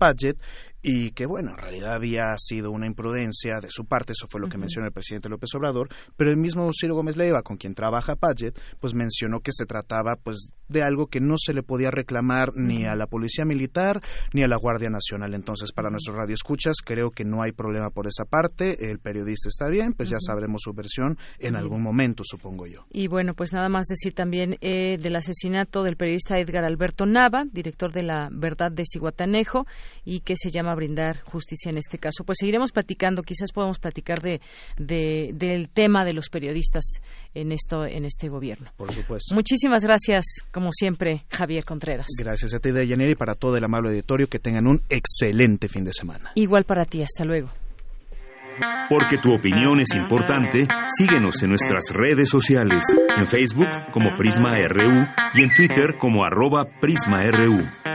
y 0.87 1.09
que 1.13 1.25
bueno, 1.25 1.49
en 1.49 1.57
realidad 1.57 1.95
había 1.95 2.35
sido 2.37 2.69
una 2.69 2.85
imprudencia 2.85 3.59
de 3.59 3.71
su 3.71 3.85
parte, 3.85 4.11
eso 4.11 4.27
fue 4.29 4.39
lo 4.39 4.47
que 4.47 4.59
mencionó 4.59 4.85
el 4.85 4.93
presidente 4.93 5.29
López 5.29 5.49
Obrador, 5.55 5.89
pero 6.15 6.29
el 6.29 6.37
mismo 6.37 6.69
Ciro 6.79 6.93
Gómez 6.93 7.17
Leiva, 7.17 7.41
con 7.41 7.57
quien 7.57 7.73
trabaja 7.73 8.15
Padgett, 8.15 8.55
pues 8.79 8.93
mencionó 8.93 9.39
que 9.39 9.49
se 9.51 9.65
trataba 9.65 10.15
pues 10.15 10.49
de 10.67 10.83
algo 10.83 11.07
que 11.07 11.19
no 11.19 11.37
se 11.37 11.53
le 11.53 11.63
podía 11.63 11.89
reclamar 11.89 12.51
ni 12.55 12.85
a 12.85 12.95
la 12.95 13.07
Policía 13.07 13.45
Militar 13.45 14.01
ni 14.31 14.43
a 14.43 14.47
la 14.47 14.57
Guardia 14.57 14.89
Nacional. 14.91 15.33
Entonces, 15.33 15.71
para 15.71 15.89
nuestros 15.89 16.15
radioescuchas, 16.15 16.77
creo 16.83 17.09
que 17.09 17.23
no 17.23 17.41
hay 17.41 17.51
problema 17.51 17.89
por 17.89 18.05
esa 18.05 18.25
parte, 18.25 18.91
el 18.91 18.99
periodista 18.99 19.49
está 19.49 19.67
bien, 19.69 19.93
pues 19.93 20.09
ya 20.09 20.17
sabremos 20.19 20.61
su 20.63 20.73
versión 20.73 21.17
en 21.39 21.55
algún 21.55 21.81
momento, 21.81 22.23
supongo 22.23 22.67
yo. 22.67 22.85
Y 22.91 23.07
bueno, 23.07 23.33
pues 23.33 23.53
nada 23.53 23.69
más 23.69 23.87
decir 23.87 24.13
también 24.13 24.57
eh, 24.61 24.99
del 24.99 25.15
asesinato 25.15 25.81
del 25.81 25.97
periodista 25.97 26.37
Edgar 26.37 26.63
Alberto 26.63 27.07
Nava, 27.07 27.45
director 27.51 27.91
de 27.91 28.03
La 28.03 28.29
Verdad 28.31 28.71
de 28.71 28.83
Ciguatanejo, 28.85 29.65
y 30.03 30.19
que 30.19 30.35
se 30.35 30.51
llama 30.51 30.74
brindar 30.75 31.21
justicia 31.21 31.69
en 31.69 31.77
este 31.77 31.97
caso. 31.97 32.23
Pues 32.23 32.37
seguiremos 32.39 32.71
platicando, 32.71 33.23
quizás 33.23 33.51
podamos 33.51 33.79
platicar 33.79 34.19
de, 34.21 34.41
del 34.77 35.69
tema 35.69 36.05
de 36.05 36.13
los 36.13 36.29
periodistas 36.29 36.99
en 37.33 37.51
esto 37.51 37.85
en 37.85 38.05
este 38.05 38.29
gobierno. 38.29 38.71
Por 38.77 38.91
supuesto. 38.91 39.33
Muchísimas 39.35 39.83
gracias, 39.83 40.25
como 40.51 40.71
siempre, 40.71 41.25
Javier 41.29 41.65
Contreras. 41.65 42.07
Gracias 42.19 42.53
a 42.53 42.59
ti, 42.59 42.71
Deyanira, 42.71 43.11
y 43.11 43.15
para 43.15 43.35
todo 43.35 43.57
el 43.57 43.63
amable 43.63 43.89
auditorio, 43.89 44.27
que 44.27 44.39
tengan 44.39 44.67
un 44.67 44.81
excelente 44.89 45.67
fin 45.67 45.83
de 45.83 45.93
semana. 45.93 46.31
Igual 46.35 46.65
para 46.65 46.85
ti, 46.85 47.01
hasta 47.01 47.25
luego. 47.25 47.49
Porque 48.89 49.17
tu 49.17 49.33
opinión 49.33 49.79
es 49.79 49.93
importante, 49.95 50.67
síguenos 50.97 51.41
en 51.43 51.49
nuestras 51.49 51.85
redes 51.91 52.29
sociales, 52.29 52.83
en 53.17 53.27
Facebook 53.27 53.67
como 53.91 54.15
Prisma 54.15 54.53
RU 54.67 55.05
y 55.33 55.43
en 55.43 55.53
Twitter 55.53 55.95
como 55.99 56.23
arroba 56.23 56.65
PrismaRU. 56.79 57.94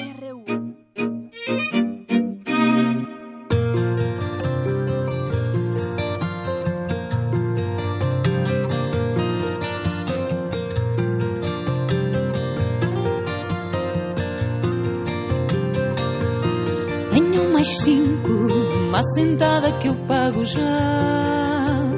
Sentada 19.13 19.71
que 19.79 19.87
eu 19.87 19.95
pago 20.07 20.43
já. 20.45 21.91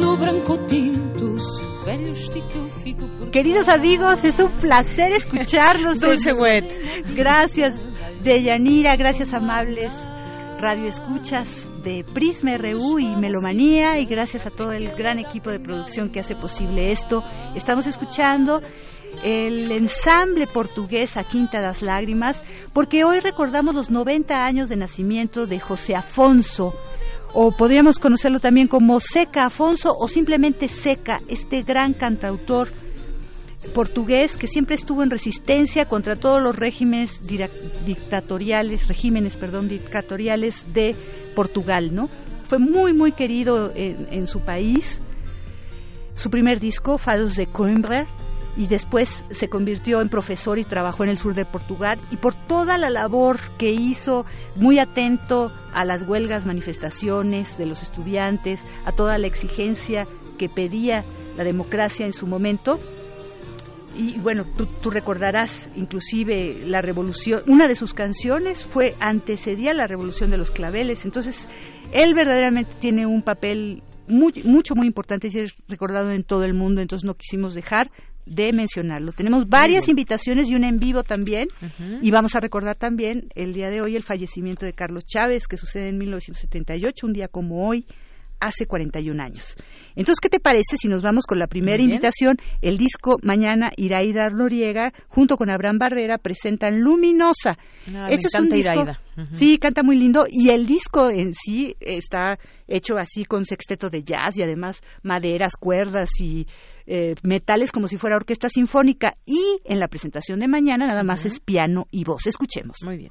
No 0.00 0.16
branco 0.16 0.58
tinto, 0.66 1.36
velho 1.84 2.08
eu 2.08 2.70
fico 2.80 3.08
por... 3.18 3.30
Queridos 3.30 3.68
amigos, 3.68 4.24
es 4.24 4.38
un 4.38 4.50
placer 4.52 5.12
escucharlos. 5.12 5.98
Dulce 6.00 6.32
Wet. 6.32 7.04
Gracias, 7.14 7.74
Deyanira, 8.22 8.96
gracias 8.96 9.32
amables 9.34 9.92
radio 10.64 10.88
escuchas 10.88 11.46
de 11.82 12.04
Prisma 12.14 12.56
RU 12.56 12.98
y 12.98 13.16
Melomanía 13.16 13.98
y 13.98 14.06
gracias 14.06 14.46
a 14.46 14.50
todo 14.50 14.72
el 14.72 14.90
gran 14.96 15.18
equipo 15.18 15.50
de 15.50 15.60
producción 15.60 16.10
que 16.10 16.20
hace 16.20 16.34
posible 16.34 16.90
esto. 16.90 17.22
Estamos 17.54 17.86
escuchando 17.86 18.62
el 19.22 19.70
ensamble 19.72 20.46
portugués 20.46 21.16
A 21.16 21.24
Quinta 21.24 21.60
das 21.60 21.82
Lágrimas, 21.82 22.42
porque 22.72 23.04
hoy 23.04 23.20
recordamos 23.20 23.74
los 23.74 23.90
90 23.90 24.44
años 24.44 24.68
de 24.68 24.76
nacimiento 24.76 25.46
de 25.46 25.60
José 25.60 25.94
Afonso, 25.94 26.74
o 27.32 27.52
podríamos 27.52 27.98
conocerlo 27.98 28.40
también 28.40 28.68
como 28.68 29.00
Seca 29.00 29.46
Afonso 29.46 29.94
o 29.98 30.08
simplemente 30.08 30.68
Seca, 30.68 31.20
este 31.28 31.62
gran 31.62 31.92
cantautor 31.92 32.68
portugués 33.74 34.36
que 34.36 34.46
siempre 34.46 34.74
estuvo 34.74 35.02
en 35.02 35.10
resistencia 35.10 35.86
contra 35.86 36.16
todos 36.16 36.42
los 36.42 36.54
regímenes 36.54 37.22
dictatoriales, 37.86 38.88
regímenes, 38.88 39.36
perdón, 39.36 39.68
dictatoriales 39.68 40.74
de 40.74 40.94
Portugal, 41.34 41.94
¿no? 41.94 42.08
Fue 42.46 42.58
muy 42.58 42.92
muy 42.92 43.12
querido 43.12 43.72
en, 43.74 44.06
en 44.10 44.28
su 44.28 44.40
país. 44.40 45.00
Su 46.14 46.30
primer 46.30 46.60
disco, 46.60 46.98
Fados 46.98 47.34
de 47.34 47.46
Coimbra, 47.46 48.06
y 48.56 48.66
después 48.66 49.24
se 49.30 49.48
convirtió 49.48 50.00
en 50.00 50.08
profesor 50.08 50.58
y 50.58 50.64
trabajó 50.64 51.02
en 51.04 51.10
el 51.10 51.18
sur 51.18 51.34
de 51.34 51.44
Portugal 51.44 51.98
y 52.10 52.16
por 52.16 52.34
toda 52.34 52.78
la 52.78 52.90
labor 52.90 53.38
que 53.58 53.70
hizo, 53.70 54.24
muy 54.56 54.78
atento 54.78 55.52
a 55.72 55.84
las 55.84 56.02
huelgas, 56.02 56.46
manifestaciones 56.46 57.58
de 57.58 57.66
los 57.66 57.82
estudiantes, 57.82 58.60
a 58.84 58.92
toda 58.92 59.18
la 59.18 59.26
exigencia 59.26 60.06
que 60.38 60.48
pedía 60.48 61.04
la 61.36 61.44
democracia 61.44 62.06
en 62.06 62.12
su 62.12 62.26
momento. 62.26 62.80
Y 63.96 64.18
bueno, 64.18 64.44
tú, 64.82 64.90
recordarás 64.90 65.68
inclusive 65.76 66.64
la 66.66 66.80
revolución, 66.80 67.42
una 67.46 67.68
de 67.68 67.76
sus 67.76 67.94
canciones 67.94 68.64
fue 68.64 68.94
antecedía 68.98 69.72
la 69.72 69.86
revolución 69.86 70.32
de 70.32 70.36
los 70.36 70.50
claveles, 70.50 71.04
entonces 71.04 71.48
él 71.92 72.12
verdaderamente 72.12 72.72
tiene 72.80 73.06
un 73.06 73.22
papel 73.22 73.84
muy, 74.08 74.32
mucho, 74.44 74.74
muy 74.74 74.88
importante 74.88 75.28
y 75.32 75.38
es 75.38 75.54
recordado 75.68 76.10
en 76.10 76.24
todo 76.24 76.42
el 76.42 76.54
mundo, 76.54 76.80
entonces 76.80 77.06
no 77.06 77.14
quisimos 77.14 77.54
dejar 77.54 77.92
de 78.26 78.52
mencionarlo. 78.52 79.12
Tenemos 79.12 79.48
varias 79.48 79.88
invitaciones 79.88 80.48
y 80.48 80.54
una 80.54 80.68
en 80.68 80.78
vivo 80.78 81.02
también. 81.02 81.48
Y 82.02 82.10
vamos 82.10 82.34
a 82.34 82.40
recordar 82.40 82.76
también 82.76 83.28
el 83.34 83.52
día 83.52 83.70
de 83.70 83.80
hoy 83.80 83.96
el 83.96 84.02
fallecimiento 84.02 84.64
de 84.66 84.72
Carlos 84.72 85.04
Chávez, 85.06 85.46
que 85.46 85.56
sucede 85.56 85.88
en 85.88 85.98
1978, 85.98 87.06
un 87.06 87.12
día 87.12 87.28
como 87.28 87.68
hoy, 87.68 87.86
hace 88.40 88.66
41 88.66 89.22
años. 89.22 89.54
Entonces, 89.94 90.20
¿qué 90.20 90.28
te 90.28 90.40
parece 90.40 90.76
si 90.78 90.88
nos 90.88 91.02
vamos 91.02 91.24
con 91.24 91.38
la 91.38 91.46
primera 91.46 91.82
invitación? 91.82 92.36
El 92.60 92.76
disco 92.76 93.16
Mañana 93.22 93.70
Iraida 93.76 94.28
Noriega, 94.28 94.92
junto 95.08 95.36
con 95.36 95.48
Abraham 95.48 95.78
Barrera, 95.78 96.18
presentan 96.18 96.80
Luminosa. 96.82 97.56
Ah, 97.94 98.08
Este 98.10 98.26
es 98.26 98.34
un 98.38 98.50
disco- 98.50 98.72
Iraida. 98.72 99.00
Sí, 99.32 99.56
canta 99.58 99.82
muy 99.82 99.96
lindo. 99.96 100.26
Y 100.28 100.50
el 100.50 100.66
disco 100.66 101.08
en 101.10 101.32
sí 101.32 101.74
está 101.80 102.38
hecho 102.66 102.96
así 102.98 103.24
con 103.24 103.46
sexteto 103.46 103.88
de 103.88 104.02
jazz 104.02 104.36
y 104.36 104.42
además 104.42 104.82
maderas, 105.02 105.52
cuerdas 105.58 106.10
y 106.20 106.46
eh, 106.86 107.14
metales 107.22 107.72
como 107.72 107.88
si 107.88 107.96
fuera 107.96 108.16
orquesta 108.16 108.48
sinfónica. 108.48 109.14
Y 109.24 109.60
en 109.64 109.80
la 109.80 109.88
presentación 109.88 110.40
de 110.40 110.48
mañana 110.48 110.86
nada 110.86 111.02
más 111.02 111.24
es 111.26 111.40
piano 111.40 111.86
y 111.90 112.04
voz. 112.04 112.26
Escuchemos. 112.26 112.78
Muy 112.84 112.96
bien. 112.96 113.10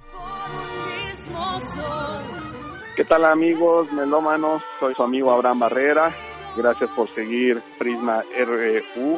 ¿Qué 2.95 3.04
tal 3.06 3.26
amigos 3.26 3.91
melómanos? 3.91 4.62
Soy 4.80 4.94
su 4.94 5.04
amigo 5.04 5.32
Abraham 5.32 5.60
Barrera. 5.60 6.12
Gracias 6.56 6.90
por 6.91 7.10
seguir 7.14 7.62
Prisma 7.80 8.22
RU. 8.45 9.18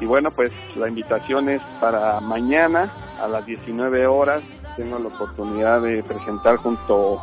Y 0.00 0.04
bueno, 0.04 0.28
pues 0.34 0.52
la 0.76 0.88
invitación 0.88 1.48
es 1.48 1.62
para 1.80 2.20
mañana 2.20 2.94
a 3.18 3.28
las 3.28 3.46
19 3.46 4.06
horas. 4.06 4.42
Tengo 4.76 4.98
la 4.98 5.08
oportunidad 5.08 5.80
de 5.80 6.02
presentar 6.02 6.56
junto 6.56 7.22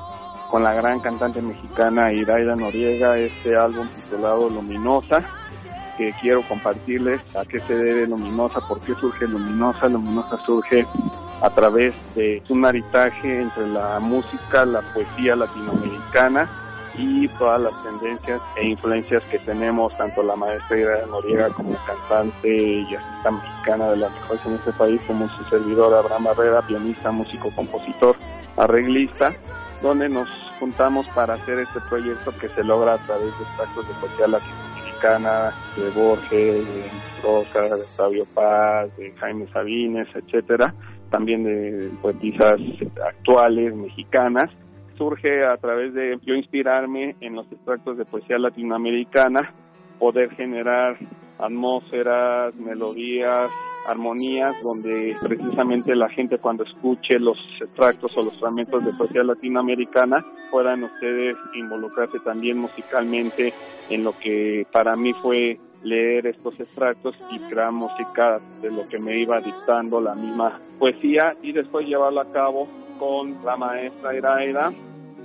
con 0.49 0.63
la 0.63 0.73
gran 0.73 0.99
cantante 0.99 1.41
mexicana 1.41 2.11
Iraida 2.11 2.55
Noriega 2.55 3.17
este 3.17 3.55
álbum 3.55 3.87
titulado 3.87 4.49
Luminosa 4.49 5.17
que 5.97 6.13
quiero 6.21 6.41
compartirles 6.43 7.21
a 7.35 7.45
qué 7.45 7.59
se 7.61 7.75
debe 7.75 8.07
Luminosa, 8.07 8.59
por 8.67 8.79
qué 8.81 8.93
surge 8.95 9.27
Luminosa. 9.27 9.87
Luminosa 9.87 10.37
surge 10.45 10.85
a 11.41 11.49
través 11.49 11.93
de 12.15 12.41
un 12.49 12.61
maritaje 12.61 13.41
entre 13.41 13.67
la 13.67 13.99
música, 13.99 14.65
la 14.65 14.81
poesía 14.93 15.35
latinoamericana 15.35 16.49
y 16.95 17.27
todas 17.27 17.61
las 17.61 17.83
tendencias 17.83 18.41
e 18.55 18.67
influencias 18.67 19.23
que 19.25 19.39
tenemos, 19.39 19.95
tanto 19.97 20.21
la 20.21 20.35
maestra 20.35 21.05
Noriega 21.09 21.49
como 21.49 21.75
cantante 21.85 22.55
y 22.55 22.95
artista 22.95 23.31
mexicana 23.31 23.89
de 23.89 23.97
las 23.97 24.11
mejores 24.13 24.45
en 24.45 24.53
este 24.55 24.71
país, 24.73 25.01
como 25.07 25.27
su 25.29 25.43
servidor 25.45 25.93
Abraham 25.93 26.25
Barrera, 26.25 26.61
pianista, 26.61 27.11
músico, 27.11 27.49
compositor, 27.55 28.15
arreglista, 28.57 29.33
donde 29.81 30.07
nos 30.07 30.29
juntamos 30.59 31.07
para 31.07 31.33
hacer 31.33 31.59
este 31.59 31.79
proyecto 31.89 32.31
que 32.39 32.47
se 32.49 32.63
logra 32.63 32.93
a 32.93 32.97
través 32.99 33.37
de 33.37 33.43
extractos 33.43 33.87
de 33.87 33.93
poesía 33.95 34.27
de 35.03 35.89
Borges, 35.89 36.65
de 36.65 36.83
Rosa, 37.21 37.75
de 37.75 37.81
Octavio 37.81 38.25
Paz, 38.33 38.95
de 38.95 39.11
Jaime 39.11 39.47
Sabines, 39.51 40.07
etcétera, 40.15 40.73
también 41.11 41.43
de 41.43 41.89
poetisas 42.01 42.57
actuales 43.05 43.75
mexicanas. 43.75 44.49
Surge 44.97 45.43
a 45.45 45.57
través 45.57 45.93
de 45.93 46.17
yo 46.23 46.35
inspirarme 46.35 47.17
en 47.19 47.35
los 47.35 47.51
extractos 47.51 47.97
de 47.97 48.05
poesía 48.05 48.37
latinoamericana, 48.37 49.53
poder 49.99 50.29
generar 50.35 50.97
atmósferas, 51.37 52.55
melodías, 52.55 53.51
armonías, 53.87 54.55
donde 54.61 55.15
precisamente 55.21 55.95
la 55.95 56.09
gente 56.09 56.37
cuando 56.37 56.63
escuche 56.63 57.19
los 57.19 57.37
extractos 57.61 58.15
o 58.17 58.23
los 58.23 58.39
fragmentos 58.39 58.85
de 58.85 58.93
poesía 58.93 59.23
latinoamericana 59.23 60.25
puedan 60.51 60.83
ustedes 60.83 61.35
involucrarse 61.55 62.19
también 62.19 62.57
musicalmente 62.57 63.53
en 63.89 64.03
lo 64.03 64.17
que 64.17 64.65
para 64.71 64.95
mí 64.95 65.13
fue 65.13 65.59
leer 65.83 66.27
estos 66.27 66.59
extractos 66.59 67.19
y 67.31 67.39
crear 67.39 67.71
música 67.71 68.39
de 68.61 68.71
lo 68.71 68.85
que 68.85 68.99
me 68.99 69.19
iba 69.19 69.39
dictando 69.39 69.99
la 69.99 70.15
misma 70.15 70.59
poesía 70.79 71.35
y 71.41 71.51
después 71.51 71.85
llevarlo 71.85 72.21
a 72.21 72.31
cabo 72.31 72.67
con 72.97 73.43
la 73.43 73.57
maestra 73.57 74.15
Iraida 74.15 74.71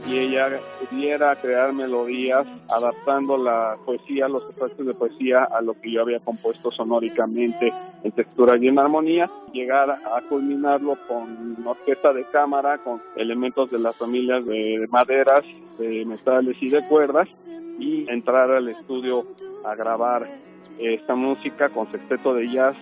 y 0.06 0.18
ella 0.18 0.60
pudiera 0.88 1.34
crear 1.36 1.72
melodías 1.72 2.46
adaptando 2.68 3.36
la 3.36 3.76
poesía, 3.84 4.28
los 4.28 4.48
extractos 4.48 4.86
de 4.86 4.94
poesía 4.94 5.44
a 5.44 5.60
lo 5.60 5.78
que 5.80 5.90
yo 5.90 6.02
había 6.02 6.18
compuesto 6.18 6.70
sonóricamente 6.70 7.72
en 8.02 8.12
textura 8.12 8.56
y 8.58 8.68
en 8.68 8.78
armonía, 8.78 9.30
llegar 9.52 9.90
a 9.90 10.20
culminarlo 10.28 10.96
con 11.06 11.56
una 11.58 11.70
orquesta 11.70 12.12
de 12.12 12.24
cámara, 12.24 12.78
con 12.78 13.02
elementos 13.16 13.70
de 13.70 13.78
las 13.78 13.96
familias 13.96 14.44
de 14.46 14.86
maderas, 14.90 15.44
de 15.78 16.04
metales 16.04 16.56
y 16.62 16.68
de 16.68 16.86
cuerdas 16.88 17.28
y 17.78 18.10
entrar 18.10 18.50
al 18.50 18.68
estudio 18.68 19.24
a 19.64 19.74
grabar 19.74 20.26
esta 20.78 21.14
música 21.14 21.68
con 21.68 21.90
sexteto 21.90 22.34
de 22.34 22.50
jazz 22.52 22.76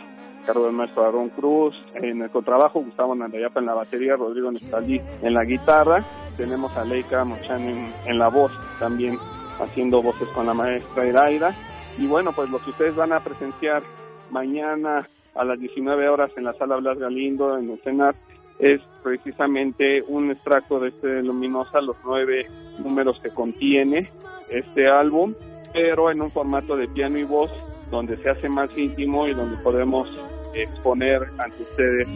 cargo 0.47 0.65
del 0.65 0.73
maestro 0.73 1.05
Aaron 1.05 1.29
Cruz, 1.31 1.75
en 1.97 2.23
el 2.23 2.31
contrabajo 2.31 2.81
Gustavo 2.81 3.15
Nandayapa 3.15 3.61
en 3.61 3.67
la 3.67 3.75
batería, 3.75 4.17
Rodrigo 4.17 4.51
Nestalí 4.51 5.01
en 5.23 5.35
la 5.35 5.45
guitarra, 5.45 6.05
tenemos 6.37 6.75
a 6.77 6.85
Leica 6.85 7.25
Mochan 7.25 7.63
en, 7.63 7.93
en 8.07 8.19
la 8.19 8.29
voz, 8.29 8.53
también 8.79 9.19
haciendo 9.59 10.01
voces 10.01 10.29
con 10.29 10.47
la 10.47 10.55
maestra 10.55 11.07
Iraida, 11.07 11.55
y 11.99 12.07
bueno, 12.07 12.33
pues 12.33 12.49
lo 12.51 12.59
que 12.59 12.71
ustedes 12.71 12.95
van 12.95 13.13
a 13.13 13.21
presenciar 13.21 13.83
mañana 14.31 15.09
a 15.35 15.45
las 15.45 15.59
19 15.59 16.09
horas 16.09 16.31
en 16.37 16.45
la 16.45 16.55
sala 16.55 16.77
Blas 16.77 16.99
Galindo, 16.99 17.59
en 17.59 17.71
el 17.71 17.81
CENAR, 17.83 18.15
es 18.59 18.81
precisamente 19.03 20.03
un 20.09 20.31
extracto 20.31 20.81
de 20.81 20.89
este 20.89 21.23
Luminosa, 21.23 21.81
los 21.81 21.97
nueve 22.05 22.47
números 22.79 23.21
que 23.21 23.31
contiene 23.31 24.09
este 24.51 24.89
álbum, 24.89 25.35
pero 25.73 26.11
en 26.11 26.23
un 26.23 26.31
formato 26.31 26.77
de 26.77 26.89
piano 26.89 27.19
y 27.19 27.25
voz, 27.25 27.51
donde 27.91 28.17
se 28.17 28.31
hace 28.31 28.49
más 28.49 28.77
íntimo 28.77 29.29
y 29.29 29.35
donde 29.35 29.57
podemos 29.63 30.09
exponer 30.63 31.29
ante 31.39 31.63
ustedes 31.63 32.09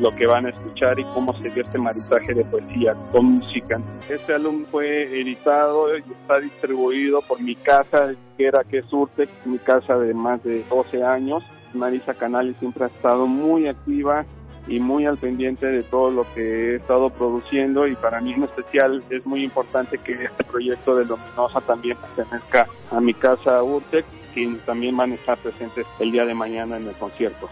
lo 0.00 0.10
que 0.16 0.26
van 0.26 0.46
a 0.46 0.48
escuchar 0.48 0.98
y 0.98 1.04
cómo 1.04 1.36
se 1.36 1.50
dio 1.50 1.62
este 1.62 1.78
maritaje 1.78 2.32
de 2.32 2.44
poesía 2.44 2.94
con 3.12 3.32
música. 3.32 3.80
Este 4.08 4.34
álbum 4.34 4.64
fue 4.70 5.20
editado 5.20 5.96
y 5.96 6.00
está 6.00 6.40
distribuido 6.40 7.20
por 7.22 7.40
mi 7.40 7.54
casa, 7.54 8.14
que 8.36 8.46
era 8.46 8.64
que 8.64 8.82
surte, 8.82 9.28
mi 9.44 9.58
casa 9.58 9.98
de 9.98 10.14
más 10.14 10.42
de 10.42 10.64
12 10.70 11.04
años. 11.04 11.44
Marisa 11.74 12.14
Canales 12.14 12.56
siempre 12.58 12.84
ha 12.84 12.88
estado 12.88 13.26
muy 13.26 13.68
activa 13.68 14.24
y 14.66 14.80
muy 14.80 15.04
al 15.04 15.18
pendiente 15.18 15.66
de 15.66 15.82
todo 15.82 16.10
lo 16.10 16.26
que 16.34 16.72
he 16.72 16.76
estado 16.76 17.10
produciendo 17.10 17.86
y 17.86 17.96
para 17.96 18.20
mí 18.20 18.32
en 18.32 18.44
especial 18.44 19.02
es 19.10 19.26
muy 19.26 19.44
importante 19.44 19.98
que 19.98 20.12
este 20.12 20.44
proyecto 20.44 20.96
de 20.96 21.04
Luminosa 21.04 21.60
también 21.60 21.96
pertenezca 21.96 22.66
a 22.90 23.00
mi 23.00 23.14
casa 23.14 23.62
Urtec, 23.62 24.04
quienes 24.32 24.60
también 24.62 24.96
van 24.96 25.12
a 25.12 25.14
estar 25.14 25.38
presentes 25.38 25.86
el 25.98 26.12
día 26.12 26.24
de 26.24 26.34
mañana 26.34 26.76
en 26.76 26.86
el 26.86 26.94
concierto. 26.94 27.48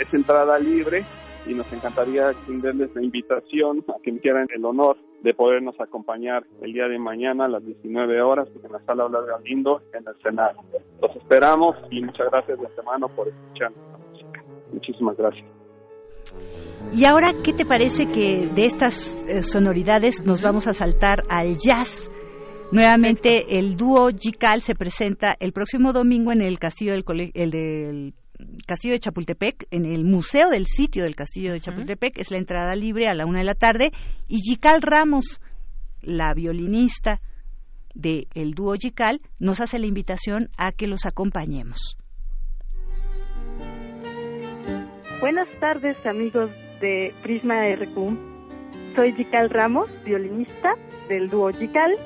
Es 0.00 0.12
entrada 0.14 0.58
libre 0.58 1.04
y 1.46 1.54
nos 1.54 1.72
encantaría 1.72 2.30
extenderles 2.30 2.94
la 2.94 3.02
invitación 3.02 3.84
a 3.88 3.98
quien 4.02 4.18
quieran 4.18 4.46
el 4.54 4.64
honor 4.64 4.96
de 5.22 5.34
podernos 5.34 5.74
acompañar 5.80 6.44
el 6.62 6.72
día 6.72 6.86
de 6.88 6.98
mañana 6.98 7.46
a 7.46 7.48
las 7.48 7.64
19 7.64 8.20
horas 8.22 8.48
en 8.64 8.70
la 8.70 8.80
sala 8.84 9.06
Blas 9.06 9.26
Galindo 9.26 9.80
en 9.92 10.04
el 10.06 10.14
Senado. 10.22 10.60
Los 11.02 11.16
esperamos 11.16 11.76
y 11.90 12.02
muchas 12.02 12.30
gracias 12.30 12.58
de 12.60 12.66
antemano 12.66 13.08
por 13.08 13.28
escuchar 13.28 13.72
la 13.72 13.98
música. 13.98 14.44
Muchísimas 14.72 15.16
gracias. 15.16 15.44
Y 16.94 17.04
ahora, 17.04 17.32
¿qué 17.44 17.52
te 17.52 17.64
parece 17.64 18.06
que 18.06 18.46
de 18.54 18.66
estas 18.66 19.16
eh, 19.28 19.42
sonoridades 19.42 20.22
nos 20.24 20.40
vamos 20.42 20.66
a 20.68 20.74
saltar 20.74 21.22
al 21.28 21.56
jazz? 21.56 22.10
Nuevamente, 22.70 23.58
el 23.58 23.76
dúo 23.76 24.08
Jical 24.10 24.60
se 24.60 24.74
presenta 24.74 25.34
el 25.40 25.52
próximo 25.52 25.92
domingo 25.92 26.32
en 26.32 26.42
el 26.42 26.58
castillo 26.58 26.92
del, 26.92 27.04
cole- 27.04 27.32
el 27.34 27.50
del 27.50 28.14
Castillo 28.66 28.94
de 28.94 29.00
Chapultepec, 29.00 29.66
en 29.70 29.84
el 29.84 30.04
Museo 30.04 30.50
del 30.50 30.66
Sitio 30.66 31.04
del 31.04 31.16
Castillo 31.16 31.52
de 31.52 31.60
Chapultepec. 31.60 32.18
Es 32.18 32.30
la 32.30 32.38
entrada 32.38 32.74
libre 32.74 33.08
a 33.08 33.14
la 33.14 33.26
una 33.26 33.38
de 33.38 33.44
la 33.44 33.54
tarde. 33.54 33.90
Y 34.28 34.38
Jical 34.38 34.82
Ramos, 34.82 35.40
la 36.02 36.32
violinista 36.34 37.20
del 37.94 38.28
el 38.34 38.52
dúo 38.52 38.74
Jical, 38.74 39.20
nos 39.38 39.60
hace 39.60 39.78
la 39.78 39.86
invitación 39.86 40.50
a 40.56 40.72
que 40.72 40.86
los 40.86 41.04
acompañemos. 41.04 41.96
Buenas 45.20 45.48
tardes 45.58 45.96
amigos 46.06 46.50
de 46.80 47.12
Prisma 47.22 47.66
RQ. 47.74 48.94
Soy 48.94 49.12
Jical 49.14 49.50
Ramos, 49.50 49.90
violinista 50.04 50.74
del 51.08 51.28
dúo 51.28 51.50
Jical. 51.50 51.96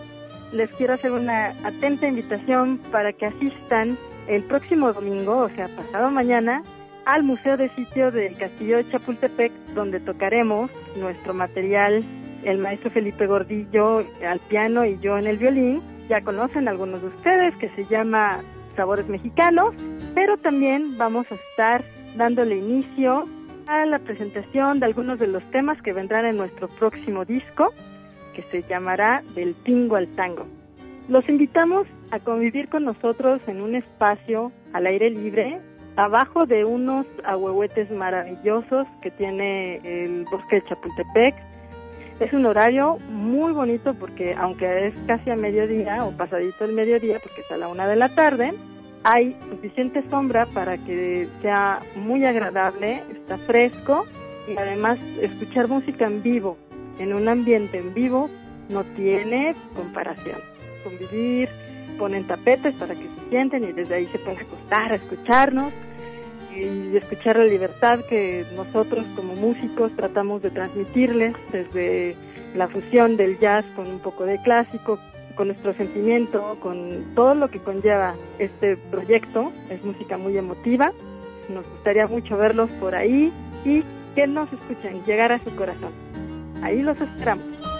Les 0.52 0.70
quiero 0.76 0.94
hacer 0.94 1.12
una 1.12 1.50
atenta 1.66 2.06
invitación 2.06 2.78
para 2.90 3.12
que 3.12 3.26
asistan 3.26 3.98
el 4.28 4.42
próximo 4.44 4.92
domingo, 4.92 5.38
o 5.38 5.48
sea, 5.50 5.68
pasado 5.68 6.10
mañana, 6.10 6.62
al 7.04 7.22
Museo 7.22 7.56
de 7.56 7.68
Sitio 7.70 8.10
del 8.10 8.36
Castillo 8.36 8.76
de 8.76 8.88
Chapultepec, 8.88 9.52
donde 9.74 10.00
tocaremos 10.00 10.70
nuestro 10.96 11.34
material, 11.34 12.04
el 12.44 12.58
maestro 12.58 12.90
Felipe 12.90 13.26
Gordillo 13.26 14.04
al 14.26 14.40
piano 14.48 14.84
y 14.84 14.98
yo 15.00 15.18
en 15.18 15.26
el 15.26 15.38
violín. 15.38 15.82
Ya 16.08 16.20
conocen 16.20 16.68
algunos 16.68 17.00
de 17.02 17.08
ustedes 17.08 17.54
que 17.56 17.68
se 17.70 17.84
llama 17.86 18.40
Sabores 18.76 19.08
Mexicanos, 19.08 19.74
pero 20.14 20.36
también 20.36 20.96
vamos 20.98 21.30
a 21.30 21.34
estar 21.34 21.82
dándole 22.16 22.56
inicio 22.56 23.26
a 23.66 23.86
la 23.86 23.98
presentación 23.98 24.80
de 24.80 24.86
algunos 24.86 25.18
de 25.18 25.28
los 25.28 25.42
temas 25.50 25.80
que 25.82 25.92
vendrán 25.92 26.26
en 26.26 26.36
nuestro 26.36 26.68
próximo 26.68 27.24
disco, 27.24 27.72
que 28.34 28.42
se 28.50 28.62
llamará 28.62 29.22
Del 29.34 29.54
Tingo 29.54 29.96
al 29.96 30.08
Tango. 30.08 30.46
Los 31.08 31.28
invitamos 31.28 31.86
a 32.12 32.20
convivir 32.20 32.68
con 32.68 32.84
nosotros 32.84 33.40
en 33.46 33.62
un 33.62 33.74
espacio 33.74 34.52
al 34.74 34.86
aire 34.86 35.08
libre, 35.08 35.58
abajo 35.96 36.44
de 36.44 36.62
unos 36.62 37.06
ahuehuetes 37.24 37.90
maravillosos 37.90 38.86
que 39.00 39.10
tiene 39.12 39.76
el 39.76 40.26
bosque 40.30 40.56
de 40.56 40.64
Chapultepec. 40.68 41.34
Es 42.20 42.30
un 42.34 42.44
horario 42.44 42.98
muy 43.08 43.52
bonito 43.52 43.94
porque 43.94 44.34
aunque 44.38 44.88
es 44.88 44.94
casi 45.06 45.30
a 45.30 45.36
mediodía 45.36 46.04
o 46.04 46.14
pasadito 46.14 46.66
el 46.66 46.74
mediodía 46.74 47.18
porque 47.18 47.40
es 47.40 47.50
a 47.50 47.56
la 47.56 47.68
una 47.68 47.88
de 47.88 47.96
la 47.96 48.10
tarde, 48.10 48.52
hay 49.04 49.34
suficiente 49.48 50.04
sombra 50.10 50.44
para 50.44 50.76
que 50.76 51.28
sea 51.40 51.80
muy 51.96 52.26
agradable, 52.26 53.02
está 53.10 53.38
fresco 53.38 54.04
y 54.46 54.58
además 54.58 54.98
escuchar 55.22 55.66
música 55.66 56.06
en 56.06 56.22
vivo, 56.22 56.58
en 56.98 57.14
un 57.14 57.26
ambiente 57.26 57.78
en 57.78 57.94
vivo, 57.94 58.28
no 58.68 58.84
tiene 58.84 59.54
comparación. 59.74 60.38
Convivir, 60.84 61.48
ponen 62.02 62.26
tapetes 62.26 62.74
para 62.74 62.96
que 62.96 63.04
se 63.04 63.28
sienten 63.30 63.62
y 63.62 63.70
desde 63.70 63.94
ahí 63.94 64.06
se 64.08 64.18
pueden 64.18 64.40
acostar 64.40 64.90
a 64.90 64.96
escucharnos 64.96 65.72
y 66.52 66.96
escuchar 66.96 67.36
la 67.36 67.44
libertad 67.44 68.00
que 68.08 68.44
nosotros 68.56 69.06
como 69.14 69.36
músicos 69.36 69.92
tratamos 69.94 70.42
de 70.42 70.50
transmitirles 70.50 71.36
desde 71.52 72.16
la 72.56 72.66
fusión 72.66 73.16
del 73.16 73.38
jazz 73.38 73.64
con 73.76 73.86
un 73.86 74.00
poco 74.00 74.24
de 74.24 74.42
clásico, 74.42 74.98
con 75.36 75.46
nuestro 75.46 75.74
sentimiento, 75.74 76.58
con 76.58 77.14
todo 77.14 77.36
lo 77.36 77.48
que 77.48 77.60
conlleva 77.60 78.16
este 78.40 78.76
proyecto. 78.76 79.52
Es 79.70 79.84
música 79.84 80.18
muy 80.18 80.36
emotiva. 80.36 80.90
Nos 81.54 81.64
gustaría 81.70 82.08
mucho 82.08 82.36
verlos 82.36 82.68
por 82.80 82.96
ahí 82.96 83.32
y 83.64 83.84
que 84.16 84.26
nos 84.26 84.52
escuchen, 84.52 85.04
llegar 85.04 85.30
a 85.30 85.38
su 85.38 85.54
corazón. 85.54 85.92
Ahí 86.64 86.82
los 86.82 87.00
esperamos. 87.00 87.71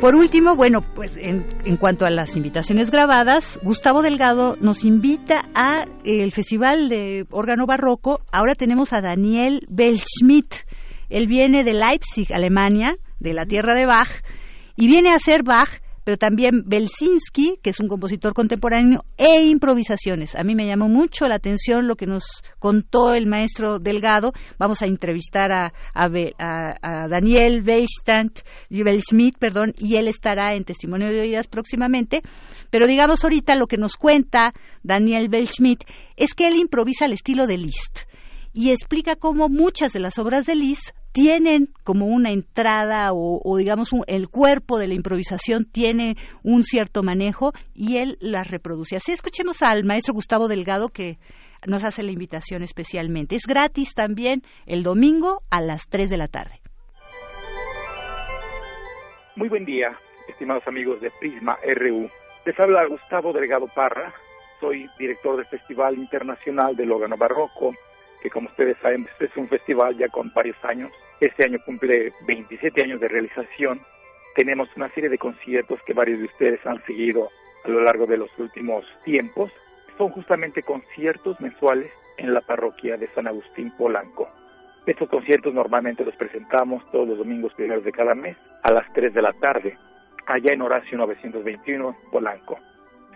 Por 0.00 0.14
último, 0.14 0.56
bueno, 0.56 0.80
pues 0.80 1.12
en, 1.18 1.46
en, 1.66 1.76
cuanto 1.76 2.06
a 2.06 2.10
las 2.10 2.34
invitaciones 2.34 2.90
grabadas, 2.90 3.44
Gustavo 3.62 4.00
Delgado 4.00 4.56
nos 4.58 4.82
invita 4.84 5.50
a 5.54 5.84
el 6.04 6.32
Festival 6.32 6.88
de 6.88 7.26
Órgano 7.30 7.66
Barroco. 7.66 8.22
Ahora 8.32 8.54
tenemos 8.54 8.94
a 8.94 9.02
Daniel 9.02 9.66
Belschmidt. 9.68 10.54
Él 11.10 11.26
viene 11.26 11.64
de 11.64 11.74
Leipzig, 11.74 12.32
Alemania, 12.32 12.96
de 13.18 13.34
la 13.34 13.44
tierra 13.44 13.74
de 13.74 13.84
Bach, 13.84 14.08
y 14.74 14.86
viene 14.86 15.10
a 15.10 15.16
hacer 15.16 15.42
Bach 15.42 15.68
pero 16.04 16.16
también 16.16 16.64
Belsinski, 16.66 17.58
que 17.62 17.70
es 17.70 17.80
un 17.80 17.88
compositor 17.88 18.32
contemporáneo, 18.34 19.04
e 19.16 19.44
improvisaciones. 19.44 20.34
A 20.34 20.42
mí 20.42 20.54
me 20.54 20.66
llamó 20.66 20.88
mucho 20.88 21.26
la 21.28 21.36
atención 21.36 21.86
lo 21.86 21.96
que 21.96 22.06
nos 22.06 22.24
contó 22.58 23.14
el 23.14 23.26
maestro 23.26 23.78
Delgado. 23.78 24.32
Vamos 24.58 24.82
a 24.82 24.86
entrevistar 24.86 25.52
a, 25.52 25.72
Daniel 27.08 27.62
Beistant, 27.62 28.40
perdón, 29.38 29.74
y 29.78 29.96
él 29.96 30.08
estará 30.08 30.54
en 30.54 30.64
Testimonio 30.64 31.08
de 31.08 31.20
Oídas 31.20 31.46
próximamente. 31.46 32.22
Pero 32.70 32.86
digamos 32.86 33.24
ahorita 33.24 33.56
lo 33.56 33.66
que 33.66 33.76
nos 33.76 33.96
cuenta 33.96 34.52
Daniel 34.82 35.28
Schmidt 35.46 35.84
es 36.16 36.34
que 36.34 36.46
él 36.46 36.56
improvisa 36.56 37.04
al 37.04 37.12
estilo 37.12 37.46
de 37.46 37.58
Liszt 37.58 38.00
y 38.52 38.70
explica 38.70 39.16
cómo 39.16 39.48
muchas 39.48 39.92
de 39.92 40.00
las 40.00 40.18
obras 40.18 40.46
de 40.46 40.54
Liszt 40.54 40.90
tienen 41.12 41.68
como 41.84 42.06
una 42.06 42.30
entrada 42.30 43.10
o, 43.12 43.56
digamos 43.56 43.90
el 44.06 44.28
cuerpo 44.28 44.78
de 44.78 44.88
la 44.88 44.94
improvisación 44.94 45.64
tiene 45.64 46.16
un 46.44 46.62
cierto 46.62 47.02
manejo 47.02 47.52
y 47.74 47.98
él 47.98 48.16
las 48.20 48.50
reproduce. 48.50 48.96
Así 48.96 49.12
escuchemos 49.12 49.62
al 49.62 49.84
maestro 49.84 50.14
Gustavo 50.14 50.48
Delgado 50.48 50.88
que 50.88 51.18
nos 51.66 51.84
hace 51.84 52.02
la 52.02 52.12
invitación 52.12 52.62
especialmente. 52.62 53.36
Es 53.36 53.42
gratis 53.46 53.94
también 53.94 54.42
el 54.66 54.82
domingo 54.82 55.42
a 55.50 55.60
las 55.60 55.88
3 55.88 56.08
de 56.10 56.16
la 56.16 56.28
tarde. 56.28 56.60
Muy 59.36 59.48
buen 59.48 59.64
día, 59.64 59.98
estimados 60.28 60.66
amigos 60.66 61.00
de 61.00 61.10
Prisma 61.18 61.56
RU. 61.64 62.08
Les 62.44 62.58
habla 62.58 62.86
Gustavo 62.86 63.32
Delgado 63.32 63.66
Parra, 63.74 64.12
soy 64.60 64.86
director 64.98 65.36
del 65.36 65.46
Festival 65.46 65.96
Internacional 65.98 66.74
del 66.74 66.92
Órgano 66.92 67.16
Barroco 67.16 67.74
que 68.22 68.30
como 68.30 68.48
ustedes 68.48 68.76
saben 68.78 69.06
es 69.18 69.36
un 69.36 69.48
festival 69.48 69.96
ya 69.96 70.08
con 70.08 70.32
varios 70.32 70.56
años. 70.64 70.92
Este 71.20 71.44
año 71.44 71.58
cumple 71.64 72.12
27 72.26 72.82
años 72.82 73.00
de 73.00 73.08
realización. 73.08 73.80
Tenemos 74.34 74.68
una 74.76 74.88
serie 74.90 75.10
de 75.10 75.18
conciertos 75.18 75.80
que 75.84 75.92
varios 75.92 76.20
de 76.20 76.26
ustedes 76.26 76.64
han 76.66 76.82
seguido 76.84 77.28
a 77.64 77.68
lo 77.68 77.82
largo 77.82 78.06
de 78.06 78.16
los 78.16 78.30
últimos 78.38 78.84
tiempos. 79.04 79.50
Son 79.98 80.10
justamente 80.10 80.62
conciertos 80.62 81.40
mensuales 81.40 81.90
en 82.16 82.32
la 82.32 82.40
parroquia 82.40 82.96
de 82.96 83.08
San 83.08 83.26
Agustín 83.26 83.70
Polanco. 83.76 84.28
Estos 84.86 85.08
conciertos 85.08 85.52
normalmente 85.52 86.04
los 86.04 86.16
presentamos 86.16 86.82
todos 86.90 87.08
los 87.08 87.18
domingos 87.18 87.52
primeros 87.54 87.84
de 87.84 87.92
cada 87.92 88.14
mes 88.14 88.36
a 88.62 88.72
las 88.72 88.90
3 88.94 89.12
de 89.12 89.22
la 89.22 89.32
tarde, 89.34 89.76
allá 90.26 90.52
en 90.52 90.62
Horacio 90.62 90.96
921 90.96 91.96
Polanco. 92.10 92.58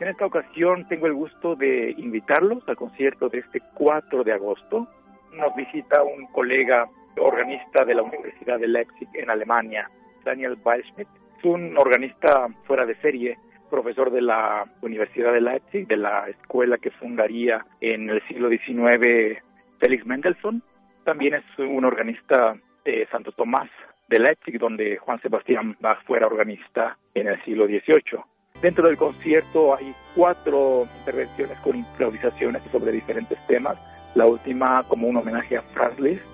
En 0.01 0.09
esta 0.09 0.27
ocasión 0.27 0.87
tengo 0.89 1.07
el 1.07 1.15
gusto 1.15 1.55
de 1.55 1.95
invitarlos 1.97 2.69
al 2.69 2.77
concierto 2.77 3.29
de 3.29 3.39
este 3.39 3.61
4 3.75 4.25
de 4.25 4.33
agosto. 4.33 4.89
Nos 5.33 5.55
visita 5.55 6.03
un 6.03 6.27
colega 6.27 6.89
organista 7.17 7.85
de 7.85 7.95
la 7.95 8.03
Universidad 8.03 8.59
de 8.59 8.69
Leipzig 8.69 9.09
en 9.15 9.31
Alemania, 9.31 9.89
Daniel 10.25 10.59
Weilschmidt. 10.65 11.09
Es 11.39 11.45
un 11.45 11.79
organista 11.79 12.49
fuera 12.65 12.85
de 12.87 12.97
serie, 12.97 13.39
profesor 13.71 14.11
de 14.11 14.23
la 14.23 14.65
Universidad 14.83 15.33
de 15.33 15.41
Leipzig, 15.41 15.87
de 15.87 15.97
la 15.97 16.29
escuela 16.29 16.79
que 16.79 16.91
fundaría 16.91 17.65
en 17.81 18.11
el 18.11 18.21
siglo 18.27 18.49
XIX 18.49 19.41
Felix 19.79 20.05
Mendelssohn. 20.05 20.63
También 21.05 21.35
es 21.35 21.45
un 21.59 21.85
organista 21.85 22.57
de 22.85 23.07
Santo 23.13 23.31
Tomás 23.33 23.71
de 24.09 24.19
Leipzig, 24.19 24.59
donde 24.59 24.99
Juan 24.99 25.21
Sebastián 25.23 25.77
Bach 25.81 26.03
fuera 26.05 26.27
organista 26.27 26.99
en 27.15 27.29
el 27.29 27.43
siglo 27.45 27.67
XVIII. 27.67 28.34
Dentro 28.65 28.89
del 28.89 28.97
concierto 28.97 29.75
hay 29.77 29.95
cuatro 30.17 30.89
intervenciones 31.01 31.59
con 31.59 31.77
improvisaciones 31.77 32.63
sobre 32.73 32.93
diferentes 32.93 33.39
temas. 33.47 33.77
La 34.15 34.25
última 34.25 34.83
como 34.89 35.07
un 35.07 35.19
homenaje 35.19 35.59
a 35.59 35.63
Franz 35.75 36.01
Liszt, 36.01 36.25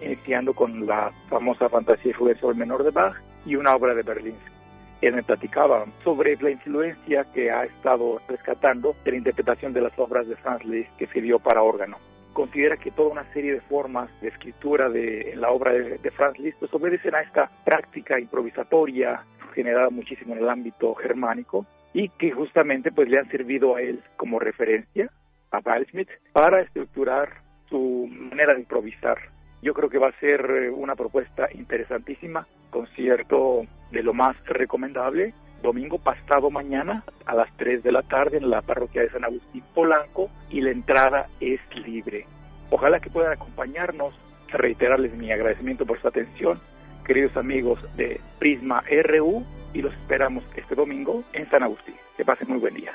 iniciando 0.00 0.54
con 0.54 0.86
la 0.86 1.12
famosa 1.28 1.68
fantasía 1.68 2.12
y 2.12 2.14
sobre 2.14 2.52
el 2.52 2.56
menor 2.56 2.84
de 2.84 2.90
Bach 2.90 3.16
y 3.44 3.56
una 3.56 3.76
obra 3.76 3.94
de 3.94 4.02
Berlín. 4.02 4.36
Él 5.02 5.16
me 5.16 5.22
platicaba 5.22 5.84
sobre 6.02 6.38
la 6.40 6.52
influencia 6.52 7.26
que 7.34 7.50
ha 7.50 7.64
estado 7.64 8.18
rescatando 8.28 8.96
de 9.04 9.10
la 9.10 9.18
interpretación 9.18 9.74
de 9.74 9.82
las 9.82 9.98
obras 9.98 10.26
de 10.26 10.36
Franz 10.36 10.64
Liszt 10.64 10.96
que 10.96 11.06
sirvió 11.08 11.38
para 11.38 11.62
órgano. 11.62 11.98
Considera 12.32 12.78
que 12.78 12.92
toda 12.92 13.10
una 13.10 13.30
serie 13.34 13.52
de 13.52 13.60
formas 13.60 14.08
de 14.22 14.28
escritura 14.28 14.88
de 14.88 15.32
en 15.32 15.42
la 15.42 15.50
obra 15.50 15.72
de, 15.72 15.98
de 15.98 16.10
Franz 16.12 16.38
Liszt 16.38 16.60
pues, 16.60 16.72
obedecen 16.72 17.14
a 17.14 17.20
esta 17.20 17.50
práctica 17.66 18.18
improvisatoria 18.18 19.22
generada 19.48 19.90
muchísimo 19.90 20.34
en 20.34 20.42
el 20.42 20.48
ámbito 20.48 20.94
germánico 20.94 21.66
y 21.92 22.08
que 22.10 22.32
justamente 22.32 22.92
pues 22.92 23.08
le 23.08 23.18
han 23.18 23.28
servido 23.28 23.76
a 23.76 23.82
él 23.82 24.00
como 24.16 24.38
referencia, 24.38 25.10
a 25.50 25.60
Smith, 25.90 26.08
para 26.32 26.60
estructurar 26.60 27.42
su 27.68 28.08
manera 28.10 28.54
de 28.54 28.60
improvisar. 28.60 29.18
Yo 29.62 29.74
creo 29.74 29.88
que 29.88 29.98
va 29.98 30.08
a 30.08 30.20
ser 30.20 30.40
eh, 30.50 30.70
una 30.70 30.94
propuesta 30.94 31.48
interesantísima, 31.52 32.46
concierto 32.70 33.62
de 33.90 34.02
lo 34.02 34.14
más 34.14 34.36
recomendable, 34.46 35.32
domingo 35.62 35.98
pasado 35.98 36.50
mañana 36.50 37.02
a 37.26 37.34
las 37.34 37.54
3 37.56 37.82
de 37.82 37.92
la 37.92 38.02
tarde 38.02 38.36
en 38.36 38.50
la 38.50 38.62
parroquia 38.62 39.02
de 39.02 39.10
San 39.10 39.24
Agustín 39.24 39.64
Polanco 39.74 40.30
y 40.50 40.60
la 40.60 40.70
entrada 40.70 41.26
es 41.40 41.60
libre. 41.74 42.26
Ojalá 42.70 43.00
que 43.00 43.10
puedan 43.10 43.32
acompañarnos, 43.32 44.14
reiterarles 44.52 45.16
mi 45.16 45.32
agradecimiento 45.32 45.84
por 45.84 45.98
su 45.98 46.06
atención 46.06 46.60
queridos 47.08 47.38
amigos 47.38 47.80
de 47.96 48.20
Prisma 48.38 48.84
RU 49.02 49.42
y 49.72 49.80
los 49.80 49.94
esperamos 49.94 50.44
este 50.54 50.74
domingo 50.74 51.24
en 51.32 51.48
San 51.48 51.62
Agustín. 51.62 51.96
Que 52.16 52.24
pasen 52.24 52.48
muy 52.48 52.58
buen 52.58 52.74
día. 52.74 52.92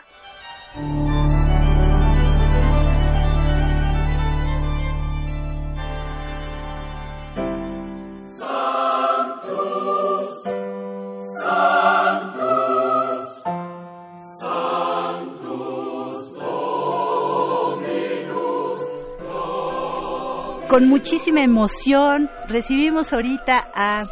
Con 20.73 20.87
muchísima 20.87 21.43
emoción. 21.43 22.31
Recibimos 22.49 23.13
ahorita 23.13 23.69
a 23.75 24.05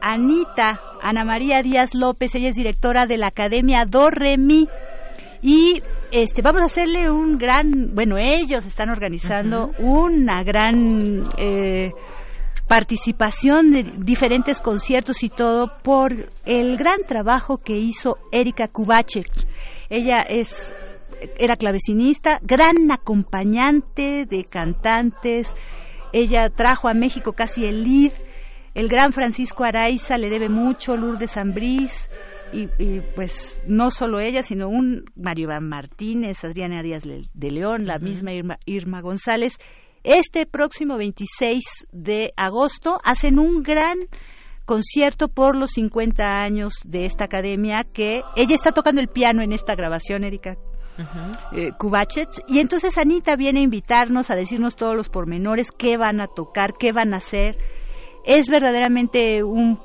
Anita, 0.00 0.80
Ana 1.02 1.26
María 1.26 1.62
Díaz 1.62 1.92
López, 1.92 2.34
ella 2.34 2.48
es 2.48 2.54
directora 2.54 3.04
de 3.04 3.18
la 3.18 3.26
Academia 3.26 3.84
Do 3.84 4.08
Remi 4.08 4.66
y 5.42 5.82
este 6.10 6.40
vamos 6.40 6.62
a 6.62 6.64
hacerle 6.64 7.10
un 7.10 7.36
gran, 7.36 7.94
bueno, 7.94 8.16
ellos 8.16 8.64
están 8.64 8.88
organizando 8.88 9.72
una 9.78 10.42
gran 10.42 11.22
eh, 11.36 11.92
participación 12.66 13.70
de 13.70 13.82
diferentes 13.98 14.62
conciertos 14.62 15.22
y 15.22 15.28
todo 15.28 15.70
por 15.82 16.30
el 16.46 16.78
gran 16.78 17.02
trabajo 17.06 17.58
que 17.58 17.76
hizo 17.76 18.16
Erika 18.32 18.68
Kubachek. 18.68 19.30
Ella 19.90 20.22
es 20.22 20.72
era 21.38 21.56
clavecinista, 21.56 22.38
gran 22.40 22.90
acompañante 22.90 24.24
de 24.24 24.44
cantantes, 24.44 25.52
ella 26.12 26.48
trajo 26.50 26.88
a 26.88 26.94
México 26.94 27.32
casi 27.32 27.64
el 27.64 27.84
lead. 27.84 28.12
El 28.74 28.88
gran 28.88 29.12
Francisco 29.12 29.64
Araiza 29.64 30.16
le 30.16 30.30
debe 30.30 30.48
mucho, 30.48 30.96
Lourdes 30.96 31.36
Ambrís. 31.36 32.08
y, 32.52 32.66
pues 33.14 33.60
no 33.66 33.90
solo 33.92 34.18
ella, 34.18 34.42
sino 34.42 34.68
un 34.68 35.04
Mario 35.14 35.44
Iván 35.44 35.68
Martínez, 35.68 36.42
Adriana 36.44 36.80
Arias 36.80 37.04
de 37.04 37.50
León, 37.50 37.86
la 37.86 37.98
misma 37.98 38.32
Irma, 38.32 38.58
Irma 38.66 39.00
González. 39.00 39.58
Este 40.02 40.46
próximo 40.46 40.96
26 40.96 41.62
de 41.92 42.32
agosto 42.36 42.98
hacen 43.04 43.38
un 43.38 43.62
gran 43.62 43.98
concierto 44.64 45.28
por 45.28 45.56
los 45.56 45.72
50 45.72 46.24
años 46.24 46.74
de 46.84 47.04
esta 47.04 47.24
academia 47.24 47.84
que 47.92 48.22
ella 48.36 48.54
está 48.54 48.72
tocando 48.72 49.00
el 49.00 49.08
piano 49.08 49.42
en 49.42 49.52
esta 49.52 49.74
grabación, 49.74 50.24
Erika. 50.24 50.56
Eh, 51.52 51.72
y 52.48 52.60
entonces 52.60 52.98
Anita 52.98 53.36
viene 53.36 53.60
a 53.60 53.64
invitarnos 53.64 54.30
a 54.30 54.34
decirnos 54.34 54.76
todos 54.76 54.94
los 54.94 55.08
pormenores, 55.08 55.70
qué 55.70 55.96
van 55.96 56.20
a 56.20 56.26
tocar, 56.26 56.74
qué 56.78 56.92
van 56.92 57.14
a 57.14 57.18
hacer. 57.18 57.56
Es 58.24 58.48
verdaderamente 58.48 59.42
un 59.42 59.80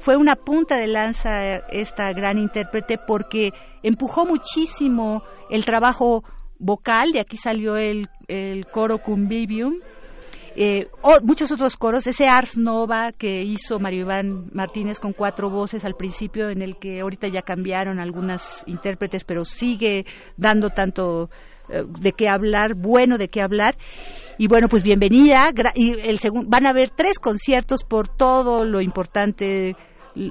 fue 0.00 0.16
una 0.16 0.36
punta 0.36 0.76
de 0.76 0.88
lanza 0.88 1.54
esta 1.70 2.12
gran 2.12 2.36
intérprete 2.36 2.98
porque 2.98 3.52
empujó 3.82 4.26
muchísimo 4.26 5.22
el 5.50 5.64
trabajo 5.64 6.22
vocal, 6.58 7.12
de 7.12 7.20
aquí 7.20 7.36
salió 7.36 7.76
el, 7.76 8.08
el 8.26 8.66
coro 8.66 8.98
Cumbivium, 8.98 9.76
eh, 10.60 10.88
muchos 11.22 11.52
otros 11.52 11.76
coros, 11.76 12.08
ese 12.08 12.26
Ars 12.26 12.58
Nova 12.58 13.12
que 13.12 13.42
hizo 13.44 13.78
Mario 13.78 14.00
Iván 14.00 14.46
Martínez 14.52 14.98
con 14.98 15.12
cuatro 15.12 15.50
voces 15.50 15.84
al 15.84 15.94
principio, 15.94 16.50
en 16.50 16.62
el 16.62 16.78
que 16.78 17.00
ahorita 17.00 17.28
ya 17.28 17.42
cambiaron 17.42 18.00
algunas 18.00 18.64
intérpretes, 18.66 19.22
pero 19.22 19.44
sigue 19.44 20.04
dando 20.36 20.70
tanto 20.70 21.30
eh, 21.68 21.84
de 22.00 22.10
qué 22.10 22.28
hablar, 22.28 22.74
bueno 22.74 23.18
de 23.18 23.28
qué 23.28 23.40
hablar. 23.40 23.76
Y 24.36 24.48
bueno, 24.48 24.66
pues 24.68 24.82
bienvenida. 24.82 25.52
Y 25.76 25.92
el 25.92 26.18
van 26.46 26.66
a 26.66 26.70
haber 26.70 26.90
tres 26.90 27.20
conciertos 27.20 27.84
por 27.84 28.08
todo 28.08 28.64
lo 28.64 28.80
importante 28.80 29.76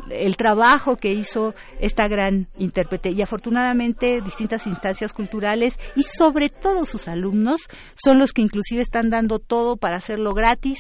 el 0.09 0.35
trabajo 0.37 0.97
que 0.97 1.13
hizo 1.13 1.53
esta 1.79 2.07
gran 2.07 2.47
intérprete 2.57 3.11
y 3.11 3.21
afortunadamente 3.21 4.21
distintas 4.21 4.67
instancias 4.67 5.13
culturales 5.13 5.77
y 5.95 6.03
sobre 6.03 6.49
todo 6.49 6.85
sus 6.85 7.07
alumnos 7.07 7.61
son 7.95 8.19
los 8.19 8.33
que 8.33 8.41
inclusive 8.41 8.81
están 8.81 9.09
dando 9.09 9.39
todo 9.39 9.77
para 9.77 9.97
hacerlo 9.97 10.31
gratis 10.31 10.79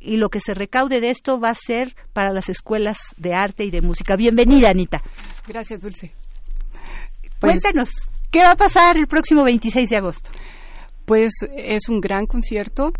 y 0.00 0.16
lo 0.16 0.28
que 0.28 0.40
se 0.40 0.54
recaude 0.54 1.00
de 1.00 1.10
esto 1.10 1.38
va 1.38 1.50
a 1.50 1.54
ser 1.54 1.94
para 2.12 2.32
las 2.32 2.48
escuelas 2.48 2.98
de 3.16 3.34
arte 3.34 3.64
y 3.64 3.70
de 3.70 3.80
música. 3.80 4.16
Bienvenida, 4.16 4.70
Anita. 4.70 4.98
Gracias, 5.46 5.80
Dulce. 5.80 6.12
Pues, 7.38 7.60
Cuéntanos, 7.60 7.90
¿qué 8.30 8.40
va 8.40 8.52
a 8.52 8.56
pasar 8.56 8.96
el 8.96 9.06
próximo 9.06 9.44
26 9.44 9.88
de 9.88 9.96
agosto? 9.96 10.30
Pues 11.04 11.32
es 11.56 11.88
un 11.88 12.00
gran 12.00 12.26
concierto. 12.26 12.92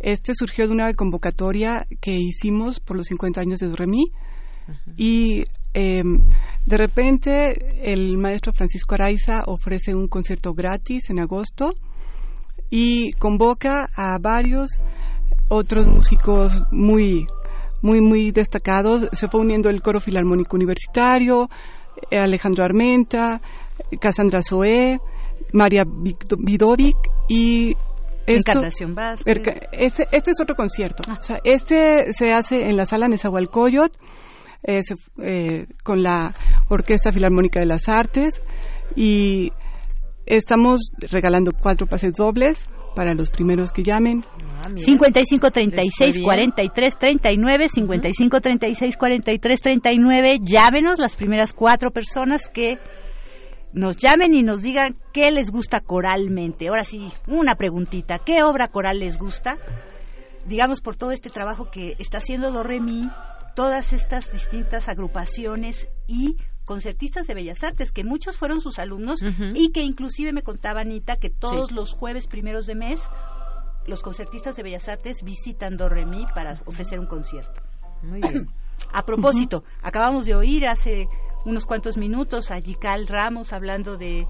Este 0.00 0.32
surgió 0.34 0.66
de 0.66 0.74
una 0.74 0.92
convocatoria 0.94 1.86
que 2.00 2.12
hicimos 2.12 2.80
por 2.80 2.96
los 2.96 3.06
50 3.06 3.40
años 3.40 3.60
de 3.60 3.68
Y 4.96 5.44
em, 5.74 6.20
de 6.66 6.76
repente 6.76 7.92
el 7.92 8.18
maestro 8.18 8.52
Francisco 8.52 8.94
Araiza 8.94 9.42
ofrece 9.46 9.94
un 9.94 10.08
concierto 10.08 10.54
gratis 10.54 11.10
en 11.10 11.20
agosto 11.20 11.72
y 12.70 13.12
convoca 13.12 13.88
a 13.94 14.18
varios 14.18 14.70
otros 15.48 15.86
músicos 15.86 16.64
muy 16.70 17.26
muy 17.80 18.00
muy 18.00 18.32
destacados 18.32 19.08
se 19.12 19.28
fue 19.28 19.40
uniendo 19.40 19.70
el 19.70 19.80
coro 19.80 20.00
filarmónico 20.00 20.56
universitario 20.56 21.48
Alejandro 22.10 22.64
Armenta 22.64 23.40
Cassandra 24.00 24.42
Soe 24.42 25.00
María 25.52 25.84
Vidovic 25.86 26.96
y 27.28 27.76
esto, 28.26 28.62
este, 28.62 30.06
este, 30.12 30.30
es 30.30 30.40
otro 30.40 30.54
concierto. 30.54 31.02
Ah. 31.08 31.38
este 31.44 32.12
se 32.12 32.34
hace 32.34 32.68
en 32.68 32.76
la 32.76 32.84
sala 32.84 33.08
Nezahualcóyotl 33.08 33.98
eh, 34.62 35.66
con 35.82 36.02
la 36.02 36.34
Orquesta 36.68 37.12
Filarmónica 37.12 37.60
de 37.60 37.66
las 37.66 37.88
Artes 37.88 38.40
y 38.96 39.52
estamos 40.26 40.90
regalando 41.10 41.52
cuatro 41.52 41.86
pases 41.86 42.12
dobles 42.12 42.66
para 42.94 43.14
los 43.14 43.30
primeros 43.30 43.70
que 43.70 43.82
llamen. 43.82 44.24
55 44.76 45.50
36 45.50 46.18
43 46.22 46.98
39 46.98 47.68
55 47.68 48.40
36 48.40 48.96
43 48.96 49.60
39 49.60 50.38
llávenos 50.42 50.98
las 50.98 51.14
primeras 51.14 51.52
cuatro 51.52 51.92
personas 51.92 52.42
que 52.52 52.78
nos 53.72 53.96
llamen 53.98 54.34
y 54.34 54.42
nos 54.42 54.62
digan 54.62 54.96
qué 55.12 55.30
les 55.30 55.50
gusta 55.50 55.80
coralmente. 55.80 56.68
Ahora 56.68 56.82
sí, 56.82 57.06
una 57.28 57.54
preguntita, 57.54 58.18
¿qué 58.18 58.42
obra 58.42 58.66
coral 58.66 58.98
les 59.00 59.18
gusta? 59.18 59.58
Digamos 60.46 60.80
por 60.80 60.96
todo 60.96 61.12
este 61.12 61.30
trabajo 61.30 61.70
que 61.70 61.94
está 61.98 62.18
haciendo 62.18 62.50
Do 62.50 62.64
todas 63.58 63.92
estas 63.92 64.30
distintas 64.30 64.88
agrupaciones 64.88 65.88
y 66.06 66.36
concertistas 66.64 67.26
de 67.26 67.34
Bellas 67.34 67.64
Artes, 67.64 67.90
que 67.90 68.04
muchos 68.04 68.36
fueron 68.36 68.60
sus 68.60 68.78
alumnos 68.78 69.18
y 69.52 69.72
que 69.72 69.80
inclusive 69.80 70.32
me 70.32 70.44
contaba 70.44 70.82
Anita 70.82 71.16
que 71.16 71.28
todos 71.28 71.72
los 71.72 71.92
jueves 71.92 72.28
primeros 72.28 72.66
de 72.66 72.76
mes 72.76 73.00
los 73.84 74.00
concertistas 74.04 74.54
de 74.54 74.62
Bellas 74.62 74.88
Artes 74.88 75.24
visitan 75.24 75.76
Do 75.76 75.88
para 76.32 76.60
ofrecer 76.66 77.00
un 77.00 77.06
concierto. 77.06 77.60
Muy 78.02 78.20
bien. 78.20 78.46
A 78.92 79.04
propósito, 79.04 79.64
acabamos 79.82 80.26
de 80.26 80.36
oír 80.36 80.68
hace 80.68 81.08
unos 81.44 81.66
cuantos 81.66 81.96
minutos 81.96 82.52
a 82.52 82.60
Yical 82.60 83.08
Ramos 83.08 83.52
hablando 83.52 83.96
de 83.96 84.28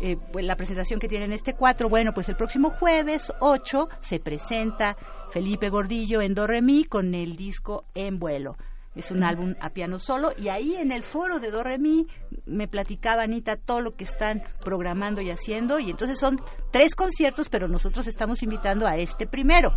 eh, 0.00 0.16
pues, 0.32 0.46
la 0.46 0.56
presentación 0.56 1.00
que 1.00 1.06
tienen 1.06 1.34
este 1.34 1.52
cuatro. 1.52 1.90
Bueno, 1.90 2.14
pues 2.14 2.30
el 2.30 2.36
próximo 2.36 2.70
jueves 2.70 3.30
8 3.40 3.90
se 4.00 4.20
presenta 4.20 4.96
Felipe 5.28 5.68
Gordillo 5.68 6.22
en 6.22 6.32
Do 6.32 6.46
con 6.88 7.14
el 7.14 7.36
disco 7.36 7.84
En 7.94 8.18
Vuelo. 8.18 8.56
Es 8.94 9.12
un 9.12 9.22
álbum 9.22 9.54
a 9.60 9.70
piano 9.70 9.98
solo. 9.98 10.32
Y 10.36 10.48
ahí 10.48 10.74
en 10.74 10.90
el 10.90 11.04
foro 11.04 11.38
de 11.38 11.50
Do 11.50 11.62
Re 11.62 11.78
Mi 11.78 12.06
me 12.46 12.66
platicaba 12.66 13.22
Anita 13.22 13.56
todo 13.56 13.80
lo 13.80 13.94
que 13.94 14.04
están 14.04 14.42
programando 14.64 15.22
y 15.22 15.30
haciendo. 15.30 15.78
Y 15.78 15.90
entonces 15.90 16.18
son 16.18 16.40
tres 16.72 16.94
conciertos 16.94 17.48
pero 17.48 17.68
nosotros 17.68 18.06
estamos 18.06 18.42
invitando 18.42 18.86
a 18.86 18.96
este 18.96 19.26
primero. 19.26 19.70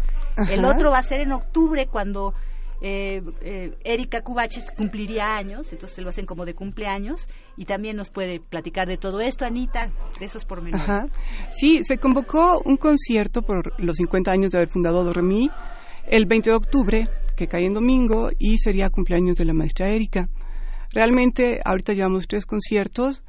El 0.50 0.66
otro 0.66 0.92
va 0.92 0.98
a 0.98 1.04
ser 1.04 1.22
en 1.22 1.32
octubre 1.32 1.88
cuando 1.88 2.34
eh, 2.86 3.22
eh, 3.42 3.78
Erika 3.86 4.22
Cubaches 4.22 4.70
cumpliría 4.76 5.36
años, 5.38 5.72
entonces 5.72 6.04
lo 6.04 6.10
hacen 6.10 6.26
como 6.26 6.44
de 6.44 6.54
cumpleaños. 6.54 7.28
Y 7.56 7.66
también 7.66 7.96
nos 7.96 8.10
puede 8.10 8.42
platicar 8.42 8.88
de 8.88 8.98
todo 8.98 9.22
esto, 9.22 9.46
Anita, 9.46 9.92
de 10.20 10.26
esos 10.26 10.44
pormenores. 10.44 10.90
Ajá. 10.90 11.08
Sí, 11.56 11.84
se 11.84 11.98
convocó 11.98 12.62
un 12.66 12.76
concierto 12.76 13.42
por 13.42 13.80
los 13.82 13.96
50 13.98 14.32
años 14.32 14.52
de 14.52 14.58
haber 14.58 14.70
fundado 14.70 15.04
Doremi 15.04 15.50
el 16.08 16.26
20 16.26 16.50
de 16.50 16.56
octubre 16.56 17.10
que 17.36 17.48
cae 17.48 17.66
en 17.66 17.74
domingo 17.74 18.30
y 18.38 18.58
sería 18.58 18.90
cumpleaños 18.90 19.38
de 19.38 19.46
la 19.46 19.54
maestra 19.54 19.90
Erika. 19.90 20.30
Realmente 20.92 21.60
ahorita 21.66 21.94
llevamos 21.94 22.28
tres 22.28 22.46
conciertos 22.46 23.24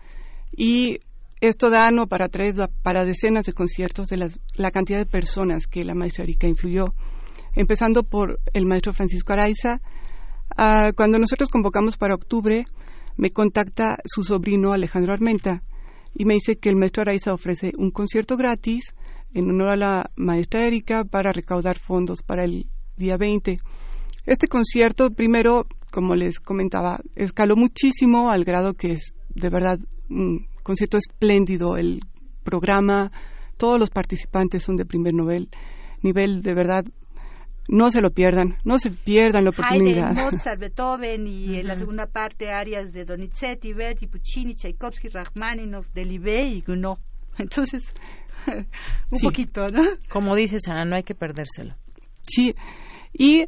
y 0.56 1.00
esto 1.40 1.70
da 1.70 1.90
no 1.90 2.06
para 2.06 2.28
tres, 2.28 2.56
para 2.82 3.04
decenas 3.04 3.46
de 3.46 3.52
conciertos 3.52 4.08
de 4.08 4.30
la 4.56 4.70
cantidad 4.70 4.98
de 4.98 5.06
personas 5.06 5.66
que 5.66 5.84
la 5.84 5.94
maestra 5.94 6.24
Erika 6.24 6.46
influyó, 6.46 6.94
empezando 7.54 8.02
por 8.02 8.40
el 8.52 8.66
maestro 8.66 8.92
Francisco 8.92 9.32
Araiza. 9.32 9.80
Ah, 10.56 10.92
cuando 10.94 11.18
nosotros 11.18 11.48
convocamos 11.48 11.96
para 11.96 12.14
octubre, 12.14 12.66
me 13.16 13.30
contacta 13.30 13.98
su 14.04 14.24
sobrino 14.24 14.72
Alejandro 14.72 15.12
Armenta 15.12 15.62
y 16.14 16.24
me 16.24 16.34
dice 16.34 16.56
que 16.58 16.68
el 16.68 16.76
maestro 16.76 17.02
Araiza 17.02 17.32
ofrece 17.32 17.72
un 17.76 17.90
concierto 17.90 18.36
gratis 18.36 18.94
en 19.34 19.50
honor 19.50 19.68
a 19.68 19.76
la 19.76 20.10
maestra 20.16 20.66
Erika 20.66 21.04
para 21.04 21.32
recaudar 21.32 21.78
fondos 21.78 22.22
para 22.22 22.44
el 22.44 22.66
día 22.96 23.16
20. 23.16 23.58
Este 24.24 24.46
concierto, 24.46 25.10
primero, 25.10 25.66
como 25.90 26.14
les 26.14 26.40
comentaba, 26.40 27.00
escaló 27.14 27.56
muchísimo 27.56 28.30
al 28.30 28.44
grado 28.44 28.74
que 28.74 28.92
es 28.92 29.14
de 29.34 29.50
verdad 29.50 29.78
un 30.08 30.46
concierto 30.62 30.96
espléndido. 30.96 31.76
El 31.76 32.00
programa, 32.44 33.10
todos 33.56 33.78
los 33.78 33.90
participantes 33.90 34.62
son 34.62 34.76
de 34.76 34.86
primer 34.86 35.12
nivel, 35.12 35.50
nivel 36.02 36.40
de 36.40 36.54
verdad. 36.54 36.84
No 37.66 37.90
se 37.90 38.02
lo 38.02 38.10
pierdan, 38.10 38.58
no 38.64 38.78
se 38.78 38.90
pierdan 38.90 39.44
la 39.44 39.50
oportunidad. 39.50 40.10
Haydn, 40.10 40.32
Mozart, 40.32 40.60
Beethoven 40.60 41.26
y 41.26 41.56
en 41.56 41.66
la 41.66 41.76
segunda 41.76 42.06
parte 42.06 42.52
arias 42.52 42.92
de 42.92 43.06
Donizetti, 43.06 43.72
Verdi, 43.72 44.06
Puccini, 44.06 44.54
Tchaikovsky, 44.54 45.08
Rachmaninoff, 45.08 45.86
Delibé 45.94 46.42
y 46.42 46.60
Gounod. 46.60 46.98
Entonces, 47.38 47.82
un 49.10 49.20
poquito, 49.20 49.68
¿no? 49.68 49.82
Como 50.08 50.34
dices, 50.34 50.62
Ana, 50.68 50.84
no 50.84 50.96
hay 50.96 51.02
que 51.02 51.14
perdérselo. 51.14 51.74
Sí, 52.22 52.54
y 53.12 53.44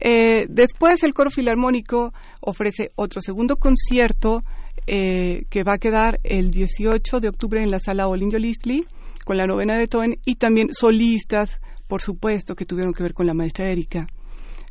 eh, 0.00 0.46
después 0.48 1.02
el 1.02 1.14
coro 1.14 1.30
filarmónico 1.30 2.12
ofrece 2.40 2.90
otro 2.96 3.20
segundo 3.20 3.56
concierto 3.56 4.44
eh, 4.86 5.44
que 5.50 5.64
va 5.64 5.74
a 5.74 5.78
quedar 5.78 6.18
el 6.22 6.50
18 6.50 7.20
de 7.20 7.28
octubre 7.28 7.62
en 7.62 7.70
la 7.70 7.78
sala 7.78 8.08
Olinjo 8.08 8.38
Listli 8.38 8.86
con 9.24 9.36
la 9.36 9.46
novena 9.46 9.74
de 9.74 9.80
Beethoven 9.80 10.18
y 10.24 10.36
también 10.36 10.72
solistas, 10.72 11.60
por 11.86 12.00
supuesto, 12.00 12.54
que 12.54 12.64
tuvieron 12.64 12.94
que 12.94 13.02
ver 13.02 13.12
con 13.12 13.26
la 13.26 13.34
maestra 13.34 13.68
Erika. 13.68 14.06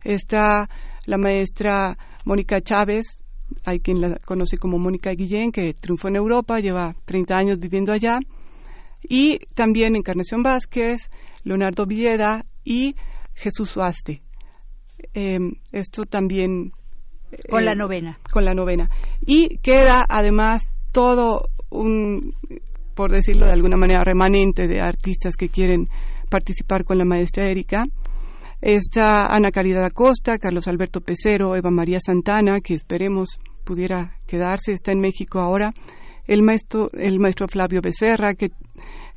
Está 0.04 0.70
la 1.06 1.18
maestra 1.18 1.98
Mónica 2.26 2.62
Chávez, 2.62 3.20
hay 3.66 3.80
quien 3.80 4.02
la 4.02 4.18
conoce 4.26 4.58
como 4.58 4.80
Mónica 4.80 5.12
Guillén, 5.12 5.52
que 5.52 5.74
triunfó 5.74 6.08
en 6.08 6.16
Europa, 6.16 6.60
lleva 6.60 6.96
30 7.06 7.36
años 7.38 7.60
viviendo 7.60 7.92
allá, 7.92 8.18
y 9.02 9.40
también 9.54 9.96
Encarnación 9.96 10.44
Vázquez, 10.44 11.10
Leonardo 11.44 11.86
Villeda 11.86 12.46
y 12.64 12.96
Jesús 13.34 13.70
Suaste. 13.70 14.22
Em, 15.14 15.54
esto 15.72 16.06
también 16.06 16.72
Con 17.50 17.66
la 17.66 17.76
novena. 17.76 18.20
Con 18.32 18.46
la 18.46 18.54
novena. 18.54 18.90
Y 19.26 19.58
queda 19.58 20.06
además 20.08 20.64
todo 20.92 21.50
un, 21.70 22.34
por 22.96 23.12
decirlo 23.12 23.46
de 23.46 23.54
alguna 23.54 23.78
manera, 23.78 24.04
remanente 24.04 24.68
de 24.68 24.80
artistas 24.82 25.36
que 25.36 25.50
quieren 25.50 25.90
participar 26.30 26.84
con 26.84 26.98
la 26.98 27.06
maestra 27.06 27.48
Erika. 27.48 27.84
Está 28.62 29.28
Ana 29.28 29.52
Caridad 29.52 29.84
Acosta, 29.84 30.40
Carlos 30.40 30.68
Alberto 30.68 31.02
Pecero, 31.02 31.56
Eva 31.56 31.70
María 31.70 32.00
Santana, 32.04 32.60
que 32.60 32.74
esperemos 32.74 33.40
pudiera 33.64 34.18
quedarse, 34.26 34.72
está 34.72 34.94
en 34.94 35.02
México 35.02 35.40
ahora, 35.40 35.74
el 36.26 36.42
maestro, 36.42 36.90
el 36.94 37.20
maestro 37.20 37.48
Flavio 37.48 37.82
Becerra, 37.82 38.34
que, 38.34 38.52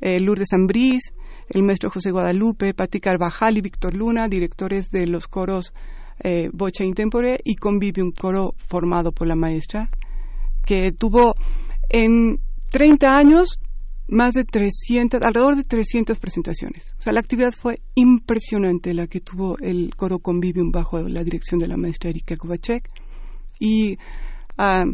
eh, 0.01 0.20
Lourdes 0.20 0.52
Ambrís, 0.52 1.12
el 1.48 1.62
maestro 1.62 1.90
José 1.90 2.10
Guadalupe, 2.10 2.74
Pati 2.74 3.01
Carvajal 3.01 3.59
y 3.59 3.60
Víctor 3.60 3.94
Luna, 3.94 4.28
directores 4.28 4.90
de 4.90 5.06
los 5.06 5.27
coros 5.27 5.72
eh, 6.22 6.51
Bocha 6.52 6.85
Intempore 6.85 7.40
y 7.44 7.56
Convive, 7.56 8.02
un 8.02 8.12
coro 8.12 8.55
formado 8.68 9.12
por 9.12 9.27
la 9.27 9.36
maestra, 9.36 9.90
que 10.64 10.93
tuvo 10.93 11.35
en 11.89 12.39
30 12.70 13.16
años 13.16 13.59
más 14.09 14.35
de 14.35 14.44
300, 14.44 15.22
alrededor 15.22 15.56
de 15.56 15.64
300 15.64 16.18
presentaciones. 16.18 16.94
O 16.98 17.02
sea, 17.02 17.12
la 17.12 17.20
actividad 17.20 17.52
fue 17.52 17.81
impresionante 17.94 18.93
la 18.93 19.06
que 19.06 19.20
tuvo 19.20 19.56
el 19.59 19.94
coro 19.97 20.18
Convivium 20.18 20.70
bajo 20.72 21.01
la 21.01 21.24
dirección 21.24 21.60
de 21.60 21.68
la 21.68 21.77
maestra 21.77 22.10
Erika 22.10 22.36
Kovacek. 22.36 22.90
Y 23.59 23.98
ah, 24.59 24.85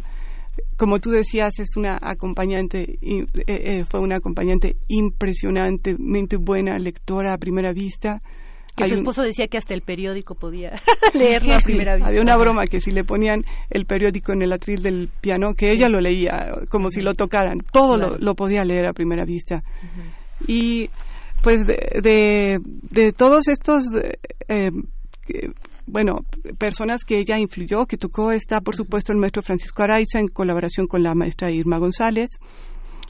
como 0.77 1.01
tú 1.01 1.11
decías, 1.11 1.59
es 1.59 1.77
una 1.77 1.99
acompañante, 2.01 2.99
eh, 3.01 3.27
eh, 3.47 3.85
fue 3.89 4.01
una 4.01 4.17
acompañante 4.17 4.77
impresionantemente 4.89 6.37
buena, 6.37 6.79
lectora 6.79 7.33
a 7.33 7.39
primera 7.39 7.73
vista. 7.73 8.21
Que 8.77 8.87
su 8.89 8.95
esposo 8.95 9.23
decía 9.23 9.49
que 9.49 9.57
hasta 9.57 9.73
el 9.73 9.81
periódico 9.81 10.35
podía 10.35 10.83
leerlo 11.15 11.55
a 11.55 11.59
primera 11.59 11.97
vista. 11.97 12.11
Había 12.11 12.21
una 12.21 12.37
broma 12.37 12.67
que 12.67 12.83
si 12.83 12.91
le 12.91 13.05
ponían 13.05 13.43
el 13.71 13.87
periódico 13.87 14.33
en 14.33 14.43
el 14.43 14.53
atril 14.53 14.83
del 14.83 15.09
piano, 15.23 15.55
que 15.55 15.71
ella 15.71 15.89
lo 15.89 15.99
leía 15.99 16.53
como 16.69 16.91
si 16.91 17.01
lo 17.01 17.15
tocaran. 17.15 17.59
Todo 17.73 17.97
lo, 17.97 18.35
podía 18.35 18.65
leer 18.65 18.87
a 18.87 18.93
primera 18.93 19.25
vista. 19.25 19.63
Y 20.47 20.91
pues 21.43 21.67
de, 21.67 22.61
de, 22.91 23.13
todos 23.13 23.49
estos, 23.49 23.85
eh, 24.49 24.71
bueno, 25.87 26.25
personas 26.59 27.05
que 27.05 27.19
ella 27.19 27.39
influyó, 27.39 27.87
que 27.87 27.97
tocó, 27.97 28.33
está 28.33 28.61
por 28.61 28.75
supuesto 28.75 29.13
el 29.13 29.19
maestro 29.19 29.43
Francisco 29.43 29.83
Araiza 29.83 30.19
en 30.19 30.29
colaboración 30.29 30.87
con 30.87 31.03
la 31.03 31.15
maestra 31.15 31.51
Irma 31.51 31.79
González. 31.79 32.31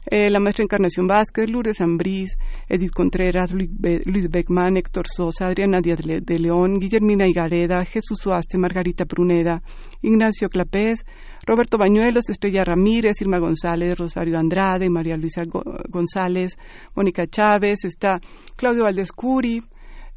Eh, 0.09 0.29
la 0.29 0.39
maestra 0.39 0.63
Encarnación 0.63 1.05
Vázquez, 1.05 1.49
Lourdes 1.49 1.81
Ambrís, 1.81 2.37
Edith 2.69 2.91
Contreras, 2.91 3.51
Luis 3.51 4.29
Beckman, 4.29 4.77
Héctor 4.77 5.05
Sosa, 5.13 5.47
Adriana 5.47 5.81
Díaz 5.81 5.99
de 6.01 6.39
León, 6.39 6.79
Guillermina 6.79 7.27
Igareda, 7.27 7.83
Jesús 7.83 8.19
Suaste, 8.21 8.57
Margarita 8.57 9.05
Pruneda, 9.05 9.61
Ignacio 10.01 10.47
Clapés, 10.47 11.03
Roberto 11.45 11.77
Bañuelos, 11.77 12.29
Estrella 12.29 12.63
Ramírez, 12.63 13.19
Irma 13.19 13.39
González, 13.39 13.97
Rosario 13.97 14.39
Andrade, 14.39 14.89
María 14.89 15.17
Luisa 15.17 15.41
González, 15.89 16.57
Mónica 16.95 17.27
Chávez, 17.27 17.83
está 17.83 18.21
Claudio 18.55 18.83
Valdescuri, 18.83 19.61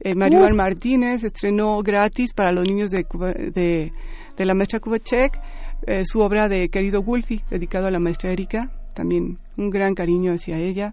eh, 0.01 0.14
Mario 0.14 0.48
Martínez 0.55 1.24
estrenó 1.24 1.82
gratis 1.82 2.32
para 2.32 2.52
los 2.52 2.64
niños 2.64 2.90
de, 2.90 3.06
de, 3.55 3.93
de 4.36 4.44
la 4.44 4.55
maestra 4.55 4.81
Kubachek 4.81 5.40
eh, 5.86 6.05
su 6.05 6.20
obra 6.20 6.48
de 6.48 6.68
Querido 6.68 7.02
Wolfie, 7.02 7.43
dedicado 7.48 7.86
a 7.86 7.90
la 7.90 7.98
maestra 7.98 8.31
Erika, 8.31 8.70
también 8.93 9.39
un 9.56 9.70
gran 9.70 9.94
cariño 9.94 10.32
hacia 10.32 10.59
ella. 10.59 10.93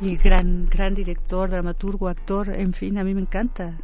Y 0.00 0.16
gran, 0.16 0.68
gran 0.68 0.94
director, 0.94 1.48
dramaturgo, 1.48 2.08
actor, 2.08 2.50
en 2.50 2.74
fin, 2.74 2.98
a 2.98 3.04
mí 3.04 3.14
me 3.14 3.22
encanta. 3.22 3.78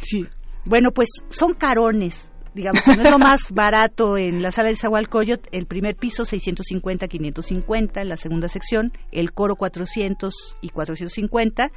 Sí. 0.00 0.26
Bueno, 0.64 0.92
pues 0.92 1.08
son 1.28 1.52
carones, 1.54 2.30
digamos, 2.54 2.86
no 2.86 2.94
es 2.94 3.10
lo 3.10 3.18
más 3.18 3.40
barato 3.52 4.16
en 4.16 4.42
la 4.42 4.52
sala 4.52 4.70
de 4.70 4.76
Zahualcoyot, 4.76 5.48
el 5.52 5.66
primer 5.66 5.96
piso 5.96 6.24
650, 6.24 7.06
550, 7.06 8.04
la 8.04 8.16
segunda 8.16 8.48
sección, 8.48 8.92
el 9.12 9.32
coro 9.32 9.54
400 9.54 10.56
y 10.62 10.70
450. 10.70 11.70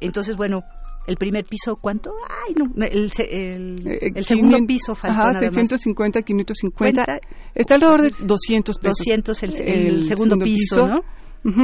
Entonces, 0.00 0.36
bueno, 0.36 0.62
el 1.06 1.16
primer 1.16 1.44
piso, 1.44 1.76
¿cuánto? 1.76 2.12
Ay, 2.46 2.54
no, 2.54 2.84
el, 2.84 3.12
el, 3.18 3.86
eh, 3.86 4.12
el 4.14 4.24
segundo 4.24 4.58
piso 4.66 4.94
faltó 4.94 5.20
Ajá, 5.20 5.38
650, 5.38 6.22
550. 6.22 7.20
Está 7.54 7.74
alrededor 7.74 8.02
de 8.02 8.24
200 8.24 8.78
pesos. 8.78 8.98
200 8.98 9.42
el, 9.42 9.60
el, 9.60 10.04
segundo, 10.04 10.38
piso, 10.38 10.86
¿no? 10.86 11.04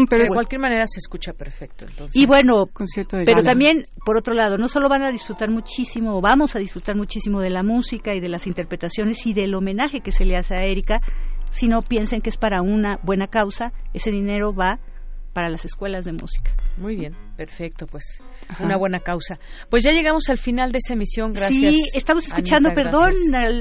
pero 0.08 0.24
de 0.24 0.28
cualquier 0.28 0.60
manera 0.60 0.86
se 0.86 0.98
escucha 0.98 1.32
perfecto. 1.32 1.86
Entonces. 1.86 2.14
Y 2.14 2.26
bueno, 2.26 2.68
pero 3.24 3.42
también, 3.42 3.84
por 4.04 4.16
otro 4.16 4.34
lado, 4.34 4.58
no 4.58 4.68
solo 4.68 4.88
van 4.88 5.02
a 5.02 5.10
disfrutar 5.10 5.50
muchísimo, 5.50 6.18
o 6.18 6.20
vamos 6.20 6.54
a 6.54 6.58
disfrutar 6.58 6.96
muchísimo 6.96 7.40
de 7.40 7.50
la 7.50 7.62
música 7.62 8.14
y 8.14 8.20
de 8.20 8.28
las 8.28 8.46
interpretaciones 8.46 9.26
y 9.26 9.32
del 9.32 9.54
homenaje 9.54 10.00
que 10.00 10.12
se 10.12 10.26
le 10.26 10.36
hace 10.36 10.54
a 10.54 10.64
Erika, 10.64 11.00
sino 11.50 11.82
piensen 11.82 12.20
que 12.20 12.28
es 12.28 12.36
para 12.36 12.60
una 12.60 13.00
buena 13.02 13.26
causa, 13.26 13.72
ese 13.94 14.10
dinero 14.10 14.54
va 14.54 14.80
para 15.32 15.48
las 15.48 15.64
escuelas 15.64 16.04
de 16.04 16.12
música. 16.12 16.52
Muy 16.76 16.96
bien, 16.96 17.16
perfecto, 17.40 17.86
pues 17.86 18.22
una 18.58 18.76
buena 18.76 19.00
causa. 19.00 19.38
Pues 19.70 19.82
ya 19.82 19.92
llegamos 19.92 20.28
al 20.28 20.36
final 20.36 20.72
de 20.72 20.78
esa 20.78 20.92
emisión, 20.92 21.32
gracias. 21.32 21.74
Sí, 21.74 21.82
estamos 21.94 22.26
escuchando, 22.26 22.74
perdón, 22.74 23.14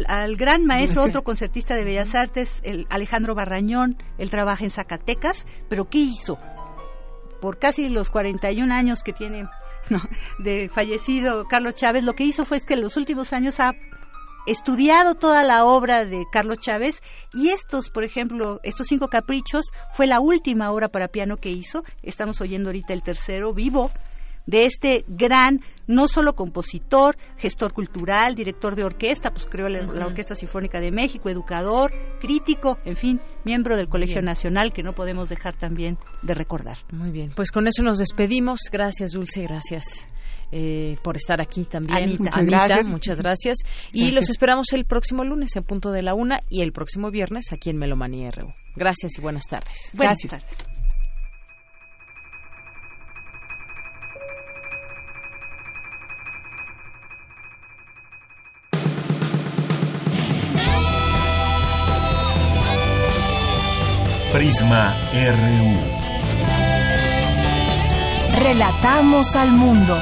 al, 0.06 0.36
gran 0.36 0.66
maestro, 0.66 1.04
otro 1.04 1.24
concertista 1.24 1.76
de 1.76 1.86
Bellas 1.86 2.14
Artes, 2.14 2.60
el 2.64 2.88
Alejandro 2.90 3.36
Barrañón, 3.36 3.96
él 4.18 4.30
trabaja 4.30 4.66
en 4.66 4.70
Zacatecas, 4.70 5.46
pero 5.70 5.90
¿qué 5.90 6.00
hizo? 6.00 6.38
Por 7.40 7.58
casi 7.58 7.88
los 7.88 8.10
41 8.10 8.74
años 8.74 9.02
que 9.02 9.14
tiene 9.14 9.48
de 10.40 10.68
fallecido 10.68 11.46
Carlos 11.46 11.76
Chávez, 11.76 12.04
lo 12.04 12.16
que 12.16 12.26
hizo 12.26 12.44
fue 12.44 12.60
que 12.60 12.74
en 12.74 12.82
los 12.82 12.98
últimos 12.98 13.32
años 13.32 13.62
ha 13.62 13.72
estudiado 14.46 15.16
toda 15.16 15.44
la 15.44 15.66
obra 15.66 16.06
de 16.06 16.26
Carlos 16.32 16.60
Chávez 16.60 17.02
y 17.34 17.50
estos, 17.50 17.90
por 17.90 18.04
ejemplo, 18.04 18.60
estos 18.64 18.88
cinco 18.88 19.08
caprichos 19.08 19.66
fue 19.94 20.08
la 20.08 20.20
última 20.20 20.72
obra 20.72 20.90
para 20.90 21.08
piano 21.08 21.38
que 21.38 21.50
hizo. 21.50 21.84
Estamos 22.04 22.42
oyendo 22.42 22.70
ahorita 22.70 22.94
el 22.94 23.02
tercero 23.02 23.54
vivo 23.54 23.92
de 24.50 24.66
este 24.66 25.06
gran, 25.08 25.62
no 25.86 26.08
solo 26.08 26.34
compositor, 26.34 27.16
gestor 27.38 27.72
cultural, 27.72 28.34
director 28.34 28.76
de 28.76 28.84
orquesta, 28.84 29.32
pues 29.32 29.46
creó 29.46 29.70
la, 29.70 30.06
Orquesta 30.06 30.34
Sinfónica 30.34 30.80
de 30.80 30.92
México, 30.92 31.30
educador, 31.30 31.92
crítico, 32.20 32.80
en 32.84 32.96
fin, 32.96 33.22
miembro 33.46 33.78
del 33.78 33.88
Colegio 33.88 34.24
Nacional, 34.24 34.74
que 34.74 34.82
no 34.82 34.94
podemos 34.94 35.30
dejar 35.30 35.56
también 35.56 36.00
de 36.24 36.34
recordar. 36.34 36.78
Muy 36.92 37.12
bien, 37.12 37.32
pues 37.36 37.52
con 37.52 37.68
eso 37.68 37.84
nos 37.84 38.00
despedimos. 38.00 38.62
Gracias, 38.72 39.12
Dulce, 39.12 39.44
gracias. 39.44 40.08
Eh, 40.52 40.98
por 41.04 41.16
estar 41.16 41.42
aquí 41.42 41.66
también. 41.66 42.18
muchas 42.20 42.46
gracias. 42.46 42.90
Muchas 42.90 43.18
gracias. 43.20 43.58
Y 43.92 44.12
los 44.12 44.30
esperamos 44.30 44.74
el 44.74 44.86
próximo 44.86 45.24
lunes 45.24 45.56
en 45.56 45.64
punto 45.64 45.92
de 45.92 46.02
la 46.02 46.14
una 46.14 46.42
y 46.50 46.62
el 46.62 46.72
próximo 46.72 47.12
viernes 47.12 47.52
aquí 47.54 47.70
en 47.70 47.78
Melomanía 47.78 48.32
RU. 48.32 48.54
Gracias 48.76 49.18
y 49.18 49.22
buenas 49.22 49.44
tardes. 49.48 49.92
Buenas 49.94 50.18
tardes. 50.20 50.46
Prisma 64.34 64.96
RU. 65.12 66.00
Relatamos 68.42 69.36
al 69.36 69.52
mundo. 69.52 69.98